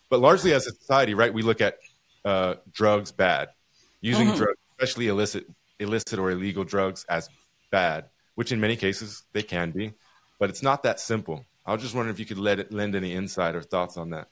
But 0.08 0.20
largely 0.20 0.52
as 0.52 0.68
a 0.68 0.72
society, 0.72 1.14
right, 1.14 1.34
we 1.34 1.42
look 1.42 1.60
at 1.60 1.78
uh, 2.24 2.54
drugs 2.72 3.10
bad, 3.10 3.48
using 4.00 4.28
mm-hmm. 4.28 4.36
drugs, 4.36 4.58
especially 4.78 5.08
illicit 5.08 5.46
illicit 5.80 6.18
or 6.18 6.30
illegal 6.30 6.62
drugs, 6.62 7.04
as 7.08 7.28
bad, 7.72 8.04
which 8.36 8.52
in 8.52 8.60
many 8.60 8.76
cases 8.76 9.24
they 9.32 9.42
can 9.42 9.72
be, 9.72 9.94
but 10.38 10.48
it's 10.48 10.62
not 10.62 10.84
that 10.84 11.00
simple. 11.00 11.44
I 11.64 11.72
was 11.72 11.82
just 11.82 11.94
wondering 11.94 12.14
if 12.14 12.20
you 12.20 12.26
could 12.26 12.38
let 12.38 12.72
lend 12.72 12.94
any 12.94 13.14
insight 13.14 13.54
or 13.54 13.62
thoughts 13.62 13.96
on 13.96 14.10
that. 14.10 14.28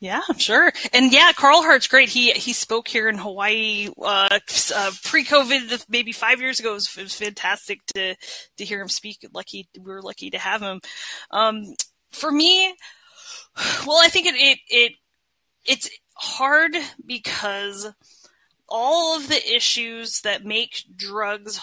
Yeah, 0.00 0.22
sure. 0.36 0.72
And 0.92 1.12
yeah, 1.12 1.30
Carl 1.32 1.62
Hart's 1.62 1.86
great. 1.86 2.08
He 2.08 2.32
he 2.32 2.52
spoke 2.52 2.88
here 2.88 3.08
in 3.08 3.18
Hawaii 3.18 3.88
uh, 4.02 4.40
uh, 4.74 4.90
pre-COVID, 5.04 5.84
maybe 5.88 6.10
five 6.10 6.40
years 6.40 6.58
ago. 6.58 6.72
It 6.72 6.74
was, 6.74 6.96
it 6.96 7.02
was, 7.02 7.14
fantastic 7.14 7.86
to 7.94 8.16
to 8.56 8.64
hear 8.64 8.80
him 8.80 8.88
speak. 8.88 9.24
Lucky 9.32 9.68
we 9.76 9.84
were 9.84 10.02
lucky 10.02 10.30
to 10.30 10.38
have 10.38 10.60
him. 10.60 10.80
Um, 11.30 11.74
for 12.10 12.32
me, 12.32 12.74
well, 13.86 14.00
I 14.02 14.08
think 14.08 14.26
it 14.26 14.34
it, 14.34 14.58
it 14.68 14.92
it's 15.64 15.88
hard 16.14 16.74
because 17.06 17.92
all 18.68 19.16
of 19.16 19.28
the 19.28 19.54
issues 19.54 20.22
that 20.22 20.44
make 20.44 20.84
drugs, 20.96 21.60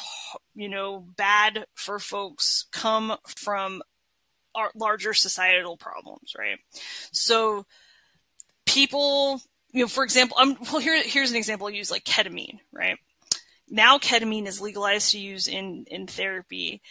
you 0.55 0.69
know, 0.69 0.99
bad 1.17 1.65
for 1.75 1.99
folks 1.99 2.67
come 2.71 3.17
from 3.25 3.81
larger 4.75 5.13
societal 5.13 5.77
problems, 5.77 6.33
right? 6.37 6.59
So 7.11 7.65
people, 8.65 9.41
you 9.71 9.81
know, 9.81 9.87
for 9.87 10.03
example, 10.03 10.37
I'm, 10.39 10.55
well, 10.71 10.79
here, 10.79 11.01
here's 11.03 11.31
an 11.31 11.37
example 11.37 11.67
I 11.67 11.71
use 11.71 11.91
like 11.91 12.03
ketamine, 12.03 12.59
right? 12.71 12.97
Now 13.69 13.97
ketamine 13.97 14.47
is 14.47 14.61
legalized 14.61 15.11
to 15.11 15.19
use 15.19 15.47
in, 15.47 15.85
in 15.89 16.07
therapy 16.07 16.81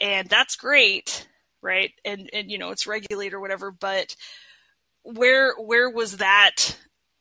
and 0.00 0.28
that's 0.28 0.56
great, 0.56 1.26
right? 1.62 1.90
And, 2.04 2.30
and, 2.32 2.50
you 2.50 2.58
know, 2.58 2.70
it's 2.70 2.86
regulated 2.86 3.34
or 3.34 3.40
whatever, 3.40 3.70
but 3.70 4.14
where, 5.02 5.54
where 5.56 5.90
was 5.90 6.18
that 6.18 6.76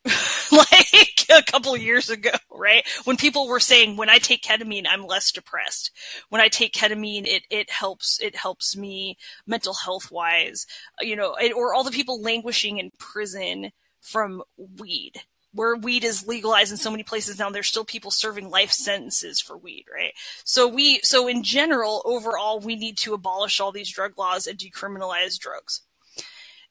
like 0.51 1.25
a 1.29 1.43
couple 1.43 1.75
years 1.75 2.09
ago, 2.09 2.31
right? 2.51 2.85
When 3.03 3.17
people 3.17 3.47
were 3.47 3.59
saying, 3.59 3.97
when 3.97 4.09
I 4.09 4.17
take 4.17 4.43
ketamine, 4.43 4.85
I'm 4.87 5.05
less 5.05 5.31
depressed. 5.31 5.91
When 6.29 6.41
I 6.41 6.47
take 6.47 6.73
ketamine, 6.73 7.25
it, 7.25 7.43
it 7.49 7.69
helps, 7.69 8.19
it 8.21 8.35
helps 8.35 8.75
me 8.75 9.17
mental 9.45 9.73
health 9.73 10.11
wise, 10.11 10.65
you 11.01 11.15
know, 11.15 11.35
it, 11.35 11.53
or 11.53 11.73
all 11.73 11.83
the 11.83 11.91
people 11.91 12.21
languishing 12.21 12.77
in 12.77 12.91
prison 12.97 13.71
from 14.01 14.43
weed, 14.77 15.21
where 15.53 15.75
weed 15.75 16.03
is 16.03 16.27
legalized 16.27 16.71
in 16.71 16.77
so 16.77 16.91
many 16.91 17.03
places 17.03 17.39
now, 17.39 17.49
there's 17.49 17.67
still 17.67 17.85
people 17.85 18.11
serving 18.11 18.49
life 18.49 18.71
sentences 18.71 19.41
for 19.41 19.57
weed, 19.57 19.85
right? 19.93 20.13
So 20.43 20.67
we, 20.67 20.99
so 21.03 21.27
in 21.27 21.43
general, 21.43 22.01
overall, 22.05 22.59
we 22.59 22.75
need 22.75 22.97
to 22.97 23.13
abolish 23.13 23.59
all 23.59 23.71
these 23.71 23.91
drug 23.91 24.17
laws 24.17 24.47
and 24.47 24.57
decriminalize 24.57 25.37
drugs. 25.39 25.81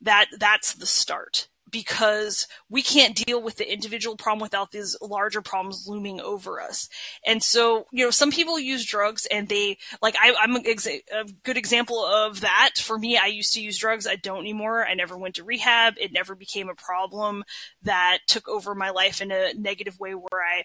That, 0.01 0.27
that's 0.39 0.75
the 0.75 0.87
start 0.87 1.49
because 1.71 2.47
we 2.69 2.83
can't 2.83 3.17
deal 3.17 3.43
with 3.43 3.57
the 3.57 3.71
individual 3.71 4.17
problem 4.17 4.41
without 4.41 4.71
these 4.71 4.97
larger 5.01 5.43
problems 5.43 5.87
looming 5.89 6.21
over 6.21 6.61
us. 6.61 6.89
And 7.27 7.43
so, 7.43 7.87
you 7.91 8.05
know, 8.05 8.11
some 8.11 8.31
people 8.31 8.59
use 8.59 8.85
drugs 8.85 9.27
and 9.27 9.49
they, 9.49 9.79
like, 10.01 10.15
I, 10.21 10.35
am 10.43 10.57
a, 10.57 10.61
a 10.61 11.25
good 11.43 11.57
example 11.57 12.05
of 12.05 12.41
that. 12.43 12.73
For 12.79 12.99
me, 12.99 13.17
I 13.17 13.27
used 13.27 13.55
to 13.55 13.63
use 13.63 13.79
drugs. 13.79 14.07
I 14.07 14.17
don't 14.17 14.41
anymore. 14.41 14.87
I 14.87 14.95
never 14.95 15.19
went 15.19 15.37
to 15.37 15.45
rehab. 15.45 15.95
It 15.99 16.13
never 16.13 16.35
became 16.35 16.69
a 16.69 16.75
problem 16.75 17.45
that 17.83 18.19
took 18.29 18.49
over 18.49 18.75
my 18.75 18.91
life 18.91 19.21
in 19.21 19.33
a 19.33 19.53
negative 19.55 19.99
way 19.99 20.13
where 20.13 20.43
I, 20.43 20.65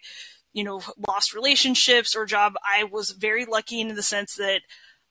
you 0.53 0.63
know, 0.63 0.81
lost 1.07 1.33
relationships 1.33 2.15
or 2.15 2.25
job. 2.25 2.53
I 2.63 2.83
was 2.83 3.11
very 3.11 3.45
lucky 3.45 3.81
in 3.81 3.95
the 3.95 4.03
sense 4.03 4.35
that 4.35 4.61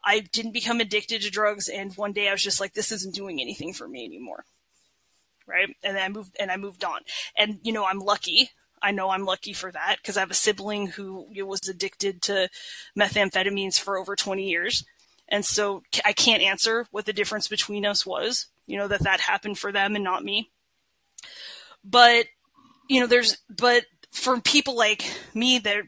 I 0.05 0.20
didn't 0.20 0.53
become 0.53 0.80
addicted 0.80 1.22
to 1.22 1.30
drugs. 1.30 1.68
And 1.68 1.93
one 1.97 2.12
day 2.12 2.28
I 2.28 2.32
was 2.32 2.43
just 2.43 2.61
like, 2.61 2.74
this 2.74 2.93
isn't 2.93 3.14
doing 3.14 3.41
anything 3.41 3.72
for 3.72 3.88
me 3.88 4.05
anymore 4.05 4.45
right? 5.51 5.74
And 5.82 5.98
I 5.98 6.09
moved 6.09 6.36
and 6.38 6.51
I 6.51 6.57
moved 6.57 6.84
on. 6.84 7.01
And 7.36 7.59
you 7.62 7.72
know, 7.72 7.84
I'm 7.84 7.98
lucky. 7.98 8.51
I 8.82 8.92
know 8.92 9.11
I'm 9.11 9.24
lucky 9.24 9.53
for 9.53 9.70
that 9.70 9.96
because 9.98 10.16
I 10.16 10.20
have 10.20 10.30
a 10.30 10.34
sibling 10.34 10.86
who 10.86 11.26
was 11.44 11.68
addicted 11.68 12.22
to 12.22 12.48
methamphetamines 12.98 13.78
for 13.78 13.98
over 13.98 14.16
20 14.16 14.48
years. 14.48 14.84
And 15.28 15.44
so 15.44 15.82
I 16.05 16.12
can't 16.12 16.42
answer 16.42 16.86
what 16.90 17.07
the 17.07 17.12
difference 17.12 17.46
between 17.46 17.86
us 17.86 18.05
was, 18.05 18.46
you 18.66 18.78
know, 18.78 18.88
that 18.88 19.05
that 19.05 19.20
happened 19.20 19.59
for 19.59 19.70
them 19.70 19.94
and 19.94 20.03
not 20.03 20.24
me. 20.24 20.51
But, 21.84 22.26
you 22.88 23.01
know, 23.01 23.07
there's, 23.07 23.38
but 23.48 23.84
for 24.11 24.40
people 24.40 24.76
like 24.76 25.05
me, 25.34 25.59
that 25.61 25.84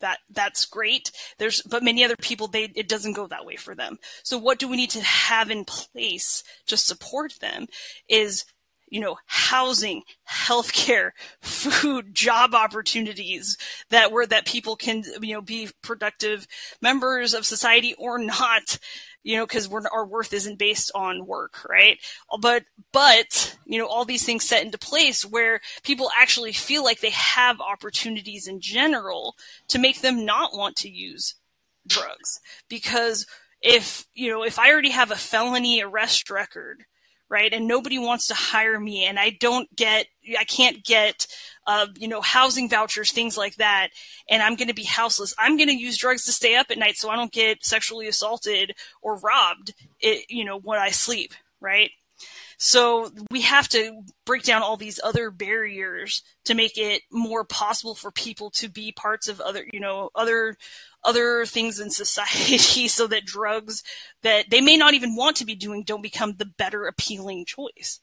that 0.00 0.18
that's 0.30 0.66
great. 0.66 1.12
There's, 1.38 1.62
but 1.62 1.84
many 1.84 2.04
other 2.04 2.16
people, 2.16 2.48
they, 2.48 2.64
it 2.74 2.88
doesn't 2.88 3.14
go 3.14 3.28
that 3.28 3.46
way 3.46 3.54
for 3.54 3.74
them. 3.74 3.98
So 4.24 4.36
what 4.36 4.58
do 4.58 4.68
we 4.68 4.76
need 4.76 4.90
to 4.90 5.00
have 5.00 5.48
in 5.50 5.64
place 5.64 6.42
to 6.66 6.76
support 6.76 7.34
them 7.40 7.66
is 8.08 8.44
you 8.92 9.00
know, 9.00 9.16
housing, 9.24 10.02
healthcare, 10.30 11.12
food, 11.40 12.14
job 12.14 12.54
opportunities 12.54 13.56
that 13.88 14.12
were 14.12 14.26
that 14.26 14.44
people 14.44 14.76
can, 14.76 15.02
you 15.22 15.32
know, 15.32 15.40
be 15.40 15.70
productive 15.80 16.46
members 16.82 17.32
of 17.32 17.46
society 17.46 17.94
or 17.96 18.18
not, 18.18 18.78
you 19.22 19.34
know, 19.38 19.46
because 19.46 19.72
our 19.90 20.04
worth 20.04 20.34
isn't 20.34 20.58
based 20.58 20.90
on 20.94 21.26
work, 21.26 21.66
right? 21.70 21.98
But, 22.38 22.64
but, 22.92 23.56
you 23.64 23.78
know, 23.78 23.86
all 23.86 24.04
these 24.04 24.26
things 24.26 24.44
set 24.44 24.62
into 24.62 24.76
place 24.76 25.24
where 25.24 25.62
people 25.84 26.10
actually 26.14 26.52
feel 26.52 26.84
like 26.84 27.00
they 27.00 27.10
have 27.10 27.62
opportunities 27.62 28.46
in 28.46 28.60
general 28.60 29.36
to 29.68 29.78
make 29.78 30.02
them 30.02 30.26
not 30.26 30.54
want 30.54 30.76
to 30.76 30.90
use 30.90 31.36
drugs. 31.86 32.40
Because 32.68 33.26
if, 33.62 34.06
you 34.12 34.30
know, 34.30 34.44
if 34.44 34.58
I 34.58 34.70
already 34.70 34.90
have 34.90 35.10
a 35.10 35.16
felony 35.16 35.82
arrest 35.82 36.28
record, 36.28 36.84
right? 37.32 37.54
And 37.54 37.66
nobody 37.66 37.98
wants 37.98 38.26
to 38.26 38.34
hire 38.34 38.78
me, 38.78 39.06
and 39.06 39.18
I 39.18 39.30
don't 39.30 39.74
get, 39.74 40.06
I 40.38 40.44
can't 40.44 40.84
get, 40.84 41.26
uh, 41.66 41.86
you 41.96 42.06
know, 42.06 42.20
housing 42.20 42.68
vouchers, 42.68 43.10
things 43.10 43.38
like 43.38 43.56
that, 43.56 43.88
and 44.28 44.42
I'm 44.42 44.54
going 44.54 44.68
to 44.68 44.74
be 44.74 44.84
houseless. 44.84 45.34
I'm 45.38 45.56
going 45.56 45.70
to 45.70 45.74
use 45.74 45.96
drugs 45.96 46.26
to 46.26 46.32
stay 46.32 46.56
up 46.56 46.66
at 46.70 46.76
night 46.76 46.96
so 46.96 47.08
I 47.08 47.16
don't 47.16 47.32
get 47.32 47.64
sexually 47.64 48.06
assaulted 48.06 48.74
or 49.00 49.16
robbed, 49.16 49.72
it, 49.98 50.26
you 50.28 50.44
know, 50.44 50.58
when 50.58 50.78
I 50.78 50.90
sleep, 50.90 51.32
right? 51.58 51.90
So 52.58 53.10
we 53.30 53.40
have 53.40 53.66
to 53.70 54.02
break 54.26 54.42
down 54.42 54.62
all 54.62 54.76
these 54.76 55.00
other 55.02 55.30
barriers 55.30 56.22
to 56.44 56.54
make 56.54 56.76
it 56.76 57.02
more 57.10 57.44
possible 57.44 57.94
for 57.94 58.12
people 58.12 58.50
to 58.50 58.68
be 58.68 58.92
parts 58.92 59.26
of 59.26 59.40
other, 59.40 59.64
you 59.72 59.80
know, 59.80 60.10
other 60.14 60.56
other 61.04 61.44
things 61.46 61.80
in 61.80 61.90
society 61.90 62.88
so 62.88 63.06
that 63.06 63.24
drugs 63.24 63.82
that 64.22 64.50
they 64.50 64.60
may 64.60 64.76
not 64.76 64.94
even 64.94 65.16
want 65.16 65.36
to 65.36 65.44
be 65.44 65.54
doing 65.54 65.82
don't 65.84 66.02
become 66.02 66.34
the 66.36 66.46
better 66.46 66.86
appealing 66.86 67.44
choice. 67.44 68.00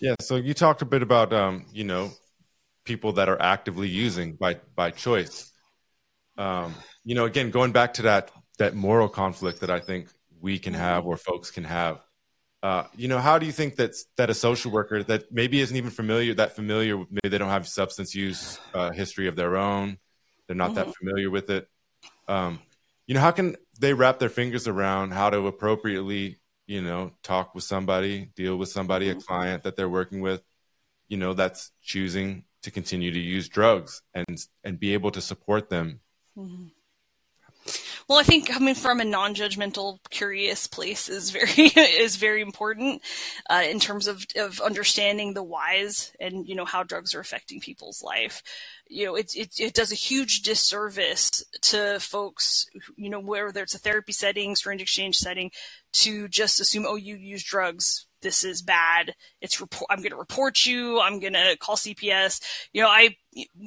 Yeah, 0.00 0.16
so 0.20 0.36
you 0.36 0.54
talked 0.54 0.82
a 0.82 0.84
bit 0.84 1.02
about 1.02 1.32
um, 1.32 1.66
you 1.72 1.84
know 1.84 2.10
people 2.84 3.12
that 3.14 3.28
are 3.28 3.40
actively 3.40 3.88
using 3.88 4.34
by 4.34 4.58
by 4.74 4.90
choice. 4.90 5.50
Um, 6.36 6.74
you 7.04 7.14
know, 7.14 7.24
again, 7.24 7.50
going 7.50 7.72
back 7.72 7.94
to 7.94 8.02
that 8.02 8.30
that 8.58 8.74
moral 8.74 9.08
conflict 9.08 9.60
that 9.60 9.70
I 9.70 9.80
think 9.80 10.08
we 10.40 10.58
can 10.58 10.74
have 10.74 11.06
or 11.06 11.16
folks 11.16 11.50
can 11.50 11.64
have. 11.64 12.00
Uh, 12.62 12.84
you 12.96 13.08
know, 13.08 13.18
how 13.18 13.38
do 13.38 13.46
you 13.46 13.52
think 13.52 13.76
that 13.76 13.94
that 14.16 14.30
a 14.30 14.34
social 14.34 14.70
worker 14.70 15.02
that 15.02 15.30
maybe 15.30 15.60
isn't 15.60 15.76
even 15.76 15.90
familiar 15.90 16.34
that 16.34 16.56
familiar, 16.56 16.96
maybe 16.96 17.28
they 17.28 17.38
don't 17.38 17.50
have 17.50 17.68
substance 17.68 18.14
use 18.14 18.58
uh, 18.72 18.90
history 18.90 19.28
of 19.28 19.36
their 19.36 19.56
own, 19.56 19.98
they're 20.46 20.56
not 20.56 20.72
mm-hmm. 20.72 20.76
that 20.76 20.94
familiar 20.94 21.30
with 21.30 21.50
it. 21.50 21.68
Um, 22.28 22.60
you 23.06 23.14
know, 23.14 23.20
how 23.20 23.30
can 23.30 23.56
they 23.78 23.92
wrap 23.92 24.18
their 24.18 24.28
fingers 24.28 24.66
around 24.66 25.12
how 25.12 25.30
to 25.30 25.46
appropriately, 25.46 26.38
you 26.66 26.80
know, 26.80 27.12
talk 27.22 27.54
with 27.54 27.64
somebody, 27.64 28.30
deal 28.36 28.56
with 28.56 28.68
somebody, 28.68 29.08
mm-hmm. 29.08 29.18
a 29.18 29.22
client 29.22 29.62
that 29.64 29.76
they're 29.76 29.88
working 29.88 30.20
with, 30.20 30.42
you 31.08 31.16
know, 31.16 31.34
that's 31.34 31.70
choosing 31.82 32.44
to 32.62 32.70
continue 32.70 33.10
to 33.10 33.18
use 33.18 33.48
drugs 33.48 34.02
and 34.14 34.46
and 34.62 34.80
be 34.80 34.94
able 34.94 35.10
to 35.10 35.20
support 35.20 35.68
them. 35.68 36.00
Mm-hmm. 36.36 36.66
Well, 38.08 38.18
I 38.18 38.22
think 38.22 38.46
coming 38.46 38.74
from 38.74 39.00
a 39.00 39.04
non-judgmental, 39.04 39.98
curious 40.10 40.66
place 40.66 41.08
is 41.08 41.30
very 41.30 41.50
is 41.76 42.16
very 42.16 42.42
important 42.42 43.02
uh, 43.48 43.62
in 43.68 43.80
terms 43.80 44.06
of 44.06 44.26
of 44.36 44.60
understanding 44.60 45.32
the 45.32 45.42
whys 45.42 46.12
and 46.20 46.46
you 46.46 46.54
know 46.54 46.66
how 46.66 46.82
drugs 46.82 47.14
are 47.14 47.20
affecting 47.20 47.60
people's 47.60 48.02
life. 48.02 48.42
You 48.88 49.06
know, 49.06 49.14
it 49.16 49.34
it, 49.34 49.58
it 49.58 49.74
does 49.74 49.90
a 49.90 49.96
huge 49.96 50.42
disservice 50.42 51.42
to 51.62 51.98
folks. 51.98 52.66
You 52.96 53.08
know, 53.08 53.20
whether 53.20 53.62
it's 53.62 53.74
a 53.74 53.78
therapy 53.78 54.12
setting, 54.12 54.54
syringe 54.54 54.82
exchange 54.82 55.16
setting, 55.16 55.50
to 55.94 56.28
just 56.28 56.60
assume, 56.60 56.84
oh, 56.86 56.96
you 56.96 57.16
use 57.16 57.42
drugs. 57.42 58.06
This 58.20 58.44
is 58.44 58.62
bad. 58.62 59.14
It's 59.40 59.60
report. 59.60 59.90
I'm 59.90 59.98
going 59.98 60.10
to 60.10 60.16
report 60.16 60.64
you. 60.64 61.00
I'm 61.00 61.20
going 61.20 61.34
to 61.34 61.56
call 61.58 61.76
CPS. 61.76 62.42
You 62.72 62.82
know, 62.82 62.88
I 62.88 63.16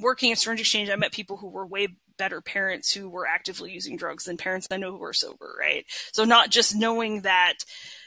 working 0.01 0.31
at 0.31 0.37
syringe 0.37 0.59
exchange. 0.59 0.89
I 0.89 0.95
met 0.95 1.11
people 1.11 1.37
who 1.37 1.49
were 1.49 1.65
way 1.65 1.87
better 2.17 2.41
parents 2.41 2.93
who 2.93 3.09
were 3.09 3.27
actively 3.27 3.71
using 3.71 3.97
drugs 3.97 4.25
than 4.25 4.37
parents 4.37 4.67
I 4.69 4.77
know 4.77 4.97
who 4.97 5.03
are 5.03 5.13
sober, 5.13 5.55
right? 5.59 5.85
So 6.13 6.23
not 6.23 6.49
just 6.49 6.75
knowing 6.75 7.21
that 7.21 7.55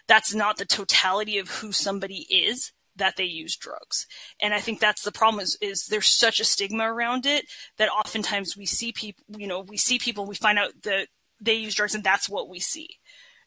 that's 0.09 0.35
not 0.35 0.57
the 0.57 0.65
totality 0.65 1.39
of 1.39 1.49
who 1.49 1.73
somebody 1.73 2.27
is 2.29 2.73
that 2.97 3.17
they 3.17 3.25
use 3.25 3.57
drugs. 3.57 4.07
And 4.41 4.53
I 4.53 4.61
think 4.61 4.81
that's 4.81 5.03
the 5.03 5.13
problem 5.13 5.43
is, 5.43 5.57
is 5.61 5.87
there's 5.87 6.13
such 6.13 6.41
a 6.41 6.45
stigma 6.45 6.93
around 6.93 7.27
it 7.27 7.47
that 7.79 7.89
oftentimes 7.89 8.57
we 8.57 8.67
see 8.67 8.93
people, 8.93 9.25
you 9.37 9.47
know, 9.47 9.61
we 9.61 9.77
see 9.77 9.99
people, 9.99 10.27
we 10.27 10.35
find 10.35 10.59
out 10.59 10.73
that 10.83 11.09
they 11.41 11.55
use 11.55 11.75
drugs 11.75 11.95
and 11.95 12.05
that's 12.05 12.29
what 12.29 12.49
we 12.49 12.61
see 12.61 12.89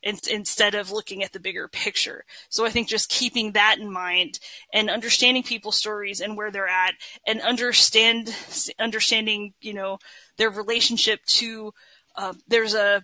in, 0.04 0.18
instead 0.30 0.76
of 0.76 0.92
looking 0.92 1.24
at 1.24 1.32
the 1.32 1.40
bigger 1.40 1.68
picture. 1.68 2.26
So 2.50 2.66
I 2.66 2.70
think 2.70 2.88
just 2.88 3.10
keeping 3.10 3.54
that 3.54 3.78
in 3.80 3.92
mind 3.92 4.40
and 4.74 4.90
understanding 4.90 5.44
people's 5.44 5.78
stories 5.78 6.22
and 6.22 6.38
where 6.38 6.52
they're 6.52 6.68
at 6.68 6.94
and 7.26 7.42
understand, 7.42 8.36
understanding, 8.80 9.54
you 9.62 9.74
know, 9.74 9.98
their 10.38 10.50
relationship 10.50 11.24
to, 11.26 11.74
uh, 12.16 12.34
there's 12.48 12.74
a, 12.74 13.04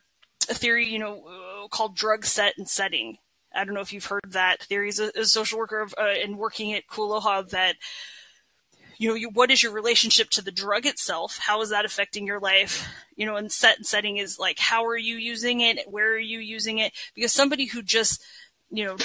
a 0.49 0.53
theory, 0.53 0.87
you 0.87 0.99
know, 0.99 1.67
called 1.71 1.95
drug 1.95 2.25
set 2.25 2.57
and 2.57 2.67
setting. 2.67 3.17
I 3.53 3.65
don't 3.65 3.73
know 3.73 3.81
if 3.81 3.93
you've 3.93 4.05
heard 4.05 4.31
that 4.31 4.61
theory 4.63 4.89
as 4.89 4.99
a, 4.99 5.11
a 5.15 5.25
social 5.25 5.59
worker 5.59 5.81
of, 5.81 5.93
uh, 5.97 6.13
and 6.23 6.37
working 6.37 6.73
at 6.73 6.87
Ku 6.87 7.03
Aloha 7.03 7.41
that 7.43 7.75
you 8.99 9.07
know, 9.07 9.15
you, 9.15 9.29
what 9.29 9.49
is 9.49 9.63
your 9.63 9.71
relationship 9.71 10.29
to 10.31 10.43
the 10.43 10.51
drug 10.51 10.85
itself? 10.85 11.39
How 11.41 11.61
is 11.61 11.69
that 11.69 11.85
affecting 11.85 12.27
your 12.27 12.41
life? 12.41 12.85
You 13.15 13.25
know, 13.25 13.37
and 13.37 13.49
set 13.49 13.77
and 13.77 13.85
setting 13.85 14.17
is 14.17 14.37
like, 14.37 14.59
how 14.59 14.85
are 14.85 14.97
you 14.97 15.15
using 15.15 15.61
it? 15.61 15.79
Where 15.87 16.11
are 16.13 16.19
you 16.19 16.39
using 16.39 16.79
it? 16.79 16.91
Because 17.15 17.31
somebody 17.31 17.65
who 17.65 17.81
just, 17.81 18.21
you 18.69 18.83
know, 18.83 18.97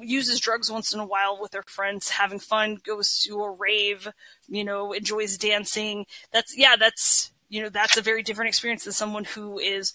uses 0.00 0.40
drugs 0.40 0.72
once 0.72 0.92
in 0.92 0.98
a 0.98 1.06
while 1.06 1.40
with 1.40 1.52
their 1.52 1.62
friends, 1.62 2.08
having 2.08 2.40
fun, 2.40 2.78
goes 2.84 3.20
to 3.20 3.40
a 3.40 3.52
rave, 3.52 4.08
you 4.48 4.64
know, 4.64 4.92
enjoys 4.92 5.38
dancing. 5.38 6.06
That's, 6.32 6.58
yeah, 6.58 6.74
that's, 6.74 7.30
you 7.48 7.62
know 7.62 7.68
that's 7.68 7.96
a 7.96 8.02
very 8.02 8.22
different 8.22 8.48
experience 8.48 8.84
than 8.84 8.92
someone 8.92 9.24
who 9.24 9.58
is 9.58 9.92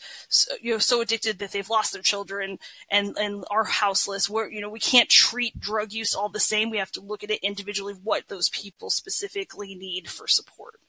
you 0.62 0.74
know 0.74 0.80
so 0.80 1.02
addicted 1.02 1.40
that 1.40 1.52
they've 1.52 1.70
lost 1.70 1.94
their 1.94 2.02
children 2.02 2.60
and 2.90 3.18
and 3.18 3.46
are 3.52 3.64
houseless. 3.64 4.30
Where 4.30 4.50
you 4.50 4.62
know 4.62 4.70
we 4.70 4.80
can't 4.80 5.10
treat 5.10 5.60
drug 5.60 5.92
use 5.92 6.14
all 6.14 6.30
the 6.30 6.40
same. 6.40 6.70
We 6.70 6.78
have 6.78 6.92
to 6.94 7.02
look 7.02 7.24
at 7.24 7.32
it 7.32 7.40
individually 7.44 7.96
what 8.04 8.28
those 8.28 8.50
people 8.50 8.90
specifically 8.90 9.76
need 9.76 10.10
for 10.10 10.28
support. 10.28 10.80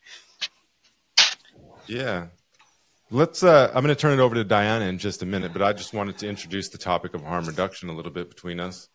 Yeah. 1.87 2.27
Let's 3.11 3.43
uh 3.43 3.71
i'm 3.75 3.85
going 3.85 3.95
to 3.95 4.01
turn 4.01 4.19
it 4.19 4.23
over 4.23 4.35
to 4.35 4.45
diana 4.45 4.87
in 4.87 4.99
just 4.99 5.23
a 5.23 5.27
minute 5.27 5.53
but 5.53 5.62
i 5.62 5.73
just 5.73 5.93
wanted 5.93 6.17
to 6.19 6.29
introduce 6.29 6.71
the 6.71 6.79
topic 6.79 7.15
of 7.15 7.23
harm 7.23 7.45
reduction 7.45 7.91
a 7.91 7.95
little 7.95 8.11
bit 8.11 8.29
between 8.29 8.59
us. 8.59 8.89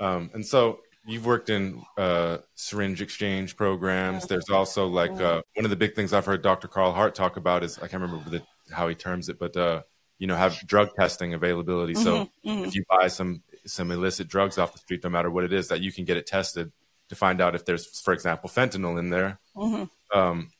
Um, 0.00 0.30
and 0.34 0.44
so 0.44 0.80
you've 1.06 1.26
worked 1.26 1.50
in 1.50 1.82
uh, 1.96 2.38
syringe 2.54 3.02
exchange 3.02 3.56
programs. 3.56 4.26
There's 4.26 4.48
also 4.50 4.86
like 4.86 5.12
uh, 5.12 5.42
one 5.54 5.64
of 5.64 5.70
the 5.70 5.76
big 5.76 5.94
things 5.94 6.12
I've 6.12 6.26
heard 6.26 6.42
Dr. 6.42 6.68
Carl 6.68 6.92
Hart 6.92 7.14
talk 7.14 7.36
about 7.36 7.64
is 7.64 7.78
I 7.78 7.88
can't 7.88 8.02
remember 8.02 8.30
the, 8.30 8.42
how 8.72 8.88
he 8.88 8.94
terms 8.94 9.28
it, 9.28 9.38
but 9.38 9.56
uh, 9.56 9.82
you 10.18 10.26
know, 10.26 10.36
have 10.36 10.56
drug 10.66 10.94
testing 10.94 11.34
availability. 11.34 11.94
Mm-hmm, 11.94 12.02
so 12.02 12.30
mm-hmm. 12.46 12.64
if 12.64 12.74
you 12.74 12.84
buy 12.88 13.08
some 13.08 13.42
some 13.66 13.90
illicit 13.90 14.28
drugs 14.28 14.58
off 14.58 14.72
the 14.72 14.78
street, 14.78 15.02
no 15.04 15.10
matter 15.10 15.30
what 15.30 15.44
it 15.44 15.52
is, 15.52 15.68
that 15.68 15.80
you 15.80 15.92
can 15.92 16.04
get 16.04 16.16
it 16.16 16.26
tested 16.26 16.72
to 17.08 17.14
find 17.14 17.40
out 17.40 17.54
if 17.54 17.64
there's, 17.64 18.00
for 18.00 18.12
example, 18.12 18.48
fentanyl 18.48 18.98
in 18.98 19.10
there. 19.10 19.38
Mm-hmm. 19.56 20.18
Um, 20.18 20.50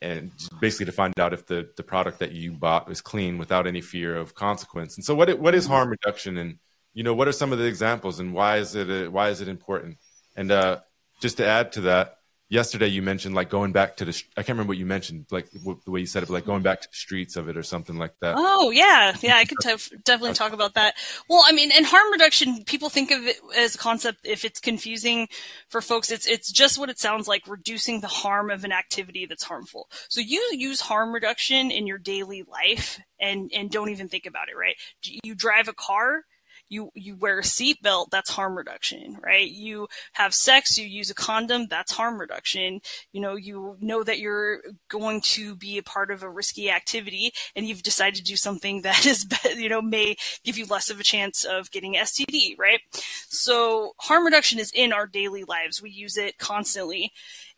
and 0.00 0.32
basically 0.60 0.86
to 0.86 0.92
find 0.92 1.18
out 1.18 1.32
if 1.32 1.46
the, 1.46 1.70
the 1.76 1.84
product 1.84 2.18
that 2.18 2.32
you 2.32 2.50
bought 2.50 2.88
was 2.88 3.00
clean 3.00 3.38
without 3.38 3.68
any 3.68 3.80
fear 3.80 4.16
of 4.16 4.34
consequence. 4.34 4.96
And 4.96 5.04
so, 5.04 5.14
what 5.14 5.38
what 5.38 5.54
is 5.54 5.66
harm 5.66 5.88
reduction 5.90 6.36
and 6.36 6.58
you 6.94 7.02
know, 7.02 7.14
what 7.14 7.28
are 7.28 7.32
some 7.32 7.52
of 7.52 7.58
the 7.58 7.64
examples 7.64 8.20
and 8.20 8.34
why 8.34 8.58
is 8.58 8.74
it 8.74 8.88
a, 8.88 9.08
why 9.08 9.30
is 9.30 9.40
it 9.40 9.48
important? 9.48 9.98
And 10.36 10.50
uh, 10.50 10.80
just 11.20 11.38
to 11.38 11.46
add 11.46 11.72
to 11.72 11.82
that, 11.82 12.18
yesterday 12.52 12.88
you 12.88 13.00
mentioned 13.00 13.34
like 13.34 13.48
going 13.48 13.72
back 13.72 13.96
to 13.96 14.04
the 14.04 14.22
I 14.36 14.42
can't 14.42 14.50
remember 14.50 14.72
what 14.72 14.76
you 14.76 14.84
mentioned 14.84 15.24
like 15.30 15.50
the 15.50 15.90
way 15.90 16.00
you 16.00 16.06
said 16.06 16.22
it, 16.22 16.26
but 16.26 16.34
like 16.34 16.44
going 16.44 16.62
back 16.62 16.82
to 16.82 16.88
the 16.88 16.94
streets 16.94 17.36
of 17.36 17.48
it 17.48 17.56
or 17.56 17.62
something 17.62 17.96
like 17.96 18.12
that. 18.20 18.34
Oh 18.36 18.70
yeah, 18.70 19.16
yeah, 19.22 19.36
I 19.36 19.46
could 19.46 19.58
t- 19.62 19.96
definitely 20.04 20.34
talk 20.34 20.52
about 20.52 20.74
that. 20.74 20.94
Well, 21.28 21.42
I 21.46 21.52
mean, 21.52 21.72
and 21.72 21.86
harm 21.86 22.12
reduction, 22.12 22.62
people 22.64 22.90
think 22.90 23.10
of 23.10 23.26
it 23.26 23.36
as 23.56 23.74
a 23.74 23.78
concept. 23.78 24.20
If 24.24 24.44
it's 24.44 24.60
confusing 24.60 25.28
for 25.68 25.80
folks, 25.80 26.10
it's 26.10 26.28
it's 26.28 26.52
just 26.52 26.78
what 26.78 26.90
it 26.90 26.98
sounds 26.98 27.26
like: 27.26 27.48
reducing 27.48 28.00
the 28.00 28.08
harm 28.08 28.50
of 28.50 28.64
an 28.64 28.72
activity 28.72 29.24
that's 29.24 29.44
harmful. 29.44 29.88
So 30.08 30.20
you 30.20 30.50
use 30.52 30.82
harm 30.82 31.12
reduction 31.12 31.70
in 31.70 31.86
your 31.86 31.98
daily 31.98 32.42
life, 32.42 33.00
and 33.18 33.50
and 33.54 33.70
don't 33.70 33.88
even 33.88 34.08
think 34.08 34.26
about 34.26 34.50
it. 34.50 34.56
Right? 34.56 34.76
You 35.24 35.34
drive 35.34 35.68
a 35.68 35.72
car 35.72 36.24
you 36.72 36.90
you 36.94 37.14
wear 37.16 37.38
a 37.38 37.42
seatbelt, 37.42 38.06
that's 38.10 38.30
harm 38.30 38.56
reduction, 38.56 39.18
right? 39.22 39.48
You 39.48 39.88
have 40.14 40.34
sex, 40.34 40.78
you 40.78 40.86
use 40.86 41.10
a 41.10 41.14
condom, 41.14 41.66
that's 41.68 41.92
harm 41.92 42.18
reduction. 42.18 42.80
You 43.12 43.20
know, 43.20 43.36
you 43.36 43.76
know 43.80 44.02
that 44.02 44.18
you're 44.18 44.62
going 44.88 45.20
to 45.20 45.54
be 45.54 45.76
a 45.76 45.82
part 45.82 46.10
of 46.10 46.22
a 46.22 46.30
risky 46.30 46.70
activity, 46.70 47.32
and 47.54 47.66
you've 47.66 47.82
decided 47.82 48.14
to 48.16 48.22
do 48.22 48.36
something 48.36 48.82
that 48.82 49.04
is, 49.04 49.26
you 49.54 49.68
know, 49.68 49.82
may 49.82 50.16
give 50.44 50.56
you 50.56 50.64
less 50.66 50.88
of 50.88 50.98
a 50.98 51.04
chance 51.04 51.44
of 51.44 51.70
getting 51.70 51.94
STD, 51.94 52.58
right? 52.58 52.80
So 53.28 53.92
harm 53.98 54.24
reduction 54.24 54.58
is 54.58 54.72
in 54.74 54.92
our 54.92 55.06
daily 55.06 55.44
lives. 55.44 55.82
We 55.82 55.90
use 55.90 56.16
it 56.16 56.38
constantly, 56.38 57.12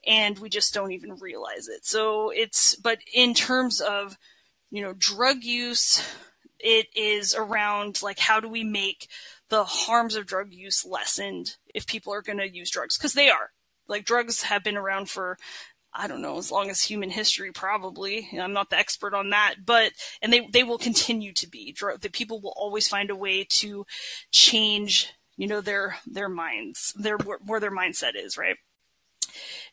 and 0.07 0.39
we 0.41 0.49
just 0.49 0.75
don't 0.75 0.93
even 0.93 1.15
realize 1.21 1.69
it. 1.69 1.87
So 1.87 2.31
it's, 2.31 2.75
but 2.77 2.99
in 3.15 3.33
terms 3.33 3.81
of 3.81 4.19
you 4.71 4.83
know, 4.83 4.93
drug 4.99 5.45
use, 5.45 6.03
it 6.59 6.87
is 6.95 7.35
around 7.35 8.03
like 8.03 8.19
how 8.19 8.41
do 8.41 8.49
we 8.49 8.65
make 8.65 9.09
the 9.51 9.65
harms 9.65 10.17
of 10.17 10.27
drug 10.27 10.53
use 10.53 10.85
lessened 10.85 11.57
if 11.75 11.87
people 11.87 12.13
are 12.13 12.23
going 12.23 12.39
to 12.39 12.49
use 12.49 12.71
drugs 12.71 12.97
because 12.97 13.15
they 13.15 13.29
are 13.29 13.51
like 13.89 14.05
drugs 14.05 14.43
have 14.43 14.65
been 14.65 14.77
around 14.77 15.11
for 15.11 15.37
I 15.97 16.09
don't 16.09 16.23
know, 16.23 16.39
as 16.39 16.51
long 16.51 16.71
as 16.71 16.83
human 16.83 17.09
history, 17.09 17.53
probably. 17.53 18.29
I'm 18.37 18.53
not 18.53 18.69
the 18.69 18.79
expert 18.79 19.15
on 19.15 19.31
that, 19.31 19.55
but 19.65 19.93
and 20.21 20.33
they 20.33 20.47
they 20.53 20.65
will 20.65 20.79
continue 20.79 21.33
to 21.35 21.49
be. 21.49 21.75
The 22.01 22.11
people 22.11 22.41
will 22.41 22.55
always 22.57 22.89
find 22.89 23.11
a 23.11 23.17
way 23.17 23.45
to 23.45 23.87
change, 24.33 25.13
you 25.37 25.47
know, 25.47 25.61
their 25.61 25.97
their 26.07 26.29
minds, 26.29 26.93
their 26.97 27.17
where 27.19 27.61
their 27.61 27.71
mindset 27.71 28.17
is, 28.17 28.37
right? 28.37 28.57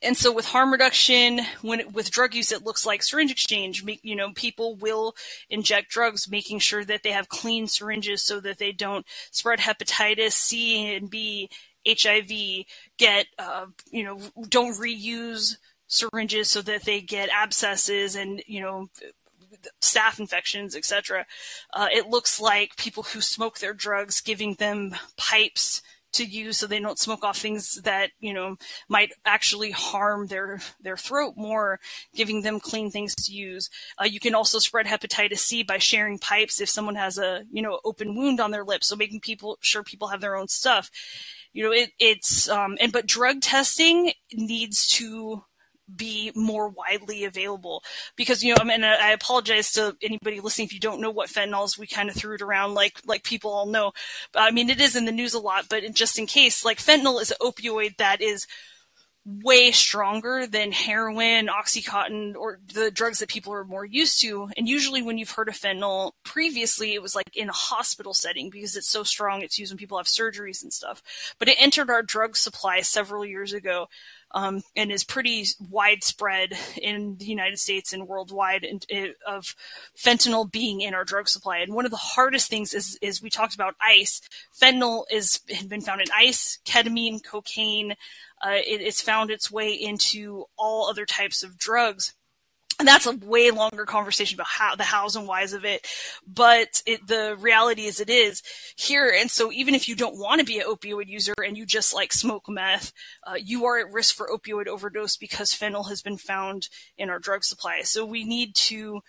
And 0.03 0.17
so 0.17 0.31
with 0.31 0.45
harm 0.45 0.71
reduction, 0.71 1.41
when 1.61 1.81
it, 1.81 1.93
with 1.93 2.09
drug 2.09 2.33
use, 2.33 2.51
it 2.51 2.63
looks 2.63 2.85
like 2.85 3.03
syringe 3.03 3.31
exchange. 3.31 3.83
You 4.01 4.15
know, 4.15 4.31
people 4.33 4.75
will 4.75 5.15
inject 5.49 5.91
drugs, 5.91 6.29
making 6.29 6.59
sure 6.59 6.83
that 6.85 7.03
they 7.03 7.11
have 7.11 7.29
clean 7.29 7.67
syringes 7.67 8.23
so 8.23 8.39
that 8.39 8.57
they 8.57 8.71
don't 8.71 9.05
spread 9.29 9.59
hepatitis 9.59 10.31
C 10.31 10.95
and 10.95 11.09
B, 11.09 11.49
HIV, 11.87 12.65
get, 12.97 13.27
uh, 13.37 13.67
you 13.91 14.03
know, 14.03 14.19
don't 14.49 14.79
reuse 14.79 15.57
syringes 15.87 16.49
so 16.49 16.61
that 16.63 16.83
they 16.83 17.01
get 17.01 17.29
abscesses 17.29 18.15
and, 18.15 18.41
you 18.47 18.61
know, 18.61 18.87
staph 19.81 20.19
infections, 20.19 20.75
etc. 20.75 21.25
Uh, 21.73 21.87
it 21.91 22.07
looks 22.07 22.39
like 22.39 22.75
people 22.77 23.03
who 23.03 23.21
smoke 23.21 23.59
their 23.59 23.73
drugs, 23.73 24.21
giving 24.21 24.55
them 24.55 24.95
pipes 25.17 25.81
to 26.13 26.25
use 26.25 26.57
so 26.57 26.67
they 26.67 26.79
don't 26.79 26.99
smoke 26.99 27.23
off 27.23 27.37
things 27.37 27.81
that 27.83 28.11
you 28.19 28.33
know 28.33 28.55
might 28.89 29.11
actually 29.25 29.71
harm 29.71 30.27
their 30.27 30.59
their 30.81 30.97
throat 30.97 31.33
more 31.37 31.79
giving 32.15 32.41
them 32.41 32.59
clean 32.59 32.91
things 32.91 33.15
to 33.15 33.31
use. 33.31 33.69
Uh, 33.99 34.05
you 34.05 34.19
can 34.19 34.35
also 34.35 34.59
spread 34.59 34.85
hepatitis 34.85 35.39
c 35.39 35.63
by 35.63 35.77
sharing 35.77 36.19
pipes 36.19 36.61
if 36.61 36.69
someone 36.69 36.95
has 36.95 37.17
a 37.17 37.43
you 37.51 37.61
know 37.61 37.79
open 37.83 38.15
wound 38.15 38.39
on 38.39 38.51
their 38.51 38.63
lip 38.63 38.83
so 38.83 38.95
making 38.95 39.19
people 39.19 39.57
sure 39.61 39.83
people 39.83 40.07
have 40.09 40.21
their 40.21 40.35
own 40.35 40.47
stuff. 40.47 40.89
You 41.53 41.63
know 41.63 41.71
it, 41.71 41.91
it's 41.99 42.49
um 42.49 42.77
and 42.79 42.91
but 42.91 43.05
drug 43.05 43.41
testing 43.41 44.13
needs 44.33 44.87
to 44.97 45.43
be 45.95 46.31
more 46.35 46.69
widely 46.69 47.25
available 47.25 47.83
because 48.15 48.43
you 48.43 48.53
know 48.53 48.57
I 48.61 48.63
mean 48.63 48.83
I 48.83 49.11
apologize 49.11 49.71
to 49.73 49.95
anybody 50.01 50.39
listening 50.39 50.65
if 50.65 50.73
you 50.73 50.79
don't 50.79 51.01
know 51.01 51.11
what 51.11 51.29
fentanyl 51.29 51.65
is 51.65 51.77
we 51.77 51.87
kind 51.87 52.09
of 52.09 52.15
threw 52.15 52.35
it 52.35 52.41
around 52.41 52.73
like 52.73 52.99
like 53.05 53.23
people 53.23 53.51
all 53.51 53.65
know 53.65 53.91
I 54.35 54.51
mean 54.51 54.69
it 54.69 54.81
is 54.81 54.95
in 54.95 55.05
the 55.05 55.11
news 55.11 55.33
a 55.33 55.39
lot 55.39 55.65
but 55.69 55.83
just 55.93 56.19
in 56.19 56.25
case 56.25 56.63
like 56.63 56.79
fentanyl 56.79 57.21
is 57.21 57.31
an 57.31 57.37
opioid 57.41 57.97
that 57.97 58.21
is 58.21 58.47
way 59.25 59.71
stronger 59.71 60.47
than 60.47 60.71
heroin, 60.71 61.47
oxycontin, 61.47 62.35
or 62.35 62.59
the 62.73 62.89
drugs 62.89 63.19
that 63.19 63.29
people 63.29 63.53
are 63.53 63.63
more 63.63 63.85
used 63.85 64.19
to. 64.21 64.49
And 64.57 64.67
usually, 64.67 65.01
when 65.01 65.17
you've 65.17 65.31
heard 65.31 65.47
of 65.47 65.55
fentanyl 65.55 66.13
previously, 66.23 66.93
it 66.93 67.01
was 67.01 67.15
like 67.15 67.35
in 67.35 67.49
a 67.49 67.53
hospital 67.53 68.13
setting 68.13 68.49
because 68.49 68.75
it's 68.75 68.89
so 68.89 69.03
strong. 69.03 69.41
It's 69.41 69.59
used 69.59 69.71
when 69.71 69.77
people 69.77 69.97
have 69.97 70.07
surgeries 70.07 70.63
and 70.63 70.73
stuff. 70.73 71.03
But 71.37 71.49
it 71.49 71.57
entered 71.59 71.89
our 71.89 72.01
drug 72.01 72.35
supply 72.35 72.81
several 72.81 73.25
years 73.25 73.53
ago 73.53 73.87
um, 74.33 74.63
and 74.75 74.91
is 74.91 75.03
pretty 75.03 75.45
widespread 75.69 76.53
in 76.81 77.17
the 77.17 77.25
United 77.25 77.59
States 77.59 77.93
and 77.93 78.07
worldwide 78.07 78.63
in, 78.63 78.79
in, 78.89 79.13
of 79.27 79.55
fentanyl 79.97 80.49
being 80.49 80.81
in 80.81 80.93
our 80.93 81.03
drug 81.03 81.27
supply. 81.27 81.59
And 81.59 81.73
one 81.73 81.85
of 81.85 81.91
the 81.91 81.97
hardest 81.97 82.49
things 82.49 82.73
is, 82.73 82.97
is 83.01 83.21
we 83.21 83.29
talked 83.29 83.55
about 83.55 83.75
ice. 83.81 84.21
Fentanyl 84.59 85.03
is 85.11 85.39
been 85.67 85.81
found 85.81 86.01
in 86.01 86.07
ice, 86.15 86.59
ketamine, 86.65 87.23
cocaine. 87.23 87.91
Uh, 88.43 88.55
it, 88.55 88.81
it's 88.81 89.01
found 89.01 89.29
its 89.29 89.51
way 89.51 89.71
into 89.71 90.45
all 90.57 90.89
other 90.89 91.05
types 91.05 91.43
of 91.43 91.57
drugs 91.57 92.13
and 92.81 92.87
that's 92.87 93.05
a 93.05 93.15
way 93.27 93.51
longer 93.51 93.85
conversation 93.85 94.35
about 94.35 94.47
how 94.47 94.75
the 94.75 94.81
hows 94.81 95.15
and 95.15 95.27
whys 95.27 95.53
of 95.53 95.65
it. 95.65 95.85
But 96.25 96.81
it, 96.87 97.05
the 97.05 97.37
reality 97.39 97.83
is 97.83 97.99
it 97.99 98.09
is 98.09 98.41
here. 98.75 99.15
And 99.15 99.29
so 99.29 99.51
even 99.51 99.75
if 99.75 99.87
you 99.87 99.95
don't 99.95 100.17
want 100.17 100.39
to 100.39 100.45
be 100.45 100.57
an 100.57 100.65
opioid 100.65 101.07
user 101.07 101.35
and 101.45 101.55
you 101.55 101.67
just 101.67 101.93
like 101.93 102.11
smoke 102.11 102.49
meth 102.49 102.91
uh, 103.27 103.35
you 103.37 103.65
are 103.65 103.77
at 103.77 103.93
risk 103.93 104.15
for 104.15 104.29
opioid 104.29 104.65
overdose 104.65 105.15
because 105.15 105.53
fentanyl 105.53 105.89
has 105.89 106.01
been 106.01 106.17
found 106.17 106.69
in 106.97 107.11
our 107.11 107.19
drug 107.19 107.43
supply. 107.43 107.81
So 107.83 108.03
we 108.03 108.23
need 108.23 108.55
to 108.55 109.01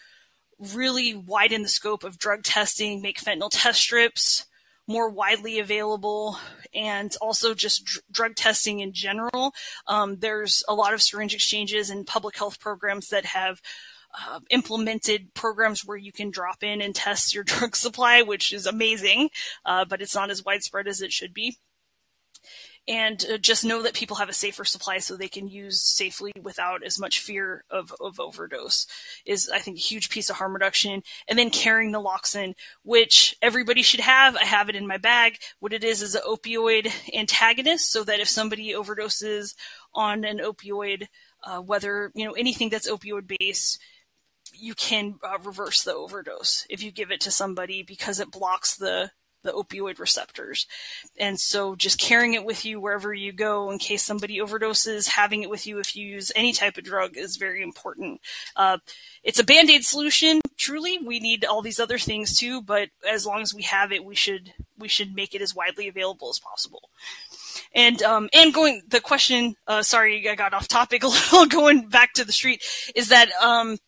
really 0.75 1.15
widen 1.15 1.63
the 1.63 1.69
scope 1.69 2.05
of 2.05 2.19
drug 2.19 2.43
testing 2.43 3.01
make 3.01 3.19
fentanyl 3.19 3.49
test 3.51 3.81
strips 3.81 4.45
more 4.89 5.11
widely 5.11 5.59
available 5.59 6.39
and 6.75 7.15
also 7.21 7.55
just 7.55 7.85
dr- 7.85 8.05
drug 8.11 8.35
testing 8.35 8.81
in 8.81 8.93
general. 8.93 9.53
Um, 9.87 10.17
there's 10.19 10.65
a 10.69 10.75
lot 10.75 10.95
of 10.95 11.03
syringe 11.03 11.35
exchanges 11.35 11.91
and 11.91 12.07
public 12.07 12.37
health 12.37 12.61
programs 12.61 13.09
that 13.09 13.27
have 13.27 13.61
uh, 14.15 14.41
implemented 14.51 15.33
programs 15.35 15.85
where 15.85 15.97
you 15.97 16.13
can 16.13 16.31
drop 16.31 16.63
in 16.63 16.83
and 16.83 16.95
test 16.95 17.35
your 17.35 17.45
drug 17.45 17.77
supply, 17.77 18.23
which 18.23 18.53
is 18.53 18.67
amazing, 18.67 19.31
uh, 19.65 19.85
but 19.85 20.03
it's 20.03 20.15
not 20.15 20.31
as 20.31 20.45
widespread 20.45 20.87
as 20.87 21.01
it 21.01 21.13
should 21.13 21.33
be 21.33 21.57
and 22.89 23.25
uh, 23.31 23.39
just 23.39 23.65
know 23.65 23.83
that 23.83 23.95
people 23.95 24.17
have 24.17 24.29
a 24.29 24.35
safer 24.35 24.65
supply 24.65 24.99
so 24.99 25.17
they 25.17 25.29
can 25.29 25.47
use 25.47 25.81
safely 25.81 26.33
without 26.43 26.83
as 26.85 26.99
much 26.99 27.21
fear 27.21 27.65
of, 27.71 27.95
of 28.01 28.19
overdose 28.19 28.87
is 29.25 29.49
I 29.49 29.59
think 29.59 29.77
a 29.77 29.81
huge 29.81 30.11
piece 30.11 30.29
of 30.31 30.37
harm 30.37 30.53
reduction. 30.53 31.03
And 31.29 31.39
then 31.39 31.51
carrying 31.51 31.93
naloxone, 31.93 32.55
which 32.83 33.37
everybody 33.41 33.83
should 33.83 34.01
have. 34.01 34.37
I 34.37 34.45
have 34.45 34.69
it 34.69 34.75
in 34.75 34.87
my 34.87 34.99
bag. 34.99 35.39
What 35.61 35.73
it 35.73 35.85
is 35.85 36.03
is 36.03 36.17
an 36.17 36.23
opioid 36.27 36.93
antagonist 37.15 37.91
so 37.91 38.03
that 38.05 38.21
if 38.21 38.29
somebody 38.29 38.73
overdoses 38.73 39.55
on 39.95 40.25
an 40.25 40.39
opioid, 40.39 41.07
uh, 41.45 41.61
whether, 41.61 42.11
you 42.15 42.25
know, 42.25 42.33
anything 42.33 42.69
that's 42.69 42.91
opioid 42.91 43.33
based, 43.39 43.79
you 44.55 44.75
can 44.75 45.15
uh, 45.23 45.39
reverse 45.45 45.85
the 45.85 45.95
overdose 45.95 46.67
if 46.69 46.83
you 46.83 46.91
give 46.91 47.11
it 47.11 47.21
to 47.21 47.31
somebody 47.31 47.83
because 47.83 48.21
it 48.21 48.31
blocks 48.31 48.77
the 48.77 49.11
the 49.43 49.53
opioid 49.53 49.99
receptors. 49.99 50.67
And 51.19 51.39
so 51.39 51.75
just 51.75 51.99
carrying 51.99 52.35
it 52.35 52.45
with 52.45 52.65
you 52.65 52.81
wherever 52.81 53.13
you 53.13 53.33
go 53.33 53.71
in 53.71 53.79
case 53.79 54.03
somebody 54.03 54.39
overdoses, 54.39 55.09
having 55.09 55.43
it 55.43 55.51
with 55.51 55.67
you 55.67 55.79
if 55.79 55.97
you 55.97 56.07
use 56.07 56.33
any 56.35 56.53
type 56.53 56.79
of 56.79 56.85
drug 56.85 57.17
is 57.17 57.37
very 57.37 57.63
important. 57.63 58.21
Uh, 58.57 58.79
it's 59.23 59.39
a 59.39 59.45
band-aid 59.45 59.85
solution. 59.85 60.41
Truly, 60.57 60.99
we 60.99 61.21
need 61.21 61.45
all 61.45 61.63
these 61.63 61.81
other 61.81 61.99
things 61.99 62.37
too, 62.37 62.63
but 62.63 62.89
as 63.09 63.27
long 63.27 63.43
as 63.43 63.55
we 63.55 63.63
have 63.63 63.93
it, 63.93 64.05
we 64.05 64.15
should, 64.15 64.53
we 64.79 64.89
should 64.89 65.15
make 65.15 65.35
it 65.35 65.43
as 65.43 65.55
widely 65.55 65.89
available 65.89 66.29
as 66.31 66.39
possible. 66.39 66.91
And 67.75 68.03
um, 68.03 68.29
and 68.33 68.53
going 68.53 68.83
the 68.89 69.01
question, 69.01 69.57
uh, 69.67 69.83
sorry, 69.83 70.29
I 70.29 70.35
got 70.35 70.55
off 70.55 70.69
topic 70.69 71.03
a 71.03 71.07
little. 71.09 71.47
Going 71.47 71.89
back 71.89 72.15
to 72.15 72.25
the 72.25 72.33
street, 72.33 72.63
is 72.95 73.09
that 73.09 73.31
um, 73.43 73.79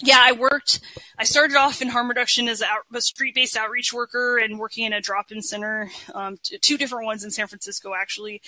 yeah, 0.00 0.18
I 0.20 0.32
worked. 0.32 0.80
I 1.18 1.24
started 1.24 1.56
off 1.56 1.80
in 1.80 1.88
harm 1.88 2.08
reduction 2.08 2.48
as 2.48 2.62
a, 2.62 3.00
street-based 3.00 3.56
outreach 3.56 3.92
worker 3.92 4.38
and 4.38 4.58
working 4.58 4.84
in 4.84 4.92
a 4.92 5.00
drop-in 5.00 5.42
center, 5.42 5.90
um, 6.14 6.36
t- 6.42 6.58
two 6.58 6.76
different 6.76 7.06
ones 7.06 7.24
in 7.24 7.30
San 7.30 7.46
Francisco. 7.46 7.94
Actually, 7.94 8.42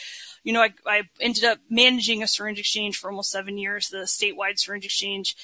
you 0.45 0.53
know, 0.53 0.63
I, 0.63 0.73
I 0.87 1.03
ended 1.21 1.45
up 1.45 1.59
managing 1.71 2.23
a 2.23 2.27
syringe 2.27 2.59
exchange 2.59 2.99
for 2.99 3.11
almost 3.11 3.31
seven 3.31 3.57
years, 3.57 3.89
the 3.89 3.99
statewide 3.99 4.59
syringe 4.59 4.85
exchange 4.85 5.37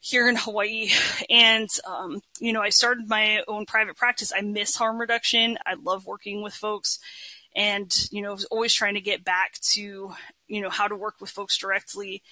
here 0.00 0.28
in 0.28 0.36
Hawaii. 0.36 0.90
And, 1.30 1.68
um, 1.86 2.22
you 2.40 2.52
know, 2.52 2.60
I 2.60 2.70
started 2.70 3.08
my 3.08 3.42
own 3.48 3.66
private 3.66 3.96
practice. 3.96 4.32
I 4.36 4.42
miss 4.42 4.76
harm 4.76 4.98
reduction. 4.98 5.58
I 5.64 5.74
love 5.74 6.06
working 6.06 6.42
with 6.42 6.54
folks 6.54 6.98
and, 7.54 7.92
you 8.10 8.22
know, 8.22 8.36
always 8.50 8.74
trying 8.74 8.94
to 8.94 9.00
get 9.00 9.24
back 9.24 9.54
to, 9.72 10.12
you 10.48 10.60
know, 10.60 10.70
how 10.70 10.88
to 10.88 10.96
work 10.96 11.16
with 11.20 11.30
folks 11.30 11.56
directly 11.56 12.22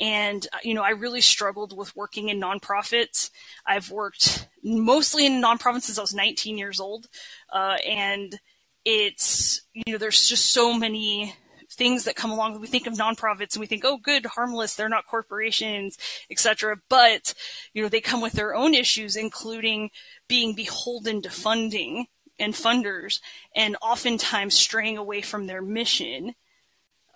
and, 0.00 0.46
uh, 0.52 0.58
you 0.62 0.74
know, 0.74 0.82
I 0.82 0.90
really 0.90 1.20
struggled 1.20 1.76
with 1.76 1.94
working 1.96 2.28
in 2.28 2.40
nonprofits. 2.40 3.30
I've 3.66 3.90
worked 3.90 4.48
mostly 4.62 5.26
in 5.26 5.42
nonprofits 5.42 5.82
since 5.82 5.98
I 5.98 6.02
was 6.02 6.14
19 6.14 6.56
years 6.56 6.80
old. 6.80 7.08
Uh, 7.52 7.76
and 7.86 8.38
it's, 8.84 9.62
you 9.72 9.92
know, 9.92 9.98
there's 9.98 10.28
just 10.28 10.52
so 10.52 10.72
many 10.72 11.34
things 11.70 12.04
that 12.04 12.16
come 12.16 12.30
along. 12.30 12.60
We 12.60 12.66
think 12.66 12.86
of 12.86 12.94
nonprofits 12.94 13.54
and 13.54 13.60
we 13.60 13.66
think, 13.66 13.84
oh, 13.84 13.98
good, 13.98 14.24
harmless, 14.26 14.74
they're 14.74 14.88
not 14.88 15.06
corporations, 15.06 15.98
etc. 16.30 16.76
But, 16.88 17.34
you 17.74 17.82
know, 17.82 17.88
they 17.88 18.00
come 18.00 18.20
with 18.20 18.32
their 18.32 18.54
own 18.54 18.74
issues, 18.74 19.16
including 19.16 19.90
being 20.28 20.54
beholden 20.54 21.22
to 21.22 21.30
funding 21.30 22.06
and 22.38 22.54
funders 22.54 23.20
and 23.54 23.76
oftentimes 23.82 24.54
straying 24.54 24.96
away 24.96 25.20
from 25.22 25.46
their 25.46 25.60
mission 25.60 26.34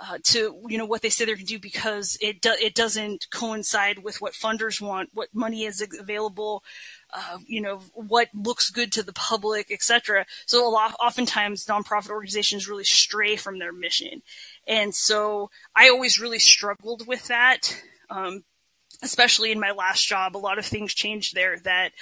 uh, 0.02 0.18
to 0.24 0.60
you 0.68 0.78
know 0.78 0.84
what 0.84 1.00
they 1.00 1.08
say 1.08 1.24
they're 1.24 1.36
going 1.36 1.46
to 1.46 1.52
do 1.52 1.60
because 1.60 2.18
it 2.20 2.40
do, 2.40 2.52
it 2.60 2.74
doesn't 2.74 3.28
coincide 3.30 4.02
with 4.02 4.20
what 4.20 4.32
funders 4.32 4.80
want, 4.80 5.10
what 5.12 5.28
money 5.32 5.64
is 5.64 5.86
available, 5.98 6.64
uh, 7.12 7.38
you 7.46 7.60
know 7.60 7.78
what 7.94 8.28
looks 8.34 8.70
good 8.70 8.90
to 8.92 9.02
the 9.02 9.12
public, 9.12 9.70
etc. 9.70 10.26
So 10.46 10.66
a 10.66 10.70
lot, 10.70 10.94
oftentimes 11.00 11.66
nonprofit 11.66 12.10
organizations 12.10 12.68
really 12.68 12.84
stray 12.84 13.36
from 13.36 13.58
their 13.58 13.72
mission, 13.72 14.22
and 14.66 14.92
so 14.94 15.50
I 15.76 15.88
always 15.88 16.18
really 16.18 16.40
struggled 16.40 17.06
with 17.06 17.28
that, 17.28 17.80
um, 18.10 18.42
especially 19.02 19.52
in 19.52 19.60
my 19.60 19.70
last 19.70 20.06
job. 20.06 20.36
A 20.36 20.38
lot 20.38 20.58
of 20.58 20.66
things 20.66 20.94
changed 20.94 21.34
there 21.34 21.58
that. 21.64 21.92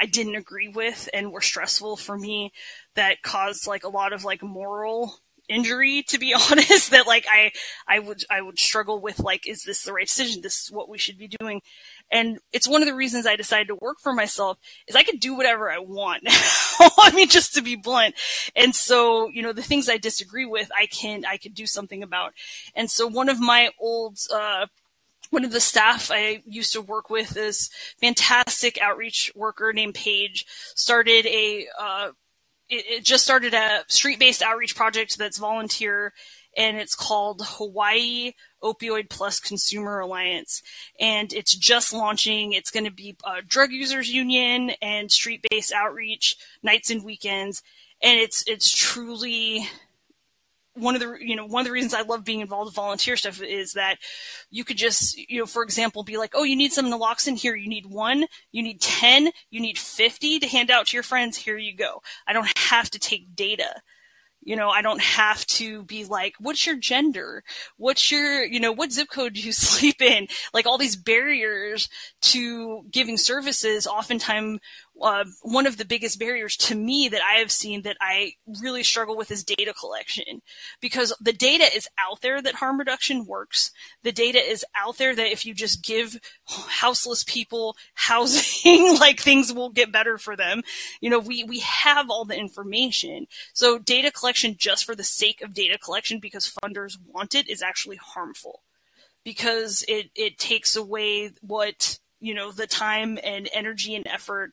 I 0.00 0.06
didn't 0.06 0.36
agree 0.36 0.68
with 0.68 1.08
and 1.12 1.32
were 1.32 1.40
stressful 1.40 1.96
for 1.96 2.16
me 2.16 2.52
that 2.94 3.20
caused 3.20 3.66
like 3.66 3.82
a 3.82 3.88
lot 3.88 4.12
of 4.12 4.22
like 4.22 4.44
moral 4.44 5.18
injury 5.48 6.02
to 6.08 6.18
be 6.18 6.34
honest 6.50 6.90
that 6.90 7.06
like 7.06 7.26
i 7.30 7.50
i 7.86 7.98
would 7.98 8.24
i 8.30 8.40
would 8.40 8.58
struggle 8.58 9.00
with 9.00 9.18
like 9.18 9.46
is 9.46 9.62
this 9.62 9.82
the 9.82 9.92
right 9.92 10.06
decision? 10.06 10.42
This 10.42 10.64
is 10.64 10.72
what 10.72 10.88
we 10.88 10.98
should 10.98 11.18
be 11.18 11.28
doing. 11.28 11.62
And 12.10 12.38
it's 12.52 12.68
one 12.68 12.82
of 12.82 12.88
the 12.88 12.94
reasons 12.94 13.26
i 13.26 13.36
decided 13.36 13.68
to 13.68 13.78
work 13.80 13.98
for 14.00 14.12
myself 14.12 14.58
is 14.86 14.96
i 14.96 15.02
could 15.02 15.20
do 15.20 15.36
whatever 15.36 15.70
i 15.70 15.78
want. 15.78 16.22
I 16.28 17.12
mean 17.14 17.28
just 17.28 17.54
to 17.54 17.62
be 17.62 17.76
blunt. 17.76 18.14
And 18.54 18.74
so 18.74 19.28
you 19.28 19.42
know 19.42 19.52
the 19.52 19.62
things 19.62 19.88
i 19.88 19.96
disagree 19.96 20.46
with 20.46 20.70
i 20.76 20.86
can 20.86 21.24
i 21.24 21.36
could 21.36 21.54
do 21.54 21.66
something 21.66 22.02
about. 22.02 22.34
And 22.74 22.90
so 22.90 23.06
one 23.06 23.28
of 23.28 23.40
my 23.40 23.70
old 23.78 24.18
uh 24.32 24.66
one 25.30 25.44
of 25.44 25.52
the 25.52 25.60
staff 25.60 26.10
I 26.12 26.42
used 26.46 26.72
to 26.72 26.80
work 26.80 27.10
with 27.10 27.36
is 27.36 27.70
fantastic 28.00 28.80
outreach 28.80 29.30
worker 29.34 29.72
named 29.72 29.94
Paige 29.94 30.46
started 30.74 31.26
a 31.26 31.66
uh, 31.78 32.10
it, 32.68 32.84
it 32.88 33.04
just 33.04 33.24
started 33.24 33.54
a 33.54 33.84
street-based 33.88 34.42
outreach 34.42 34.76
project 34.76 35.18
that's 35.18 35.38
volunteer 35.38 36.12
and 36.56 36.76
it's 36.76 36.94
called 36.94 37.42
Hawaii 37.44 38.32
Opioid 38.62 39.08
Plus 39.08 39.38
Consumer 39.38 40.00
Alliance. 40.00 40.62
And 40.98 41.32
it's 41.32 41.54
just 41.54 41.92
launching. 41.92 42.52
It's 42.52 42.70
going 42.70 42.84
to 42.84 42.90
be 42.90 43.16
a 43.24 43.42
drug 43.42 43.70
users 43.70 44.12
union 44.12 44.70
and 44.82 45.10
street 45.10 45.46
based 45.48 45.72
outreach 45.72 46.36
nights 46.62 46.90
and 46.90 47.04
weekends. 47.04 47.62
And 48.02 48.18
it's, 48.18 48.42
it's 48.48 48.72
truly 48.72 49.68
one 50.78 50.94
of 50.94 51.00
the 51.00 51.16
you 51.20 51.36
know 51.36 51.46
one 51.46 51.60
of 51.60 51.66
the 51.66 51.72
reasons 51.72 51.94
I 51.94 52.02
love 52.02 52.24
being 52.24 52.40
involved 52.40 52.68
with 52.68 52.74
volunteer 52.74 53.16
stuff 53.16 53.42
is 53.42 53.72
that 53.72 53.96
you 54.50 54.64
could 54.64 54.76
just 54.76 55.16
you 55.30 55.40
know 55.40 55.46
for 55.46 55.62
example 55.62 56.02
be 56.02 56.16
like 56.16 56.32
oh 56.34 56.44
you 56.44 56.56
need 56.56 56.72
some 56.72 56.86
naloxone 56.86 57.38
here. 57.38 57.56
You 57.56 57.68
need 57.68 57.86
one 57.86 58.26
you 58.52 58.62
need 58.62 58.80
10 58.80 59.30
you 59.50 59.60
need 59.60 59.78
50 59.78 60.40
to 60.40 60.46
hand 60.48 60.70
out 60.70 60.86
to 60.86 60.96
your 60.96 61.02
friends. 61.02 61.36
Here 61.36 61.58
you 61.58 61.76
go. 61.76 62.02
I 62.26 62.32
don't 62.32 62.50
have 62.56 62.90
to 62.90 62.98
take 62.98 63.34
data. 63.34 63.82
You 64.42 64.56
know 64.56 64.70
I 64.70 64.82
don't 64.82 65.02
have 65.02 65.44
to 65.46 65.82
be 65.82 66.04
like 66.04 66.34
what's 66.38 66.66
your 66.66 66.76
gender? 66.76 67.42
What's 67.76 68.10
your 68.10 68.44
you 68.44 68.60
know 68.60 68.72
what 68.72 68.92
zip 68.92 69.08
code 69.10 69.34
do 69.34 69.40
you 69.40 69.52
sleep 69.52 70.00
in? 70.00 70.28
Like 70.54 70.66
all 70.66 70.78
these 70.78 70.96
barriers 70.96 71.88
to 72.22 72.82
giving 72.90 73.18
services 73.18 73.86
oftentimes 73.86 74.60
uh, 75.00 75.24
one 75.42 75.66
of 75.66 75.76
the 75.76 75.84
biggest 75.84 76.18
barriers 76.18 76.56
to 76.56 76.74
me 76.74 77.08
that 77.08 77.20
I 77.22 77.38
have 77.38 77.52
seen 77.52 77.82
that 77.82 77.96
I 78.00 78.32
really 78.60 78.82
struggle 78.82 79.16
with 79.16 79.30
is 79.30 79.44
data 79.44 79.72
collection 79.72 80.42
because 80.80 81.14
the 81.20 81.32
data 81.32 81.64
is 81.74 81.88
out 81.98 82.20
there 82.20 82.42
that 82.42 82.56
harm 82.56 82.78
reduction 82.78 83.24
works. 83.26 83.70
The 84.02 84.12
data 84.12 84.38
is 84.38 84.64
out 84.76 84.98
there 84.98 85.14
that 85.14 85.32
if 85.32 85.46
you 85.46 85.54
just 85.54 85.84
give 85.84 86.18
houseless 86.46 87.24
people 87.24 87.76
housing, 87.94 88.96
like 88.98 89.20
things 89.20 89.52
will 89.52 89.70
get 89.70 89.92
better 89.92 90.18
for 90.18 90.36
them. 90.36 90.62
You 91.00 91.10
know, 91.10 91.18
we, 91.18 91.44
we 91.44 91.60
have 91.60 92.10
all 92.10 92.24
the 92.24 92.38
information. 92.38 93.26
So 93.52 93.78
data 93.78 94.10
collection 94.10 94.56
just 94.58 94.84
for 94.84 94.94
the 94.94 95.04
sake 95.04 95.42
of 95.42 95.54
data 95.54 95.78
collection 95.78 96.18
because 96.18 96.52
funders 96.62 96.96
want 97.06 97.34
it 97.34 97.48
is 97.48 97.62
actually 97.62 97.96
harmful 97.96 98.62
because 99.24 99.84
it, 99.88 100.10
it 100.14 100.38
takes 100.38 100.74
away 100.74 101.30
what 101.40 101.98
you 102.20 102.34
know 102.34 102.52
the 102.52 102.66
time 102.66 103.18
and 103.22 103.48
energy 103.52 103.94
and 103.94 104.06
effort 104.06 104.52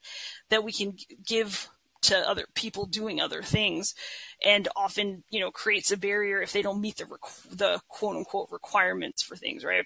that 0.50 0.64
we 0.64 0.72
can 0.72 0.96
give 1.26 1.70
to 2.06 2.30
other 2.30 2.46
people 2.54 2.86
doing 2.86 3.20
other 3.20 3.42
things 3.42 3.96
and 4.44 4.68
often, 4.76 5.24
you 5.30 5.40
know, 5.40 5.52
creates 5.52 5.92
a 5.92 5.98
barrier 5.98 6.42
if 6.42 6.54
they 6.54 6.62
don't 6.62 6.82
meet 6.82 6.98
the, 6.98 7.06
the 7.52 7.82
quote 7.88 8.16
unquote 8.16 8.50
requirements 8.52 9.24
for 9.24 9.36
things, 9.36 9.64
right? 9.64 9.86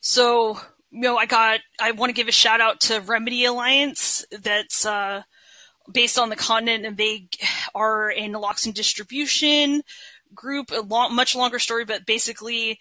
So, 0.00 0.58
you 0.90 1.00
know, 1.00 1.16
I 1.16 1.26
got, 1.26 1.60
I 1.80 1.92
want 1.92 2.10
to 2.10 2.14
give 2.14 2.28
a 2.28 2.32
shout 2.32 2.60
out 2.60 2.80
to 2.82 3.00
Remedy 3.00 3.44
Alliance 3.44 4.24
that's, 4.30 4.84
uh, 4.84 5.22
based 5.92 6.18
on 6.18 6.28
the 6.28 6.36
continent 6.36 6.84
and 6.84 6.96
they 6.96 7.28
are 7.74 8.10
a 8.10 8.22
naloxone 8.22 8.74
distribution 8.74 9.82
group, 10.34 10.72
a 10.72 10.80
long, 10.80 11.14
much 11.14 11.36
longer 11.36 11.60
story, 11.60 11.84
but 11.84 12.04
basically, 12.04 12.80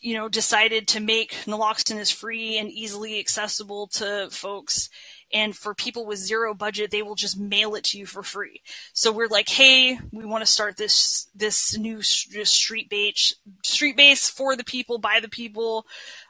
you 0.00 0.14
know, 0.14 0.28
decided 0.28 0.88
to 0.88 1.00
make 1.00 1.32
naloxone 1.46 1.98
as 1.98 2.10
free 2.10 2.58
and 2.58 2.70
easily 2.70 3.18
accessible 3.18 3.86
to 3.88 4.28
folks. 4.30 4.88
And 5.32 5.56
for 5.56 5.74
people 5.74 6.06
with 6.06 6.18
zero 6.18 6.54
budget, 6.54 6.90
they 6.90 7.02
will 7.02 7.14
just 7.14 7.38
mail 7.38 7.76
it 7.76 7.84
to 7.84 7.98
you 7.98 8.06
for 8.06 8.22
free. 8.22 8.62
So 8.92 9.12
we're 9.12 9.28
like, 9.28 9.48
hey, 9.48 9.98
we 10.10 10.24
want 10.24 10.42
to 10.42 10.50
start 10.50 10.76
this 10.76 11.28
this 11.34 11.78
new 11.78 12.02
street 12.02 12.90
base 12.90 13.36
street 13.64 13.96
base 13.96 14.28
for 14.28 14.56
the 14.56 14.64
people, 14.64 14.98
by 14.98 15.20
the 15.20 15.28
people, 15.28 15.86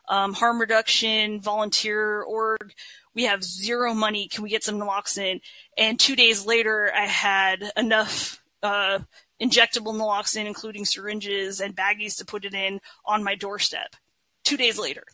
um, 0.09 0.35
harm 0.35 0.61
reduction, 0.61 1.41
volunteer 1.41 2.23
org. 2.23 2.75
We 3.15 3.25
have 3.25 3.43
zero 3.43 3.95
money. 3.95 4.29
Can 4.29 4.45
we 4.45 4.51
get 4.51 4.65
some 4.65 4.79
naloxone? 4.79 5.41
And 5.79 5.99
two 5.99 6.15
days 6.15 6.45
later, 6.45 6.93
I 6.95 7.07
had 7.07 7.73
enough 7.77 8.43
uh, 8.63 9.01
injectable 9.41 9.95
naloxone, 9.95 10.47
including 10.47 10.85
syringes 10.85 11.61
and 11.61 11.77
baggies 11.77 12.17
to 12.19 12.25
put 12.25 12.45
it 12.45 12.55
in 12.55 12.81
on 13.05 13.25
my 13.25 13.35
doorstep. 13.35 13.97
Two 14.45 14.57
days 14.57 14.79
later, 14.79 15.05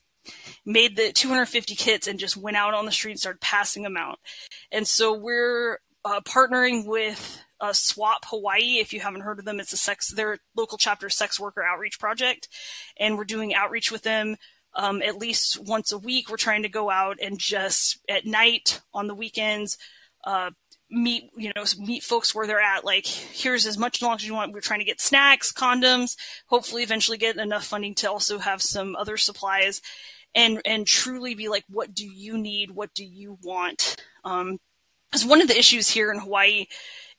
made 0.65 0.97
the 0.97 1.13
250 1.13 1.75
kits 1.75 2.07
and 2.07 2.19
just 2.19 2.37
went 2.37 2.57
out 2.57 2.75
on 2.75 2.87
the 2.87 2.93
street 2.93 3.13
and 3.13 3.21
started 3.21 3.41
passing 3.41 3.83
them 3.83 3.97
out. 3.97 4.19
And 4.71 4.87
so 4.87 5.15
we're 5.15 5.79
uh, 6.05 6.21
partnering 6.21 6.87
with 6.87 7.43
uh, 7.61 7.73
SWOP 7.73 8.25
Hawaii. 8.27 8.79
If 8.79 8.93
you 8.93 9.01
haven't 9.01 9.23
heard 9.23 9.39
of 9.39 9.45
them, 9.45 9.61
it's 9.61 9.73
a 9.73 9.77
sex, 9.77 10.09
their 10.09 10.39
local 10.57 10.79
chapter 10.79 11.09
sex 11.09 11.41
worker 11.41 11.63
outreach 11.63 11.99
project. 11.99 12.49
And 12.99 13.17
we're 13.17 13.25
doing 13.25 13.55
outreach 13.55 13.91
with 13.91 14.03
them 14.03 14.37
um, 14.75 15.03
at 15.03 15.17
least 15.17 15.59
once 15.61 15.91
a 15.91 15.99
week. 15.99 16.31
We're 16.31 16.37
trying 16.37 16.63
to 16.63 16.69
go 16.69 16.91
out 16.91 17.19
and 17.21 17.39
just 17.39 17.99
at 18.09 18.27
night 18.27 18.81
on 18.93 19.07
the 19.07 19.15
weekends, 19.15 19.79
uh, 20.25 20.51
meet 20.91 21.31
you 21.37 21.51
know 21.55 21.65
meet 21.79 22.03
folks 22.03 22.35
where 22.35 22.47
they're 22.47 22.61
at 22.61 22.85
like 22.85 23.07
here's 23.07 23.67
as 23.67 23.77
much 23.77 24.03
as 24.03 24.27
you 24.27 24.35
want. 24.35 24.53
We're 24.53 24.61
trying 24.61 24.81
to 24.81 24.85
get 24.85 25.01
snacks 25.01 25.53
condoms 25.53 26.17
hopefully 26.47 26.83
eventually 26.83 27.19
get 27.19 27.37
enough 27.37 27.65
funding 27.65 27.95
to 27.97 28.11
also 28.11 28.39
have 28.39 28.63
some 28.63 28.95
other 28.95 29.17
supplies 29.17 29.81
and 30.35 30.61
and 30.65 30.87
truly 30.87 31.35
be 31.35 31.49
like 31.49 31.65
what 31.69 31.93
do 31.93 32.07
you 32.07 32.39
need? 32.39 32.71
What 32.71 32.95
do 32.95 33.05
you 33.05 33.39
want? 33.43 33.97
Um 34.25 34.59
because 35.11 35.27
one 35.27 35.41
of 35.41 35.49
the 35.49 35.59
issues 35.59 35.89
here 35.89 36.13
in 36.13 36.21
hawaii 36.21 36.67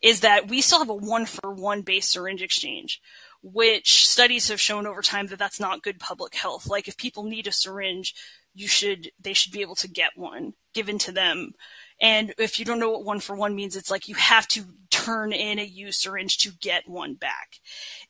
is 0.02 0.22
that 0.22 0.48
we 0.48 0.61
still 0.61 0.80
have 0.80 0.89
a 0.89 0.95
one 0.95 1.26
for 1.26 1.52
one 1.52 1.81
base 1.81 2.07
syringe 2.07 2.41
exchange 2.41 3.02
which 3.41 4.07
studies 4.07 4.49
have 4.49 4.60
shown 4.60 4.88
over 4.88 5.02
time 5.02 5.27
that 5.27 5.39
that's 5.39 5.60
not 5.60 5.84
good 5.84 5.99
public 5.99 6.34
health. 6.35 6.68
Like 6.68 6.88
if 6.88 6.98
people 6.98 7.23
need 7.23 7.48
a 7.48 7.52
syringe 7.52 8.14
you 8.53 8.68
should 8.68 9.11
they 9.19 9.34
should 9.34 9.52
be 9.52 9.61
able 9.61 9.76
to 9.76 9.88
get 9.88 10.11
one 10.15 10.53
given 10.73 10.98
to 10.98 11.11
them 11.11 11.52
and 11.99 12.34
if 12.38 12.60
you 12.60 12.65
don't 12.65 12.80
know 12.80 12.91
what 12.91 13.03
one 13.06 13.19
for 13.19 13.36
one 13.36 13.56
means, 13.56 13.76
it's 13.76 13.91
like 13.91 14.07
you 14.07 14.15
have 14.15 14.48
to 14.49 14.65
turn 14.90 15.34
in 15.34 15.60
a 15.60 15.64
used 15.64 16.02
syringe 16.02 16.38
to 16.40 16.52
get 16.60 16.88
one 16.88 17.15
back. 17.15 17.60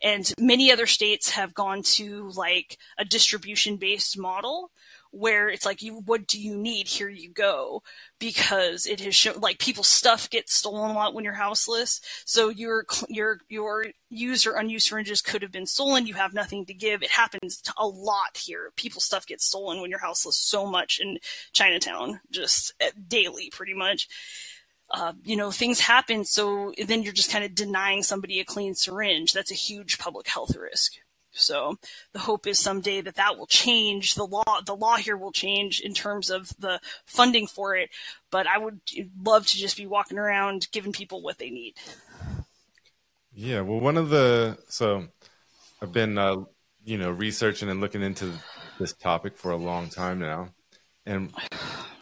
And 0.01 0.31
many 0.39 0.71
other 0.71 0.87
states 0.87 1.31
have 1.31 1.53
gone 1.53 1.83
to 1.83 2.29
like 2.35 2.77
a 2.97 3.05
distribution 3.05 3.77
based 3.77 4.17
model 4.17 4.71
where 5.11 5.49
it's 5.49 5.65
like 5.65 5.81
you 5.81 6.01
what 6.05 6.27
do 6.27 6.39
you 6.39 6.55
need 6.55 6.87
here 6.87 7.09
you 7.09 7.29
go 7.29 7.81
because 8.19 8.85
it 8.85 8.99
has 8.99 9.15
shown 9.15 9.39
like 9.39 9.59
people's 9.59 9.87
stuff 9.87 10.29
gets 10.29 10.53
stolen 10.53 10.91
a 10.91 10.93
lot 10.93 11.13
when 11.13 11.23
you're 11.23 11.33
houseless 11.33 12.01
so 12.25 12.49
your 12.49 12.85
your 13.07 13.39
your 13.49 13.85
used 14.09 14.45
or 14.45 14.53
unused 14.53 14.87
syringes 14.87 15.21
could 15.21 15.41
have 15.41 15.51
been 15.51 15.65
stolen 15.65 16.07
you 16.07 16.13
have 16.13 16.33
nothing 16.33 16.65
to 16.65 16.73
give 16.73 17.01
it 17.03 17.11
happens 17.11 17.61
a 17.77 17.87
lot 17.87 18.37
here 18.37 18.71
people's 18.75 19.05
stuff 19.05 19.25
gets 19.25 19.45
stolen 19.45 19.81
when 19.81 19.89
you're 19.89 19.99
houseless 19.99 20.37
so 20.37 20.65
much 20.65 20.99
in 20.99 21.17
chinatown 21.53 22.19
just 22.31 22.73
eh, 22.79 22.91
daily 23.07 23.49
pretty 23.51 23.73
much 23.73 24.07
uh, 24.89 25.13
you 25.23 25.35
know, 25.35 25.51
things 25.51 25.81
happen. 25.81 26.23
So 26.23 26.73
then 26.85 27.03
you're 27.03 27.13
just 27.13 27.31
kind 27.31 27.43
of 27.43 27.53
denying 27.53 28.03
somebody 28.03 28.39
a 28.39 28.45
clean 28.45 28.73
syringe. 28.73 29.33
That's 29.33 29.51
a 29.51 29.55
huge 29.55 29.97
public 29.97 30.27
health 30.27 30.55
risk. 30.55 30.93
So 31.37 31.77
the 32.13 32.19
hope 32.19 32.47
is 32.47 32.59
someday 32.59 33.01
that 33.01 33.15
that 33.15 33.37
will 33.37 33.47
change. 33.47 34.15
The 34.15 34.25
law, 34.25 34.61
the 34.65 34.75
law 34.75 34.97
here 34.97 35.17
will 35.17 35.31
change 35.31 35.79
in 35.79 35.93
terms 35.93 36.29
of 36.29 36.51
the 36.59 36.79
funding 37.05 37.47
for 37.47 37.75
it. 37.75 37.89
But 38.31 38.47
I 38.47 38.57
would 38.57 38.81
love 39.21 39.47
to 39.47 39.57
just 39.57 39.77
be 39.77 39.85
walking 39.85 40.17
around 40.17 40.67
giving 40.71 40.91
people 40.91 41.21
what 41.21 41.37
they 41.37 41.49
need. 41.49 41.75
Yeah, 43.33 43.61
well, 43.61 43.79
one 43.79 43.97
of 43.97 44.09
the 44.09 44.57
so 44.67 45.05
I've 45.81 45.93
been 45.93 46.17
uh, 46.17 46.37
you 46.83 46.97
know 46.97 47.11
researching 47.11 47.69
and 47.69 47.81
looking 47.81 48.01
into 48.01 48.31
this 48.79 48.93
topic 48.93 49.37
for 49.37 49.51
a 49.51 49.57
long 49.57 49.89
time 49.89 50.19
now, 50.19 50.49
and 51.05 51.31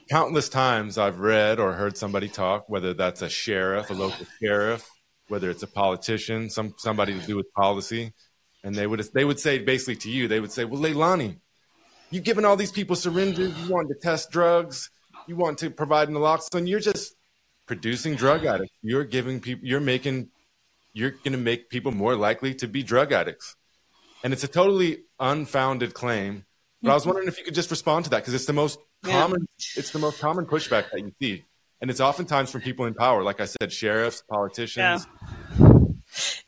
countless 0.10 0.50
times 0.50 0.98
I've 0.98 1.20
read 1.20 1.60
or 1.60 1.74
heard 1.74 1.98
somebody 1.98 2.30
talk, 2.30 2.70
whether 2.70 2.94
that's 2.94 3.22
a 3.22 3.30
sheriff, 3.30 3.90
a 3.90 3.94
local 3.94 4.26
sheriff, 4.42 4.88
whether 5.28 5.50
it's 5.50 5.64
a 5.64 5.68
politician, 5.68 6.50
some 6.50 6.74
somebody 6.78 7.20
to 7.20 7.26
do 7.26 7.36
with 7.36 7.52
policy, 7.54 8.14
and 8.66 8.74
they 8.76 8.88
would 8.88 9.00
they 9.14 9.24
would 9.24 9.40
say 9.40 9.60
basically 9.60 9.96
to 9.98 10.10
you, 10.10 10.28
they 10.28 10.40
would 10.40 10.52
say, 10.52 10.66
"Well, 10.66 10.82
Leilani, 10.82 11.38
you 12.10 12.20
giving 12.20 12.44
all 12.44 12.58
these 12.58 12.72
people 12.72 12.96
syringes, 12.96 13.58
you 13.60 13.72
want 13.72 13.88
to 13.90 13.96
test 13.96 14.32
drugs, 14.32 14.90
you 15.28 15.36
want 15.36 15.60
to 15.60 15.70
provide 15.70 16.10
naloxone, 16.10 16.68
you're 16.68 16.80
just 16.80 17.16
producing 17.68 18.16
drug 18.16 18.44
addicts. 18.44 18.74
You're 18.82 19.04
giving 19.04 19.40
people, 19.40 19.66
you're 19.66 19.80
making, 19.80 20.30
you're 20.94 21.12
going 21.12 21.34
to 21.34 21.38
make 21.38 21.70
people 21.70 21.92
more 21.92 22.16
likely 22.16 22.56
to 22.56 22.68
be 22.68 22.82
drug 22.82 23.14
addicts." 23.14 23.56
And 24.24 24.34
it's 24.34 24.44
a 24.44 24.48
totally 24.48 25.04
unfounded 25.20 25.94
claim. 25.94 26.46
But 26.82 26.92
I 26.92 26.94
was 26.96 27.06
wondering 27.06 27.28
if 27.28 27.38
you 27.38 27.46
could 27.46 27.54
just 27.54 27.70
respond 27.70 28.06
to 28.06 28.12
that 28.12 28.18
because 28.18 28.34
it's 28.34 28.46
the 28.46 28.54
most 28.54 28.80
common, 29.04 29.42
yeah. 29.42 29.80
it's 29.80 29.92
the 29.92 30.00
most 30.00 30.20
common 30.20 30.46
pushback 30.48 30.90
that 30.92 31.00
you 31.00 31.14
see, 31.22 31.46
and 31.82 31.92
it's 31.92 32.02
oftentimes 32.02 32.50
from 32.50 32.62
people 32.62 32.88
in 32.88 32.96
power, 32.96 33.22
like 33.22 33.40
I 33.40 33.46
said, 33.46 33.72
sheriffs, 33.72 34.24
politicians. 34.28 35.06
Yeah 35.60 35.75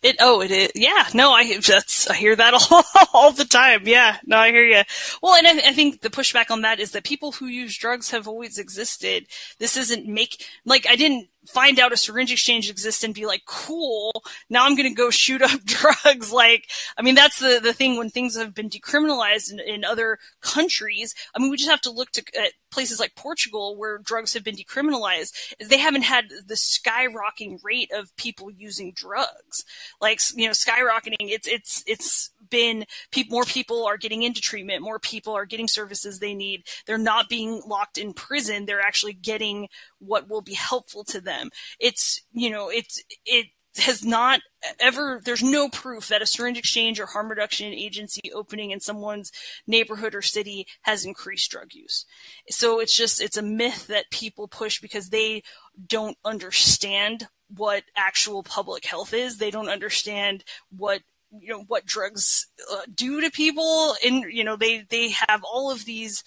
it 0.01 0.15
oh 0.19 0.41
it 0.41 0.51
is 0.51 0.71
yeah 0.75 1.07
no 1.13 1.31
I 1.31 1.57
that's 1.59 2.09
I 2.09 2.15
hear 2.15 2.35
that 2.35 2.53
all, 2.71 2.83
all 3.13 3.31
the 3.31 3.45
time 3.45 3.81
yeah 3.85 4.17
no 4.25 4.37
I 4.37 4.51
hear 4.51 4.65
you 4.65 4.83
well 5.21 5.35
and 5.35 5.47
I, 5.47 5.69
I, 5.69 5.73
think 5.73 6.01
the 6.01 6.09
pushback 6.09 6.51
on 6.51 6.61
that 6.61 6.79
is 6.79 6.91
that 6.91 7.03
people 7.03 7.31
who 7.31 7.47
use 7.47 7.77
drugs 7.77 8.11
have 8.11 8.27
always 8.27 8.57
existed. 8.57 9.27
This 9.59 9.77
isn't 9.77 10.07
make 10.07 10.45
like 10.65 10.87
I 10.89 10.95
didn't 10.95 11.27
find 11.47 11.79
out 11.79 11.93
a 11.93 11.97
syringe 11.97 12.31
exchange 12.31 12.69
exists 12.69 13.03
and 13.03 13.13
be 13.13 13.25
like 13.25 13.43
cool 13.45 14.11
now 14.49 14.65
I'm 14.65 14.75
gonna 14.75 14.93
go 14.93 15.09
shoot 15.09 15.41
up 15.41 15.61
drugs. 15.65 16.31
Like 16.31 16.69
I 16.97 17.01
mean 17.01 17.15
that's 17.15 17.39
the 17.39 17.59
the 17.61 17.73
thing 17.73 17.97
when 17.97 18.09
things 18.09 18.37
have 18.37 18.53
been 18.53 18.69
decriminalized 18.69 19.51
in, 19.51 19.59
in 19.59 19.83
other 19.83 20.19
countries. 20.41 21.15
I 21.35 21.39
mean 21.39 21.49
we 21.49 21.57
just 21.57 21.69
have 21.69 21.81
to 21.81 21.91
look 21.91 22.11
to 22.11 22.23
at 22.39 22.53
places 22.71 22.99
like 22.99 23.15
Portugal 23.15 23.75
where 23.77 23.97
drugs 23.97 24.33
have 24.33 24.43
been 24.43 24.55
decriminalized. 24.55 25.53
They 25.65 25.77
haven't 25.77 26.03
had 26.03 26.25
the 26.45 26.55
skyrocketing 26.55 27.63
rate 27.63 27.91
of 27.93 28.15
people 28.17 28.49
using 28.51 28.93
drugs. 28.93 29.63
Like 30.01 30.19
you 30.35 30.45
know 30.45 30.51
skyrocketing 30.51 31.15
it's 31.19 31.47
it's 31.47 31.83
it's 31.87 32.31
been 32.49 32.85
people 33.11 33.35
more 33.35 33.43
people 33.43 33.85
are 33.85 33.97
getting 33.97 34.23
into 34.23 34.41
treatment 34.41 34.81
more 34.81 34.99
people 34.99 35.33
are 35.33 35.45
getting 35.45 35.67
services 35.67 36.19
they 36.19 36.33
need. 36.33 36.63
They're 36.85 36.97
not 36.97 37.29
being 37.29 37.61
locked 37.65 37.97
in 37.97 38.13
prison. 38.13 38.65
They're 38.65 38.81
actually 38.81 39.13
getting 39.13 39.67
what 39.99 40.29
will 40.29 40.41
be 40.41 40.53
helpful 40.53 41.03
to 41.05 41.21
them. 41.21 41.49
It's 41.79 42.21
you 42.31 42.49
know 42.49 42.69
it's 42.69 43.03
it 43.25 43.47
has 43.77 44.03
not 44.03 44.39
ever 44.79 45.21
there's 45.23 45.43
no 45.43 45.69
proof 45.69 46.07
that 46.07 46.21
a 46.21 46.25
syringe 46.25 46.57
exchange 46.57 46.99
or 46.99 47.05
harm 47.05 47.29
reduction 47.29 47.71
agency 47.73 48.31
opening 48.33 48.71
in 48.71 48.79
someone's 48.79 49.31
neighborhood 49.67 50.15
or 50.15 50.21
city 50.21 50.67
has 50.81 51.05
increased 51.05 51.51
drug 51.51 51.73
use. 51.73 52.05
So 52.49 52.79
it's 52.79 52.95
just 52.95 53.21
it's 53.21 53.37
a 53.37 53.41
myth 53.41 53.87
that 53.87 54.09
people 54.11 54.47
push 54.47 54.81
because 54.81 55.09
they 55.09 55.43
don't 55.87 56.17
understand 56.25 57.27
what 57.55 57.83
actual 57.95 58.43
public 58.43 58.85
health 58.85 59.13
is. 59.13 59.37
They 59.37 59.51
don't 59.51 59.69
understand 59.69 60.43
what 60.75 61.01
you 61.31 61.49
know 61.49 61.63
what 61.67 61.85
drugs 61.85 62.47
uh, 62.71 62.81
do 62.93 63.21
to 63.21 63.31
people, 63.31 63.95
and 64.03 64.23
you 64.31 64.43
know 64.43 64.55
they 64.55 64.83
they 64.89 65.09
have 65.09 65.43
all 65.43 65.71
of 65.71 65.85
these 65.85 66.23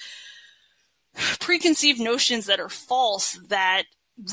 preconceived 1.41 2.01
notions 2.01 2.47
that 2.47 2.61
are 2.61 2.69
false 2.69 3.39
that 3.49 3.85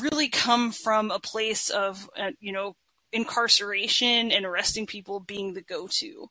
really 0.02 0.28
come 0.28 0.70
from 0.70 1.10
a 1.10 1.18
place 1.18 1.70
of 1.70 2.08
uh, 2.16 2.30
you 2.40 2.52
know 2.52 2.76
incarceration 3.12 4.30
and 4.30 4.44
arresting 4.44 4.86
people 4.86 5.20
being 5.20 5.54
the 5.54 5.62
go-to. 5.62 6.28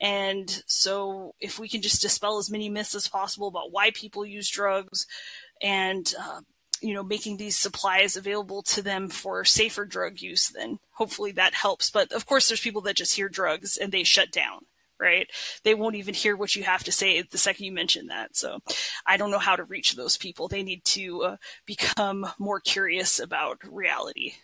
And 0.00 0.62
so 0.66 1.34
if 1.38 1.58
we 1.58 1.68
can 1.68 1.82
just 1.82 2.00
dispel 2.00 2.38
as 2.38 2.50
many 2.50 2.68
myths 2.68 2.94
as 2.94 3.08
possible 3.08 3.48
about 3.48 3.72
why 3.72 3.90
people 3.90 4.24
use 4.24 4.48
drugs 4.48 5.06
and 5.62 6.12
uh, 6.18 6.40
you 6.84 6.92
know, 6.92 7.02
making 7.02 7.38
these 7.38 7.56
supplies 7.56 8.16
available 8.16 8.62
to 8.62 8.82
them 8.82 9.08
for 9.08 9.42
safer 9.44 9.86
drug 9.86 10.20
use, 10.20 10.48
then 10.48 10.78
hopefully 10.92 11.32
that 11.32 11.54
helps. 11.54 11.90
But 11.90 12.12
of 12.12 12.26
course, 12.26 12.46
there's 12.46 12.60
people 12.60 12.82
that 12.82 12.96
just 12.96 13.14
hear 13.16 13.30
drugs 13.30 13.78
and 13.78 13.90
they 13.90 14.04
shut 14.04 14.30
down, 14.30 14.66
right? 15.00 15.26
They 15.62 15.74
won't 15.74 15.96
even 15.96 16.12
hear 16.12 16.36
what 16.36 16.54
you 16.54 16.62
have 16.62 16.84
to 16.84 16.92
say 16.92 17.22
the 17.22 17.38
second 17.38 17.64
you 17.64 17.72
mention 17.72 18.08
that. 18.08 18.36
So 18.36 18.58
I 19.06 19.16
don't 19.16 19.30
know 19.30 19.38
how 19.38 19.56
to 19.56 19.64
reach 19.64 19.94
those 19.94 20.18
people. 20.18 20.46
They 20.46 20.62
need 20.62 20.84
to 20.84 21.22
uh, 21.22 21.36
become 21.64 22.26
more 22.38 22.60
curious 22.60 23.18
about 23.18 23.60
reality. 23.64 24.34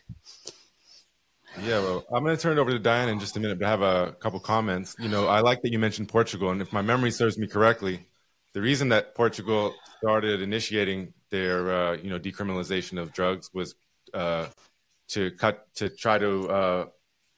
Yeah, 1.63 1.81
well, 1.81 2.05
I'm 2.11 2.25
going 2.25 2.35
to 2.35 2.41
turn 2.41 2.57
it 2.57 2.61
over 2.61 2.71
to 2.71 2.79
Diane 2.79 3.11
in 3.11 3.21
just 3.21 3.37
a 3.37 3.41
minute, 3.41 3.59
but 3.59 3.67
I 3.67 3.71
have 3.71 3.83
a 3.83 4.13
couple 4.13 4.41
comments. 4.41 4.97
You 4.99 5.09
know, 5.09 5.27
I 5.27 5.41
like 5.41 5.61
that 5.63 5.73
you 5.73 5.79
mentioned 5.79 6.09
Portugal, 6.09 6.51
and 6.51 6.63
if 6.63 6.73
my 6.73 6.81
memory 6.81 7.11
serves 7.11 7.37
me 7.37 7.49
correctly, 7.49 8.07
the 8.55 8.63
reason 8.63 8.89
that 8.91 9.15
Portugal 9.15 9.75
started 9.99 10.41
initiating 10.41 11.13
their, 11.31 11.73
uh, 11.73 11.93
you 11.97 12.11
know, 12.11 12.19
decriminalization 12.19 13.01
of 13.01 13.13
drugs 13.13 13.51
was 13.53 13.75
uh, 14.13 14.47
to 15.09 15.31
cut 15.33 15.67
to 15.77 15.89
try 15.89 16.19
to 16.19 16.51
uh, 16.51 16.87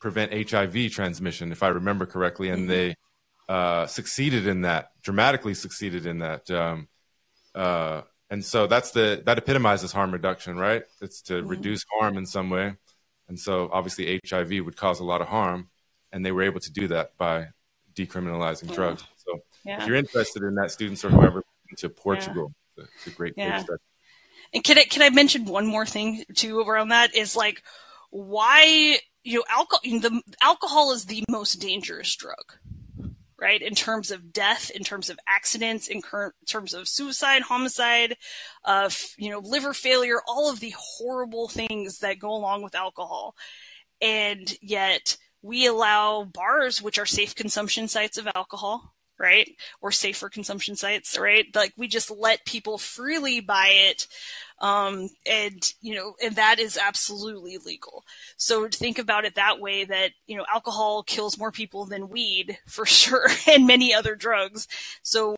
prevent 0.00 0.50
HIV 0.50 0.90
transmission, 0.90 1.52
if 1.52 1.62
I 1.62 1.68
remember 1.68 2.06
correctly, 2.06 2.48
and 2.50 2.68
they 2.68 2.96
uh, 3.48 3.86
succeeded 3.86 4.46
in 4.46 4.62
that, 4.62 4.90
dramatically 5.02 5.54
succeeded 5.54 6.06
in 6.06 6.18
that. 6.18 6.50
Um, 6.50 6.88
uh, 7.54 8.02
and 8.30 8.44
so 8.44 8.66
that's 8.66 8.92
the 8.92 9.22
that 9.26 9.38
epitomizes 9.38 9.92
harm 9.92 10.10
reduction, 10.10 10.56
right? 10.56 10.84
It's 11.00 11.22
to 11.22 11.42
reduce 11.42 11.84
harm 11.98 12.16
in 12.16 12.26
some 12.26 12.48
way. 12.50 12.74
And 13.28 13.38
so 13.38 13.68
obviously 13.72 14.20
HIV 14.26 14.64
would 14.64 14.76
cause 14.76 15.00
a 15.00 15.04
lot 15.04 15.20
of 15.20 15.28
harm, 15.28 15.68
and 16.12 16.24
they 16.24 16.32
were 16.32 16.42
able 16.42 16.60
to 16.60 16.72
do 16.72 16.88
that 16.88 17.16
by 17.18 17.48
decriminalizing 17.94 18.72
drugs. 18.72 19.04
So 19.16 19.42
Yeah. 19.64 19.80
if 19.80 19.86
you're 19.86 19.96
interested 19.96 20.42
in 20.42 20.54
that, 20.56 20.70
students 20.70 21.04
or 21.04 21.10
whoever 21.10 21.44
to 21.76 21.88
Portugal, 21.88 22.52
it's 22.76 23.06
a 23.06 23.10
great 23.10 23.34
Yeah. 23.36 23.56
case 23.56 23.64
study. 23.64 23.82
And 24.54 24.64
can 24.64 24.78
I 24.78 24.84
can 24.84 25.02
I 25.02 25.10
mention 25.10 25.44
one 25.44 25.66
more 25.66 25.86
thing 25.86 26.24
too 26.34 26.60
around 26.60 26.88
that 26.88 27.14
is 27.14 27.34
like 27.36 27.62
why 28.10 28.98
you 29.24 29.38
know 29.38 29.44
alcohol 29.48 29.80
the 30.00 30.22
alcohol 30.42 30.92
is 30.92 31.06
the 31.06 31.24
most 31.28 31.54
dangerous 31.56 32.14
drug, 32.14 32.52
right? 33.38 33.62
In 33.62 33.74
terms 33.74 34.10
of 34.10 34.32
death, 34.32 34.70
in 34.70 34.84
terms 34.84 35.08
of 35.08 35.18
accidents, 35.26 35.88
in 35.88 36.02
cur- 36.02 36.34
terms 36.46 36.74
of 36.74 36.88
suicide, 36.88 37.42
homicide, 37.42 38.16
uh, 38.64 38.90
you 39.16 39.30
know, 39.30 39.38
liver 39.38 39.72
failure, 39.72 40.20
all 40.26 40.50
of 40.50 40.60
the 40.60 40.74
horrible 40.76 41.48
things 41.48 41.98
that 42.00 42.18
go 42.18 42.30
along 42.30 42.62
with 42.62 42.74
alcohol, 42.74 43.34
and 44.00 44.54
yet 44.60 45.16
we 45.40 45.66
allow 45.66 46.24
bars, 46.24 46.82
which 46.82 46.98
are 46.98 47.06
safe 47.06 47.34
consumption 47.34 47.88
sites 47.88 48.18
of 48.18 48.28
alcohol, 48.34 48.91
right? 49.18 49.48
Or 49.80 49.92
safer 49.92 50.28
consumption 50.28 50.76
sites, 50.76 51.18
right? 51.18 51.46
Like 51.54 51.72
we 51.76 51.88
just 51.88 52.10
let 52.10 52.44
people 52.44 52.78
freely 52.78 53.40
buy 53.40 53.68
it. 53.72 54.06
Um, 54.58 55.08
and, 55.26 55.62
you 55.80 55.94
know, 55.94 56.14
and 56.22 56.36
that 56.36 56.58
is 56.58 56.78
absolutely 56.78 57.58
legal. 57.58 58.04
So 58.36 58.68
think 58.68 58.98
about 58.98 59.24
it 59.24 59.34
that 59.34 59.60
way 59.60 59.84
that, 59.84 60.10
you 60.26 60.36
know, 60.36 60.44
alcohol 60.52 61.02
kills 61.02 61.38
more 61.38 61.52
people 61.52 61.84
than 61.84 62.08
weed 62.08 62.58
for 62.66 62.86
sure 62.86 63.28
and 63.48 63.66
many 63.66 63.94
other 63.94 64.14
drugs. 64.14 64.68
So 65.02 65.36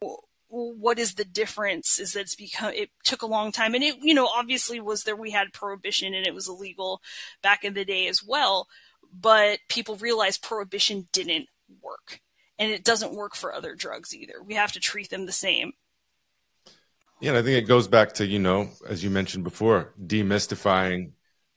what 0.55 0.99
is 1.01 1.15
the 1.15 1.25
difference 1.25 1.99
is 1.99 2.13
that 2.13 2.21
it's 2.21 2.37
become 2.37 2.73
it 2.75 2.91
took 3.03 3.23
a 3.23 3.27
long 3.27 3.51
time 3.51 3.75
and 3.75 3.83
it 3.83 3.97
you 4.01 4.15
know 4.15 4.29
obviously 4.29 4.79
was 4.79 5.03
there 5.03 5.17
we 5.17 5.33
had 5.33 5.53
prohibition 5.53 6.15
and 6.15 6.29
it 6.29 6.35
was 6.35 6.49
illegal 6.49 7.03
back 7.43 7.65
in 7.65 7.75
the 7.75 7.85
day 7.85 8.07
as 8.07 8.23
well 8.23 8.69
but 9.13 9.59
people 9.69 9.97
realized 9.97 10.43
prohibition 10.43 11.09
didn't 11.13 11.49
work 11.83 12.21
and 12.59 12.71
it 12.71 12.85
doesn't 12.85 13.15
work 13.15 13.35
for 13.35 13.55
other 13.55 13.75
drugs 13.75 14.15
either 14.15 14.43
we 14.45 14.55
have 14.55 14.73
to 14.73 14.81
treat 14.81 15.11
them 15.11 15.27
the 15.27 15.33
same 15.33 15.73
Yeah, 17.21 17.31
and 17.31 17.39
I 17.39 17.43
think 17.43 17.63
it 17.63 17.69
goes 17.69 17.89
back 17.89 18.13
to, 18.15 18.27
you 18.27 18.39
know, 18.39 18.69
as 18.89 19.03
you 19.03 19.11
mentioned 19.11 19.45
before, 19.45 19.95
demystifying 20.05 21.13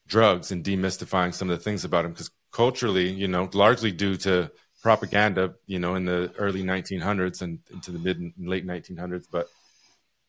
drugs 0.08 0.52
and 0.52 0.64
demystifying 0.64 1.34
some 1.34 1.50
of 1.50 1.58
the 1.58 1.64
things 1.64 1.84
about 1.84 2.04
them. 2.04 2.14
Because 2.14 2.32
culturally, 2.52 3.10
you 3.12 3.28
know, 3.28 3.50
largely 3.54 3.92
due 3.92 4.16
to 4.18 4.50
propaganda, 4.82 5.56
you 5.66 5.80
know, 5.80 5.96
in 5.96 6.06
the 6.06 6.32
early 6.38 6.64
1900s 6.64 7.42
and 7.42 7.60
into 7.72 7.92
the 7.92 8.00
mid 8.00 8.20
and 8.20 8.34
late 8.38 8.66
1900s. 8.66 9.26
But, 9.32 9.48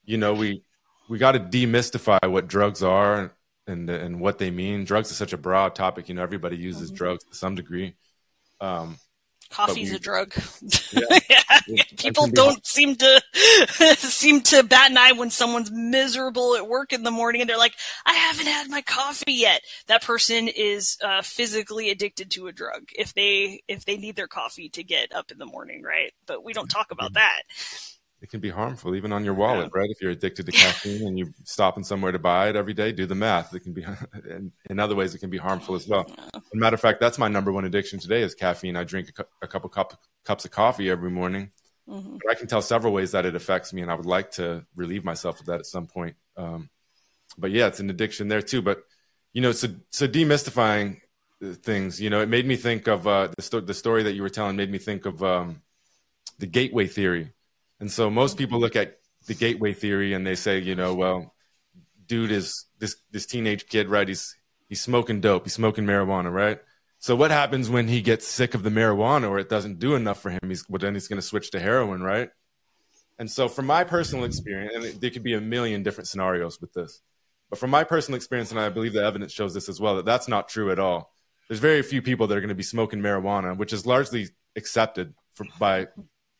you 0.04 0.18
know, 0.18 0.34
we 0.34 0.62
we 1.08 1.18
got 1.18 1.32
to 1.32 1.40
demystify 1.40 2.18
what 2.28 2.48
drugs 2.48 2.82
are 2.82 3.32
and 3.66 3.88
and 3.88 4.20
what 4.20 4.38
they 4.38 4.50
mean. 4.50 4.84
Drugs 4.84 5.10
is 5.10 5.16
such 5.16 5.32
a 5.32 5.38
broad 5.38 5.74
topic. 5.74 6.08
You 6.08 6.16
know, 6.16 6.22
everybody 6.22 6.56
uses 6.56 6.90
drugs 6.90 7.24
to 7.24 7.34
some 7.34 7.54
degree. 7.54 7.94
Um, 8.60 8.98
coffee's 9.50 9.90
we- 9.90 9.96
a 9.96 9.98
drug. 9.98 10.34
Yeah. 10.92 11.02
Yeah, 11.66 11.82
people 11.98 12.28
don't 12.28 12.64
seem 12.66 12.96
to 12.96 13.22
seem 13.96 14.40
to 14.42 14.62
bat 14.62 14.90
an 14.90 14.96
eye 14.96 15.12
when 15.12 15.28
someone's 15.28 15.70
miserable 15.70 16.56
at 16.56 16.66
work 16.66 16.94
in 16.94 17.02
the 17.02 17.10
morning 17.10 17.42
and 17.42 17.50
they're 17.50 17.58
like 17.58 17.74
i 18.06 18.14
haven't 18.14 18.46
had 18.46 18.70
my 18.70 18.80
coffee 18.80 19.32
yet. 19.32 19.60
That 19.86 20.02
person 20.02 20.48
is 20.48 20.96
uh, 21.04 21.20
physically 21.20 21.90
addicted 21.90 22.30
to 22.32 22.46
a 22.46 22.52
drug 22.52 22.84
if 22.96 23.12
they 23.12 23.60
if 23.68 23.84
they 23.84 23.98
need 23.98 24.16
their 24.16 24.28
coffee 24.28 24.70
to 24.70 24.82
get 24.82 25.14
up 25.14 25.30
in 25.30 25.36
the 25.38 25.46
morning 25.46 25.82
right? 25.82 26.12
But 26.26 26.42
we 26.42 26.54
don't 26.54 26.68
talk 26.68 26.90
about 26.90 27.14
that 27.14 27.42
it 28.20 28.30
can 28.30 28.40
be 28.40 28.50
harmful 28.50 28.96
even 28.96 29.12
on 29.12 29.24
your 29.24 29.34
wallet, 29.34 29.70
right? 29.74 29.88
If 29.90 30.00
you're 30.00 30.10
addicted 30.10 30.46
to 30.46 30.52
caffeine 30.52 31.06
and 31.06 31.18
you're 31.18 31.32
stopping 31.44 31.84
somewhere 31.84 32.10
to 32.12 32.18
buy 32.18 32.48
it 32.48 32.56
every 32.56 32.74
day, 32.74 32.90
do 32.90 33.06
the 33.06 33.14
math. 33.14 33.54
It 33.54 33.60
can 33.60 33.72
be, 33.72 33.84
and 34.28 34.52
in 34.68 34.80
other 34.80 34.96
ways, 34.96 35.14
it 35.14 35.18
can 35.18 35.30
be 35.30 35.38
harmful 35.38 35.74
as 35.76 35.86
well. 35.86 36.06
As 36.34 36.42
a 36.52 36.56
matter 36.56 36.74
of 36.74 36.80
fact, 36.80 37.00
that's 37.00 37.18
my 37.18 37.28
number 37.28 37.52
one 37.52 37.64
addiction 37.64 37.98
today 38.00 38.22
is 38.22 38.34
caffeine. 38.34 38.76
I 38.76 38.84
drink 38.84 39.08
a, 39.10 39.12
cou- 39.12 39.30
a 39.42 39.46
couple 39.46 39.70
cup, 39.70 40.00
cups 40.24 40.44
of 40.44 40.50
coffee 40.50 40.90
every 40.90 41.10
morning. 41.10 41.52
Mhm. 41.88 42.18
But 42.22 42.30
I 42.30 42.34
can 42.34 42.48
tell 42.48 42.60
several 42.60 42.92
ways 42.92 43.12
that 43.12 43.24
it 43.24 43.34
affects 43.34 43.72
me, 43.72 43.80
and 43.82 43.90
I 43.90 43.94
would 43.94 44.04
like 44.04 44.32
to 44.32 44.66
relieve 44.76 45.04
myself 45.04 45.40
of 45.40 45.46
that 45.46 45.60
at 45.60 45.66
some 45.66 45.86
point. 45.86 46.16
Um, 46.36 46.68
but 47.38 47.50
yeah, 47.50 47.66
it's 47.68 47.80
an 47.80 47.88
addiction 47.88 48.28
there 48.28 48.42
too. 48.42 48.60
But 48.60 48.82
you 49.32 49.40
know, 49.40 49.52
so 49.52 49.68
so 49.90 50.06
demystifying 50.06 51.00
uh, 51.42 51.54
things. 51.54 52.00
You 52.00 52.10
know, 52.10 52.20
it 52.20 52.28
made 52.28 52.46
me 52.46 52.56
think 52.56 52.88
of 52.88 53.06
uh, 53.06 53.28
the, 53.34 53.42
sto- 53.42 53.60
the 53.60 53.74
story 53.74 54.02
that 54.02 54.12
you 54.12 54.22
were 54.22 54.28
telling. 54.28 54.56
Made 54.56 54.70
me 54.70 54.78
think 54.78 55.06
of 55.06 55.22
um, 55.22 55.62
the 56.38 56.46
gateway 56.46 56.86
theory. 56.86 57.32
And 57.80 57.90
so 57.90 58.10
most 58.10 58.36
people 58.36 58.58
look 58.58 58.76
at 58.76 58.98
the 59.26 59.34
gateway 59.34 59.72
theory 59.72 60.12
and 60.12 60.26
they 60.26 60.34
say, 60.34 60.58
you 60.58 60.74
know, 60.74 60.94
well, 60.94 61.34
dude 62.06 62.32
is 62.32 62.64
this 62.78 62.96
this 63.10 63.26
teenage 63.26 63.66
kid, 63.66 63.88
right? 63.88 64.08
He's 64.08 64.36
he's 64.68 64.80
smoking 64.80 65.20
dope, 65.20 65.44
he's 65.44 65.54
smoking 65.54 65.84
marijuana, 65.84 66.32
right? 66.32 66.58
So 66.98 67.14
what 67.14 67.30
happens 67.30 67.70
when 67.70 67.86
he 67.86 68.02
gets 68.02 68.26
sick 68.26 68.54
of 68.54 68.64
the 68.64 68.70
marijuana 68.70 69.28
or 69.28 69.38
it 69.38 69.48
doesn't 69.48 69.78
do 69.78 69.94
enough 69.94 70.20
for 70.20 70.30
him? 70.30 70.40
He's 70.48 70.68
well, 70.68 70.78
then 70.78 70.94
he's 70.94 71.08
going 71.08 71.20
to 71.20 71.26
switch 71.26 71.52
to 71.52 71.60
heroin, 71.60 72.02
right? 72.02 72.30
And 73.18 73.30
so 73.30 73.48
from 73.48 73.66
my 73.66 73.84
personal 73.84 74.24
experience, 74.24 74.74
and 74.74 75.00
there 75.00 75.10
could 75.10 75.22
be 75.22 75.34
a 75.34 75.40
million 75.40 75.82
different 75.82 76.08
scenarios 76.08 76.60
with 76.60 76.72
this, 76.72 77.00
but 77.50 77.58
from 77.58 77.70
my 77.70 77.84
personal 77.84 78.16
experience, 78.16 78.50
and 78.50 78.60
I 78.60 78.68
believe 78.68 78.92
the 78.92 79.04
evidence 79.04 79.32
shows 79.32 79.54
this 79.54 79.68
as 79.68 79.80
well, 79.80 79.96
that 79.96 80.04
that's 80.04 80.28
not 80.28 80.48
true 80.48 80.70
at 80.70 80.78
all. 80.78 81.12
There's 81.48 81.60
very 81.60 81.82
few 81.82 82.02
people 82.02 82.26
that 82.26 82.36
are 82.36 82.40
going 82.40 82.50
to 82.50 82.54
be 82.54 82.62
smoking 82.62 83.00
marijuana, 83.00 83.56
which 83.56 83.72
is 83.72 83.86
largely 83.86 84.28
accepted 84.54 85.14
for, 85.34 85.46
by 85.58 85.86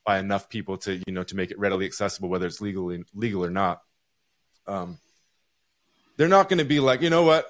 by 0.08 0.18
enough 0.18 0.48
people 0.48 0.78
to 0.78 1.02
you 1.06 1.12
know 1.12 1.22
to 1.22 1.36
make 1.36 1.50
it 1.50 1.58
readily 1.58 1.84
accessible, 1.84 2.30
whether 2.30 2.46
it's 2.46 2.62
legally 2.62 3.04
legal 3.14 3.44
or 3.44 3.50
not. 3.50 3.82
Um, 4.66 4.96
they're 6.16 6.28
not 6.28 6.48
going 6.48 6.60
to 6.60 6.64
be 6.64 6.80
like, 6.80 7.02
you 7.02 7.10
know 7.10 7.24
what, 7.24 7.46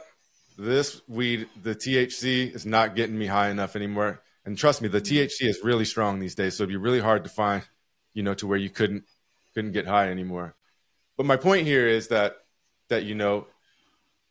this 0.58 1.00
weed, 1.06 1.46
the 1.62 1.76
THC 1.76 2.52
is 2.52 2.66
not 2.66 2.96
getting 2.96 3.16
me 3.16 3.26
high 3.26 3.50
enough 3.50 3.76
anymore. 3.76 4.22
And 4.44 4.58
trust 4.58 4.82
me, 4.82 4.88
the 4.88 5.00
THC 5.00 5.42
is 5.42 5.60
really 5.62 5.84
strong 5.84 6.18
these 6.18 6.34
days, 6.34 6.56
so 6.56 6.64
it'd 6.64 6.72
be 6.72 6.76
really 6.76 6.98
hard 6.98 7.22
to 7.22 7.30
find, 7.30 7.62
you 8.12 8.24
know, 8.24 8.34
to 8.34 8.48
where 8.48 8.58
you 8.58 8.70
couldn't 8.70 9.04
couldn't 9.54 9.70
get 9.70 9.86
high 9.86 10.10
anymore. 10.10 10.56
But 11.16 11.26
my 11.26 11.36
point 11.36 11.64
here 11.64 11.86
is 11.86 12.08
that 12.08 12.38
that 12.88 13.04
you 13.04 13.14
know, 13.14 13.46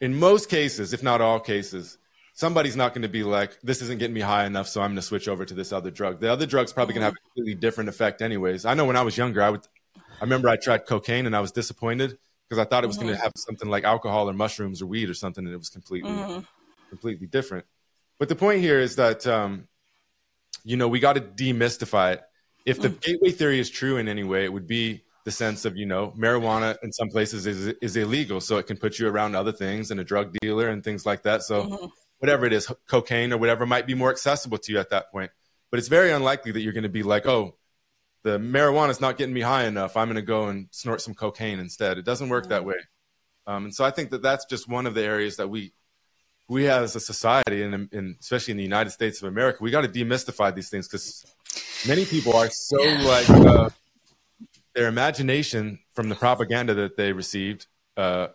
in 0.01 0.19
most 0.19 0.49
cases, 0.49 0.91
if 0.91 1.01
not 1.01 1.21
all 1.21 1.39
cases, 1.39 1.97
somebody's 2.37 2.75
not 2.75 2.93
going 2.93 3.01
to 3.01 3.09
be 3.09 3.23
like, 3.23 3.59
this 3.63 3.81
isn't 3.81 3.97
getting 3.97 4.13
me 4.13 4.21
high 4.21 4.45
enough, 4.45 4.67
so 4.67 4.79
I'm 4.79 4.91
going 4.91 4.97
to 4.97 5.01
switch 5.01 5.27
over 5.27 5.43
to 5.43 5.55
this 5.55 5.73
other 5.73 5.89
drug. 5.89 6.19
The 6.19 6.31
other 6.31 6.45
drug's 6.45 6.71
probably 6.71 6.93
going 6.93 7.01
to 7.01 7.05
have 7.05 7.15
a 7.15 7.23
completely 7.25 7.55
different 7.55 7.89
effect, 7.89 8.21
anyways. 8.21 8.63
I 8.63 8.75
know 8.75 8.85
when 8.85 8.95
I 8.95 9.01
was 9.01 9.17
younger, 9.17 9.41
I 9.41 9.49
would, 9.49 9.67
I 9.97 10.21
remember 10.21 10.47
I 10.47 10.55
tried 10.55 10.85
cocaine 10.85 11.25
and 11.25 11.35
I 11.35 11.39
was 11.39 11.51
disappointed 11.51 12.19
because 12.47 12.59
I 12.59 12.65
thought 12.65 12.83
it 12.83 12.87
was 12.87 12.97
going 12.97 13.07
to 13.07 13.15
mm-hmm. 13.15 13.23
have 13.23 13.33
something 13.35 13.67
like 13.67 13.85
alcohol 13.85 14.29
or 14.29 14.33
mushrooms 14.33 14.83
or 14.83 14.85
weed 14.85 15.09
or 15.09 15.15
something, 15.15 15.43
and 15.45 15.51
it 15.51 15.57
was 15.57 15.69
completely, 15.69 16.11
mm-hmm. 16.11 16.41
completely 16.89 17.25
different. 17.25 17.65
But 18.19 18.29
the 18.29 18.35
point 18.35 18.61
here 18.61 18.79
is 18.79 18.97
that, 18.97 19.25
um, 19.25 19.67
you 20.63 20.77
know, 20.77 20.87
we 20.87 20.99
got 20.99 21.13
to 21.13 21.21
demystify 21.21 22.13
it. 22.13 22.21
If 22.67 22.79
the 22.79 22.89
mm. 22.89 23.01
gateway 23.01 23.31
theory 23.31 23.59
is 23.59 23.69
true 23.69 23.97
in 23.97 24.07
any 24.07 24.23
way, 24.23 24.43
it 24.43 24.53
would 24.53 24.67
be 24.67 25.05
the 25.23 25.31
sense 25.31 25.65
of, 25.65 25.75
you 25.75 25.87
know, 25.87 26.13
marijuana 26.15 26.77
in 26.83 26.91
some 26.91 27.09
places 27.09 27.47
is 27.47 27.67
is 27.81 27.95
illegal, 27.95 28.41
so 28.41 28.57
it 28.57 28.67
can 28.67 28.77
put 28.77 28.99
you 28.99 29.07
around 29.07 29.35
other 29.35 29.51
things 29.51 29.89
and 29.89 29.99
a 29.99 30.03
drug 30.03 30.35
dealer 30.41 30.67
and 30.67 30.83
things 30.83 31.05
like 31.05 31.23
that. 31.23 31.43
So 31.43 31.63
mm-hmm. 31.63 31.85
Whatever 32.19 32.45
it 32.45 32.53
is, 32.53 32.71
cocaine 32.87 33.33
or 33.33 33.37
whatever 33.37 33.65
might 33.65 33.87
be 33.87 33.93
more 33.93 34.09
accessible 34.09 34.57
to 34.57 34.71
you 34.71 34.79
at 34.79 34.89
that 34.89 35.11
point. 35.11 35.31
But 35.69 35.79
it's 35.79 35.87
very 35.87 36.11
unlikely 36.11 36.51
that 36.53 36.61
you're 36.61 36.73
going 36.73 36.83
to 36.83 36.89
be 36.89 37.03
like, 37.03 37.25
oh, 37.25 37.55
the 38.23 38.37
marijuana 38.39 38.89
is 38.89 39.01
not 39.01 39.17
getting 39.17 39.33
me 39.33 39.41
high 39.41 39.65
enough. 39.65 39.95
I'm 39.95 40.07
going 40.07 40.15
to 40.15 40.21
go 40.21 40.47
and 40.47 40.67
snort 40.71 41.01
some 41.01 41.13
cocaine 41.13 41.59
instead. 41.59 41.97
It 41.97 42.05
doesn't 42.05 42.29
work 42.29 42.49
that 42.49 42.65
way. 42.65 42.75
Um, 43.45 43.65
and 43.65 43.75
so 43.75 43.85
I 43.85 43.91
think 43.91 44.09
that 44.11 44.21
that's 44.21 44.45
just 44.45 44.67
one 44.67 44.85
of 44.85 44.93
the 44.93 45.03
areas 45.03 45.37
that 45.37 45.49
we 45.49 45.73
we 46.49 46.63
have 46.63 46.83
as 46.83 46.95
a 46.95 46.99
society, 46.99 47.61
and, 47.61 47.89
and 47.91 48.15
especially 48.21 48.51
in 48.51 48.57
the 48.57 48.63
United 48.63 48.91
States 48.91 49.21
of 49.21 49.27
America, 49.27 49.59
we 49.61 49.69
got 49.69 49.81
to 49.81 49.89
demystify 49.89 50.53
these 50.55 50.69
things 50.69 50.87
because 50.87 51.25
many 51.85 52.05
people 52.05 52.33
are 52.35 52.49
so 52.49 52.77
like 52.77 53.29
uh, 53.29 53.69
their 54.73 54.87
imagination 54.87 55.79
from 55.93 56.07
the 56.07 56.15
propaganda 56.15 56.73
that 56.73 56.95
they 56.95 57.11
received. 57.11 57.67
Uh, 57.97 58.27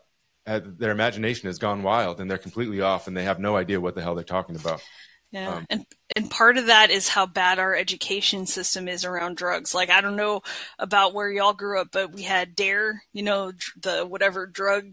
had- 0.47 0.79
their 0.79 0.91
imagination 0.91 1.49
has 1.49 1.59
gone 1.59 1.83
wild, 1.83 2.21
and 2.21 2.31
they're 2.31 2.39
completely 2.39 2.81
off, 2.81 3.07
and 3.07 3.17
they 3.17 3.25
have 3.25 3.39
no 3.39 3.57
idea 3.57 3.81
what 3.81 3.95
the 3.95 4.03
hell 4.03 4.15
they're 4.15 4.25
talking 4.25 4.57
about. 4.57 4.83
Yeah, 5.31 5.55
Um, 5.55 5.67
and 5.71 5.87
and 6.15 6.31
part 6.31 6.59
of 6.59 6.67
that 6.67 6.91
is 6.91 7.09
how 7.09 7.25
bad 7.25 7.59
our 7.59 7.75
education 7.75 8.45
system 8.47 8.87
is 8.87 9.07
around 9.07 9.39
drugs. 9.39 9.75
Like 9.75 9.89
I 9.89 10.03
don't 10.03 10.17
know 10.17 10.43
about 10.79 11.15
where 11.15 11.31
y'all 11.31 11.55
grew 11.55 11.81
up, 11.81 11.89
but 11.91 12.13
we 12.13 12.23
had 12.23 12.55
Dare, 12.55 13.03
you 13.15 13.23
know, 13.23 13.53
the 13.81 14.05
whatever 14.05 14.47
drug 14.47 14.93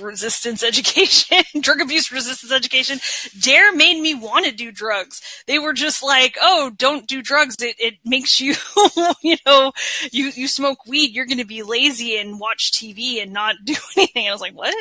resistance 0.00 0.62
education, 0.62 1.42
drug 1.60 1.80
abuse 1.80 2.12
resistance 2.12 2.52
education, 2.52 2.98
Dare 3.40 3.74
made 3.74 4.00
me 4.00 4.14
want 4.14 4.46
to 4.46 4.52
do 4.52 4.70
drugs. 4.70 5.20
They 5.46 5.58
were 5.58 5.72
just 5.72 6.02
like, 6.02 6.36
oh, 6.40 6.70
don't 6.76 7.06
do 7.06 7.22
drugs. 7.22 7.56
It, 7.60 7.76
it 7.78 7.94
makes 8.04 8.40
you, 8.40 8.54
you 9.22 9.36
know, 9.46 9.72
you, 10.12 10.30
you 10.34 10.48
smoke 10.48 10.86
weed, 10.86 11.12
you're 11.12 11.26
going 11.26 11.38
to 11.38 11.44
be 11.44 11.62
lazy 11.62 12.16
and 12.16 12.40
watch 12.40 12.72
TV 12.72 13.22
and 13.22 13.32
not 13.32 13.56
do 13.64 13.74
anything. 13.96 14.28
I 14.28 14.32
was 14.32 14.40
like, 14.40 14.54
what? 14.54 14.74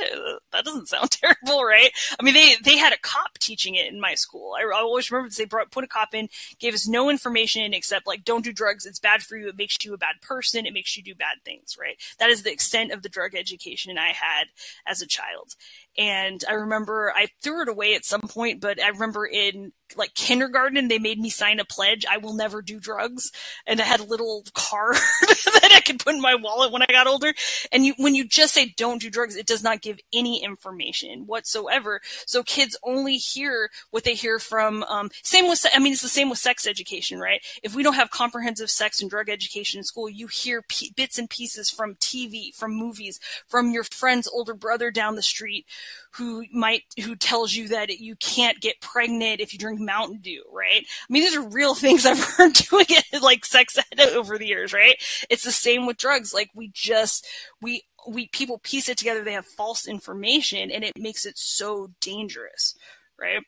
That 0.51 0.65
doesn't 0.65 0.89
sound 0.89 1.11
terrible, 1.11 1.63
right? 1.63 1.91
I 2.19 2.23
mean, 2.23 2.33
they, 2.33 2.55
they 2.63 2.77
had 2.77 2.93
a 2.93 2.97
cop 2.97 3.37
teaching 3.39 3.75
it 3.75 3.91
in 3.91 3.99
my 3.99 4.15
school. 4.15 4.55
I, 4.59 4.63
I 4.63 4.79
always 4.79 5.09
remember 5.11 5.31
they 5.35 5.45
brought, 5.45 5.71
put 5.71 5.83
a 5.83 5.87
cop 5.87 6.13
in, 6.13 6.29
gave 6.59 6.73
us 6.73 6.87
no 6.87 7.09
information 7.09 7.73
except 7.73 8.07
like, 8.07 8.23
don't 8.23 8.43
do 8.43 8.53
drugs. 8.53 8.85
It's 8.85 8.99
bad 8.99 9.21
for 9.21 9.37
you. 9.37 9.49
It 9.49 9.57
makes 9.57 9.77
you 9.83 9.93
a 9.93 9.97
bad 9.97 10.21
person. 10.21 10.65
It 10.65 10.73
makes 10.73 10.95
you 10.95 11.03
do 11.03 11.15
bad 11.15 11.37
things, 11.45 11.77
right? 11.79 11.97
That 12.19 12.29
is 12.29 12.43
the 12.43 12.51
extent 12.51 12.91
of 12.91 13.01
the 13.01 13.09
drug 13.09 13.35
education 13.35 13.97
I 13.97 14.09
had 14.09 14.47
as 14.89 15.01
a 15.01 15.07
child. 15.07 15.53
And 15.97 16.43
I 16.47 16.53
remember 16.53 17.11
I 17.15 17.27
threw 17.41 17.63
it 17.63 17.67
away 17.67 17.95
at 17.95 18.05
some 18.05 18.21
point, 18.21 18.61
but 18.61 18.81
I 18.81 18.89
remember 18.89 19.25
in 19.25 19.73
like 19.97 20.13
kindergarten, 20.13 20.87
they 20.87 20.99
made 20.99 21.19
me 21.19 21.29
sign 21.29 21.59
a 21.59 21.65
pledge. 21.65 22.05
I 22.09 22.17
will 22.17 22.33
never 22.33 22.61
do 22.61 22.79
drugs. 22.79 23.31
And 23.65 23.81
I 23.81 23.83
had 23.83 23.99
a 23.99 24.05
little 24.05 24.43
card 24.53 24.95
that 25.21 25.71
I 25.75 25.81
could 25.81 25.99
put 25.99 26.13
in 26.13 26.21
my 26.21 26.35
wallet 26.35 26.71
when 26.71 26.83
I 26.83 26.87
got 26.87 27.07
older. 27.07 27.33
And 27.71 27.85
you, 27.85 27.95
when 27.97 28.15
you 28.15 28.27
just 28.27 28.53
say 28.53 28.73
don't 28.77 29.01
do 29.01 29.09
drugs, 29.09 29.35
it 29.35 29.47
does 29.47 29.63
not 29.63 29.81
give 29.81 29.99
any 30.13 30.43
information 30.43 31.23
whatsoever. 31.25 32.01
So 32.25 32.43
kids 32.43 32.77
only 32.83 33.17
hear 33.17 33.69
what 33.91 34.03
they 34.03 34.13
hear 34.13 34.39
from, 34.39 34.83
um, 34.83 35.09
same 35.23 35.47
with, 35.47 35.65
I 35.73 35.79
mean, 35.79 35.93
it's 35.93 36.01
the 36.01 36.07
same 36.07 36.29
with 36.29 36.39
sex 36.39 36.67
education, 36.67 37.19
right? 37.19 37.41
If 37.63 37.75
we 37.75 37.83
don't 37.83 37.95
have 37.95 38.11
comprehensive 38.11 38.69
sex 38.69 39.01
and 39.01 39.09
drug 39.09 39.29
education 39.29 39.79
in 39.79 39.83
school, 39.83 40.09
you 40.09 40.27
hear 40.27 40.61
p- 40.61 40.93
bits 40.95 41.17
and 41.17 41.29
pieces 41.29 41.69
from 41.69 41.95
TV, 41.95 42.53
from 42.53 42.73
movies, 42.73 43.19
from 43.47 43.71
your 43.71 43.83
friend's 43.83 44.27
older 44.27 44.53
brother 44.53 44.91
down 44.91 45.15
the 45.15 45.21
street 45.21 45.65
who 46.11 46.45
might 46.51 46.83
who 47.03 47.15
tells 47.15 47.53
you 47.53 47.67
that 47.69 47.99
you 47.99 48.15
can't 48.15 48.59
get 48.59 48.81
pregnant 48.81 49.41
if 49.41 49.53
you 49.53 49.59
drink 49.59 49.79
Mountain 49.79 50.19
Dew, 50.21 50.43
right? 50.51 50.85
I 50.85 51.13
mean, 51.13 51.23
these 51.23 51.35
are 51.35 51.47
real 51.47 51.75
things 51.75 52.05
I've 52.05 52.23
heard 52.23 52.53
doing 52.53 52.85
it 52.89 53.21
like 53.21 53.45
sex 53.45 53.77
ed 53.77 53.99
over 53.99 54.37
the 54.37 54.47
years, 54.47 54.73
right? 54.73 54.95
It's 55.29 55.43
the 55.43 55.51
same 55.51 55.85
with 55.85 55.97
drugs. 55.97 56.33
Like 56.33 56.49
we 56.55 56.71
just 56.73 57.27
we 57.61 57.83
we 58.07 58.27
people 58.27 58.59
piece 58.59 58.89
it 58.89 58.97
together. 58.97 59.23
They 59.23 59.33
have 59.33 59.45
false 59.45 59.87
information, 59.87 60.71
and 60.71 60.83
it 60.83 60.97
makes 60.97 61.25
it 61.25 61.37
so 61.37 61.91
dangerous, 62.01 62.75
right? 63.19 63.41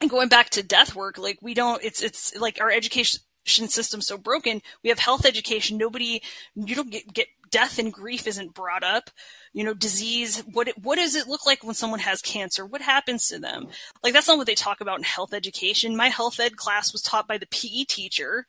And 0.00 0.10
going 0.10 0.28
back 0.28 0.50
to 0.50 0.62
death 0.62 0.94
work, 0.94 1.18
like 1.18 1.38
we 1.40 1.54
don't. 1.54 1.82
It's 1.82 2.02
it's 2.02 2.34
like 2.36 2.60
our 2.60 2.70
education 2.70 3.20
system 3.46 4.00
so 4.00 4.16
broken. 4.16 4.62
We 4.82 4.90
have 4.90 4.98
health 4.98 5.24
education. 5.24 5.78
Nobody, 5.78 6.22
you 6.54 6.74
don't 6.74 6.90
get, 6.90 7.12
get 7.12 7.28
death 7.54 7.78
and 7.78 7.92
grief 7.92 8.26
isn't 8.26 8.52
brought 8.52 8.82
up. 8.82 9.10
You 9.52 9.62
know, 9.62 9.74
disease. 9.74 10.42
What 10.52 10.68
what 10.82 10.96
does 10.96 11.14
it 11.14 11.28
look 11.28 11.46
like 11.46 11.62
when 11.62 11.76
someone 11.76 12.00
has 12.00 12.20
cancer? 12.20 12.66
What 12.66 12.82
happens 12.82 13.28
to 13.28 13.38
them? 13.38 13.68
Like 14.02 14.12
that's 14.12 14.26
not 14.26 14.36
what 14.36 14.48
they 14.48 14.56
talk 14.56 14.80
about 14.80 14.98
in 14.98 15.04
health 15.04 15.32
education. 15.32 15.96
My 15.96 16.08
health 16.08 16.40
ed 16.40 16.56
class 16.56 16.92
was 16.92 17.00
taught 17.00 17.28
by 17.28 17.38
the 17.38 17.46
PE 17.46 17.84
teacher, 17.84 18.46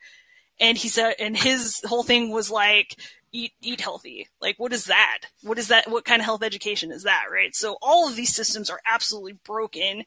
and 0.60 0.76
he 0.76 0.88
said, 0.88 1.14
and 1.20 1.38
his 1.38 1.80
whole 1.86 2.02
thing 2.02 2.32
was 2.32 2.50
like, 2.50 2.96
eat 3.32 3.54
eat 3.62 3.80
healthy. 3.80 4.28
Like 4.42 4.58
what 4.58 4.74
is 4.74 4.86
that? 4.86 5.20
What 5.44 5.60
is 5.60 5.68
that? 5.68 5.88
What 5.90 6.06
kind 6.06 6.20
of 6.20 6.26
health 6.26 6.42
education 6.42 6.92
is 6.92 7.04
that? 7.04 7.26
Right. 7.32 7.56
So 7.56 7.78
all 7.84 8.10
of 8.10 8.16
these 8.16 8.34
systems 8.34 8.72
are 8.72 8.82
absolutely 8.92 9.34
broken 9.46 10.04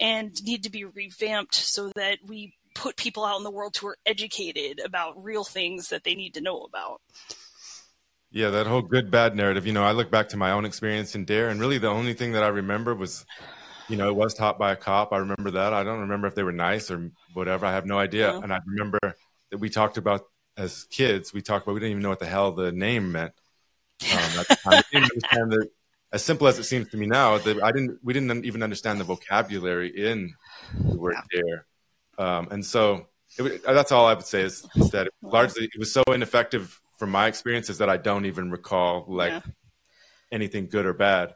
and 0.00 0.32
need 0.42 0.64
to 0.64 0.70
be 0.70 0.84
revamped 0.84 1.54
so 1.54 1.92
that 1.94 2.18
we 2.26 2.54
put 2.74 2.96
people 2.96 3.24
out 3.24 3.38
in 3.38 3.44
the 3.44 3.50
world 3.52 3.76
who 3.76 3.86
are 3.86 3.98
educated 4.06 4.80
about 4.84 5.22
real 5.22 5.44
things 5.44 5.88
that 5.90 6.02
they 6.02 6.16
need 6.16 6.34
to 6.34 6.40
know 6.40 6.62
about. 6.62 7.00
Yeah, 8.32 8.50
that 8.50 8.66
whole 8.66 8.82
good 8.82 9.10
bad 9.10 9.34
narrative. 9.34 9.66
You 9.66 9.72
know, 9.72 9.82
I 9.82 9.92
look 9.92 10.10
back 10.10 10.28
to 10.30 10.36
my 10.36 10.52
own 10.52 10.64
experience 10.64 11.14
in 11.14 11.24
Dare, 11.24 11.48
and 11.48 11.60
really 11.60 11.78
the 11.78 11.88
only 11.88 12.14
thing 12.14 12.32
that 12.32 12.44
I 12.44 12.48
remember 12.48 12.94
was, 12.94 13.26
you 13.88 13.96
know, 13.96 14.08
it 14.08 14.14
was 14.14 14.34
taught 14.34 14.58
by 14.58 14.70
a 14.70 14.76
cop. 14.76 15.12
I 15.12 15.18
remember 15.18 15.50
that. 15.52 15.72
I 15.72 15.82
don't 15.82 16.00
remember 16.00 16.28
if 16.28 16.36
they 16.36 16.44
were 16.44 16.52
nice 16.52 16.90
or 16.90 17.10
whatever. 17.34 17.66
I 17.66 17.72
have 17.72 17.86
no 17.86 17.98
idea. 17.98 18.32
Yeah. 18.32 18.40
And 18.40 18.52
I 18.52 18.60
remember 18.66 18.98
that 19.50 19.58
we 19.58 19.68
talked 19.68 19.96
about 19.96 20.26
as 20.56 20.84
kids. 20.90 21.32
We 21.32 21.42
talked 21.42 21.66
about 21.66 21.74
we 21.74 21.80
didn't 21.80 21.92
even 21.92 22.02
know 22.02 22.10
what 22.10 22.20
the 22.20 22.26
hell 22.26 22.52
the 22.52 22.70
name 22.70 23.10
meant. 23.10 23.32
Um, 24.12 24.44
I 24.66 24.82
didn't 24.92 25.10
understand 25.10 25.52
that. 25.52 25.68
As 26.12 26.24
simple 26.24 26.48
as 26.48 26.58
it 26.58 26.64
seems 26.64 26.88
to 26.88 26.96
me 26.96 27.06
now, 27.06 27.38
that 27.38 27.62
I 27.62 27.70
didn't. 27.70 27.98
We 28.02 28.12
didn't 28.12 28.44
even 28.44 28.64
understand 28.64 28.98
the 28.98 29.04
vocabulary 29.04 29.88
in 29.88 30.34
the 30.76 30.98
word 30.98 31.14
yeah. 31.32 31.40
Dare, 31.40 32.26
um, 32.26 32.48
and 32.50 32.64
so 32.64 33.06
it, 33.38 33.62
that's 33.64 33.92
all 33.92 34.06
I 34.06 34.14
would 34.14 34.26
say 34.26 34.42
is, 34.42 34.66
is 34.74 34.90
that 34.90 35.06
it, 35.06 35.14
largely 35.22 35.66
it 35.72 35.78
was 35.78 35.92
so 35.92 36.02
ineffective 36.08 36.80
from 37.00 37.10
my 37.10 37.26
experiences 37.28 37.78
that 37.78 37.88
I 37.88 37.96
don't 37.96 38.26
even 38.26 38.50
recall 38.50 39.06
like 39.08 39.32
yeah. 39.32 39.40
anything 40.30 40.68
good 40.68 40.84
or 40.84 40.92
bad. 40.92 41.34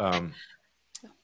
Um, 0.00 0.34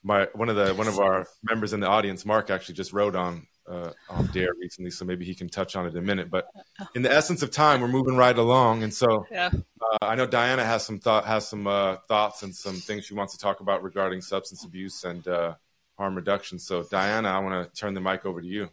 my 0.05 0.29
one 0.33 0.49
of 0.49 0.55
the 0.55 0.73
one 0.75 0.87
of 0.87 1.01
our 1.01 1.27
members 1.43 1.73
in 1.73 1.81
the 1.81 1.89
audience, 1.89 2.25
Mark, 2.25 2.51
actually 2.51 2.77
just 2.77 2.93
wrote 2.93 3.17
on 3.17 3.49
uh, 3.69 3.91
on 4.09 4.27
Dare 4.29 4.55
recently, 4.61 4.93
so 4.93 5.05
maybe 5.05 5.25
he 5.25 5.35
can 5.35 5.49
touch 5.49 5.75
on 5.75 5.87
it 5.87 5.91
in 5.91 5.99
a 5.99 6.03
minute. 6.03 6.31
But 6.31 6.47
in 6.95 7.03
the 7.03 7.13
essence 7.13 7.43
of 7.43 7.51
time, 7.51 7.81
we're 7.81 7.89
moving 7.89 8.17
right 8.17 8.39
along, 8.39 8.85
and 8.85 8.95
so 8.95 9.27
yeah. 9.29 9.51
uh, 9.53 9.99
I 10.03 10.15
know 10.15 10.27
Diana 10.27 10.65
has 10.65 10.87
some 10.87 11.01
thought 11.01 11.25
has 11.25 11.49
some 11.49 11.67
uh, 11.67 11.97
thoughts 12.07 12.45
and 12.45 12.55
some 12.55 12.77
things 12.77 13.07
she 13.07 13.15
wants 13.15 13.35
to 13.35 13.41
talk 13.41 13.59
about 13.59 13.83
regarding 13.83 14.21
substance 14.21 14.65
abuse 14.65 15.03
and 15.03 15.27
uh, 15.27 15.55
harm 15.99 16.15
reduction. 16.15 16.61
So 16.61 16.85
Diana, 16.85 17.29
I 17.29 17.41
want 17.41 17.75
to 17.75 17.81
turn 17.81 17.95
the 17.95 18.01
mic 18.01 18.25
over 18.25 18.41
to 18.41 18.47
you. 18.47 18.71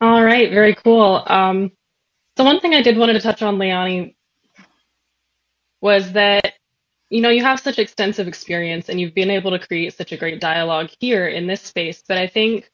All 0.00 0.24
right, 0.24 0.50
very 0.50 0.74
cool. 0.76 1.22
Um, 1.26 1.72
so 2.38 2.44
one 2.44 2.60
thing 2.60 2.72
I 2.72 2.82
did 2.82 2.96
wanted 2.96 3.14
to 3.14 3.20
touch 3.20 3.42
on, 3.42 3.56
Leilani, 3.56 4.14
was 5.80 6.12
that 6.12 6.52
you 7.10 7.20
know 7.20 7.30
you 7.30 7.42
have 7.42 7.58
such 7.58 7.80
extensive 7.80 8.28
experience 8.28 8.88
and 8.88 9.00
you've 9.00 9.14
been 9.14 9.28
able 9.28 9.50
to 9.50 9.58
create 9.58 9.92
such 9.92 10.12
a 10.12 10.16
great 10.16 10.40
dialogue 10.40 10.88
here 11.00 11.26
in 11.26 11.48
this 11.48 11.60
space. 11.60 12.04
But 12.06 12.16
I 12.16 12.28
think 12.28 12.70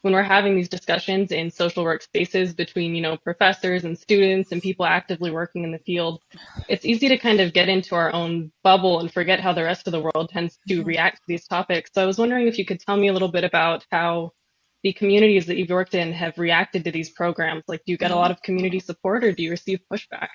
when 0.00 0.14
we're 0.14 0.22
having 0.22 0.56
these 0.56 0.70
discussions 0.70 1.32
in 1.32 1.50
social 1.50 1.84
work 1.84 2.00
spaces 2.00 2.54
between 2.54 2.94
you 2.94 3.02
know 3.02 3.18
professors 3.18 3.84
and 3.84 3.98
students 3.98 4.52
and 4.52 4.62
people 4.62 4.86
actively 4.86 5.30
working 5.30 5.64
in 5.64 5.70
the 5.70 5.78
field, 5.80 6.22
it's 6.70 6.86
easy 6.86 7.08
to 7.08 7.18
kind 7.18 7.40
of 7.40 7.52
get 7.52 7.68
into 7.68 7.94
our 7.94 8.10
own 8.14 8.52
bubble 8.62 9.00
and 9.00 9.12
forget 9.12 9.38
how 9.38 9.52
the 9.52 9.64
rest 9.64 9.86
of 9.86 9.92
the 9.92 10.00
world 10.00 10.30
tends 10.30 10.58
to 10.66 10.78
mm-hmm. 10.78 10.88
react 10.88 11.16
to 11.18 11.24
these 11.28 11.46
topics. 11.46 11.90
So 11.92 12.02
I 12.02 12.06
was 12.06 12.16
wondering 12.16 12.48
if 12.48 12.56
you 12.56 12.64
could 12.64 12.80
tell 12.80 12.96
me 12.96 13.08
a 13.08 13.12
little 13.12 13.30
bit 13.30 13.44
about 13.44 13.84
how 13.90 14.32
the 14.84 14.92
communities 14.92 15.46
that 15.46 15.56
you've 15.56 15.70
worked 15.70 15.94
in 15.94 16.12
have 16.12 16.38
reacted 16.38 16.84
to 16.84 16.92
these 16.92 17.10
programs? 17.10 17.64
Like, 17.66 17.80
do 17.84 17.92
you 17.92 17.98
get 17.98 18.12
a 18.12 18.16
lot 18.16 18.30
of 18.30 18.42
community 18.42 18.78
support 18.78 19.24
or 19.24 19.32
do 19.32 19.42
you 19.42 19.50
receive 19.50 19.80
pushback? 19.90 20.28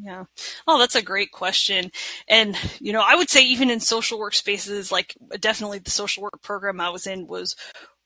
Yeah. 0.00 0.24
Oh, 0.68 0.78
that's 0.78 0.94
a 0.94 1.02
great 1.02 1.32
question. 1.32 1.90
And, 2.28 2.56
you 2.78 2.92
know, 2.92 3.02
I 3.04 3.16
would 3.16 3.28
say 3.28 3.44
even 3.44 3.68
in 3.68 3.80
social 3.80 4.20
work 4.20 4.34
spaces, 4.34 4.92
like 4.92 5.16
definitely 5.40 5.80
the 5.80 5.90
social 5.90 6.22
work 6.22 6.40
program 6.40 6.80
I 6.80 6.90
was 6.90 7.08
in 7.08 7.26
was 7.26 7.56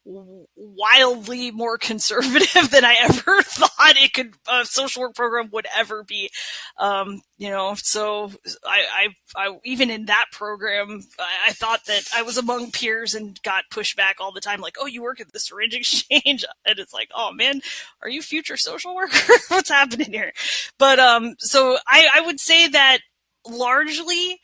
wildly 0.04 1.50
more 1.50 1.78
conservative 1.78 2.70
than 2.70 2.84
I 2.84 2.96
ever 3.02 3.42
thought 3.42 3.96
it 3.96 4.12
could 4.12 4.34
a 4.48 4.64
social 4.64 5.02
work 5.02 5.14
program 5.14 5.50
would 5.52 5.66
ever 5.76 6.02
be. 6.04 6.30
Um, 6.76 7.22
you 7.38 7.50
know, 7.50 7.74
so 7.76 8.32
I, 8.64 9.08
I, 9.36 9.46
I, 9.48 9.58
even 9.64 9.90
in 9.90 10.06
that 10.06 10.26
program, 10.32 11.02
I, 11.18 11.50
I, 11.50 11.52
thought 11.52 11.84
that 11.86 12.04
I 12.14 12.22
was 12.22 12.36
among 12.36 12.72
peers 12.72 13.14
and 13.14 13.40
got 13.42 13.64
pushed 13.70 13.96
back 13.96 14.16
all 14.20 14.32
the 14.32 14.40
time. 14.40 14.60
Like, 14.60 14.76
oh, 14.80 14.86
you 14.86 15.02
work 15.02 15.20
at 15.20 15.32
the 15.32 15.40
syringe 15.40 15.74
exchange, 15.74 16.44
and 16.64 16.78
it's 16.78 16.92
like, 16.92 17.10
oh 17.14 17.32
man, 17.32 17.60
are 18.02 18.08
you 18.08 18.22
future 18.22 18.56
social 18.56 18.94
worker? 18.94 19.34
What's 19.48 19.70
happening 19.70 20.12
here? 20.12 20.32
But 20.78 20.98
um, 20.98 21.36
so 21.38 21.78
I, 21.86 22.08
I 22.14 22.20
would 22.22 22.40
say 22.40 22.68
that 22.68 22.98
largely 23.46 24.40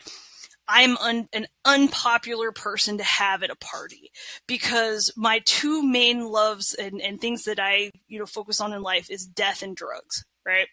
I'm 0.69 0.97
un- 0.99 1.29
an 1.33 1.47
unpopular 1.65 2.53
person 2.53 2.99
to 2.99 3.05
have 3.05 3.43
at 3.43 3.51
a 3.51 3.57
party 3.57 4.11
because 4.47 5.13
my 5.17 5.41
two 5.45 5.83
main 5.83 6.27
loves 6.27 6.75
and, 6.75 7.01
and 7.01 7.21
things 7.21 7.45
that 7.45 7.59
I, 7.59 7.93
you 8.07 8.19
know, 8.19 8.27
focus 8.27 8.61
on 8.61 8.73
in 8.73 8.83
life 8.83 9.11
is 9.11 9.27
death 9.27 9.63
and 9.63 9.75
drugs 9.75 10.25
right? 10.49 10.67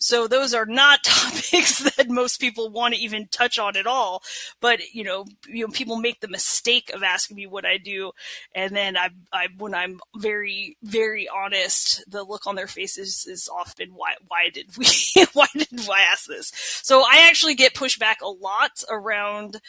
So 0.00 0.26
those 0.26 0.54
are 0.54 0.66
not 0.66 1.02
topics 1.04 1.78
that 1.96 2.08
most 2.08 2.40
people 2.40 2.70
want 2.70 2.94
to 2.94 3.00
even 3.00 3.28
touch 3.28 3.58
on 3.58 3.76
at 3.76 3.86
all. 3.86 4.22
But 4.60 4.80
you 4.94 5.04
know, 5.04 5.26
you 5.46 5.66
know, 5.66 5.72
people 5.72 5.96
make 5.96 6.20
the 6.20 6.28
mistake 6.28 6.90
of 6.94 7.02
asking 7.02 7.36
me 7.36 7.46
what 7.46 7.66
I 7.66 7.76
do, 7.76 8.12
and 8.54 8.74
then 8.74 8.96
I, 8.96 9.10
I 9.32 9.48
when 9.58 9.74
I'm 9.74 10.00
very, 10.16 10.76
very 10.82 11.28
honest, 11.28 12.02
the 12.08 12.24
look 12.24 12.46
on 12.46 12.54
their 12.54 12.66
faces 12.66 13.26
is 13.28 13.48
often 13.54 13.90
why, 13.94 14.14
why 14.26 14.48
did 14.52 14.76
we, 14.76 14.86
why 15.34 15.46
did 15.54 15.68
I 15.88 16.00
ask 16.10 16.26
this? 16.26 16.50
So 16.82 17.02
I 17.02 17.28
actually 17.28 17.54
get 17.54 17.74
pushback 17.74 18.16
a 18.22 18.28
lot 18.28 18.82
around 18.88 19.60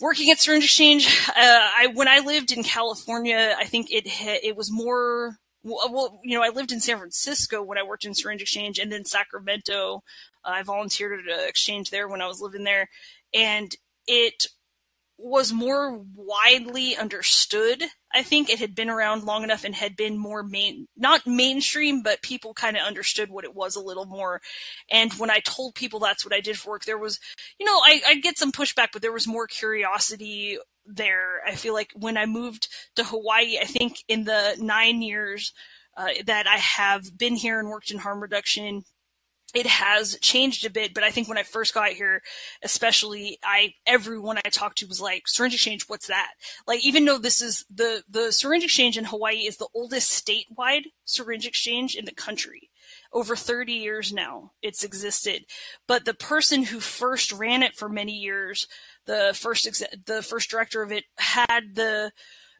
working 0.00 0.30
at 0.30 0.40
Syringe 0.40 0.64
Exchange. 0.64 1.06
Uh, 1.28 1.32
I 1.36 1.88
when 1.94 2.08
I 2.08 2.20
lived 2.20 2.50
in 2.50 2.64
California, 2.64 3.54
I 3.58 3.64
think 3.66 3.90
it 3.90 4.04
it 4.06 4.56
was 4.56 4.72
more 4.72 5.36
well, 5.62 6.20
you 6.24 6.36
know, 6.36 6.44
I 6.44 6.50
lived 6.50 6.72
in 6.72 6.80
San 6.80 6.98
Francisco 6.98 7.62
when 7.62 7.78
I 7.78 7.82
worked 7.82 8.04
in 8.04 8.14
Syringe 8.14 8.42
Exchange, 8.42 8.78
and 8.78 8.90
then 8.90 9.04
Sacramento. 9.04 10.02
Uh, 10.44 10.50
I 10.50 10.62
volunteered 10.62 11.20
at 11.20 11.38
an 11.38 11.48
exchange 11.48 11.90
there 11.90 12.08
when 12.08 12.22
I 12.22 12.26
was 12.26 12.40
living 12.40 12.64
there, 12.64 12.88
and 13.34 13.74
it 14.06 14.48
was 15.22 15.52
more 15.52 16.02
widely 16.14 16.96
understood, 16.96 17.82
I 18.14 18.22
think 18.22 18.48
it 18.48 18.58
had 18.58 18.74
been 18.74 18.88
around 18.88 19.24
long 19.24 19.44
enough 19.44 19.64
and 19.64 19.74
had 19.74 19.94
been 19.94 20.16
more 20.16 20.42
main, 20.42 20.88
not 20.96 21.26
mainstream, 21.26 22.02
but 22.02 22.22
people 22.22 22.54
kind 22.54 22.76
of 22.76 22.86
understood 22.86 23.30
what 23.30 23.44
it 23.44 23.54
was 23.54 23.76
a 23.76 23.82
little 23.82 24.06
more. 24.06 24.40
And 24.90 25.12
when 25.14 25.30
I 25.30 25.40
told 25.40 25.74
people 25.74 26.00
that's 26.00 26.24
what 26.24 26.34
I 26.34 26.40
did 26.40 26.58
for 26.58 26.70
work, 26.70 26.84
there 26.84 26.98
was, 26.98 27.20
you 27.58 27.66
know, 27.66 27.80
I, 27.84 28.00
I'd 28.08 28.22
get 28.22 28.38
some 28.38 28.50
pushback, 28.50 28.88
but 28.92 29.02
there 29.02 29.12
was 29.12 29.28
more 29.28 29.46
curiosity 29.46 30.58
there. 30.86 31.40
I 31.46 31.54
feel 31.54 31.74
like 31.74 31.92
when 31.94 32.16
I 32.16 32.26
moved 32.26 32.68
to 32.96 33.04
Hawaii, 33.04 33.58
I 33.60 33.64
think 33.64 34.04
in 34.08 34.24
the 34.24 34.56
nine 34.58 35.02
years 35.02 35.52
uh, 35.96 36.08
that 36.26 36.46
I 36.46 36.56
have 36.56 37.16
been 37.16 37.36
here 37.36 37.58
and 37.58 37.68
worked 37.68 37.90
in 37.90 37.98
harm 37.98 38.20
reduction, 38.20 38.84
it 39.54 39.66
has 39.66 40.18
changed 40.20 40.64
a 40.64 40.70
bit, 40.70 40.94
but 40.94 41.02
I 41.02 41.10
think 41.10 41.28
when 41.28 41.38
I 41.38 41.42
first 41.42 41.74
got 41.74 41.90
here, 41.90 42.22
especially, 42.62 43.38
I 43.42 43.74
everyone 43.86 44.38
I 44.38 44.48
talked 44.48 44.78
to 44.78 44.86
was 44.86 45.00
like, 45.00 45.26
"Syringe 45.26 45.54
exchange, 45.54 45.88
what's 45.88 46.06
that?" 46.06 46.32
Like, 46.66 46.84
even 46.84 47.04
though 47.04 47.18
this 47.18 47.42
is 47.42 47.64
the 47.68 48.04
the 48.08 48.32
syringe 48.32 48.64
exchange 48.64 48.96
in 48.96 49.04
Hawaii 49.04 49.46
is 49.46 49.56
the 49.56 49.68
oldest 49.74 50.24
statewide 50.24 50.84
syringe 51.04 51.46
exchange 51.46 51.96
in 51.96 52.04
the 52.04 52.12
country, 52.12 52.70
over 53.12 53.34
30 53.34 53.72
years 53.72 54.12
now 54.12 54.52
it's 54.62 54.84
existed. 54.84 55.44
But 55.86 56.04
the 56.04 56.14
person 56.14 56.64
who 56.64 56.80
first 56.80 57.32
ran 57.32 57.62
it 57.62 57.74
for 57.74 57.88
many 57.88 58.12
years, 58.12 58.68
the 59.06 59.36
first 59.38 59.66
ex- 59.66 59.82
the 60.06 60.22
first 60.22 60.50
director 60.50 60.82
of 60.82 60.92
it, 60.92 61.04
had 61.18 61.74
the 61.74 62.12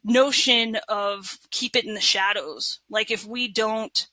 notion 0.05 0.79
of 0.89 1.39
keep 1.51 1.77
it 1.77 1.85
in 1.85 1.95
the 1.95 2.01
shadows. 2.01 2.81
Like, 2.89 3.11
if 3.11 3.27
we 3.27 3.49
don't 3.49 4.09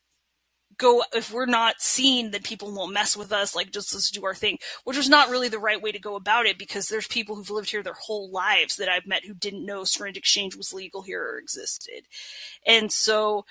go 0.78 1.04
if 1.14 1.32
we're 1.32 1.46
not 1.46 1.82
seen 1.82 2.32
then 2.32 2.42
people 2.42 2.72
won't 2.72 2.94
mess 2.94 3.18
with 3.18 3.32
us 3.32 3.56
like 3.56 3.72
just 3.72 3.94
let's 3.94 4.12
do 4.12 4.26
our 4.26 4.36
thing 4.36 4.58
which 4.84 4.98
was 4.98 5.10
not 5.10 5.30
really 5.30 5.50
the 5.50 5.60
right 5.60 5.82
way 5.82 5.92
to 5.92 6.00
go 6.00 6.16
about 6.16 6.46
it 6.46 6.58
because 6.58 6.88
there's 6.88 7.08
people 7.08 7.36
who've 7.36 7.50
lived 7.50 7.70
here 7.70 7.84
their 7.84 7.94
whole 7.94 8.30
lives 8.30 8.76
that 8.76 8.90
i've 8.90 9.08
met 9.08 9.26
who 9.26 9.34
didn't 9.34 9.66
know 9.66 9.84
syringe 9.84 10.18
exchange 10.18 10.56
was 10.56 10.74
legal 10.74 11.02
here 11.02 11.24
or 11.24 11.40
existed 11.40 12.06
and 12.66 12.92
so 12.92 13.46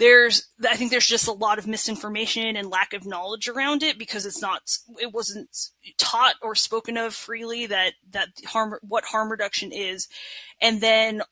there's 0.00 0.48
i 0.68 0.76
think 0.76 0.90
there's 0.90 1.06
just 1.06 1.28
a 1.28 1.32
lot 1.32 1.58
of 1.58 1.66
misinformation 1.66 2.56
and 2.56 2.68
lack 2.68 2.92
of 2.92 3.06
knowledge 3.06 3.48
around 3.48 3.84
it 3.84 3.98
because 3.98 4.26
it's 4.26 4.42
not 4.42 4.62
it 5.00 5.12
wasn't 5.12 5.48
taught 5.96 6.34
or 6.42 6.54
spoken 6.54 6.96
of 6.96 7.14
freely 7.14 7.66
that 7.66 7.92
that 8.10 8.28
harm 8.46 8.74
what 8.82 9.04
harm 9.04 9.30
reduction 9.30 9.72
is. 9.72 10.08
And 10.60 10.80
then 10.80 11.22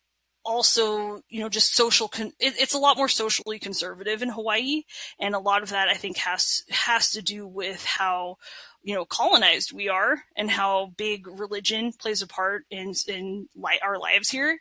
also, 0.49 1.21
you 1.29 1.41
know, 1.41 1.51
just 1.51 1.75
social. 1.75 2.09
Con- 2.09 2.33
it, 2.41 2.55
it's 2.59 2.75
a 2.75 2.79
lot 2.79 2.97
more 2.97 3.09
socially 3.09 3.59
conservative 3.59 4.23
in 4.23 4.31
Hawaii, 4.31 4.83
and 5.21 5.35
a 5.35 5.39
lot 5.39 5.63
of 5.63 5.69
that 5.69 5.89
I 5.89 5.95
think 5.95 6.17
has 6.17 6.63
has 6.71 7.11
to 7.11 7.23
do 7.23 7.47
with 7.47 7.85
how 7.85 8.39
you 8.83 8.95
know 8.95 9.05
colonized 9.05 9.73
we 9.73 9.89
are 9.89 10.23
and 10.37 10.51
how 10.51 10.93
big 10.97 11.27
religion 11.27 11.93
plays 11.93 12.23
a 12.23 12.27
part 12.27 12.65
in 12.71 12.95
in 13.09 13.49
li- 13.55 13.81
our 13.83 13.99
lives 13.99 14.31
here 14.31 14.59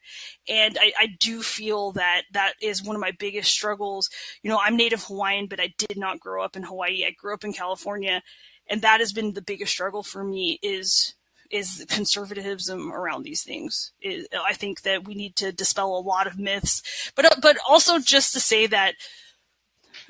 and 0.50 0.78
I, 0.82 0.92
I 1.00 1.08
do 1.20 1.42
feel 1.44 1.92
that 1.94 2.24
that 2.34 2.54
is 2.62 2.84
one 2.84 2.96
of 2.96 3.00
my 3.00 3.12
biggest 3.20 3.52
struggles 3.52 4.10
you 4.42 4.50
know 4.50 4.60
i'm 4.60 4.76
native 4.76 5.04
hawaiian 5.04 5.46
but 5.48 5.60
i 5.60 5.72
did 5.78 5.98
not 5.98 6.20
grow 6.20 6.44
up 6.44 6.56
in 6.56 6.64
hawaii 6.64 7.06
i 7.06 7.12
grew 7.12 7.34
up 7.34 7.44
in 7.44 7.54
california 7.54 8.24
and 8.68 8.82
that 8.82 9.02
has 9.02 9.14
been 9.14 9.34
the 9.34 9.42
biggest 9.42 9.72
struggle 9.72 10.02
for 10.02 10.24
me 10.24 10.60
is 10.64 11.14
is 11.52 11.86
conservatism 11.90 12.92
around 12.92 13.24
these 13.24 13.44
things. 13.44 13.92
I 14.04 14.54
think 14.54 14.82
that 14.82 15.06
we 15.06 15.16
need 15.16 15.36
to 15.38 15.52
dispel 15.52 15.98
a 15.98 16.00
lot 16.00 16.28
of 16.28 16.40
myths, 16.40 17.12
but 17.16 17.26
but 17.42 17.58
also 17.68 18.00
just 18.00 18.34
to 18.34 18.40
say 18.40 18.68
that 18.68 18.96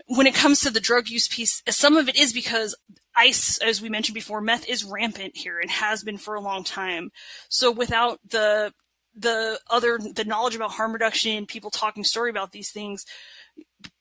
when 0.07 0.27
it 0.27 0.35
comes 0.35 0.59
to 0.61 0.69
the 0.69 0.79
drug 0.79 1.09
use 1.09 1.27
piece, 1.27 1.61
some 1.69 1.97
of 1.97 2.07
it 2.07 2.15
is 2.15 2.33
because 2.33 2.75
ice, 3.15 3.57
as 3.59 3.81
we 3.81 3.89
mentioned 3.89 4.13
before, 4.13 4.41
meth 4.41 4.67
is 4.69 4.83
rampant 4.83 5.35
here 5.35 5.59
and 5.59 5.69
has 5.69 6.03
been 6.03 6.17
for 6.17 6.35
a 6.35 6.41
long 6.41 6.63
time. 6.63 7.11
So 7.49 7.71
without 7.71 8.19
the 8.29 8.73
the 9.15 9.59
other 9.69 9.97
the 9.97 10.25
knowledge 10.25 10.55
about 10.55 10.71
harm 10.71 10.93
reduction, 10.93 11.45
people 11.45 11.71
talking 11.71 12.03
story 12.03 12.29
about 12.29 12.51
these 12.51 12.71
things, 12.71 13.05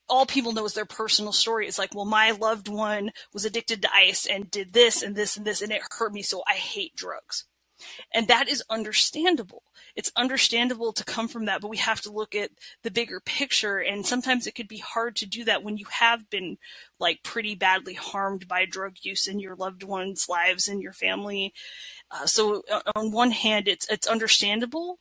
all 0.09 0.25
people 0.25 0.53
know 0.53 0.65
is 0.65 0.73
their 0.73 0.85
personal 0.85 1.31
story. 1.31 1.67
It's 1.67 1.79
like, 1.79 1.93
well, 1.93 2.05
my 2.05 2.31
loved 2.31 2.67
one 2.67 3.11
was 3.33 3.45
addicted 3.45 3.81
to 3.81 3.93
ice 3.93 4.25
and 4.25 4.49
did 4.49 4.73
this 4.73 5.01
and 5.01 5.15
this 5.15 5.37
and 5.37 5.45
this, 5.45 5.61
and 5.61 5.71
it 5.71 5.81
hurt 5.97 6.13
me, 6.13 6.21
so 6.21 6.43
I 6.47 6.53
hate 6.53 6.95
drugs. 6.95 7.45
And 8.13 8.27
that 8.27 8.47
is 8.47 8.63
understandable. 8.69 9.63
It's 9.95 10.11
understandable 10.15 10.93
to 10.93 11.03
come 11.03 11.27
from 11.27 11.45
that, 11.45 11.61
but 11.61 11.69
we 11.69 11.77
have 11.77 12.01
to 12.01 12.11
look 12.11 12.33
at 12.33 12.51
the 12.83 12.91
bigger 12.91 13.19
picture. 13.19 13.77
And 13.77 14.05
sometimes 14.05 14.47
it 14.47 14.55
could 14.55 14.67
be 14.67 14.77
hard 14.77 15.15
to 15.17 15.25
do 15.27 15.43
that 15.45 15.63
when 15.63 15.77
you 15.77 15.85
have 15.91 16.29
been 16.29 16.57
like 16.99 17.23
pretty 17.23 17.55
badly 17.55 17.93
harmed 17.93 18.47
by 18.47 18.65
drug 18.65 18.95
use 19.01 19.27
in 19.27 19.39
your 19.39 19.55
loved 19.55 19.83
ones' 19.83 20.27
lives 20.29 20.67
and 20.67 20.81
your 20.81 20.93
family. 20.93 21.53
Uh, 22.09 22.25
so 22.25 22.63
on 22.95 23.11
one 23.11 23.31
hand, 23.31 23.67
it's 23.67 23.87
it's 23.89 24.07
understandable 24.07 24.99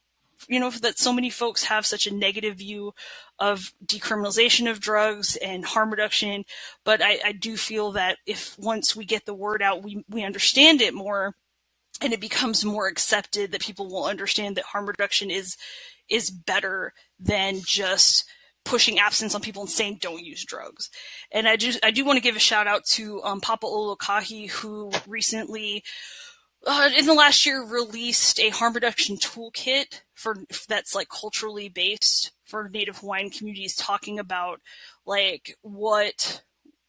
you 0.48 0.60
know 0.60 0.70
that 0.70 0.98
so 0.98 1.12
many 1.12 1.30
folks 1.30 1.64
have 1.64 1.86
such 1.86 2.06
a 2.06 2.14
negative 2.14 2.56
view 2.56 2.92
of 3.38 3.72
decriminalization 3.84 4.70
of 4.70 4.80
drugs 4.80 5.36
and 5.36 5.64
harm 5.64 5.90
reduction 5.90 6.44
but 6.84 7.02
I, 7.02 7.18
I, 7.24 7.32
do 7.32 7.56
feel 7.56 7.92
that 7.92 8.18
if 8.26 8.58
once 8.58 8.94
we 8.94 9.04
get 9.04 9.26
the 9.26 9.34
word 9.34 9.62
out 9.62 9.82
we, 9.82 10.04
we 10.08 10.24
understand 10.24 10.80
it 10.80 10.94
more 10.94 11.34
and 12.00 12.12
it 12.12 12.20
becomes 12.20 12.64
more 12.64 12.86
accepted 12.86 13.52
that 13.52 13.60
people 13.60 13.88
will 13.88 14.04
understand 14.04 14.56
that 14.56 14.64
harm 14.64 14.86
reduction 14.86 15.30
is 15.30 15.56
is 16.08 16.30
better 16.30 16.92
than 17.18 17.60
just 17.64 18.24
pushing 18.64 18.98
abstinence 18.98 19.34
on 19.34 19.40
people 19.40 19.62
and 19.62 19.70
saying 19.70 19.98
don't 20.00 20.24
use 20.24 20.44
drugs. 20.44 20.90
And 21.30 21.48
I 21.48 21.56
just 21.56 21.78
I 21.84 21.90
do 21.90 22.04
want 22.04 22.16
to 22.16 22.22
give 22.22 22.36
a 22.36 22.40
shout 22.40 22.66
out 22.66 22.84
to 22.92 23.22
um, 23.22 23.40
Papa 23.40 23.66
Ola 23.66 23.96
Lokahi 23.96 24.50
who 24.50 24.90
recently 25.06 25.84
uh, 26.66 26.90
in 26.96 27.06
the 27.06 27.14
last 27.14 27.46
year 27.46 27.64
released 27.64 28.40
a 28.40 28.50
harm 28.50 28.74
reduction 28.74 29.16
toolkit 29.16 30.02
for 30.14 30.36
that's 30.68 30.94
like 30.94 31.08
culturally 31.08 31.68
based 31.68 32.32
for 32.44 32.68
Native 32.68 32.98
Hawaiian 32.98 33.30
communities, 33.30 33.76
talking 33.76 34.18
about 34.18 34.60
like 35.06 35.56
what 35.62 36.42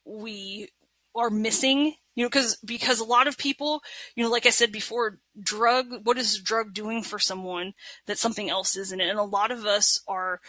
we 0.04 0.70
are 1.16 1.30
missing. 1.30 1.96
You 2.16 2.24
know, 2.24 2.30
because 2.30 2.58
because 2.66 3.00
a 3.00 3.06
lot 3.06 3.28
of 3.28 3.38
people, 3.38 3.82
you 4.16 4.24
know, 4.24 4.32
like 4.32 4.48
I 4.48 4.50
said 4.50 4.72
before, 4.72 5.20
drug. 5.40 5.88
What 6.04 6.18
is 6.18 6.40
drug 6.40 6.74
doing 6.74 7.04
for 7.04 7.20
someone 7.20 7.74
that 8.08 8.18
something 8.18 8.50
else 8.50 8.76
isn't? 8.76 9.00
And 9.00 9.20
a 9.20 9.24
lot 9.24 9.52
of 9.52 9.66
us 9.66 10.02
are, 10.08 10.42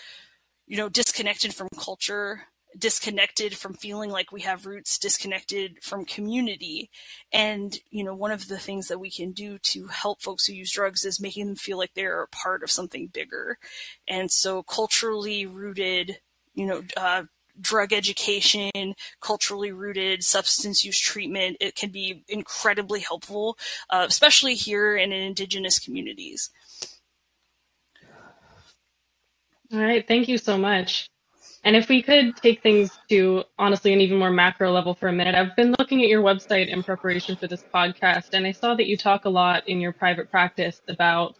you 0.67 0.79
know, 0.79 0.89
disconnected 0.89 1.55
from 1.55 1.69
culture 1.79 2.45
disconnected 2.77 3.57
from 3.57 3.74
feeling 3.74 4.11
like 4.11 4.32
we 4.32 4.43
have 4.43 4.66
roots, 4.66 4.99
disconnected 4.99 5.78
from 5.82 6.05
community. 6.05 6.90
And, 7.32 7.78
you 7.90 8.05
know, 8.05 8.15
one 8.15 8.31
of 8.31 8.49
the 8.49 8.59
things 8.59 8.89
that 8.89 9.01
we 9.01 9.11
can 9.11 9.32
do 9.32 9.59
to 9.59 9.86
help 9.86 10.23
folks 10.23 10.47
who 10.47 10.53
use 10.53 10.73
drugs 10.73 11.05
is 11.05 11.20
making 11.20 11.47
them 11.47 11.57
feel 11.57 11.78
like 11.78 11.95
they're 11.95 12.23
a 12.23 12.28
part 12.28 12.62
of 12.62 12.70
something 12.70 13.09
bigger. 13.09 13.59
And 14.07 14.31
so 14.31 14.62
culturally 14.62 15.47
rooted, 15.47 16.20
you 16.55 16.66
know, 16.66 16.82
uh, 16.97 17.24
drug 17.61 17.93
education, 17.93 18.95
culturally 19.20 19.73
rooted 19.73 20.23
substance 20.23 20.85
use 20.85 20.99
treatment, 20.99 21.57
it 21.61 21.74
can 21.74 21.90
be 21.90 22.23
incredibly 22.28 23.01
helpful, 23.01 23.59
uh, 23.90 24.07
especially 24.09 24.55
here 24.55 24.97
in 24.97 25.12
indigenous 25.12 25.78
communities. 25.78 26.51
All 29.73 29.81
right. 29.81 30.07
Thank 30.07 30.28
you 30.28 30.39
so 30.39 30.57
much. 30.57 31.11
And 31.64 31.74
if 31.76 31.89
we 31.89 32.02
could 32.02 32.36
take 32.36 32.62
things 32.62 32.98
to 33.09 33.44
honestly 33.59 33.93
an 33.93 34.01
even 34.01 34.18
more 34.18 34.30
macro 34.30 34.72
level 34.72 34.94
for 34.94 35.09
a 35.09 35.12
minute, 35.12 35.35
I've 35.35 35.56
been 35.56 35.74
looking 35.78 36.02
at 36.02 36.09
your 36.09 36.22
website 36.22 36.68
in 36.68 36.82
preparation 36.82 37.36
for 37.36 37.47
this 37.47 37.64
podcast, 37.74 38.30
and 38.32 38.47
I 38.47 38.52
saw 38.52 38.74
that 38.74 38.86
you 38.86 38.97
talk 38.97 39.24
a 39.24 39.28
lot 39.28 39.68
in 39.68 39.80
your 39.80 39.93
private 39.93 40.30
practice 40.30 40.80
about 40.89 41.36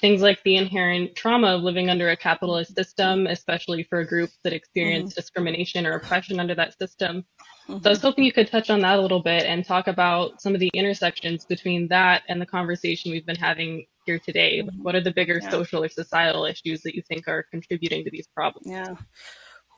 things 0.00 0.22
like 0.22 0.42
the 0.44 0.56
inherent 0.56 1.16
trauma 1.16 1.56
of 1.56 1.62
living 1.62 1.90
under 1.90 2.10
a 2.10 2.16
capitalist 2.16 2.74
system, 2.74 3.26
especially 3.26 3.82
for 3.82 4.04
groups 4.04 4.38
that 4.44 4.52
experience 4.52 5.10
mm-hmm. 5.10 5.20
discrimination 5.20 5.86
or 5.86 5.92
oppression 5.92 6.38
under 6.38 6.54
that 6.54 6.78
system. 6.78 7.24
Mm-hmm. 7.68 7.82
So 7.82 7.90
I 7.90 7.90
was 7.90 8.02
hoping 8.02 8.24
you 8.24 8.32
could 8.32 8.48
touch 8.48 8.70
on 8.70 8.80
that 8.80 8.98
a 8.98 9.02
little 9.02 9.22
bit 9.22 9.44
and 9.44 9.64
talk 9.64 9.88
about 9.88 10.40
some 10.40 10.54
of 10.54 10.60
the 10.60 10.70
intersections 10.72 11.44
between 11.44 11.88
that 11.88 12.22
and 12.28 12.40
the 12.40 12.46
conversation 12.46 13.10
we've 13.10 13.26
been 13.26 13.36
having 13.36 13.86
here 14.08 14.18
today. 14.18 14.66
What 14.80 14.94
are 14.94 15.02
the 15.02 15.12
bigger 15.12 15.38
yeah. 15.42 15.50
social 15.50 15.84
or 15.84 15.88
societal 15.90 16.46
issues 16.46 16.80
that 16.82 16.94
you 16.94 17.02
think 17.02 17.28
are 17.28 17.44
contributing 17.50 18.04
to 18.04 18.10
these 18.10 18.26
problems? 18.26 18.66
Yeah. 18.66 18.94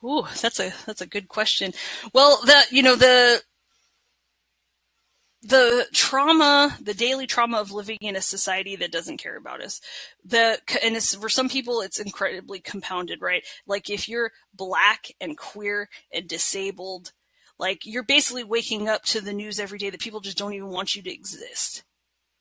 Ooh, 0.03 0.23
that's 0.41 0.59
a 0.59 0.71
that's 0.85 1.01
a 1.01 1.05
good 1.05 1.27
question. 1.27 1.73
Well, 2.13 2.39
the 2.45 2.63
you 2.71 2.81
know 2.81 2.95
the 2.95 3.41
the 5.43 5.85
trauma, 5.93 6.77
the 6.81 6.93
daily 6.93 7.27
trauma 7.27 7.59
of 7.59 7.71
living 7.71 7.97
in 7.99 8.15
a 8.15 8.21
society 8.21 8.77
that 8.77 8.91
doesn't 8.91 9.17
care 9.17 9.35
about 9.35 9.61
us. 9.61 9.81
The 10.23 10.59
and 10.81 10.95
it's, 10.95 11.13
for 11.13 11.29
some 11.29 11.49
people, 11.49 11.81
it's 11.81 11.99
incredibly 11.99 12.61
compounded, 12.61 13.21
right? 13.21 13.43
Like 13.67 13.89
if 13.89 14.07
you're 14.07 14.31
black 14.55 15.07
and 15.19 15.37
queer 15.37 15.89
and 16.13 16.27
disabled, 16.27 17.11
like 17.59 17.85
you're 17.85 18.03
basically 18.03 18.45
waking 18.45 18.87
up 18.87 19.03
to 19.05 19.19
the 19.19 19.33
news 19.33 19.59
every 19.59 19.77
day 19.77 19.89
that 19.89 19.99
people 19.99 20.21
just 20.21 20.37
don't 20.37 20.53
even 20.53 20.69
want 20.69 20.95
you 20.95 21.03
to 21.03 21.13
exist 21.13 21.83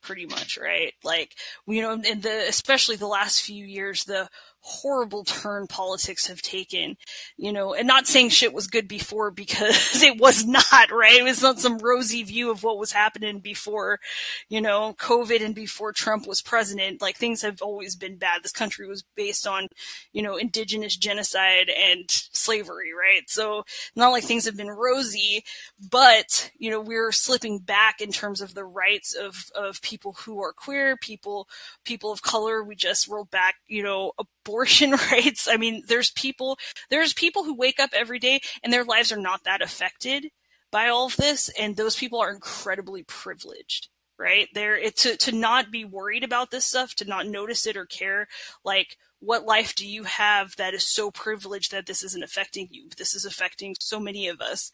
pretty 0.03 0.27
much, 0.27 0.59
right? 0.61 0.95
Like, 1.05 1.35
you 1.67 1.83
know, 1.83 1.93
in 1.93 2.21
the, 2.21 2.47
especially 2.49 2.97
the 2.97 3.07
last 3.07 3.43
few 3.43 3.65
years, 3.65 4.05
the 4.05 4.29
horrible 4.63 5.25
turn 5.25 5.67
politics 5.67 6.27
have 6.27 6.43
taken, 6.43 6.97
you 7.37 7.53
know, 7.53 7.75
and 7.75 7.89
not 7.89 8.07
saying 8.07 8.29
shit 8.29 8.53
was 8.53 8.67
good 8.67 8.87
before 8.87 9.31
because 9.41 10.03
it 10.03 10.21
was 10.21 10.47
not, 10.47 10.91
right? 10.91 11.17
It 11.17 11.25
was 11.25 11.43
not 11.43 11.59
some 11.59 11.79
rosy 11.79 12.23
view 12.23 12.51
of 12.51 12.63
what 12.63 12.79
was 12.79 12.93
happening 12.93 13.41
before, 13.41 14.01
you 14.49 14.61
know, 14.61 14.95
COVID 14.99 15.45
and 15.45 15.55
before 15.55 15.93
Trump 15.93 16.27
was 16.27 16.43
president. 16.43 17.01
Like 17.01 17.17
things 17.17 17.43
have 17.43 17.63
always 17.63 17.97
been 17.97 18.17
bad. 18.17 18.43
This 18.43 18.53
country 18.53 18.87
was 18.87 19.03
based 19.17 19.47
on, 19.47 19.69
you 20.13 20.23
know, 20.23 20.37
indigenous 20.37 20.97
genocide 20.97 21.71
and 21.71 22.05
slavery, 22.09 22.93
right? 22.93 23.29
So 23.29 23.65
not 23.97 24.11
like 24.11 24.25
things 24.25 24.45
have 24.45 24.57
been 24.57 24.71
rosy, 24.71 25.45
but, 25.91 26.51
you 26.59 26.71
know, 26.71 26.81
we're 26.81 27.13
slipping 27.13 27.59
back 27.59 28.01
in 28.01 28.13
terms 28.13 28.41
of 28.41 28.55
the 28.55 28.65
rights 28.65 29.15
of, 29.15 29.45
of 29.55 29.81
people 29.83 30.13
who 30.13 30.43
are 30.43 30.53
queer, 30.53 30.97
people, 30.97 31.49
people 31.85 32.13
of 32.13 32.23
color. 32.23 32.63
We 32.63 32.75
just 32.75 33.09
rolled 33.09 33.31
back, 33.31 33.57
you 33.67 33.83
know, 33.83 34.13
abortion 34.45 34.91
rights. 35.13 35.49
I 35.51 35.57
mean, 35.57 35.83
there's 35.87 36.11
people, 36.11 36.59
there's 36.91 37.13
people 37.13 37.45
who 37.45 37.55
wake 37.55 37.81
up 37.81 37.91
every 37.93 38.19
day 38.19 38.41
and 38.63 38.73
their 38.73 38.85
lives 38.85 39.13
are 39.13 39.21
not 39.21 39.45
that 39.45 39.63
affected 39.63 40.27
by 40.71 40.89
all 40.89 41.07
of 41.07 41.17
this. 41.17 41.51
And 41.59 41.77
those 41.77 41.97
people 41.97 42.21
are 42.21 42.33
incredibly 42.33 43.03
privileged, 43.03 43.89
right? 44.19 44.49
They're 44.55 44.91
to, 44.91 45.17
to 45.17 45.33
not 45.33 45.71
be 45.71 45.85
worried 45.85 46.25
about 46.25 46.51
this 46.51 46.67
stuff, 46.67 46.95
to 46.97 47.05
not 47.05 47.27
notice 47.27 47.67
it 47.67 47.77
or 47.77 47.87
care. 47.87 48.29
Like, 48.65 48.97
what 49.21 49.45
life 49.45 49.75
do 49.75 49.87
you 49.87 50.05
have 50.05 50.57
that 50.57 50.73
is 50.75 50.87
so 50.87 51.11
privileged 51.11 51.73
that 51.73 51.87
this 51.87 52.03
isn't 52.03 52.25
affecting 52.25 52.69
you? 52.71 52.89
This 52.97 53.15
is 53.15 53.25
affecting 53.25 53.77
so 53.79 54.01
many 54.01 54.29
of 54.29 54.41
us, 54.41 54.73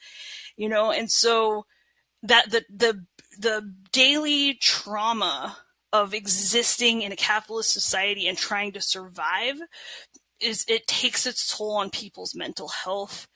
you 0.56 0.68
know? 0.68 0.92
And 0.92 1.10
so 1.10 1.66
that 2.22 2.50
the, 2.50 2.64
the, 2.70 3.04
the 3.38 3.74
daily 3.92 4.54
trauma 4.54 5.56
of 5.92 6.14
existing 6.14 7.02
in 7.02 7.12
a 7.12 7.16
capitalist 7.16 7.72
society 7.72 8.26
and 8.28 8.36
trying 8.36 8.72
to 8.72 8.80
survive 8.80 9.56
is 10.40 10.64
it 10.68 10.86
takes 10.86 11.26
its 11.26 11.56
toll 11.56 11.76
on 11.76 11.90
people's 11.90 12.34
mental 12.34 12.68
health. 12.68 13.26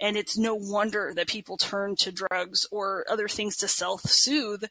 And 0.00 0.16
it's 0.16 0.36
no 0.36 0.54
wonder 0.54 1.12
that 1.14 1.26
people 1.26 1.56
turn 1.56 1.96
to 1.96 2.12
drugs 2.12 2.66
or 2.70 3.04
other 3.08 3.28
things 3.28 3.56
to 3.58 3.68
self-soothe 3.68 4.64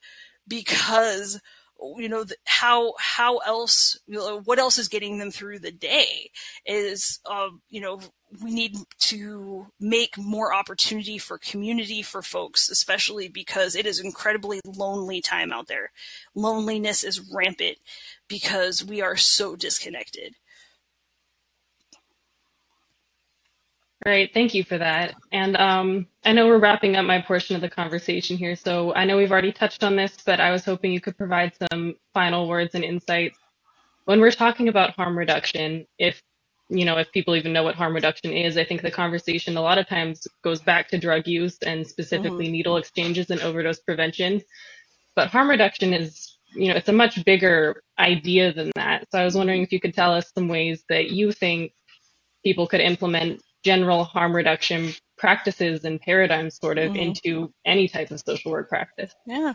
because 0.47 1.41
you 1.97 2.09
know 2.09 2.25
how 2.45 2.93
how 2.97 3.37
else 3.39 3.99
you 4.07 4.17
know, 4.17 4.41
what 4.41 4.59
else 4.59 4.77
is 4.77 4.87
getting 4.87 5.17
them 5.17 5.31
through 5.31 5.59
the 5.59 5.71
day 5.71 6.29
is 6.65 7.19
um, 7.29 7.61
you 7.69 7.81
know 7.81 7.99
we 8.43 8.53
need 8.53 8.75
to 8.97 9.67
make 9.79 10.17
more 10.17 10.53
opportunity 10.53 11.17
for 11.17 11.37
community 11.37 12.01
for 12.01 12.21
folks 12.21 12.69
especially 12.69 13.27
because 13.27 13.75
it 13.75 13.85
is 13.85 13.99
incredibly 13.99 14.59
lonely 14.65 15.21
time 15.21 15.51
out 15.51 15.67
there. 15.67 15.91
Loneliness 16.33 17.03
is 17.03 17.21
rampant 17.33 17.77
because 18.27 18.83
we 18.83 19.01
are 19.01 19.15
so 19.15 19.55
disconnected 19.55 20.35
Right. 24.05 24.29
Thank 24.31 24.53
you 24.53 24.63
for 24.63 24.77
that. 24.77 25.15
And 25.31 25.57
um, 25.57 26.05
I 26.23 26.31
know 26.31 26.45
we're 26.45 26.59
wrapping 26.59 26.95
up 26.95 27.05
my 27.05 27.21
portion 27.21 27.55
of 27.55 27.61
the 27.63 27.69
conversation 27.69 28.37
here. 28.37 28.55
So 28.55 28.93
I 28.93 29.03
know 29.03 29.17
we've 29.17 29.31
already 29.31 29.51
touched 29.51 29.83
on 29.83 29.95
this, 29.95 30.15
but 30.23 30.39
I 30.39 30.51
was 30.51 30.63
hoping 30.63 30.91
you 30.91 31.01
could 31.01 31.17
provide 31.17 31.53
some 31.71 31.95
final 32.13 32.47
words 32.47 32.75
and 32.75 32.83
insights. 32.83 33.39
When 34.05 34.21
we're 34.21 34.29
talking 34.29 34.67
about 34.67 34.91
harm 34.91 35.17
reduction, 35.17 35.87
if 35.97 36.21
you 36.69 36.85
know, 36.85 36.97
if 36.97 37.11
people 37.11 37.35
even 37.35 37.53
know 37.53 37.63
what 37.63 37.75
harm 37.75 37.93
reduction 37.93 38.31
is, 38.31 38.57
I 38.57 38.63
think 38.63 38.81
the 38.81 38.91
conversation 38.91 39.55
a 39.57 39.61
lot 39.61 39.77
of 39.77 39.87
times 39.87 40.27
goes 40.43 40.61
back 40.61 40.87
to 40.89 40.97
drug 40.97 41.27
use 41.27 41.57
and 41.63 41.85
specifically 41.85 42.45
mm-hmm. 42.45 42.53
needle 42.53 42.77
exchanges 42.77 43.29
and 43.29 43.39
overdose 43.41 43.79
prevention. 43.79 44.41
But 45.15 45.29
harm 45.29 45.49
reduction 45.49 45.93
is, 45.93 46.37
you 46.53 46.69
know, 46.69 46.75
it's 46.75 46.89
a 46.89 46.93
much 46.93 47.23
bigger 47.23 47.83
idea 47.99 48.51
than 48.51 48.71
that. 48.75 49.07
So 49.11 49.19
I 49.19 49.25
was 49.25 49.35
wondering 49.35 49.61
if 49.61 49.71
you 49.71 49.79
could 49.79 49.93
tell 49.93 50.11
us 50.13 50.31
some 50.33 50.47
ways 50.47 50.83
that 50.89 51.11
you 51.11 51.31
think 51.31 51.71
people 52.43 52.65
could 52.65 52.81
implement 52.81 53.41
general 53.65 54.03
harm 54.03 54.35
reduction 54.35 54.93
practices 55.17 55.83
and 55.85 55.99
paradigms 55.99 56.57
sort 56.57 56.77
of 56.77 56.91
mm-hmm. 56.91 56.99
into 56.99 57.51
any 57.65 57.87
type 57.87 58.11
of 58.11 58.21
social 58.25 58.51
work 58.51 58.69
practice. 58.69 59.13
Yeah. 59.25 59.53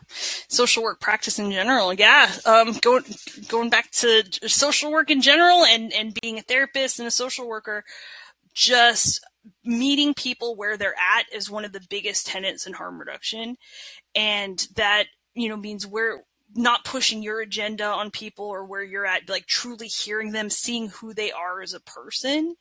Social 0.48 0.82
work 0.82 1.00
practice 1.00 1.38
in 1.38 1.52
general. 1.52 1.94
Yeah. 1.94 2.30
Um, 2.44 2.76
going, 2.82 3.04
going 3.48 3.70
back 3.70 3.90
to 3.92 4.24
social 4.48 4.90
work 4.90 5.10
in 5.10 5.22
general 5.22 5.64
and, 5.64 5.92
and 5.92 6.18
being 6.20 6.38
a 6.38 6.42
therapist 6.42 6.98
and 6.98 7.06
a 7.06 7.10
social 7.12 7.46
worker, 7.46 7.84
just 8.52 9.24
meeting 9.64 10.12
people 10.12 10.56
where 10.56 10.76
they're 10.76 10.94
at 10.94 11.26
is 11.32 11.48
one 11.48 11.64
of 11.64 11.72
the 11.72 11.86
biggest 11.88 12.26
tenets 12.26 12.66
in 12.66 12.72
harm 12.72 12.98
reduction. 12.98 13.56
And 14.16 14.66
that, 14.74 15.04
you 15.34 15.48
know, 15.48 15.56
means 15.56 15.86
we're, 15.86 16.22
not 16.56 16.84
pushing 16.84 17.22
your 17.22 17.40
agenda 17.40 17.84
on 17.84 18.10
people 18.10 18.46
or 18.46 18.64
where 18.64 18.82
you're 18.82 19.06
at, 19.06 19.28
like 19.28 19.46
truly 19.46 19.86
hearing 19.86 20.32
them, 20.32 20.50
seeing 20.50 20.88
who 20.88 21.14
they 21.14 21.30
are 21.30 21.62
as 21.62 21.74
a 21.74 21.78
person 21.78 22.56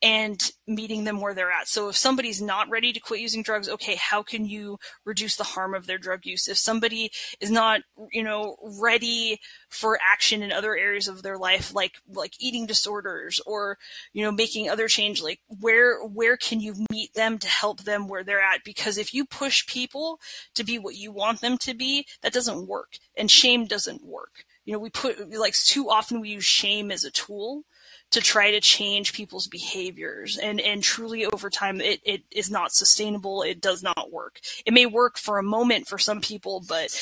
and 0.00 0.52
meeting 0.66 1.04
them 1.04 1.20
where 1.20 1.34
they're 1.34 1.50
at. 1.50 1.66
So 1.66 1.88
if 1.88 1.96
somebody's 1.96 2.40
not 2.40 2.70
ready 2.70 2.92
to 2.92 3.00
quit 3.00 3.20
using 3.20 3.42
drugs, 3.42 3.68
okay, 3.68 3.96
how 3.96 4.22
can 4.22 4.44
you 4.44 4.78
reduce 5.04 5.36
the 5.36 5.44
harm 5.44 5.74
of 5.74 5.86
their 5.86 5.98
drug 5.98 6.24
use? 6.24 6.46
If 6.46 6.56
somebody 6.58 7.10
is 7.40 7.50
not, 7.50 7.80
you 8.12 8.22
know, 8.22 8.56
ready 8.80 9.40
for 9.70 9.98
action 10.12 10.42
in 10.42 10.52
other 10.52 10.76
areas 10.76 11.08
of 11.08 11.22
their 11.22 11.36
life, 11.36 11.74
like, 11.74 11.96
like 12.12 12.34
eating 12.38 12.66
disorders 12.66 13.40
or, 13.44 13.76
you 14.12 14.22
know, 14.22 14.30
making 14.30 14.68
other 14.68 14.86
change, 14.86 15.20
like 15.20 15.40
where, 15.60 16.04
where 16.04 16.36
can 16.36 16.60
you 16.60 16.74
meet 16.92 17.12
them 17.14 17.38
to 17.38 17.48
help 17.48 17.80
them 17.82 18.06
where 18.06 18.22
they're 18.22 18.40
at? 18.40 18.62
Because 18.64 18.98
if 18.98 19.12
you 19.12 19.24
push 19.24 19.66
people 19.66 20.20
to 20.54 20.62
be 20.62 20.78
what 20.78 20.96
you 20.96 21.10
want 21.10 21.40
them 21.40 21.58
to 21.58 21.74
be, 21.74 22.06
that 22.22 22.32
doesn't 22.32 22.68
work 22.68 22.98
and 23.16 23.30
shame 23.30 23.64
doesn't 23.64 24.04
work. 24.04 24.44
You 24.64 24.74
know, 24.74 24.78
we 24.78 24.90
put, 24.90 25.32
like 25.32 25.54
too 25.54 25.88
often 25.90 26.20
we 26.20 26.28
use 26.28 26.44
shame 26.44 26.90
as 26.90 27.02
a 27.02 27.10
tool 27.10 27.64
to 28.10 28.20
try 28.20 28.50
to 28.50 28.60
change 28.60 29.12
people's 29.12 29.46
behaviors. 29.46 30.38
And 30.38 30.60
and 30.60 30.82
truly 30.82 31.26
over 31.26 31.50
time 31.50 31.80
it, 31.80 32.00
it 32.04 32.22
is 32.30 32.50
not 32.50 32.72
sustainable. 32.72 33.42
It 33.42 33.60
does 33.60 33.82
not 33.82 34.12
work. 34.12 34.40
It 34.64 34.72
may 34.72 34.86
work 34.86 35.18
for 35.18 35.38
a 35.38 35.42
moment 35.42 35.86
for 35.86 35.98
some 35.98 36.20
people 36.20 36.64
but 36.66 36.98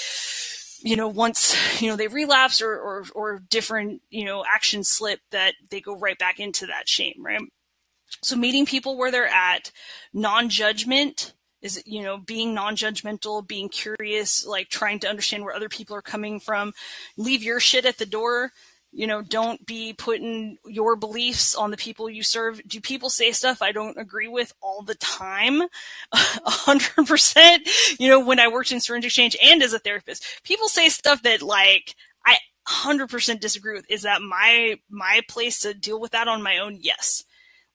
you 0.83 0.97
know 0.97 1.09
once 1.09 1.57
you 1.81 1.89
know 1.89 1.97
they 1.97 2.09
relapse 2.09 2.61
or 2.61 2.73
or, 2.73 3.05
or 3.15 3.39
different 3.51 4.03
you 4.11 4.25
know 4.25 4.45
actions 4.53 4.89
slip 4.89 5.21
that 5.31 5.55
they 5.71 5.81
go 5.81 5.97
right 5.97 6.19
back 6.19 6.41
into 6.41 6.67
that 6.67 6.89
shame 6.89 7.15
right? 7.19 7.41
So 8.23 8.37
meeting 8.37 8.67
people 8.67 8.97
where 8.97 9.11
they're 9.11 9.29
at 9.29 9.71
non-judgment 10.13 11.35
is 11.63 11.83
you 11.87 12.03
know 12.03 12.19
being 12.19 12.53
non-judgmental 12.53 13.47
being 13.47 13.69
curious 13.69 14.45
like 14.45 14.69
trying 14.69 14.99
to 15.01 15.09
understand 15.09 15.45
where 15.45 15.55
other 15.55 15.69
people 15.69 15.97
are 15.97 16.03
coming 16.03 16.41
from. 16.41 16.73
Leave 17.17 17.43
your 17.43 17.61
shit 17.61 17.87
at 17.87 17.99
the 17.99 18.07
door 18.07 18.53
you 18.97 19.07
know, 19.07 19.21
don't 19.21 19.65
be 19.67 19.93
putting 19.93 20.57
your 20.65 20.97
beliefs 20.97 21.55
on 21.55 21.71
the 21.71 21.77
people 21.77 22.09
you 22.09 22.23
serve. 22.23 22.63
Do 22.67 22.81
people 22.81 23.11
say 23.11 23.31
stuff 23.31 23.61
I 23.61 23.71
don't 23.71 23.99
agree 23.99 24.27
with 24.27 24.55
all 24.63 24.81
the 24.81 24.95
time? 24.95 25.61
A 26.13 26.51
hundred 26.51 27.07
percent. 27.07 27.69
You 27.99 28.09
know, 28.09 28.25
when 28.25 28.41
I 28.41 28.49
worked 28.49 28.73
in 28.73 28.81
syringe 28.81 29.05
exchange 29.05 29.37
and 29.45 29.63
as 29.63 29.75
a 29.75 29.79
therapist, 29.79 30.25
people 30.45 30.69
say 30.69 30.89
stuff 30.89 31.21
that 31.23 31.43
like 31.43 31.95
I 32.25 32.39
hundred 32.67 33.11
percent 33.11 33.43
disagree 33.43 33.75
with. 33.75 33.85
Is 33.91 34.03
that 34.03 34.23
my 34.23 34.77
my 34.89 35.21
place 35.29 35.61
to 35.61 35.75
deal 35.75 36.01
with 36.01 36.13
that 36.13 36.27
on 36.27 36.43
my 36.43 36.57
own? 36.57 36.79
Yes. 36.81 37.23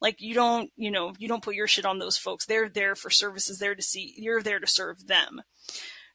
Like 0.02 0.22
you 0.22 0.34
don't, 0.34 0.72
you 0.76 0.90
know, 0.90 1.14
you 1.20 1.28
don't 1.28 1.44
put 1.44 1.54
your 1.54 1.68
shit 1.68 1.86
on 1.86 2.00
those 2.00 2.18
folks. 2.18 2.48
They're 2.48 2.68
there 2.68 2.96
for 2.96 3.12
services, 3.12 3.60
there 3.60 3.76
to 3.76 3.82
see. 3.84 4.16
You're 4.18 4.42
there 4.42 4.60
to 4.60 4.66
serve 4.66 5.06
them 5.06 5.44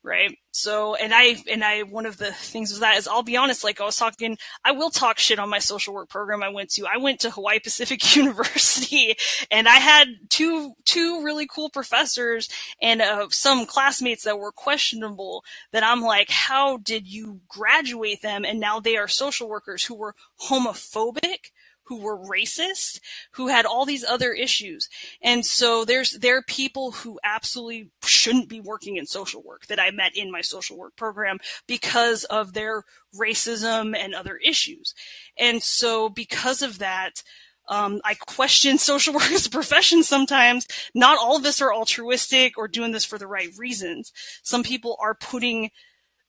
right? 0.07 0.39
So, 0.53 0.95
and 0.95 1.13
I, 1.13 1.37
and 1.51 1.65
I, 1.65 1.83
one 1.83 2.07
of 2.07 2.17
the 2.17 2.33
things 2.33 2.71
with 2.71 2.81
that 2.81 2.97
is 2.97 3.09
I'll 3.09 3.25
be 3.25 3.37
honest, 3.37 3.65
like 3.65 3.81
I 3.81 3.85
was 3.85 3.97
talking, 3.97 4.39
I 4.65 4.71
will 4.71 4.89
talk 4.89 5.19
shit 5.19 5.41
on 5.41 5.51
my 5.51 5.59
social 5.59 5.93
work 5.93 6.09
program 6.09 6.43
I 6.43 6.49
went 6.49 6.71
to. 6.71 6.87
I 6.87 6.97
went 6.97 7.21
to 7.21 7.31
Hawaii 7.31 7.59
Pacific 7.59 8.17
University 8.17 9.17
and 9.51 9.69
I 9.69 9.75
had 9.75 10.07
two, 10.31 10.73
two 10.85 11.25
really 11.25 11.47
cool 11.47 11.69
professors 11.69 12.49
and 12.81 13.03
uh, 13.03 13.27
some 13.31 13.67
classmates 13.67 14.23
that 14.25 14.39
were 14.39 14.53
questionable 14.53 15.45
that 15.73 15.83
I'm 15.83 16.01
like, 16.01 16.31
how 16.31 16.79
did 16.79 17.07
you 17.07 17.41
graduate 17.49 18.23
them? 18.23 18.45
And 18.45 18.61
now 18.61 18.79
they 18.79 18.97
are 18.97 19.09
social 19.09 19.49
workers 19.49 19.85
who 19.85 19.97
were 19.97 20.15
homophobic 20.49 21.51
who 21.87 22.01
were 22.01 22.19
racist, 22.19 23.01
who 23.33 23.49
had 23.49 23.65
all 23.65 23.85
these 23.85 24.05
other 24.05 24.33
issues. 24.33 24.89
And 25.23 25.45
so 25.45 25.85
there's, 25.85 26.13
there 26.13 26.39
are 26.39 26.43
people 26.43 26.93
who 26.93 27.19
absolutely 27.25 27.91
shouldn't 28.05 28.49
be 28.49 28.61
working 28.61 28.97
in 28.97 29.07
social 29.07 29.43
work 29.43 29.67
that 29.67 29.81
I 29.81 29.91
met 29.91 30.17
in 30.17 30.31
my 30.31 30.41
social 30.41 30.77
work 30.77 30.97
program 30.97 31.39
because 31.67 32.25
of 32.25 32.53
their 32.53 32.85
racism 33.15 33.97
and 33.97 34.15
other 34.15 34.37
issues. 34.37 34.95
And 35.39 35.63
so 35.63 36.09
because 36.09 36.63
of 36.63 36.79
that, 36.79 37.23
um, 37.69 38.01
I 38.05 38.15
question 38.15 38.79
social 38.79 39.15
work 39.15 39.31
as 39.31 39.47
a 39.47 39.51
profession 39.51 40.03
sometimes. 40.03 40.67
Not 40.95 41.19
all 41.19 41.37
of 41.37 41.45
us 41.45 41.61
are 41.61 41.73
altruistic 41.73 42.59
or 42.59 42.69
doing 42.69 42.93
this 42.93 43.05
for 43.05 43.19
the 43.19 43.27
right 43.27 43.51
reasons. 43.57 44.13
Some 44.43 44.63
people 44.63 44.97
are 45.01 45.15
putting 45.15 45.71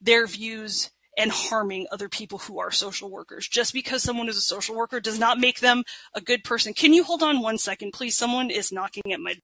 their 0.01 0.27
views 0.27 0.91
and 1.17 1.31
harming 1.31 1.87
other 1.91 2.07
people 2.07 2.37
who 2.37 2.59
are 2.59 2.71
social 2.71 3.09
workers. 3.09 3.47
Just 3.47 3.73
because 3.73 4.03
someone 4.03 4.29
is 4.29 4.37
a 4.37 4.41
social 4.41 4.75
worker 4.75 4.99
does 4.99 5.19
not 5.19 5.39
make 5.39 5.59
them 5.59 5.83
a 6.13 6.21
good 6.21 6.43
person. 6.43 6.73
Can 6.73 6.93
you 6.93 7.03
hold 7.03 7.23
on 7.23 7.41
one 7.41 7.57
second, 7.57 7.91
please? 7.91 8.15
Someone 8.15 8.51
is 8.51 8.71
knocking 8.71 9.11
at 9.11 9.19
my 9.19 9.35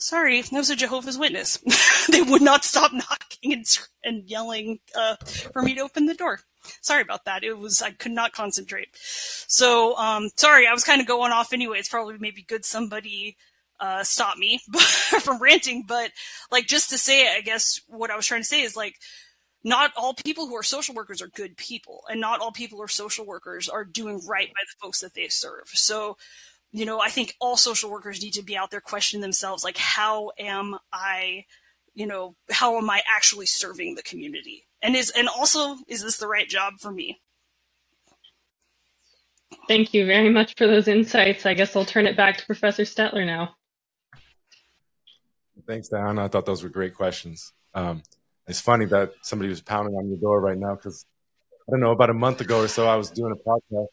Sorry, 0.00 0.40
that 0.40 0.52
was 0.52 0.70
a 0.70 0.76
Jehovah's 0.76 1.18
Witness. 1.18 1.58
they 2.10 2.22
would 2.22 2.40
not 2.40 2.64
stop 2.64 2.92
knocking 2.92 3.52
and, 3.52 3.66
and 4.04 4.24
yelling 4.24 4.78
uh, 4.94 5.16
for 5.52 5.60
me 5.60 5.74
to 5.74 5.80
open 5.80 6.06
the 6.06 6.14
door. 6.14 6.40
Sorry 6.80 7.02
about 7.02 7.24
that. 7.24 7.44
It 7.44 7.56
was 7.56 7.82
I 7.82 7.90
could 7.92 8.12
not 8.12 8.32
concentrate. 8.32 8.88
So 8.94 9.96
um, 9.96 10.30
sorry, 10.36 10.66
I 10.66 10.72
was 10.72 10.84
kind 10.84 11.00
of 11.00 11.06
going 11.06 11.32
off 11.32 11.52
anyway. 11.52 11.78
It's 11.78 11.88
probably 11.88 12.16
maybe 12.18 12.42
good 12.42 12.64
somebody 12.64 13.36
uh, 13.80 14.02
stop 14.02 14.36
me 14.38 14.60
from 15.22 15.40
ranting, 15.40 15.84
but 15.86 16.10
like 16.50 16.66
just 16.66 16.90
to 16.90 16.98
say, 16.98 17.28
I 17.36 17.40
guess 17.40 17.80
what 17.86 18.10
I 18.10 18.16
was 18.16 18.26
trying 18.26 18.40
to 18.40 18.46
say 18.46 18.62
is 18.62 18.76
like 18.76 18.96
not 19.64 19.92
all 19.96 20.14
people 20.14 20.46
who 20.46 20.56
are 20.56 20.62
social 20.62 20.94
workers 20.94 21.20
are 21.20 21.28
good 21.28 21.56
people, 21.56 22.04
and 22.08 22.20
not 22.20 22.40
all 22.40 22.52
people 22.52 22.78
who 22.78 22.84
are 22.84 22.88
social 22.88 23.26
workers 23.26 23.68
are 23.68 23.84
doing 23.84 24.20
right 24.26 24.48
by 24.48 24.60
the 24.62 24.76
folks 24.80 25.00
that 25.00 25.14
they 25.14 25.28
serve. 25.28 25.68
So, 25.68 26.16
you 26.72 26.84
know, 26.84 27.00
I 27.00 27.08
think 27.08 27.34
all 27.40 27.56
social 27.56 27.90
workers 27.90 28.22
need 28.22 28.34
to 28.34 28.42
be 28.42 28.56
out 28.56 28.70
there 28.70 28.80
questioning 28.80 29.22
themselves, 29.22 29.64
like, 29.64 29.76
how 29.76 30.30
am 30.38 30.76
I, 30.92 31.44
you 31.94 32.06
know, 32.06 32.36
how 32.50 32.78
am 32.78 32.88
I 32.88 33.02
actually 33.14 33.46
serving 33.46 33.94
the 33.94 34.02
community? 34.02 34.67
And 34.82 34.94
is 34.94 35.10
and 35.10 35.28
also, 35.28 35.76
is 35.88 36.02
this 36.02 36.18
the 36.18 36.28
right 36.28 36.48
job 36.48 36.74
for 36.80 36.90
me? 36.90 37.20
Thank 39.66 39.92
you 39.92 40.06
very 40.06 40.30
much 40.30 40.54
for 40.56 40.66
those 40.66 40.88
insights. 40.88 41.44
I 41.44 41.54
guess 41.54 41.74
I'll 41.74 41.84
turn 41.84 42.06
it 42.06 42.16
back 42.16 42.38
to 42.38 42.46
Professor 42.46 42.84
Stettler 42.84 43.26
now. 43.26 43.54
Thanks, 45.66 45.88
Diana. 45.88 46.24
I 46.24 46.28
thought 46.28 46.46
those 46.46 46.62
were 46.62 46.70
great 46.70 46.94
questions. 46.94 47.52
Um, 47.74 48.02
it's 48.46 48.60
funny 48.60 48.86
that 48.86 49.12
somebody 49.20 49.50
was 49.50 49.60
pounding 49.60 49.94
on 49.94 50.08
your 50.08 50.18
door 50.18 50.40
right 50.40 50.56
now 50.56 50.74
because 50.74 51.04
I 51.68 51.72
don't 51.72 51.80
know, 51.80 51.90
about 51.90 52.08
a 52.08 52.14
month 52.14 52.40
ago 52.40 52.62
or 52.62 52.68
so, 52.68 52.86
I 52.86 52.96
was 52.96 53.10
doing 53.10 53.32
a 53.32 53.48
podcast 53.48 53.88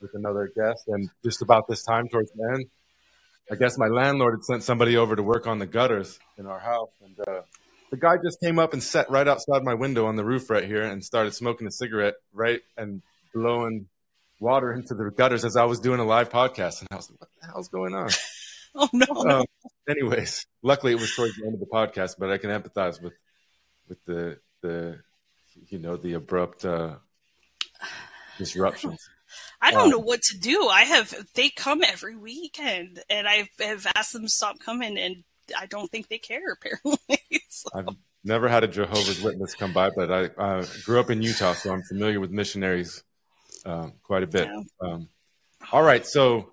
with 0.00 0.12
another 0.14 0.50
guest, 0.56 0.84
and 0.88 1.10
just 1.22 1.42
about 1.42 1.68
this 1.68 1.82
time 1.82 2.08
towards 2.08 2.32
the 2.32 2.50
end, 2.54 2.64
I 3.50 3.56
guess 3.56 3.76
my 3.76 3.88
landlord 3.88 4.36
had 4.36 4.44
sent 4.44 4.62
somebody 4.62 4.96
over 4.96 5.14
to 5.14 5.22
work 5.22 5.46
on 5.46 5.58
the 5.58 5.66
gutters 5.66 6.18
in 6.38 6.46
our 6.46 6.58
house, 6.58 6.88
and 7.04 7.20
uh, 7.28 7.42
the 7.90 7.96
guy 7.96 8.16
just 8.22 8.40
came 8.40 8.58
up 8.58 8.72
and 8.72 8.82
sat 8.82 9.10
right 9.10 9.26
outside 9.26 9.62
my 9.64 9.74
window 9.74 10.06
on 10.06 10.16
the 10.16 10.24
roof 10.24 10.48
right 10.50 10.64
here 10.64 10.82
and 10.82 11.04
started 11.04 11.34
smoking 11.34 11.66
a 11.66 11.70
cigarette 11.70 12.14
right 12.32 12.60
and 12.76 13.02
blowing 13.34 13.86
water 14.38 14.72
into 14.72 14.94
the 14.94 15.10
gutters 15.10 15.44
as 15.44 15.56
I 15.56 15.64
was 15.64 15.80
doing 15.80 16.00
a 16.00 16.04
live 16.04 16.30
podcast, 16.30 16.80
and 16.80 16.88
I 16.90 16.96
was 16.96 17.10
like, 17.10 17.20
"What 17.20 17.28
the 17.40 17.46
hell's 17.48 17.68
going 17.68 17.94
on?" 17.94 18.10
Oh 18.72 18.88
no. 18.92 19.06
Um, 19.28 19.44
anyways, 19.88 20.46
luckily 20.62 20.92
it 20.92 21.00
was 21.00 21.12
towards 21.16 21.34
the 21.34 21.44
end 21.44 21.54
of 21.54 21.60
the 21.60 21.66
podcast, 21.66 22.14
but 22.20 22.30
I 22.30 22.38
can 22.38 22.50
empathize 22.50 23.02
with 23.02 23.14
with 23.88 23.98
the 24.04 24.38
the 24.62 25.00
you 25.66 25.80
know 25.80 25.96
the 25.96 26.12
abrupt 26.14 26.64
uh, 26.64 26.94
disruptions. 28.38 29.08
I 29.60 29.72
don't 29.72 29.84
Um, 29.86 29.90
know 29.90 29.98
what 29.98 30.22
to 30.22 30.38
do. 30.38 30.68
I 30.68 30.82
have 30.82 31.12
they 31.34 31.50
come 31.50 31.82
every 31.82 32.16
weekend, 32.16 33.02
and 33.10 33.26
I 33.28 33.48
have 33.60 33.86
asked 33.96 34.12
them 34.12 34.22
to 34.22 34.28
stop 34.28 34.60
coming, 34.60 34.96
and 34.98 35.24
I 35.58 35.66
don't 35.66 35.90
think 35.90 36.08
they 36.08 36.18
care. 36.18 36.52
Apparently, 36.52 36.98
So- 37.48 37.70
I've 37.74 37.88
never 38.24 38.48
had 38.48 38.64
a 38.64 38.68
Jehovah's 38.68 39.22
Witness 39.22 39.54
come 39.54 39.72
by, 39.72 39.90
but 39.90 40.10
I 40.10 40.24
uh, 40.26 40.66
grew 40.84 41.00
up 41.00 41.10
in 41.10 41.22
Utah, 41.22 41.54
so 41.54 41.72
I'm 41.72 41.82
familiar 41.82 42.20
with 42.20 42.30
missionaries 42.30 43.02
um, 43.64 43.94
quite 44.02 44.22
a 44.22 44.26
bit. 44.26 44.48
Yeah. 44.48 44.62
Um, 44.88 45.08
all 45.72 45.82
right, 45.82 46.06
so 46.06 46.52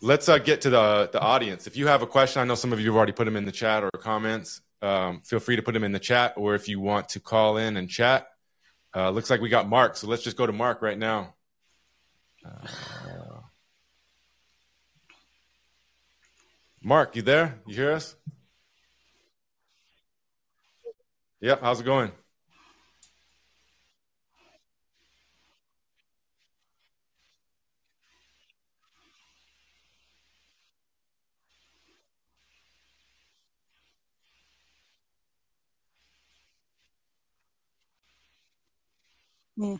let's 0.00 0.28
uh, 0.28 0.38
get 0.38 0.62
to 0.62 0.70
the 0.70 1.08
the 1.12 1.20
audience. 1.20 1.66
If 1.66 1.76
you 1.76 1.86
have 1.86 2.02
a 2.02 2.06
question, 2.06 2.40
I 2.42 2.44
know 2.44 2.54
some 2.54 2.72
of 2.72 2.80
you 2.80 2.86
have 2.86 2.96
already 2.96 3.12
put 3.12 3.24
them 3.24 3.36
in 3.36 3.44
the 3.44 3.52
chat 3.52 3.82
or 3.84 3.90
comments. 3.90 4.60
Um, 4.82 5.22
feel 5.22 5.40
free 5.40 5.56
to 5.56 5.62
put 5.62 5.72
them 5.72 5.84
in 5.84 5.92
the 5.92 5.98
chat, 5.98 6.34
or 6.36 6.54
if 6.54 6.68
you 6.68 6.78
want 6.80 7.08
to 7.10 7.20
call 7.20 7.56
in 7.56 7.76
and 7.76 7.88
chat. 7.88 8.28
Uh, 8.94 9.10
looks 9.10 9.28
like 9.28 9.40
we 9.40 9.48
got 9.48 9.68
Mark, 9.68 9.96
so 9.96 10.06
let's 10.06 10.22
just 10.22 10.36
go 10.36 10.46
to 10.46 10.52
Mark 10.52 10.80
right 10.82 10.98
now. 10.98 11.34
Uh, 12.44 12.68
Mark, 16.82 17.16
you 17.16 17.22
there? 17.22 17.58
You 17.66 17.74
hear 17.74 17.92
us? 17.92 18.14
Yep. 21.44 21.60
How's 21.60 21.80
it 21.80 21.84
going? 21.84 22.10
Mm. 39.58 39.78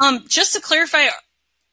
Um, 0.00 0.24
just 0.28 0.52
to 0.54 0.60
clarify, 0.60 1.06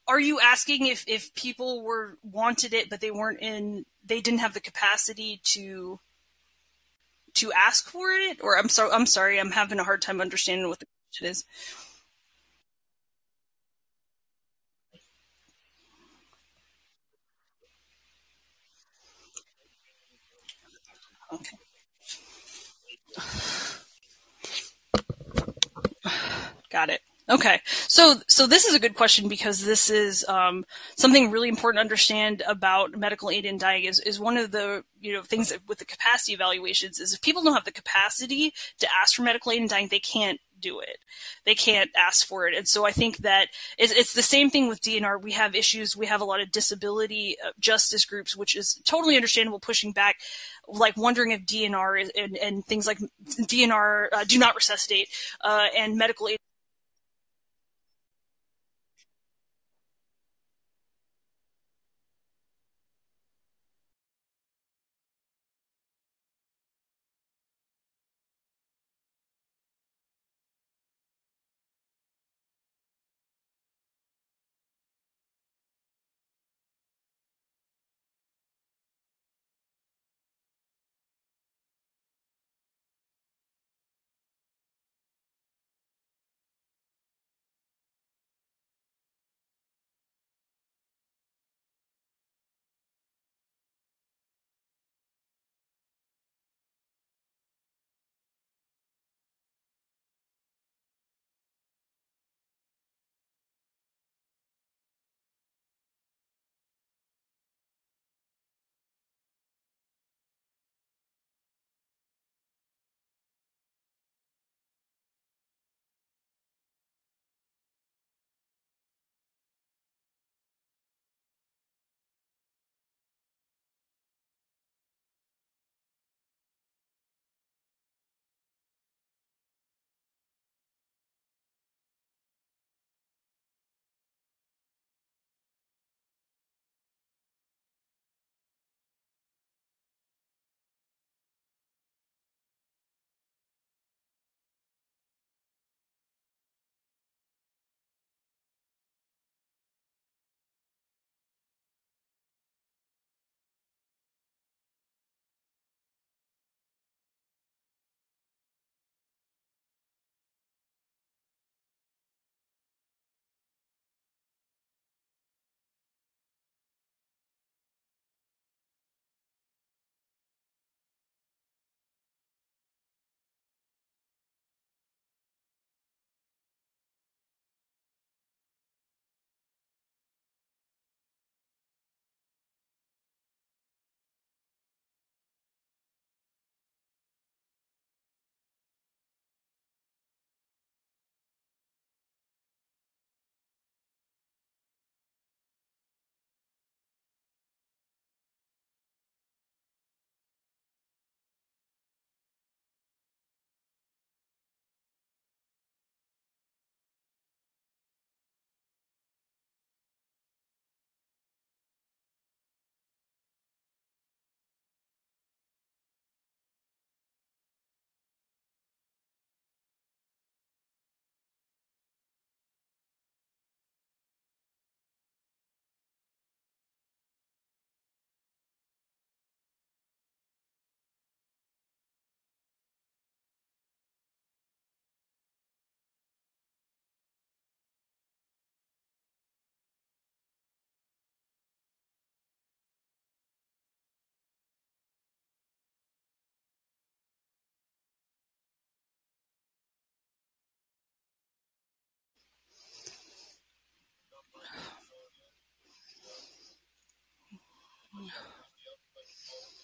are 0.08 0.20
you 0.20 0.40
asking 0.40 0.88
if 0.88 1.04
if 1.08 1.34
people 1.36 1.84
were 1.84 2.18
wanted 2.24 2.74
it 2.74 2.90
but 2.90 3.02
they 3.02 3.12
weren't 3.12 3.40
in 3.42 3.86
they 4.06 4.22
didn't 4.22 4.40
have 4.40 4.54
the 4.54 4.60
capacity 4.60 5.42
to 5.44 6.00
to 7.36 7.52
ask 7.54 7.90
for 7.90 8.10
it 8.12 8.40
or 8.42 8.58
I'm 8.58 8.70
sorry 8.70 8.92
I'm 8.92 9.06
sorry 9.06 9.40
I'm 9.40 9.52
having 9.52 9.80
a 9.80 9.84
hard 9.84 10.02
time 10.02 10.22
understanding 10.22 10.68
what 10.70 10.80
the 10.80 10.86
question 11.12 11.28
is. 11.28 11.46
Okay. 21.34 21.58
Got 26.70 26.90
it. 26.90 27.02
Okay. 27.28 27.60
So, 27.66 28.22
so 28.28 28.46
this 28.46 28.66
is 28.66 28.76
a 28.76 28.80
good 28.80 28.94
question 28.94 29.28
because 29.28 29.66
this 29.66 29.90
is 29.90 30.24
um, 30.30 30.64
something 30.96 31.32
really 31.32 31.50
important 31.50 31.78
to 31.78 31.82
understand 31.82 32.44
about 32.48 32.96
medical 32.96 33.32
aid 33.32 33.46
in 33.46 33.58
dying 33.58 33.86
is, 33.86 34.00
is 34.00 34.20
one 34.20 34.38
of 34.38 34.52
the, 34.52 34.84
you 35.02 35.12
know, 35.12 35.24
things 35.24 35.52
with 35.68 35.80
the 35.80 35.86
capacity 35.86 36.34
evaluations 36.34 37.00
is 37.00 37.14
if 37.14 37.22
people 37.22 37.42
don't 37.42 37.56
have 37.56 37.66
the 37.66 37.72
capacity 37.72 38.54
to 38.78 38.88
ask 39.02 39.16
for 39.16 39.24
medical 39.24 39.52
aid 39.52 39.62
in 39.62 39.68
dying, 39.68 39.88
they 39.90 40.00
can't 40.00 40.40
do 40.60 40.80
it. 40.80 40.98
They 41.46 41.56
can't 41.56 41.90
ask 41.98 42.28
for 42.28 42.48
it. 42.48 42.56
And 42.56 42.68
so 42.68 42.86
I 42.86 42.92
think 42.92 43.18
that 43.18 43.48
it's, 43.80 43.92
it's 43.92 44.14
the 44.14 44.22
same 44.22 44.52
thing 44.52 44.68
with 44.68 44.82
DNR. 44.82 45.20
We 45.20 45.32
have 45.32 45.56
issues. 45.56 45.98
We 45.98 46.06
have 46.06 46.22
a 46.22 46.26
lot 46.26 46.42
of 46.42 46.52
disability 46.52 47.38
uh, 47.44 47.52
justice 47.60 48.06
groups, 48.06 48.38
which 48.38 48.56
is 48.56 48.80
totally 48.86 49.16
understandable 49.16 49.60
pushing 49.60 49.94
back, 49.94 50.18
like 50.68 50.96
wondering 50.96 51.32
if 51.32 51.42
DNR 51.42 52.04
is, 52.04 52.12
and, 52.16 52.38
and 52.38 52.66
things 52.66 52.86
like 52.86 53.00
DNR 53.26 54.08
uh, 54.14 54.24
do 54.26 54.38
not 54.38 54.56
resuscitate 54.56 55.10
uh, 55.44 55.68
and 55.76 55.98
medical 55.98 56.28
aid 56.28 56.38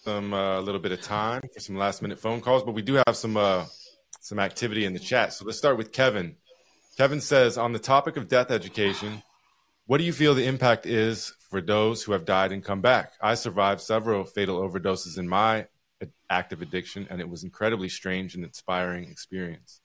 some 0.04 0.32
a 0.32 0.58
uh, 0.58 0.60
little 0.60 0.80
bit 0.80 0.92
of 0.92 1.00
time 1.00 1.42
for 1.54 1.60
some 1.60 1.76
last 1.76 2.02
minute 2.02 2.18
phone 2.18 2.40
calls, 2.40 2.64
but 2.64 2.72
we 2.72 2.82
do 2.82 3.00
have 3.06 3.16
some 3.16 3.36
uh, 3.36 3.64
some 4.20 4.38
activity 4.38 4.84
in 4.84 4.92
the 4.92 4.98
chat. 4.98 5.32
So 5.32 5.44
let's 5.44 5.58
start 5.58 5.76
with 5.76 5.92
Kevin. 5.92 6.36
Kevin 6.96 7.20
says 7.20 7.56
on 7.56 7.72
the 7.72 7.78
topic 7.78 8.16
of 8.16 8.28
death 8.28 8.50
education, 8.50 9.22
what 9.86 9.98
do 9.98 10.04
you 10.04 10.12
feel 10.12 10.34
the 10.34 10.46
impact 10.46 10.86
is 10.86 11.32
for 11.50 11.60
those 11.60 12.02
who 12.02 12.12
have 12.12 12.24
died 12.24 12.52
and 12.52 12.64
come 12.64 12.80
back? 12.80 13.12
I 13.20 13.34
survived 13.34 13.80
several 13.80 14.24
fatal 14.24 14.60
overdoses 14.60 15.18
in 15.18 15.28
my 15.28 15.66
active 16.28 16.62
addiction, 16.62 17.06
and 17.08 17.20
it 17.20 17.28
was 17.28 17.44
incredibly 17.44 17.88
strange 17.88 18.34
and 18.34 18.44
inspiring 18.44 19.08
experience. 19.08 19.80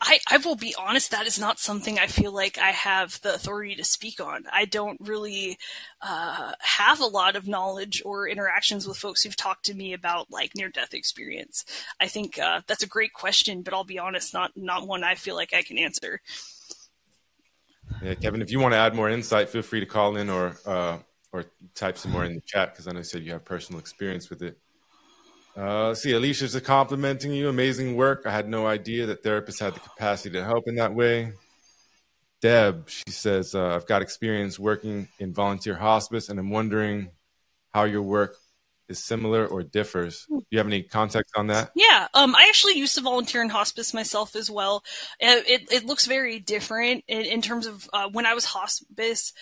I, 0.00 0.20
I 0.30 0.36
will 0.38 0.54
be 0.54 0.74
honest, 0.78 1.10
that 1.10 1.26
is 1.26 1.40
not 1.40 1.58
something 1.58 1.98
I 1.98 2.06
feel 2.06 2.32
like 2.32 2.56
I 2.56 2.70
have 2.70 3.20
the 3.22 3.34
authority 3.34 3.74
to 3.74 3.84
speak 3.84 4.20
on. 4.20 4.44
I 4.52 4.64
don't 4.64 5.00
really 5.00 5.58
uh, 6.00 6.52
have 6.60 7.00
a 7.00 7.06
lot 7.06 7.34
of 7.34 7.48
knowledge 7.48 8.00
or 8.04 8.28
interactions 8.28 8.86
with 8.86 8.96
folks 8.96 9.22
who've 9.22 9.34
talked 9.34 9.64
to 9.66 9.74
me 9.74 9.92
about 9.94 10.30
like 10.30 10.54
near 10.54 10.68
death 10.68 10.94
experience. 10.94 11.64
I 12.00 12.06
think 12.06 12.38
uh, 12.38 12.60
that's 12.68 12.84
a 12.84 12.88
great 12.88 13.12
question, 13.12 13.62
but 13.62 13.74
I'll 13.74 13.82
be 13.82 13.98
honest, 13.98 14.32
not 14.32 14.52
not 14.56 14.86
one 14.86 15.02
I 15.02 15.16
feel 15.16 15.34
like 15.34 15.52
I 15.52 15.62
can 15.62 15.78
answer. 15.78 16.20
Yeah, 18.02 18.14
Kevin, 18.14 18.42
if 18.42 18.52
you 18.52 18.60
want 18.60 18.74
to 18.74 18.78
add 18.78 18.94
more 18.94 19.10
insight, 19.10 19.48
feel 19.48 19.62
free 19.62 19.80
to 19.80 19.86
call 19.86 20.16
in 20.16 20.30
or 20.30 20.56
uh, 20.64 20.98
or 21.32 21.44
type 21.74 21.98
some 21.98 22.12
more 22.12 22.24
in 22.24 22.34
the 22.34 22.42
chat 22.42 22.72
because 22.72 22.86
I 22.86 22.92
know 22.92 22.98
you 22.98 23.04
said 23.04 23.22
you 23.22 23.32
have 23.32 23.44
personal 23.44 23.80
experience 23.80 24.30
with 24.30 24.42
it. 24.42 24.58
Uh, 25.56 25.94
see, 25.94 26.12
Alicia's 26.12 26.58
complimenting 26.60 27.32
you. 27.32 27.48
Amazing 27.48 27.96
work. 27.96 28.22
I 28.26 28.30
had 28.30 28.48
no 28.48 28.66
idea 28.66 29.06
that 29.06 29.22
therapists 29.24 29.60
had 29.60 29.74
the 29.74 29.80
capacity 29.80 30.30
to 30.30 30.44
help 30.44 30.68
in 30.68 30.76
that 30.76 30.94
way. 30.94 31.32
Deb, 32.40 32.88
she 32.88 33.10
says, 33.10 33.54
uh, 33.54 33.74
I've 33.74 33.86
got 33.86 34.02
experience 34.02 34.58
working 34.58 35.08
in 35.18 35.34
volunteer 35.34 35.74
hospice, 35.74 36.28
and 36.28 36.38
I'm 36.38 36.50
wondering 36.50 37.10
how 37.74 37.84
your 37.84 38.02
work 38.02 38.36
is 38.88 39.04
similar 39.04 39.46
or 39.46 39.62
differs. 39.62 40.24
Do 40.28 40.44
you 40.50 40.58
have 40.58 40.66
any 40.66 40.82
context 40.82 41.34
on 41.36 41.48
that? 41.48 41.70
Yeah, 41.74 42.08
um, 42.14 42.34
I 42.34 42.46
actually 42.48 42.78
used 42.78 42.94
to 42.94 43.02
volunteer 43.02 43.42
in 43.42 43.48
hospice 43.48 43.92
myself 43.92 44.36
as 44.36 44.50
well. 44.50 44.82
It, 45.20 45.48
it, 45.48 45.72
it 45.72 45.84
looks 45.84 46.06
very 46.06 46.38
different 46.38 47.04
in, 47.06 47.22
in 47.22 47.42
terms 47.42 47.66
of 47.66 47.88
uh, 47.92 48.08
when 48.08 48.24
I 48.24 48.34
was 48.34 48.44
hospice 48.44 49.32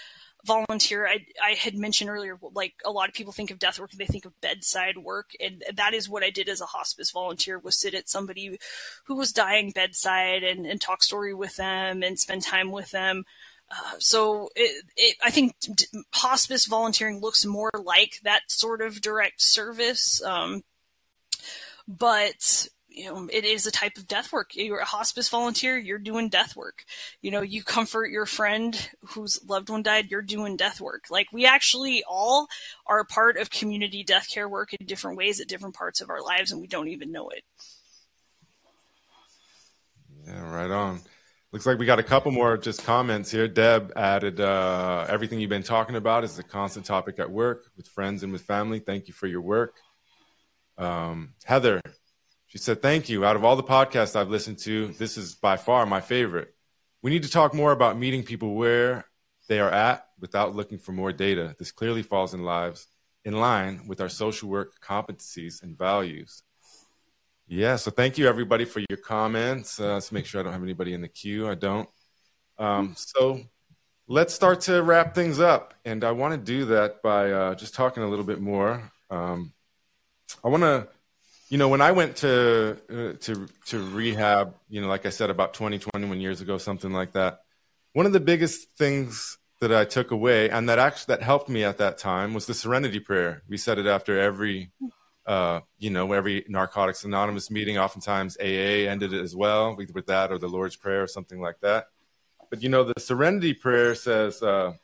volunteer. 0.47 1.07
I, 1.07 1.27
I 1.45 1.55
had 1.55 1.75
mentioned 1.75 2.11
earlier, 2.11 2.39
like 2.55 2.75
a 2.85 2.91
lot 2.91 3.09
of 3.09 3.15
people 3.15 3.33
think 3.33 3.51
of 3.51 3.59
death 3.59 3.79
work, 3.79 3.91
they 3.93 4.07
think 4.07 4.25
of 4.25 4.41
bedside 4.41 4.99
work, 4.99 5.31
and 5.41 5.65
that 5.75 5.95
is 5.95 6.09
what 6.09 6.23
I 6.23 6.31
did 6.31 6.49
as 6.49 6.61
a 6.61 6.67
hospice 6.67 7.11
volunteer 7.11 7.59
was 7.59 7.77
sit 7.77 7.95
at 7.95 8.09
somebody 8.09 8.59
who 9.05 9.15
was 9.17 9.33
dying 9.33 9.71
bedside 9.71 10.43
and, 10.43 10.67
and 10.67 10.81
talk 10.81 11.03
story 11.03 11.35
with 11.35 11.57
them 11.57 12.03
and 12.03 12.19
spend 12.19 12.43
time 12.43 12.71
with 12.71 12.91
them. 12.91 13.25
Uh, 13.71 13.95
so 13.99 14.49
it, 14.55 14.85
it, 14.97 15.17
I 15.23 15.31
think 15.31 15.59
d- 15.59 15.87
hospice 16.13 16.67
volunteering 16.67 17.21
looks 17.21 17.45
more 17.45 17.71
like 17.83 18.21
that 18.23 18.43
sort 18.47 18.81
of 18.81 19.01
direct 19.01 19.43
service. 19.43 20.23
Um, 20.23 20.63
but 21.89 22.69
you 22.97 23.05
know, 23.05 23.29
it 23.31 23.45
is 23.45 23.67
a 23.67 23.71
type 23.71 23.99
of 23.99 24.09
death 24.09 24.33
work. 24.33 24.57
You're 24.57 24.79
a 24.79 24.87
hospice 24.87 25.29
volunteer, 25.29 25.77
you're 25.77 25.99
doing 25.99 26.31
death 26.31 26.57
work. 26.57 26.85
You 27.21 27.31
know, 27.31 27.43
you 27.43 27.63
comfort 27.63 28.07
your 28.07 28.25
friend 28.25 28.91
whose 29.09 29.39
loved 29.47 29.69
one 29.69 29.83
died, 29.83 30.11
you're 30.11 30.23
doing 30.23 30.57
death 30.57 30.81
work. 30.81 31.05
Like 31.11 31.31
we 31.31 31.45
actually 31.45 32.03
all 32.09 32.49
are 32.87 33.05
part 33.05 33.37
of 33.37 33.51
community 33.51 34.03
death 34.03 34.31
care 34.31 34.49
work 34.49 34.73
in 34.73 34.87
different 34.87 35.19
ways 35.19 35.41
at 35.41 35.47
different 35.47 35.75
parts 35.75 36.01
of 36.01 36.09
our 36.09 36.23
lives 36.23 36.51
and 36.51 36.61
we 36.61 36.67
don't 36.67 36.89
even 36.89 37.13
know 37.13 37.29
it. 37.29 37.45
Yeah, 40.27 40.51
right 40.51 40.71
on. 40.71 41.01
Looks 41.53 41.67
like 41.67 41.79
we 41.79 41.85
got 41.85 41.99
a 41.99 42.03
couple 42.03 42.33
more 42.33 42.57
just 42.57 42.83
comments 42.83 43.31
here. 43.31 43.47
Deb 43.47 43.93
added 43.95 44.41
uh, 44.41 45.07
everything 45.09 45.39
you've 45.39 45.51
been 45.51 45.63
talking 45.63 45.97
about 45.97 46.25
is 46.25 46.39
a 46.39 46.43
constant 46.43 46.87
topic 46.87 47.19
at 47.19 47.31
work 47.31 47.67
with 47.77 47.89
friends 47.89 48.23
and 48.23 48.33
with 48.33 48.43
family. 48.43 48.79
Thank 48.79 49.07
you 49.07 49.15
for 49.15 49.27
your 49.27 49.43
work. 49.43 49.77
Um, 50.79 51.35
Heather 51.45 51.81
she 52.57 52.63
said, 52.63 52.81
Thank 52.81 53.11
you. 53.11 53.23
Out 53.23 53.37
of 53.37 53.45
all 53.45 53.55
the 53.55 53.63
podcasts 53.63 54.17
I've 54.17 54.31
listened 54.31 54.57
to, 54.61 54.89
this 54.89 55.19
is 55.19 55.35
by 55.35 55.59
far 55.59 55.85
my 55.85 56.01
favorite. 56.01 56.55
We 57.03 57.11
need 57.11 57.25
to 57.25 57.31
talk 57.31 57.53
more 57.53 57.71
about 57.71 57.99
meeting 57.99 58.23
people 58.23 58.55
where 58.55 59.05
they 59.47 59.61
are 59.61 59.71
at 59.71 60.07
without 60.19 60.57
looking 60.57 60.79
for 60.79 60.93
more 60.93 61.13
data. 61.13 61.55
This 61.59 61.71
clearly 61.71 62.03
falls 62.03 62.33
in 62.33 62.45
lives 62.45 62.87
in 63.27 63.35
line 63.35 63.83
with 63.87 64.01
our 64.01 64.09
social 64.09 64.49
work 64.49 64.81
competencies 64.81 65.63
and 65.63 65.77
values. 65.77 66.43
Yeah, 67.47 67.77
so 67.77 67.91
thank 67.91 68.17
you 68.17 68.27
everybody 68.27 68.65
for 68.65 68.81
your 68.89 68.97
comments. 68.97 69.79
Uh, 69.79 69.93
let's 69.93 70.11
make 70.11 70.25
sure 70.25 70.41
I 70.41 70.45
don't 70.45 70.55
have 70.55 70.63
anybody 70.63 70.95
in 70.95 71.03
the 71.03 71.09
queue. 71.09 71.47
I 71.47 71.57
don't. 71.57 71.91
Um, 72.57 72.95
so 72.97 73.43
let's 74.09 74.33
start 74.33 74.63
to 74.63 74.83
wrap 74.83 75.15
things 75.15 75.41
up. 75.41 75.75
And 75.85 76.05
I 76.05 76.13
want 76.13 76.33
to 76.33 76.39
do 76.39 76.65
that 76.67 77.03
by 77.03 77.33
uh, 77.33 77.55
just 77.55 77.75
talking 77.75 78.03
a 78.03 78.09
little 78.09 78.25
bit 78.25 78.41
more. 78.41 78.91
Um, 79.11 79.53
I 80.43 80.49
want 80.49 80.63
to 80.63 80.89
you 81.49 81.59
know, 81.59 81.69
when 81.69 81.81
I 81.81 81.93
went 81.93 82.17
to 82.17 82.77
uh, 82.91 83.13
to 83.21 83.47
to 83.67 83.79
rehab, 83.91 84.55
you 84.69 84.81
know, 84.81 84.89
like 84.89 85.07
I 85.07 85.11
said, 85.11 85.31
about 85.31 85.55
20, 85.55 85.79
21 85.79 86.21
years 86.21 86.41
ago, 86.41 86.59
something 86.59 86.93
like 86.93 87.13
that. 87.13 87.41
One 87.93 88.07
of 88.07 88.13
the 88.13 88.21
biggest 88.21 88.69
things 88.77 89.39
that 89.61 89.73
I 89.73 89.85
took 89.85 90.11
away, 90.11 90.51
and 90.51 90.69
that 90.69 90.79
actually 90.79 91.17
that 91.17 91.23
helped 91.23 91.49
me 91.49 91.65
at 91.65 91.79
that 91.79 91.99
time, 91.99 92.35
was 92.35 92.47
the 92.47 92.55
Serenity 92.55 93.01
Prayer. 93.01 93.43
We 93.49 93.57
said 93.57 93.79
it 93.79 93.87
after 93.87 94.19
every, 94.19 94.71
uh, 95.25 95.61
you 95.79 95.91
know, 95.91 96.13
every 96.13 96.45
Narcotics 96.49 97.05
Anonymous 97.05 97.51
meeting. 97.51 97.79
Oftentimes, 97.79 98.37
AA 98.41 98.91
ended 98.91 99.13
it 99.13 99.23
as 99.23 99.37
well, 99.37 99.77
with, 99.77 99.93
with 99.95 100.07
that 100.07 100.33
or 100.33 100.39
the 100.39 100.49
Lord's 100.49 100.77
Prayer 100.77 101.05
or 101.05 101.09
something 101.09 101.41
like 101.41 101.61
that. 101.61 101.87
But 102.51 102.63
you 102.63 102.69
know, 102.69 102.85
the 102.85 103.01
Serenity 103.01 103.55
Prayer 103.55 103.95
says. 103.95 104.43
Uh, 104.43 104.75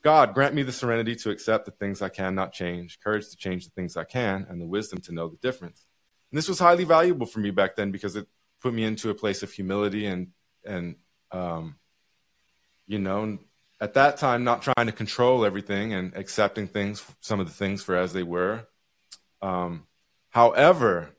God, 0.00 0.32
grant 0.32 0.54
me 0.54 0.62
the 0.62 0.70
serenity 0.70 1.16
to 1.16 1.30
accept 1.30 1.64
the 1.64 1.72
things 1.72 2.00
I 2.00 2.08
cannot 2.08 2.52
change, 2.52 3.00
courage 3.00 3.28
to 3.30 3.36
change 3.36 3.64
the 3.64 3.72
things 3.72 3.96
I 3.96 4.04
can, 4.04 4.46
and 4.48 4.60
the 4.60 4.66
wisdom 4.66 5.00
to 5.02 5.12
know 5.12 5.28
the 5.28 5.36
difference. 5.38 5.87
And 6.30 6.38
this 6.38 6.48
was 6.48 6.58
highly 6.58 6.84
valuable 6.84 7.26
for 7.26 7.40
me 7.40 7.50
back 7.50 7.76
then 7.76 7.90
because 7.90 8.16
it 8.16 8.26
put 8.60 8.74
me 8.74 8.84
into 8.84 9.10
a 9.10 9.14
place 9.14 9.42
of 9.42 9.52
humility 9.52 10.06
and 10.06 10.28
and 10.64 10.96
um, 11.30 11.76
you 12.86 12.98
know 12.98 13.38
at 13.80 13.94
that 13.94 14.16
time 14.16 14.44
not 14.44 14.62
trying 14.62 14.86
to 14.86 14.92
control 14.92 15.44
everything 15.44 15.94
and 15.94 16.14
accepting 16.16 16.66
things 16.66 17.04
some 17.20 17.40
of 17.40 17.46
the 17.46 17.52
things 17.52 17.82
for 17.82 17.96
as 17.96 18.12
they 18.12 18.22
were. 18.22 18.66
Um, 19.40 19.86
however 20.30 21.10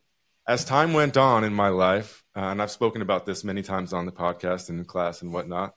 as 0.48 0.66
time 0.66 0.94
went 0.94 1.16
on 1.16 1.44
in 1.44 1.54
my 1.54 1.70
life 1.70 2.24
uh, 2.36 2.40
and 2.40 2.62
i've 2.62 2.72
spoken 2.72 3.02
about 3.02 3.26
this 3.26 3.44
many 3.44 3.62
times 3.62 3.94
on 3.94 4.06
the 4.06 4.12
podcast 4.12 4.70
and 4.70 4.80
in 4.80 4.86
class 4.86 5.22
and 5.22 5.34
whatnot 5.34 5.76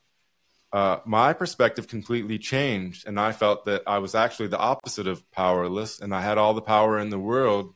uh, 0.73 0.99
my 1.05 1.35
perspective 1.35 1.87
completely 1.87 2.39
changed 2.39 3.07
and 3.07 3.21
i 3.21 3.33
felt 3.33 3.65
that 3.65 3.83
i 3.87 3.99
was 3.99 4.15
actually 4.15 4.49
the 4.49 4.59
opposite 4.59 5.07
of 5.07 5.29
powerless 5.31 6.01
and 6.01 6.15
i 6.15 6.21
had 6.21 6.39
all 6.39 6.55
the 6.55 6.63
power 6.63 6.99
in 6.99 7.11
the 7.11 7.19
world 7.19 7.75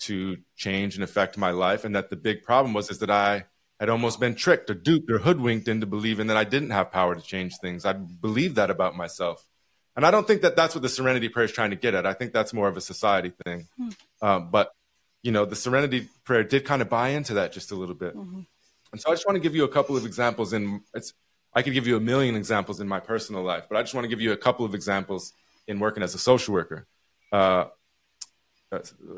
to 0.00 0.38
change 0.56 0.94
and 0.94 1.04
affect 1.04 1.36
my 1.38 1.50
life. 1.50 1.84
And 1.84 1.94
that 1.94 2.10
the 2.10 2.16
big 2.16 2.42
problem 2.42 2.74
was 2.74 2.90
is 2.90 2.98
that 2.98 3.10
I 3.10 3.44
had 3.78 3.88
almost 3.88 4.20
been 4.20 4.34
tricked 4.34 4.68
or 4.68 4.74
duped 4.74 5.10
or 5.10 5.18
hoodwinked 5.18 5.68
into 5.68 5.86
believing 5.86 6.26
that 6.26 6.36
I 6.36 6.44
didn't 6.44 6.70
have 6.70 6.90
power 6.90 7.14
to 7.14 7.20
change 7.22 7.56
things. 7.58 7.84
I 7.84 7.94
believed 7.94 8.56
that 8.56 8.70
about 8.70 8.96
myself. 8.96 9.46
And 9.96 10.06
I 10.06 10.10
don't 10.10 10.26
think 10.26 10.42
that 10.42 10.54
that's 10.54 10.74
what 10.74 10.82
the 10.82 10.88
Serenity 10.88 11.28
Prayer 11.28 11.46
is 11.46 11.52
trying 11.52 11.70
to 11.70 11.76
get 11.76 11.94
at. 11.94 12.06
I 12.06 12.12
think 12.12 12.32
that's 12.32 12.52
more 12.52 12.68
of 12.68 12.76
a 12.76 12.80
society 12.80 13.32
thing. 13.44 13.68
Hmm. 13.76 13.88
Uh, 14.22 14.38
but, 14.40 14.72
you 15.22 15.32
know, 15.32 15.44
the 15.44 15.56
Serenity 15.56 16.08
Prayer 16.24 16.44
did 16.44 16.64
kind 16.64 16.82
of 16.82 16.88
buy 16.88 17.08
into 17.08 17.34
that 17.34 17.52
just 17.52 17.72
a 17.72 17.74
little 17.74 17.94
bit. 17.94 18.14
Mm-hmm. 18.16 18.40
And 18.92 19.00
so 19.00 19.10
I 19.10 19.14
just 19.14 19.26
want 19.26 19.36
to 19.36 19.40
give 19.40 19.54
you 19.54 19.64
a 19.64 19.68
couple 19.68 19.96
of 19.96 20.06
examples. 20.06 20.52
In 20.52 20.82
it's, 20.94 21.12
I 21.54 21.62
could 21.62 21.74
give 21.74 21.86
you 21.86 21.96
a 21.96 22.00
million 22.00 22.36
examples 22.36 22.80
in 22.80 22.88
my 22.88 23.00
personal 23.00 23.42
life, 23.42 23.64
but 23.68 23.76
I 23.76 23.82
just 23.82 23.94
want 23.94 24.04
to 24.04 24.08
give 24.08 24.20
you 24.20 24.32
a 24.32 24.36
couple 24.36 24.64
of 24.64 24.74
examples 24.74 25.32
in 25.66 25.78
working 25.78 26.02
as 26.02 26.14
a 26.14 26.18
social 26.18 26.54
worker. 26.54 26.86
Uh, 27.32 27.66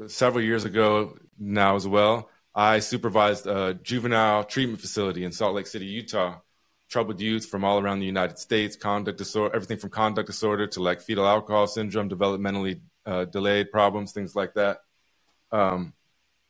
several 0.06 0.44
years 0.44 0.64
ago 0.64 1.16
now 1.38 1.76
as 1.76 1.86
well, 1.86 2.28
I 2.54 2.80
supervised 2.80 3.46
a 3.46 3.74
juvenile 3.74 4.44
treatment 4.44 4.80
facility 4.80 5.24
in 5.24 5.32
Salt 5.32 5.54
Lake 5.54 5.66
City, 5.66 5.86
Utah. 5.86 6.40
Troubled 6.90 7.22
youth 7.22 7.46
from 7.46 7.64
all 7.64 7.78
around 7.78 8.00
the 8.00 8.06
United 8.06 8.38
States, 8.38 8.76
conduct 8.76 9.16
disorder, 9.16 9.56
everything 9.56 9.78
from 9.78 9.88
conduct 9.88 10.26
disorder 10.26 10.66
to 10.66 10.82
like 10.82 11.00
fetal 11.00 11.26
alcohol 11.26 11.66
syndrome, 11.66 12.10
developmentally 12.10 12.82
uh, 13.06 13.24
delayed 13.24 13.70
problems, 13.70 14.12
things 14.12 14.36
like 14.36 14.52
that. 14.52 14.80
Um, 15.50 15.94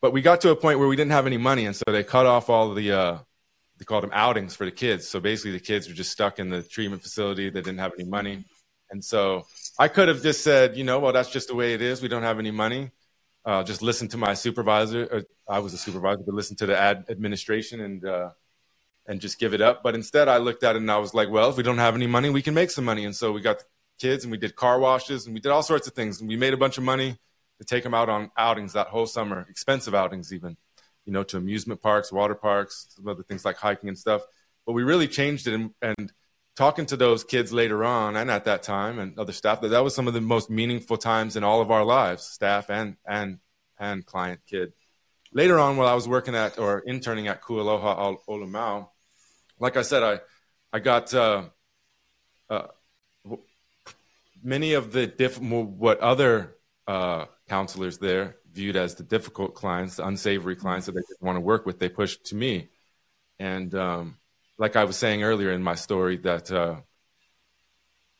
but 0.00 0.12
we 0.12 0.20
got 0.20 0.40
to 0.40 0.50
a 0.50 0.56
point 0.56 0.80
where 0.80 0.88
we 0.88 0.96
didn't 0.96 1.12
have 1.12 1.28
any 1.28 1.36
money, 1.36 1.66
and 1.66 1.76
so 1.76 1.84
they 1.86 2.02
cut 2.02 2.26
off 2.26 2.50
all 2.50 2.74
the 2.74 2.90
uh, 2.90 3.18
they 3.78 3.84
called 3.84 4.02
them 4.02 4.10
outings 4.12 4.56
for 4.56 4.64
the 4.64 4.72
kids. 4.72 5.06
So 5.06 5.20
basically, 5.20 5.52
the 5.52 5.60
kids 5.60 5.86
were 5.86 5.94
just 5.94 6.10
stuck 6.10 6.40
in 6.40 6.50
the 6.50 6.64
treatment 6.64 7.02
facility. 7.02 7.48
They 7.48 7.60
didn't 7.60 7.78
have 7.78 7.92
any 7.96 8.08
money, 8.08 8.44
and 8.90 9.04
so 9.04 9.46
I 9.78 9.88
could 9.88 10.08
have 10.08 10.22
just 10.22 10.42
said, 10.42 10.76
you 10.76 10.84
know, 10.84 10.98
well, 10.98 11.12
that's 11.12 11.30
just 11.30 11.48
the 11.48 11.54
way 11.54 11.74
it 11.74 11.82
is. 11.82 12.02
We 12.02 12.08
don't 12.08 12.22
have 12.22 12.38
any 12.38 12.50
money. 12.50 12.90
Uh, 13.44 13.62
just 13.64 13.82
listen 13.82 14.08
to 14.08 14.16
my 14.16 14.34
supervisor. 14.34 15.08
Uh, 15.12 15.52
I 15.52 15.58
was 15.58 15.74
a 15.74 15.78
supervisor, 15.78 16.22
but 16.24 16.34
listen 16.34 16.56
to 16.56 16.66
the 16.66 16.78
ad 16.78 17.06
administration 17.08 17.80
and 17.80 18.04
uh, 18.04 18.30
and 19.06 19.20
just 19.20 19.38
give 19.38 19.54
it 19.54 19.60
up. 19.60 19.82
But 19.82 19.94
instead, 19.94 20.28
I 20.28 20.36
looked 20.38 20.62
at 20.62 20.76
it 20.76 20.82
and 20.82 20.90
I 20.90 20.98
was 20.98 21.14
like, 21.14 21.28
well, 21.30 21.50
if 21.50 21.56
we 21.56 21.62
don't 21.62 21.78
have 21.78 21.94
any 21.94 22.06
money, 22.06 22.30
we 22.30 22.42
can 22.42 22.54
make 22.54 22.70
some 22.70 22.84
money. 22.84 23.04
And 23.04 23.16
so 23.16 23.32
we 23.32 23.40
got 23.40 23.58
the 23.58 23.64
kids 23.98 24.24
and 24.24 24.30
we 24.30 24.38
did 24.38 24.54
car 24.54 24.78
washes 24.78 25.26
and 25.26 25.34
we 25.34 25.40
did 25.40 25.50
all 25.50 25.62
sorts 25.62 25.88
of 25.88 25.94
things. 25.94 26.20
And 26.20 26.28
we 26.28 26.36
made 26.36 26.54
a 26.54 26.58
bunch 26.58 26.78
of 26.78 26.84
money 26.84 27.18
to 27.58 27.64
take 27.64 27.82
them 27.82 27.94
out 27.94 28.08
on 28.08 28.30
outings 28.36 28.74
that 28.74 28.88
whole 28.88 29.06
summer, 29.06 29.46
expensive 29.50 29.94
outings 29.94 30.32
even, 30.32 30.56
you 31.04 31.12
know, 31.12 31.24
to 31.24 31.36
amusement 31.36 31.82
parks, 31.82 32.12
water 32.12 32.34
parks, 32.34 32.86
some 32.90 33.08
other 33.08 33.22
things 33.24 33.44
like 33.44 33.56
hiking 33.56 33.88
and 33.88 33.98
stuff. 33.98 34.22
But 34.66 34.74
we 34.74 34.84
really 34.84 35.08
changed 35.08 35.48
it 35.48 35.54
and, 35.54 35.70
and 35.82 36.12
talking 36.56 36.86
to 36.86 36.96
those 36.96 37.24
kids 37.24 37.52
later 37.52 37.84
on 37.84 38.16
and 38.16 38.30
at 38.30 38.44
that 38.44 38.62
time 38.62 38.98
and 38.98 39.18
other 39.18 39.32
staff 39.32 39.60
that 39.60 39.68
that 39.68 39.84
was 39.84 39.94
some 39.94 40.08
of 40.08 40.14
the 40.14 40.20
most 40.20 40.50
meaningful 40.50 40.96
times 40.96 41.36
in 41.36 41.44
all 41.44 41.60
of 41.60 41.70
our 41.70 41.84
lives 41.84 42.24
staff 42.24 42.70
and 42.70 42.96
and 43.06 43.38
and 43.78 44.04
client 44.06 44.40
kid. 44.46 44.72
Later 45.32 45.58
on 45.58 45.76
while 45.76 45.88
i 45.88 45.94
was 45.94 46.06
working 46.06 46.34
at 46.34 46.58
or 46.58 46.80
interning 46.80 47.28
at 47.28 47.42
kualoha 47.42 48.16
olumau 48.28 48.88
like 49.58 49.76
i 49.76 49.82
said 49.82 50.02
i 50.02 50.20
i 50.74 50.78
got 50.78 51.14
uh, 51.14 51.44
uh, 52.50 52.66
many 54.42 54.74
of 54.74 54.92
the 54.92 55.06
diff- 55.06 55.40
what 55.40 56.00
other 56.00 56.56
uh, 56.86 57.26
counselors 57.48 57.98
there 57.98 58.36
viewed 58.52 58.76
as 58.76 58.94
the 58.96 59.02
difficult 59.02 59.54
clients 59.54 59.96
the 59.96 60.06
unsavory 60.06 60.56
clients 60.56 60.86
that 60.86 60.92
they 60.92 61.00
didn't 61.00 61.22
want 61.22 61.36
to 61.36 61.40
work 61.40 61.66
with 61.66 61.78
they 61.78 61.88
pushed 61.88 62.26
to 62.26 62.34
me. 62.34 62.68
And 63.38 63.74
um, 63.74 64.18
like 64.62 64.76
I 64.76 64.84
was 64.84 64.96
saying 64.96 65.22
earlier 65.22 65.52
in 65.52 65.62
my 65.62 65.74
story, 65.74 66.16
that 66.18 66.50
uh, 66.50 66.76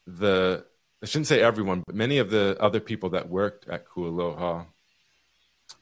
the 0.07 0.65
I 1.03 1.07
shouldn't 1.07 1.29
say 1.29 1.41
everyone, 1.41 1.83
but 1.87 1.95
many 1.95 2.19
of 2.19 2.31
the 2.31 2.57
other 2.61 2.81
people 2.81 3.11
that 3.11 3.29
worked 3.29 3.69
at 3.69 3.87
Ku 3.89 4.07
Aloha, 4.07 4.65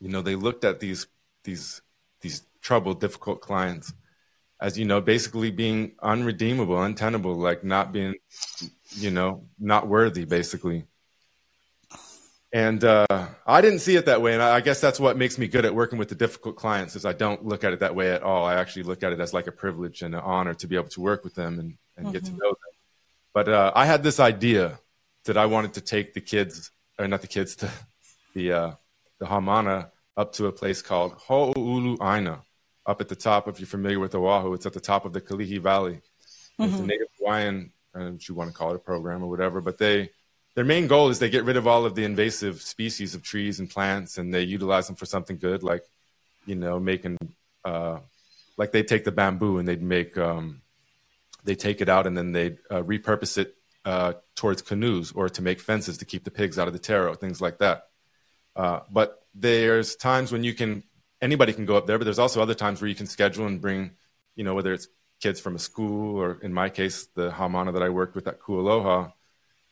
you 0.00 0.08
know, 0.08 0.22
they 0.22 0.36
looked 0.36 0.64
at 0.64 0.80
these 0.80 1.06
these 1.44 1.82
these 2.20 2.42
troubled, 2.60 3.00
difficult 3.00 3.40
clients 3.40 3.92
as 4.60 4.78
you 4.78 4.84
know, 4.84 5.00
basically 5.00 5.50
being 5.50 5.92
unredeemable, 6.02 6.80
untenable, 6.82 7.34
like 7.34 7.64
not 7.64 7.92
being, 7.92 8.14
you 8.90 9.10
know, 9.10 9.46
not 9.58 9.88
worthy, 9.88 10.26
basically. 10.26 10.84
And 12.52 12.82
uh, 12.82 13.06
I 13.46 13.60
didn't 13.60 13.78
see 13.78 13.94
it 13.94 14.06
that 14.06 14.22
way, 14.22 14.34
and 14.34 14.42
I 14.42 14.60
guess 14.60 14.80
that's 14.80 14.98
what 14.98 15.16
makes 15.16 15.38
me 15.38 15.46
good 15.46 15.64
at 15.64 15.74
working 15.74 15.98
with 16.00 16.08
the 16.08 16.16
difficult 16.16 16.56
clients. 16.56 16.96
Is 16.96 17.04
I 17.04 17.12
don't 17.12 17.44
look 17.44 17.62
at 17.62 17.72
it 17.72 17.80
that 17.80 17.94
way 17.94 18.10
at 18.10 18.24
all. 18.24 18.44
I 18.44 18.54
actually 18.54 18.82
look 18.82 19.04
at 19.04 19.12
it 19.12 19.20
as 19.20 19.32
like 19.32 19.46
a 19.46 19.52
privilege 19.52 20.02
and 20.02 20.14
an 20.14 20.20
honor 20.20 20.54
to 20.54 20.66
be 20.66 20.74
able 20.74 20.88
to 20.88 21.00
work 21.00 21.22
with 21.22 21.34
them 21.34 21.60
and, 21.60 21.76
and 21.96 22.06
mm-hmm. 22.06 22.12
get 22.12 22.24
to 22.24 22.30
mm-hmm. 22.32 22.38
know 22.38 22.48
them. 22.48 22.56
But 23.32 23.48
uh, 23.48 23.72
I 23.76 23.86
had 23.86 24.02
this 24.02 24.18
idea 24.18 24.80
that 25.26 25.36
I 25.36 25.46
wanted 25.46 25.74
to 25.74 25.80
take 25.80 26.12
the 26.12 26.20
kids, 26.20 26.72
or 26.98 27.06
not 27.06 27.20
the 27.20 27.28
kids, 27.28 27.54
to 27.56 27.70
the 28.34 28.52
uh, 28.52 28.72
the 29.20 29.26
Haumana 29.26 29.90
up 30.16 30.32
to 30.34 30.46
a 30.46 30.52
place 30.52 30.82
called 30.82 31.12
Ho'oulu 31.12 31.98
Aina, 32.02 32.42
up 32.84 33.00
at 33.00 33.08
the 33.08 33.16
top. 33.16 33.46
If 33.46 33.60
you're 33.60 33.68
familiar 33.68 34.00
with 34.00 34.16
Oahu, 34.16 34.54
it's 34.54 34.66
at 34.66 34.72
the 34.72 34.80
top 34.80 35.04
of 35.04 35.12
the 35.12 35.20
Kalihi 35.20 35.60
Valley. 35.60 35.94
Mm-hmm. 35.94 36.64
It's 36.64 36.74
a 36.74 36.76
mm-hmm. 36.78 36.86
native 36.86 37.06
Hawaiian 37.18 37.72
and 37.94 38.20
if 38.20 38.28
you 38.28 38.34
want 38.34 38.50
to 38.50 38.56
call 38.56 38.70
it 38.70 38.76
a 38.76 38.80
program 38.80 39.22
or 39.22 39.28
whatever. 39.28 39.60
But 39.60 39.78
they 39.78 40.10
their 40.54 40.64
main 40.64 40.86
goal 40.86 41.10
is 41.10 41.18
they 41.18 41.30
get 41.30 41.44
rid 41.44 41.56
of 41.56 41.66
all 41.66 41.84
of 41.84 41.94
the 41.94 42.04
invasive 42.04 42.60
species 42.60 43.14
of 43.14 43.22
trees 43.22 43.60
and 43.60 43.70
plants, 43.70 44.18
and 44.18 44.34
they 44.34 44.42
utilize 44.42 44.86
them 44.86 44.96
for 44.96 45.06
something 45.06 45.38
good, 45.38 45.62
like 45.62 45.84
you 46.46 46.54
know 46.54 46.80
making 46.80 47.16
uh, 47.64 47.98
like 48.56 48.72
they 48.72 48.82
take 48.82 49.04
the 49.04 49.12
bamboo 49.12 49.58
and 49.58 49.68
they'd 49.68 49.82
make 49.82 50.18
um, 50.18 50.62
they 51.44 51.54
take 51.54 51.80
it 51.80 51.88
out 51.88 52.06
and 52.06 52.16
then 52.16 52.32
they 52.32 52.58
uh, 52.70 52.82
repurpose 52.82 53.38
it 53.38 53.54
uh, 53.84 54.14
towards 54.34 54.62
canoes 54.62 55.12
or 55.12 55.28
to 55.28 55.42
make 55.42 55.60
fences 55.60 55.98
to 55.98 56.04
keep 56.04 56.24
the 56.24 56.30
pigs 56.30 56.58
out 56.58 56.66
of 56.66 56.72
the 56.72 56.78
taro, 56.78 57.14
things 57.14 57.40
like 57.40 57.58
that. 57.58 57.88
Uh, 58.56 58.80
but 58.90 59.24
there's 59.34 59.96
times 59.96 60.32
when 60.32 60.44
you 60.44 60.52
can 60.54 60.82
anybody 61.22 61.52
can 61.52 61.66
go 61.66 61.76
up 61.76 61.86
there, 61.86 61.98
but 61.98 62.04
there's 62.04 62.18
also 62.18 62.42
other 62.42 62.54
times 62.54 62.80
where 62.80 62.88
you 62.88 62.94
can 62.94 63.06
schedule 63.06 63.46
and 63.46 63.60
bring, 63.60 63.92
you 64.34 64.44
know, 64.44 64.54
whether 64.54 64.72
it's 64.72 64.88
kids 65.20 65.38
from 65.38 65.54
a 65.54 65.58
school 65.58 66.16
or 66.16 66.38
in 66.42 66.52
my 66.52 66.68
case, 66.68 67.06
the 67.14 67.30
Haumana 67.30 67.72
that 67.74 67.82
I 67.82 67.90
worked 67.90 68.14
with 68.14 68.26
at 68.26 68.40
Ku 68.40 68.58
Aloha 68.58 69.10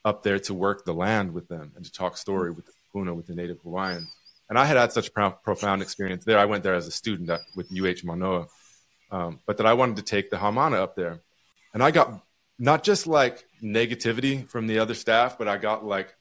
up 0.04 0.22
there 0.22 0.38
to 0.38 0.54
work 0.54 0.84
the 0.84 0.94
land 0.94 1.32
with 1.32 1.48
them 1.48 1.72
and 1.76 1.84
to 1.84 1.92
talk 1.92 2.16
story 2.16 2.50
with 2.50 2.66
the 2.66 2.72
Puna, 2.92 3.14
with 3.14 3.26
the 3.26 3.34
native 3.34 3.58
Hawaiians. 3.62 4.08
And 4.48 4.58
I 4.58 4.64
had 4.64 4.76
had 4.76 4.92
such 4.92 5.12
pro- 5.12 5.30
profound 5.30 5.82
experience 5.82 6.24
there. 6.24 6.38
I 6.38 6.46
went 6.46 6.62
there 6.62 6.74
as 6.74 6.86
a 6.86 6.90
student 6.90 7.28
at, 7.28 7.40
with 7.54 7.70
UH 7.70 8.04
Manoa, 8.04 8.46
um, 9.10 9.40
but 9.46 9.58
that 9.58 9.66
I 9.66 9.74
wanted 9.74 9.96
to 9.96 10.02
take 10.02 10.30
the 10.30 10.36
Haumana 10.36 10.76
up 10.76 10.96
there. 10.96 11.20
And 11.74 11.82
I 11.82 11.90
got 11.90 12.22
not 12.58 12.82
just 12.82 13.06
like 13.06 13.44
negativity 13.62 14.48
from 14.48 14.66
the 14.66 14.78
other 14.78 14.94
staff, 14.94 15.36
but 15.38 15.48
I 15.48 15.58
got 15.58 15.84
like 15.84 16.14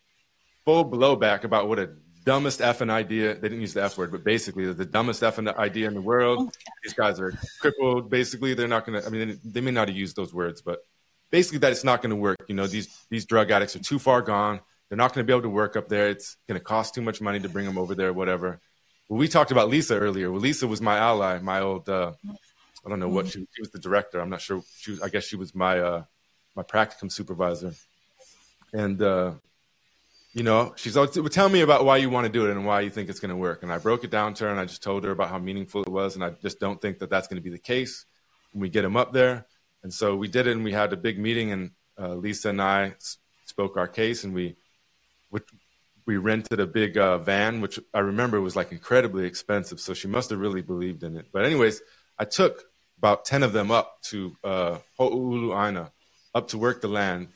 full 0.65 0.89
blowback 0.89 1.43
about 1.43 1.69
what 1.69 1.79
a 1.79 1.91
dumbest 2.25 2.59
effing 2.59 2.89
idea. 2.89 3.35
They 3.35 3.47
didn't 3.47 3.61
use 3.61 3.73
the 3.73 3.83
F 3.83 3.97
word, 3.97 4.11
but 4.11 4.25
basically 4.25 4.71
the 4.73 4.85
dumbest 4.85 5.21
effing 5.21 5.55
idea 5.55 5.87
in 5.87 5.93
the 5.93 6.01
world. 6.01 6.53
These 6.83 6.93
guys 6.93 7.21
are 7.21 7.33
crippled. 7.61 8.09
Basically, 8.09 8.53
they're 8.53 8.67
not 8.67 8.85
going 8.85 9.01
to, 9.01 9.07
I 9.07 9.09
mean, 9.09 9.39
they 9.45 9.61
may 9.61 9.71
not 9.71 9.87
have 9.87 9.95
used 9.95 10.17
those 10.17 10.33
words, 10.33 10.61
but 10.61 10.79
basically 11.29 11.59
that 11.59 11.71
it's 11.71 11.83
not 11.83 12.01
going 12.01 12.11
to 12.11 12.15
work. 12.15 12.37
You 12.47 12.55
know, 12.55 12.67
these, 12.67 12.87
these 13.09 13.25
drug 13.25 13.51
addicts 13.51 13.75
are 13.75 13.79
too 13.79 13.99
far 13.99 14.21
gone. 14.21 14.59
They're 14.89 14.97
not 14.97 15.13
going 15.13 15.25
to 15.25 15.29
be 15.29 15.33
able 15.33 15.43
to 15.43 15.49
work 15.49 15.75
up 15.75 15.89
there. 15.89 16.09
It's 16.09 16.37
going 16.47 16.59
to 16.59 16.63
cost 16.63 16.93
too 16.95 17.01
much 17.01 17.19
money 17.19 17.39
to 17.39 17.49
bring 17.49 17.65
them 17.65 17.77
over 17.77 17.93
there, 17.93 18.13
whatever. 18.13 18.61
Well, 19.09 19.19
we 19.19 19.27
talked 19.27 19.51
about 19.51 19.69
Lisa 19.69 19.97
earlier. 19.97 20.31
Well, 20.31 20.41
Lisa 20.41 20.67
was 20.67 20.81
my 20.81 20.97
ally, 20.97 21.39
my 21.39 21.61
old, 21.61 21.89
uh, 21.89 22.13
I 22.85 22.89
don't 22.89 22.99
know 22.99 23.09
what 23.09 23.27
she, 23.27 23.47
she 23.53 23.61
was 23.61 23.71
the 23.71 23.79
director. 23.79 24.19
I'm 24.19 24.29
not 24.29 24.41
sure. 24.41 24.63
She 24.77 24.91
was, 24.91 25.01
I 25.01 25.09
guess 25.09 25.25
she 25.25 25.35
was 25.35 25.53
my, 25.53 25.79
uh, 25.79 26.03
my 26.55 26.63
practicum 26.63 27.11
supervisor. 27.11 27.73
And, 28.73 29.01
uh, 29.01 29.33
you 30.33 30.43
know, 30.43 30.73
she's 30.75 30.95
always, 30.95 31.17
tell 31.31 31.49
me 31.49 31.61
about 31.61 31.83
why 31.83 31.97
you 31.97 32.09
want 32.09 32.25
to 32.27 32.31
do 32.31 32.45
it 32.47 32.51
and 32.51 32.65
why 32.65 32.81
you 32.81 32.89
think 32.89 33.09
it's 33.09 33.19
going 33.19 33.29
to 33.29 33.35
work. 33.35 33.63
And 33.63 33.71
I 33.71 33.77
broke 33.77 34.03
it 34.03 34.11
down 34.11 34.33
to 34.35 34.45
her 34.45 34.49
and 34.49 34.59
I 34.59 34.65
just 34.65 34.83
told 34.83 35.03
her 35.03 35.11
about 35.11 35.29
how 35.29 35.39
meaningful 35.39 35.81
it 35.81 35.89
was. 35.89 36.15
And 36.15 36.23
I 36.23 36.31
just 36.41 36.59
don't 36.59 36.81
think 36.81 36.99
that 36.99 37.09
that's 37.09 37.27
going 37.27 37.41
to 37.41 37.43
be 37.43 37.49
the 37.49 37.57
case 37.57 38.05
when 38.51 38.61
we 38.61 38.69
get 38.69 38.83
them 38.83 38.95
up 38.95 39.13
there. 39.13 39.47
And 39.83 39.93
so 39.93 40.15
we 40.15 40.27
did 40.27 40.47
it 40.47 40.51
and 40.51 40.63
we 40.63 40.73
had 40.73 40.93
a 40.93 40.97
big 40.97 41.19
meeting 41.19 41.51
and 41.51 41.71
uh, 41.99 42.15
Lisa 42.15 42.49
and 42.49 42.61
I 42.61 42.95
spoke 43.45 43.77
our 43.77 43.87
case 43.87 44.23
and 44.23 44.33
we, 44.33 44.55
we 46.07 46.15
rented 46.15 46.59
a 46.59 46.65
big 46.65 46.97
uh, 46.97 47.17
van, 47.17 47.59
which 47.59 47.79
I 47.93 47.99
remember 47.99 48.39
was 48.39 48.55
like 48.55 48.71
incredibly 48.71 49.25
expensive. 49.25 49.79
So 49.79 49.93
she 49.93 50.07
must 50.07 50.29
have 50.29 50.39
really 50.39 50.61
believed 50.61 51.03
in 51.03 51.17
it. 51.17 51.27
But 51.31 51.45
anyways, 51.45 51.81
I 52.17 52.23
took 52.23 52.63
about 52.97 53.25
10 53.25 53.43
of 53.43 53.53
them 53.53 53.69
up 53.69 54.01
to 54.03 54.35
uh, 54.43 54.77
up 56.33 56.47
to 56.47 56.57
work 56.57 56.81
the 56.81 56.87
land. 56.87 57.27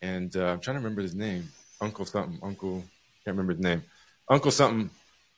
And 0.00 0.34
uh, 0.36 0.46
I'm 0.46 0.60
trying 0.60 0.76
to 0.76 0.80
remember 0.80 1.02
his 1.02 1.14
name. 1.14 1.48
Uncle 1.80 2.04
something. 2.04 2.38
Uncle, 2.42 2.84
can't 3.24 3.36
remember 3.36 3.54
his 3.54 3.62
name. 3.62 3.82
Uncle 4.28 4.52
something. 4.52 4.88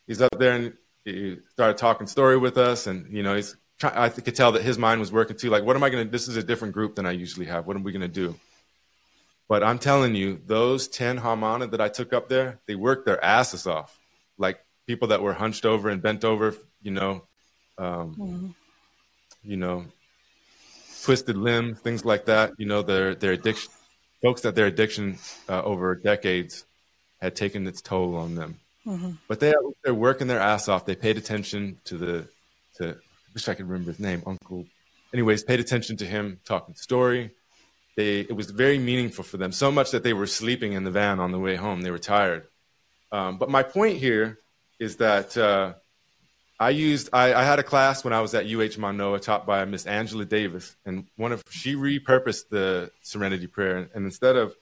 He's 0.07 0.21
up 0.21 0.39
there 0.39 0.53
and 0.53 0.75
he 1.05 1.39
started 1.53 1.79
talking 1.79 2.07
story 2.07 2.37
with 2.37 2.59
us. 2.59 2.87
And, 2.87 3.11
you 3.11 3.23
know, 3.23 3.35
he's 3.35 3.57
I 3.83 4.09
could 4.09 4.37
tell 4.37 4.53
that 4.53 4.63
his 4.63 4.79
mind 4.79 5.01
was 5.01 5.13
working 5.13 5.37
too. 5.37 5.51
Like, 5.51 5.65
what 5.65 5.77
am 5.77 5.83
I 5.83 5.91
going 5.91 6.07
to, 6.07 6.11
this 6.11 6.29
is 6.29 6.37
a 6.37 6.43
different 6.43 6.75
group 6.75 6.95
than 6.95 7.07
I 7.07 7.11
usually 7.11 7.47
have. 7.47 7.67
What 7.67 7.77
are 7.77 7.81
we 7.81 7.93
going 7.93 8.03
to 8.03 8.09
do? 8.09 8.37
But 9.49 9.63
I'm 9.63 9.79
telling 9.79 10.15
you, 10.15 10.41
those 10.47 10.89
10 10.89 11.19
Haumana 11.19 11.71
that 11.73 11.81
I 11.81 11.89
took 11.89 12.13
up 12.13 12.29
there, 12.29 12.61
they 12.67 12.77
worked 12.77 13.05
their 13.05 13.23
asses 13.23 13.67
off. 13.67 13.99
Like 14.39 14.65
people 14.87 15.09
that 15.09 15.23
were 15.23 15.35
hunched 15.35 15.67
over 15.67 15.89
and 15.89 16.01
bent 16.01 16.25
over, 16.25 16.55
you 16.83 16.93
know, 16.93 17.25
um, 17.77 18.15
mm-hmm. 18.15 18.49
you 19.43 19.57
know, 19.57 19.85
twisted 21.03 21.37
limbs, 21.37 21.79
things 21.81 22.05
like 22.05 22.27
that. 22.27 22.53
You 22.59 22.67
know, 22.67 22.83
their 22.83 23.15
their 23.15 23.33
addiction, 23.33 23.71
folks 24.23 24.43
that 24.43 24.55
their 24.55 24.67
addiction 24.67 25.19
uh, 25.49 25.63
over 25.63 25.95
decades 25.95 26.65
had 27.21 27.37
taken 27.37 27.67
its 27.67 27.83
toll 27.83 28.17
on 28.17 28.35
them. 28.35 28.61
Mm-hmm. 28.87 29.13
But 29.29 29.41
they 29.41 29.53
they're 29.83 29.95
working 29.95 30.27
their 30.27 30.41
ass 30.41 30.69
off. 30.69 30.87
They 30.87 30.97
paid 30.97 31.19
attention 31.19 31.79
to 31.85 31.99
the 31.99 32.29
to. 32.77 32.97
Wish 33.35 33.49
I 33.49 33.55
could 33.55 33.69
remember 33.69 33.91
his 33.91 34.01
name, 34.01 34.23
Uncle. 34.27 34.65
Anyways, 35.13 35.43
paid 35.43 35.61
attention 35.61 35.97
to 35.99 36.07
him 36.07 36.41
talking 36.45 36.75
story. 36.77 37.33
They 37.97 38.21
it 38.21 38.35
was 38.35 38.51
very 38.51 38.79
meaningful 38.79 39.25
for 39.25 39.37
them. 39.37 39.53
So 39.53 39.71
much 39.71 39.91
that 39.91 40.03
they 40.05 40.13
were 40.13 40.27
sleeping 40.27 40.73
in 40.73 40.85
the 40.85 40.91
van 40.91 41.21
on 41.21 41.33
the 41.33 41.39
way 41.39 41.57
home. 41.57 41.83
They 41.83 41.91
were 41.91 41.99
tired. 41.99 42.47
Um, 43.13 43.39
but 43.39 43.51
my 43.51 43.63
point 43.63 43.99
here 43.99 44.39
is 44.79 44.97
that 44.97 45.37
uh, 45.37 45.75
I 46.59 46.71
used 46.71 47.11
I, 47.13 47.35
I, 47.35 47.45
had 47.45 47.59
a 47.59 47.63
class 47.63 48.05
when 48.05 48.13
I 48.13 48.21
was 48.21 48.35
at 48.35 48.47
UH 48.47 48.79
Manoa 48.79 49.21
taught 49.21 49.47
by 49.47 49.65
Miss 49.65 49.87
Angela 49.87 50.25
Davis, 50.25 50.77
and 50.85 51.07
one 51.17 51.33
of 51.33 51.43
she 51.51 51.75
repurposed 51.75 52.49
the 52.51 52.91
Serenity 53.03 53.47
Prayer, 53.47 53.89
and 53.95 54.05
instead 54.05 54.37
of 54.37 54.55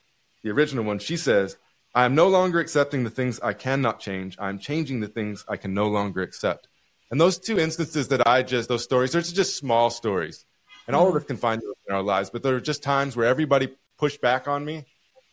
the 0.42 0.50
original 0.50 0.84
one, 0.84 0.98
she 0.98 1.16
says, 1.16 1.56
"I 1.94 2.04
am 2.04 2.14
no 2.14 2.28
longer 2.28 2.60
accepting 2.60 3.04
the 3.04 3.10
things 3.10 3.38
I 3.40 3.52
cannot 3.52 4.00
change. 4.00 4.36
I 4.38 4.48
am 4.48 4.58
changing 4.58 5.00
the 5.00 5.08
things 5.08 5.44
I 5.48 5.56
can 5.56 5.74
no 5.74 5.88
longer 5.88 6.22
accept." 6.22 6.68
And 7.12 7.20
those 7.20 7.38
two 7.38 7.60
instances 7.60 8.08
that 8.08 8.26
I 8.26 8.42
just 8.42 8.68
those 8.68 8.82
stories, 8.82 9.12
they're 9.12 9.22
just 9.22 9.56
small 9.56 9.90
stories, 9.90 10.44
and 10.88 10.96
all 10.96 11.08
of 11.08 11.14
us 11.14 11.22
can 11.22 11.36
find 11.36 11.62
those 11.62 11.76
in 11.88 11.94
our 11.94 12.02
lives, 12.02 12.30
but 12.30 12.42
there 12.42 12.56
are 12.56 12.60
just 12.60 12.82
times 12.82 13.14
where 13.14 13.26
everybody 13.26 13.68
pushed 13.98 14.20
back 14.20 14.48
on 14.48 14.64
me, 14.64 14.86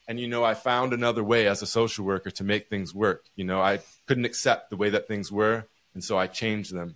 and 0.08 0.20
you 0.20 0.28
know 0.28 0.44
I 0.44 0.54
found 0.54 0.94
another 0.94 1.24
way 1.24 1.48
as 1.48 1.64
a 1.64 1.66
social 1.66 2.06
worker 2.06 2.30
to 2.30 2.44
make 2.44 2.68
things 2.68 2.94
work. 2.94 3.24
You 3.36 3.46
know 3.46 3.60
I 3.60 3.80
couldn't 4.06 4.26
accept 4.26 4.70
the 4.70 4.78
way 4.78 4.92
that 4.92 5.08
things 5.08 5.32
were 5.32 5.66
and 5.94 6.04
so 6.04 6.18
I 6.18 6.28
changed 6.28 6.74
them. 6.74 6.96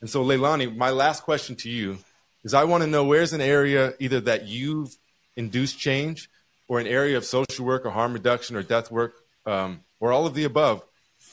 And 0.00 0.10
so, 0.10 0.24
Leilani, 0.24 0.74
my 0.76 0.90
last 0.90 1.22
question 1.22 1.56
to 1.56 1.70
you 1.70 1.98
is 2.44 2.54
I 2.54 2.64
want 2.64 2.82
to 2.82 2.88
know 2.88 3.04
where's 3.04 3.32
an 3.32 3.40
area 3.40 3.94
either 3.98 4.20
that 4.20 4.46
you've 4.46 4.96
induced 5.36 5.78
change 5.78 6.28
or 6.68 6.80
an 6.80 6.86
area 6.86 7.16
of 7.16 7.24
social 7.24 7.64
work 7.64 7.84
or 7.86 7.90
harm 7.90 8.12
reduction 8.12 8.56
or 8.56 8.62
death 8.62 8.90
work 8.90 9.14
um, 9.46 9.80
or 10.00 10.12
all 10.12 10.26
of 10.26 10.34
the 10.34 10.44
above 10.44 10.84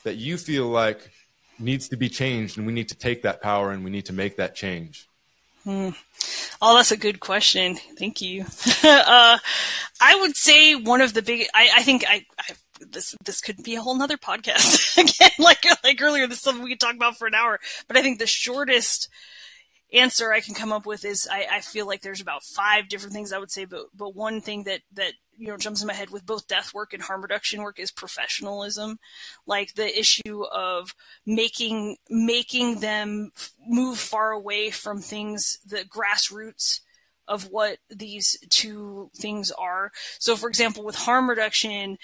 that 0.03 0.15
you 0.15 0.37
feel 0.37 0.67
like 0.67 1.11
needs 1.59 1.89
to 1.89 1.97
be 1.97 2.09
changed 2.09 2.57
and 2.57 2.65
we 2.65 2.73
need 2.73 2.89
to 2.89 2.95
take 2.95 3.21
that 3.23 3.41
power 3.41 3.71
and 3.71 3.83
we 3.83 3.91
need 3.91 4.05
to 4.05 4.13
make 4.13 4.37
that 4.37 4.55
change? 4.55 5.07
Hmm. 5.63 5.89
Oh, 6.61 6.75
that's 6.75 6.91
a 6.91 6.97
good 6.97 7.19
question. 7.19 7.75
Thank 7.97 8.21
you. 8.21 8.41
uh, 8.83 9.37
I 10.01 10.15
would 10.19 10.35
say 10.35 10.75
one 10.75 11.01
of 11.01 11.13
the 11.13 11.21
big, 11.21 11.47
I, 11.53 11.69
I 11.75 11.83
think 11.83 12.03
I, 12.07 12.25
I 12.39 12.53
this 12.91 13.15
this 13.23 13.41
could 13.41 13.63
be 13.63 13.75
a 13.75 13.81
whole 13.81 13.95
nother 13.95 14.17
podcast 14.17 14.97
again. 15.01 15.31
Like 15.39 15.65
like 15.83 16.01
earlier, 16.01 16.27
this 16.27 16.39
is 16.39 16.43
something 16.43 16.63
we 16.63 16.71
could 16.71 16.79
talk 16.79 16.95
about 16.95 17.17
for 17.17 17.27
an 17.27 17.35
hour. 17.35 17.59
But 17.87 17.97
I 17.97 18.01
think 18.01 18.19
the 18.19 18.27
shortest 18.27 19.09
answer 19.93 20.33
I 20.33 20.41
can 20.41 20.55
come 20.55 20.73
up 20.73 20.85
with 20.85 21.05
is 21.05 21.27
I, 21.31 21.47
I 21.51 21.61
feel 21.61 21.85
like 21.85 22.01
there's 22.01 22.21
about 22.21 22.43
five 22.43 22.89
different 22.89 23.13
things 23.13 23.31
I 23.31 23.39
would 23.39 23.51
say, 23.51 23.65
but 23.65 23.85
but 23.95 24.15
one 24.15 24.41
thing 24.41 24.63
that 24.63 24.81
that 24.93 25.13
you 25.37 25.47
know 25.47 25.57
jumps 25.57 25.81
in 25.81 25.87
my 25.87 25.93
head 25.93 26.09
with 26.09 26.25
both 26.25 26.47
death 26.47 26.73
work 26.73 26.93
and 26.93 27.03
harm 27.03 27.21
reduction 27.21 27.61
work 27.61 27.79
is 27.79 27.91
professionalism, 27.91 28.99
like 29.45 29.73
the 29.73 29.97
issue 29.97 30.43
of 30.51 30.95
making 31.25 31.97
making 32.09 32.79
them 32.79 33.31
move 33.67 33.97
far 33.97 34.31
away 34.31 34.69
from 34.69 34.99
things 35.01 35.59
the 35.65 35.83
grassroots 35.83 36.81
of 37.27 37.49
what 37.49 37.77
these 37.89 38.37
two 38.49 39.09
things 39.15 39.51
are. 39.51 39.91
So, 40.19 40.35
for 40.35 40.49
example, 40.49 40.83
with 40.83 40.95
harm 40.95 41.29
reduction, 41.29 41.97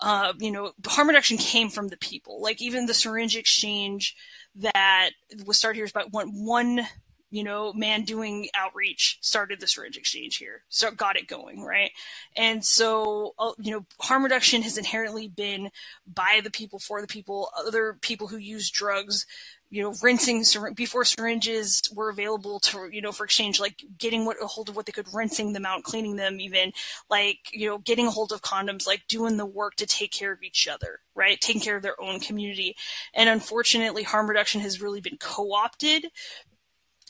uh, 0.00 0.32
you 0.38 0.50
know, 0.50 0.72
harm 0.86 1.08
reduction 1.08 1.36
came 1.36 1.70
from 1.70 1.88
the 1.88 1.96
people. 1.96 2.40
Like 2.40 2.62
even 2.62 2.86
the 2.86 2.94
syringe 2.94 3.36
exchange 3.36 4.16
that 4.56 5.10
was 5.44 5.58
started 5.58 5.76
here 5.76 5.84
is 5.84 5.90
about 5.90 6.12
one, 6.12 6.28
one, 6.44 6.86
you 7.30 7.44
know, 7.44 7.72
man 7.72 8.04
doing 8.04 8.48
outreach 8.54 9.18
started 9.20 9.60
the 9.60 9.66
syringe 9.66 9.96
exchange 9.96 10.36
here. 10.36 10.62
So 10.68 10.90
got 10.90 11.16
it 11.16 11.28
going, 11.28 11.62
right? 11.62 11.92
And 12.36 12.64
so, 12.64 13.34
uh, 13.38 13.52
you 13.58 13.72
know, 13.72 13.84
harm 14.00 14.22
reduction 14.22 14.62
has 14.62 14.76
inherently 14.76 15.28
been 15.28 15.70
by 16.12 16.40
the 16.42 16.50
people, 16.50 16.78
for 16.78 17.00
the 17.00 17.06
people, 17.06 17.50
other 17.56 17.96
people 18.00 18.26
who 18.26 18.36
use 18.36 18.70
drugs 18.70 19.26
you 19.70 19.84
know, 19.84 19.94
rinsing 20.02 20.44
before 20.74 21.04
syringes 21.04 21.80
were 21.94 22.10
available 22.10 22.58
to, 22.58 22.88
you 22.90 23.00
know, 23.00 23.12
for 23.12 23.24
exchange, 23.24 23.60
like 23.60 23.84
getting 23.98 24.24
what 24.24 24.36
a 24.42 24.46
hold 24.46 24.68
of 24.68 24.74
what 24.74 24.84
they 24.84 24.92
could, 24.92 25.06
rinsing 25.14 25.52
them 25.52 25.64
out, 25.64 25.84
cleaning 25.84 26.16
them, 26.16 26.40
even 26.40 26.72
like, 27.08 27.38
you 27.52 27.68
know, 27.68 27.78
getting 27.78 28.08
a 28.08 28.10
hold 28.10 28.32
of 28.32 28.42
condoms, 28.42 28.86
like 28.86 29.02
doing 29.06 29.36
the 29.36 29.46
work 29.46 29.76
to 29.76 29.86
take 29.86 30.10
care 30.10 30.32
of 30.32 30.42
each 30.42 30.66
other, 30.66 30.98
right? 31.14 31.40
Taking 31.40 31.62
care 31.62 31.76
of 31.76 31.82
their 31.82 32.00
own 32.00 32.18
community. 32.18 32.76
And 33.14 33.28
unfortunately, 33.28 34.02
harm 34.02 34.28
reduction 34.28 34.60
has 34.60 34.82
really 34.82 35.00
been 35.00 35.18
co-opted 35.18 36.06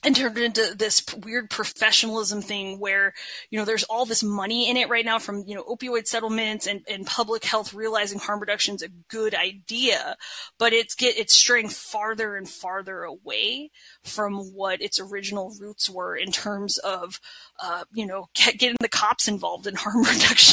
and 0.02 0.16
turned 0.16 0.38
into 0.38 0.74
this 0.74 1.04
weird 1.24 1.50
professionalism 1.50 2.40
thing 2.42 2.78
where 2.78 3.12
you 3.50 3.58
know 3.58 3.64
there's 3.64 3.84
all 3.84 4.06
this 4.06 4.22
money 4.22 4.70
in 4.70 4.76
it 4.76 4.88
right 4.88 5.04
now 5.04 5.18
from 5.18 5.44
you 5.46 5.54
know 5.54 5.64
opioid 5.64 6.06
settlements 6.06 6.66
and, 6.66 6.82
and 6.88 7.06
public 7.06 7.44
health 7.44 7.74
realizing 7.74 8.18
harm 8.18 8.40
reduction 8.40 8.74
is 8.74 8.82
a 8.82 8.88
good 9.08 9.34
idea 9.34 10.16
but 10.58 10.72
it's 10.72 10.94
get 10.94 11.16
it's 11.16 11.34
straying 11.34 11.68
farther 11.68 12.36
and 12.36 12.48
farther 12.48 13.02
away 13.02 13.70
from 14.02 14.38
what 14.54 14.80
its 14.80 15.00
original 15.00 15.54
roots 15.60 15.88
were 15.88 16.16
in 16.16 16.32
terms 16.32 16.78
of 16.78 17.20
uh, 17.62 17.84
you 17.92 18.06
know 18.06 18.28
getting 18.34 18.76
the 18.80 18.88
cops 18.88 19.28
involved 19.28 19.66
in 19.66 19.74
harm 19.74 20.02
reduction 20.04 20.50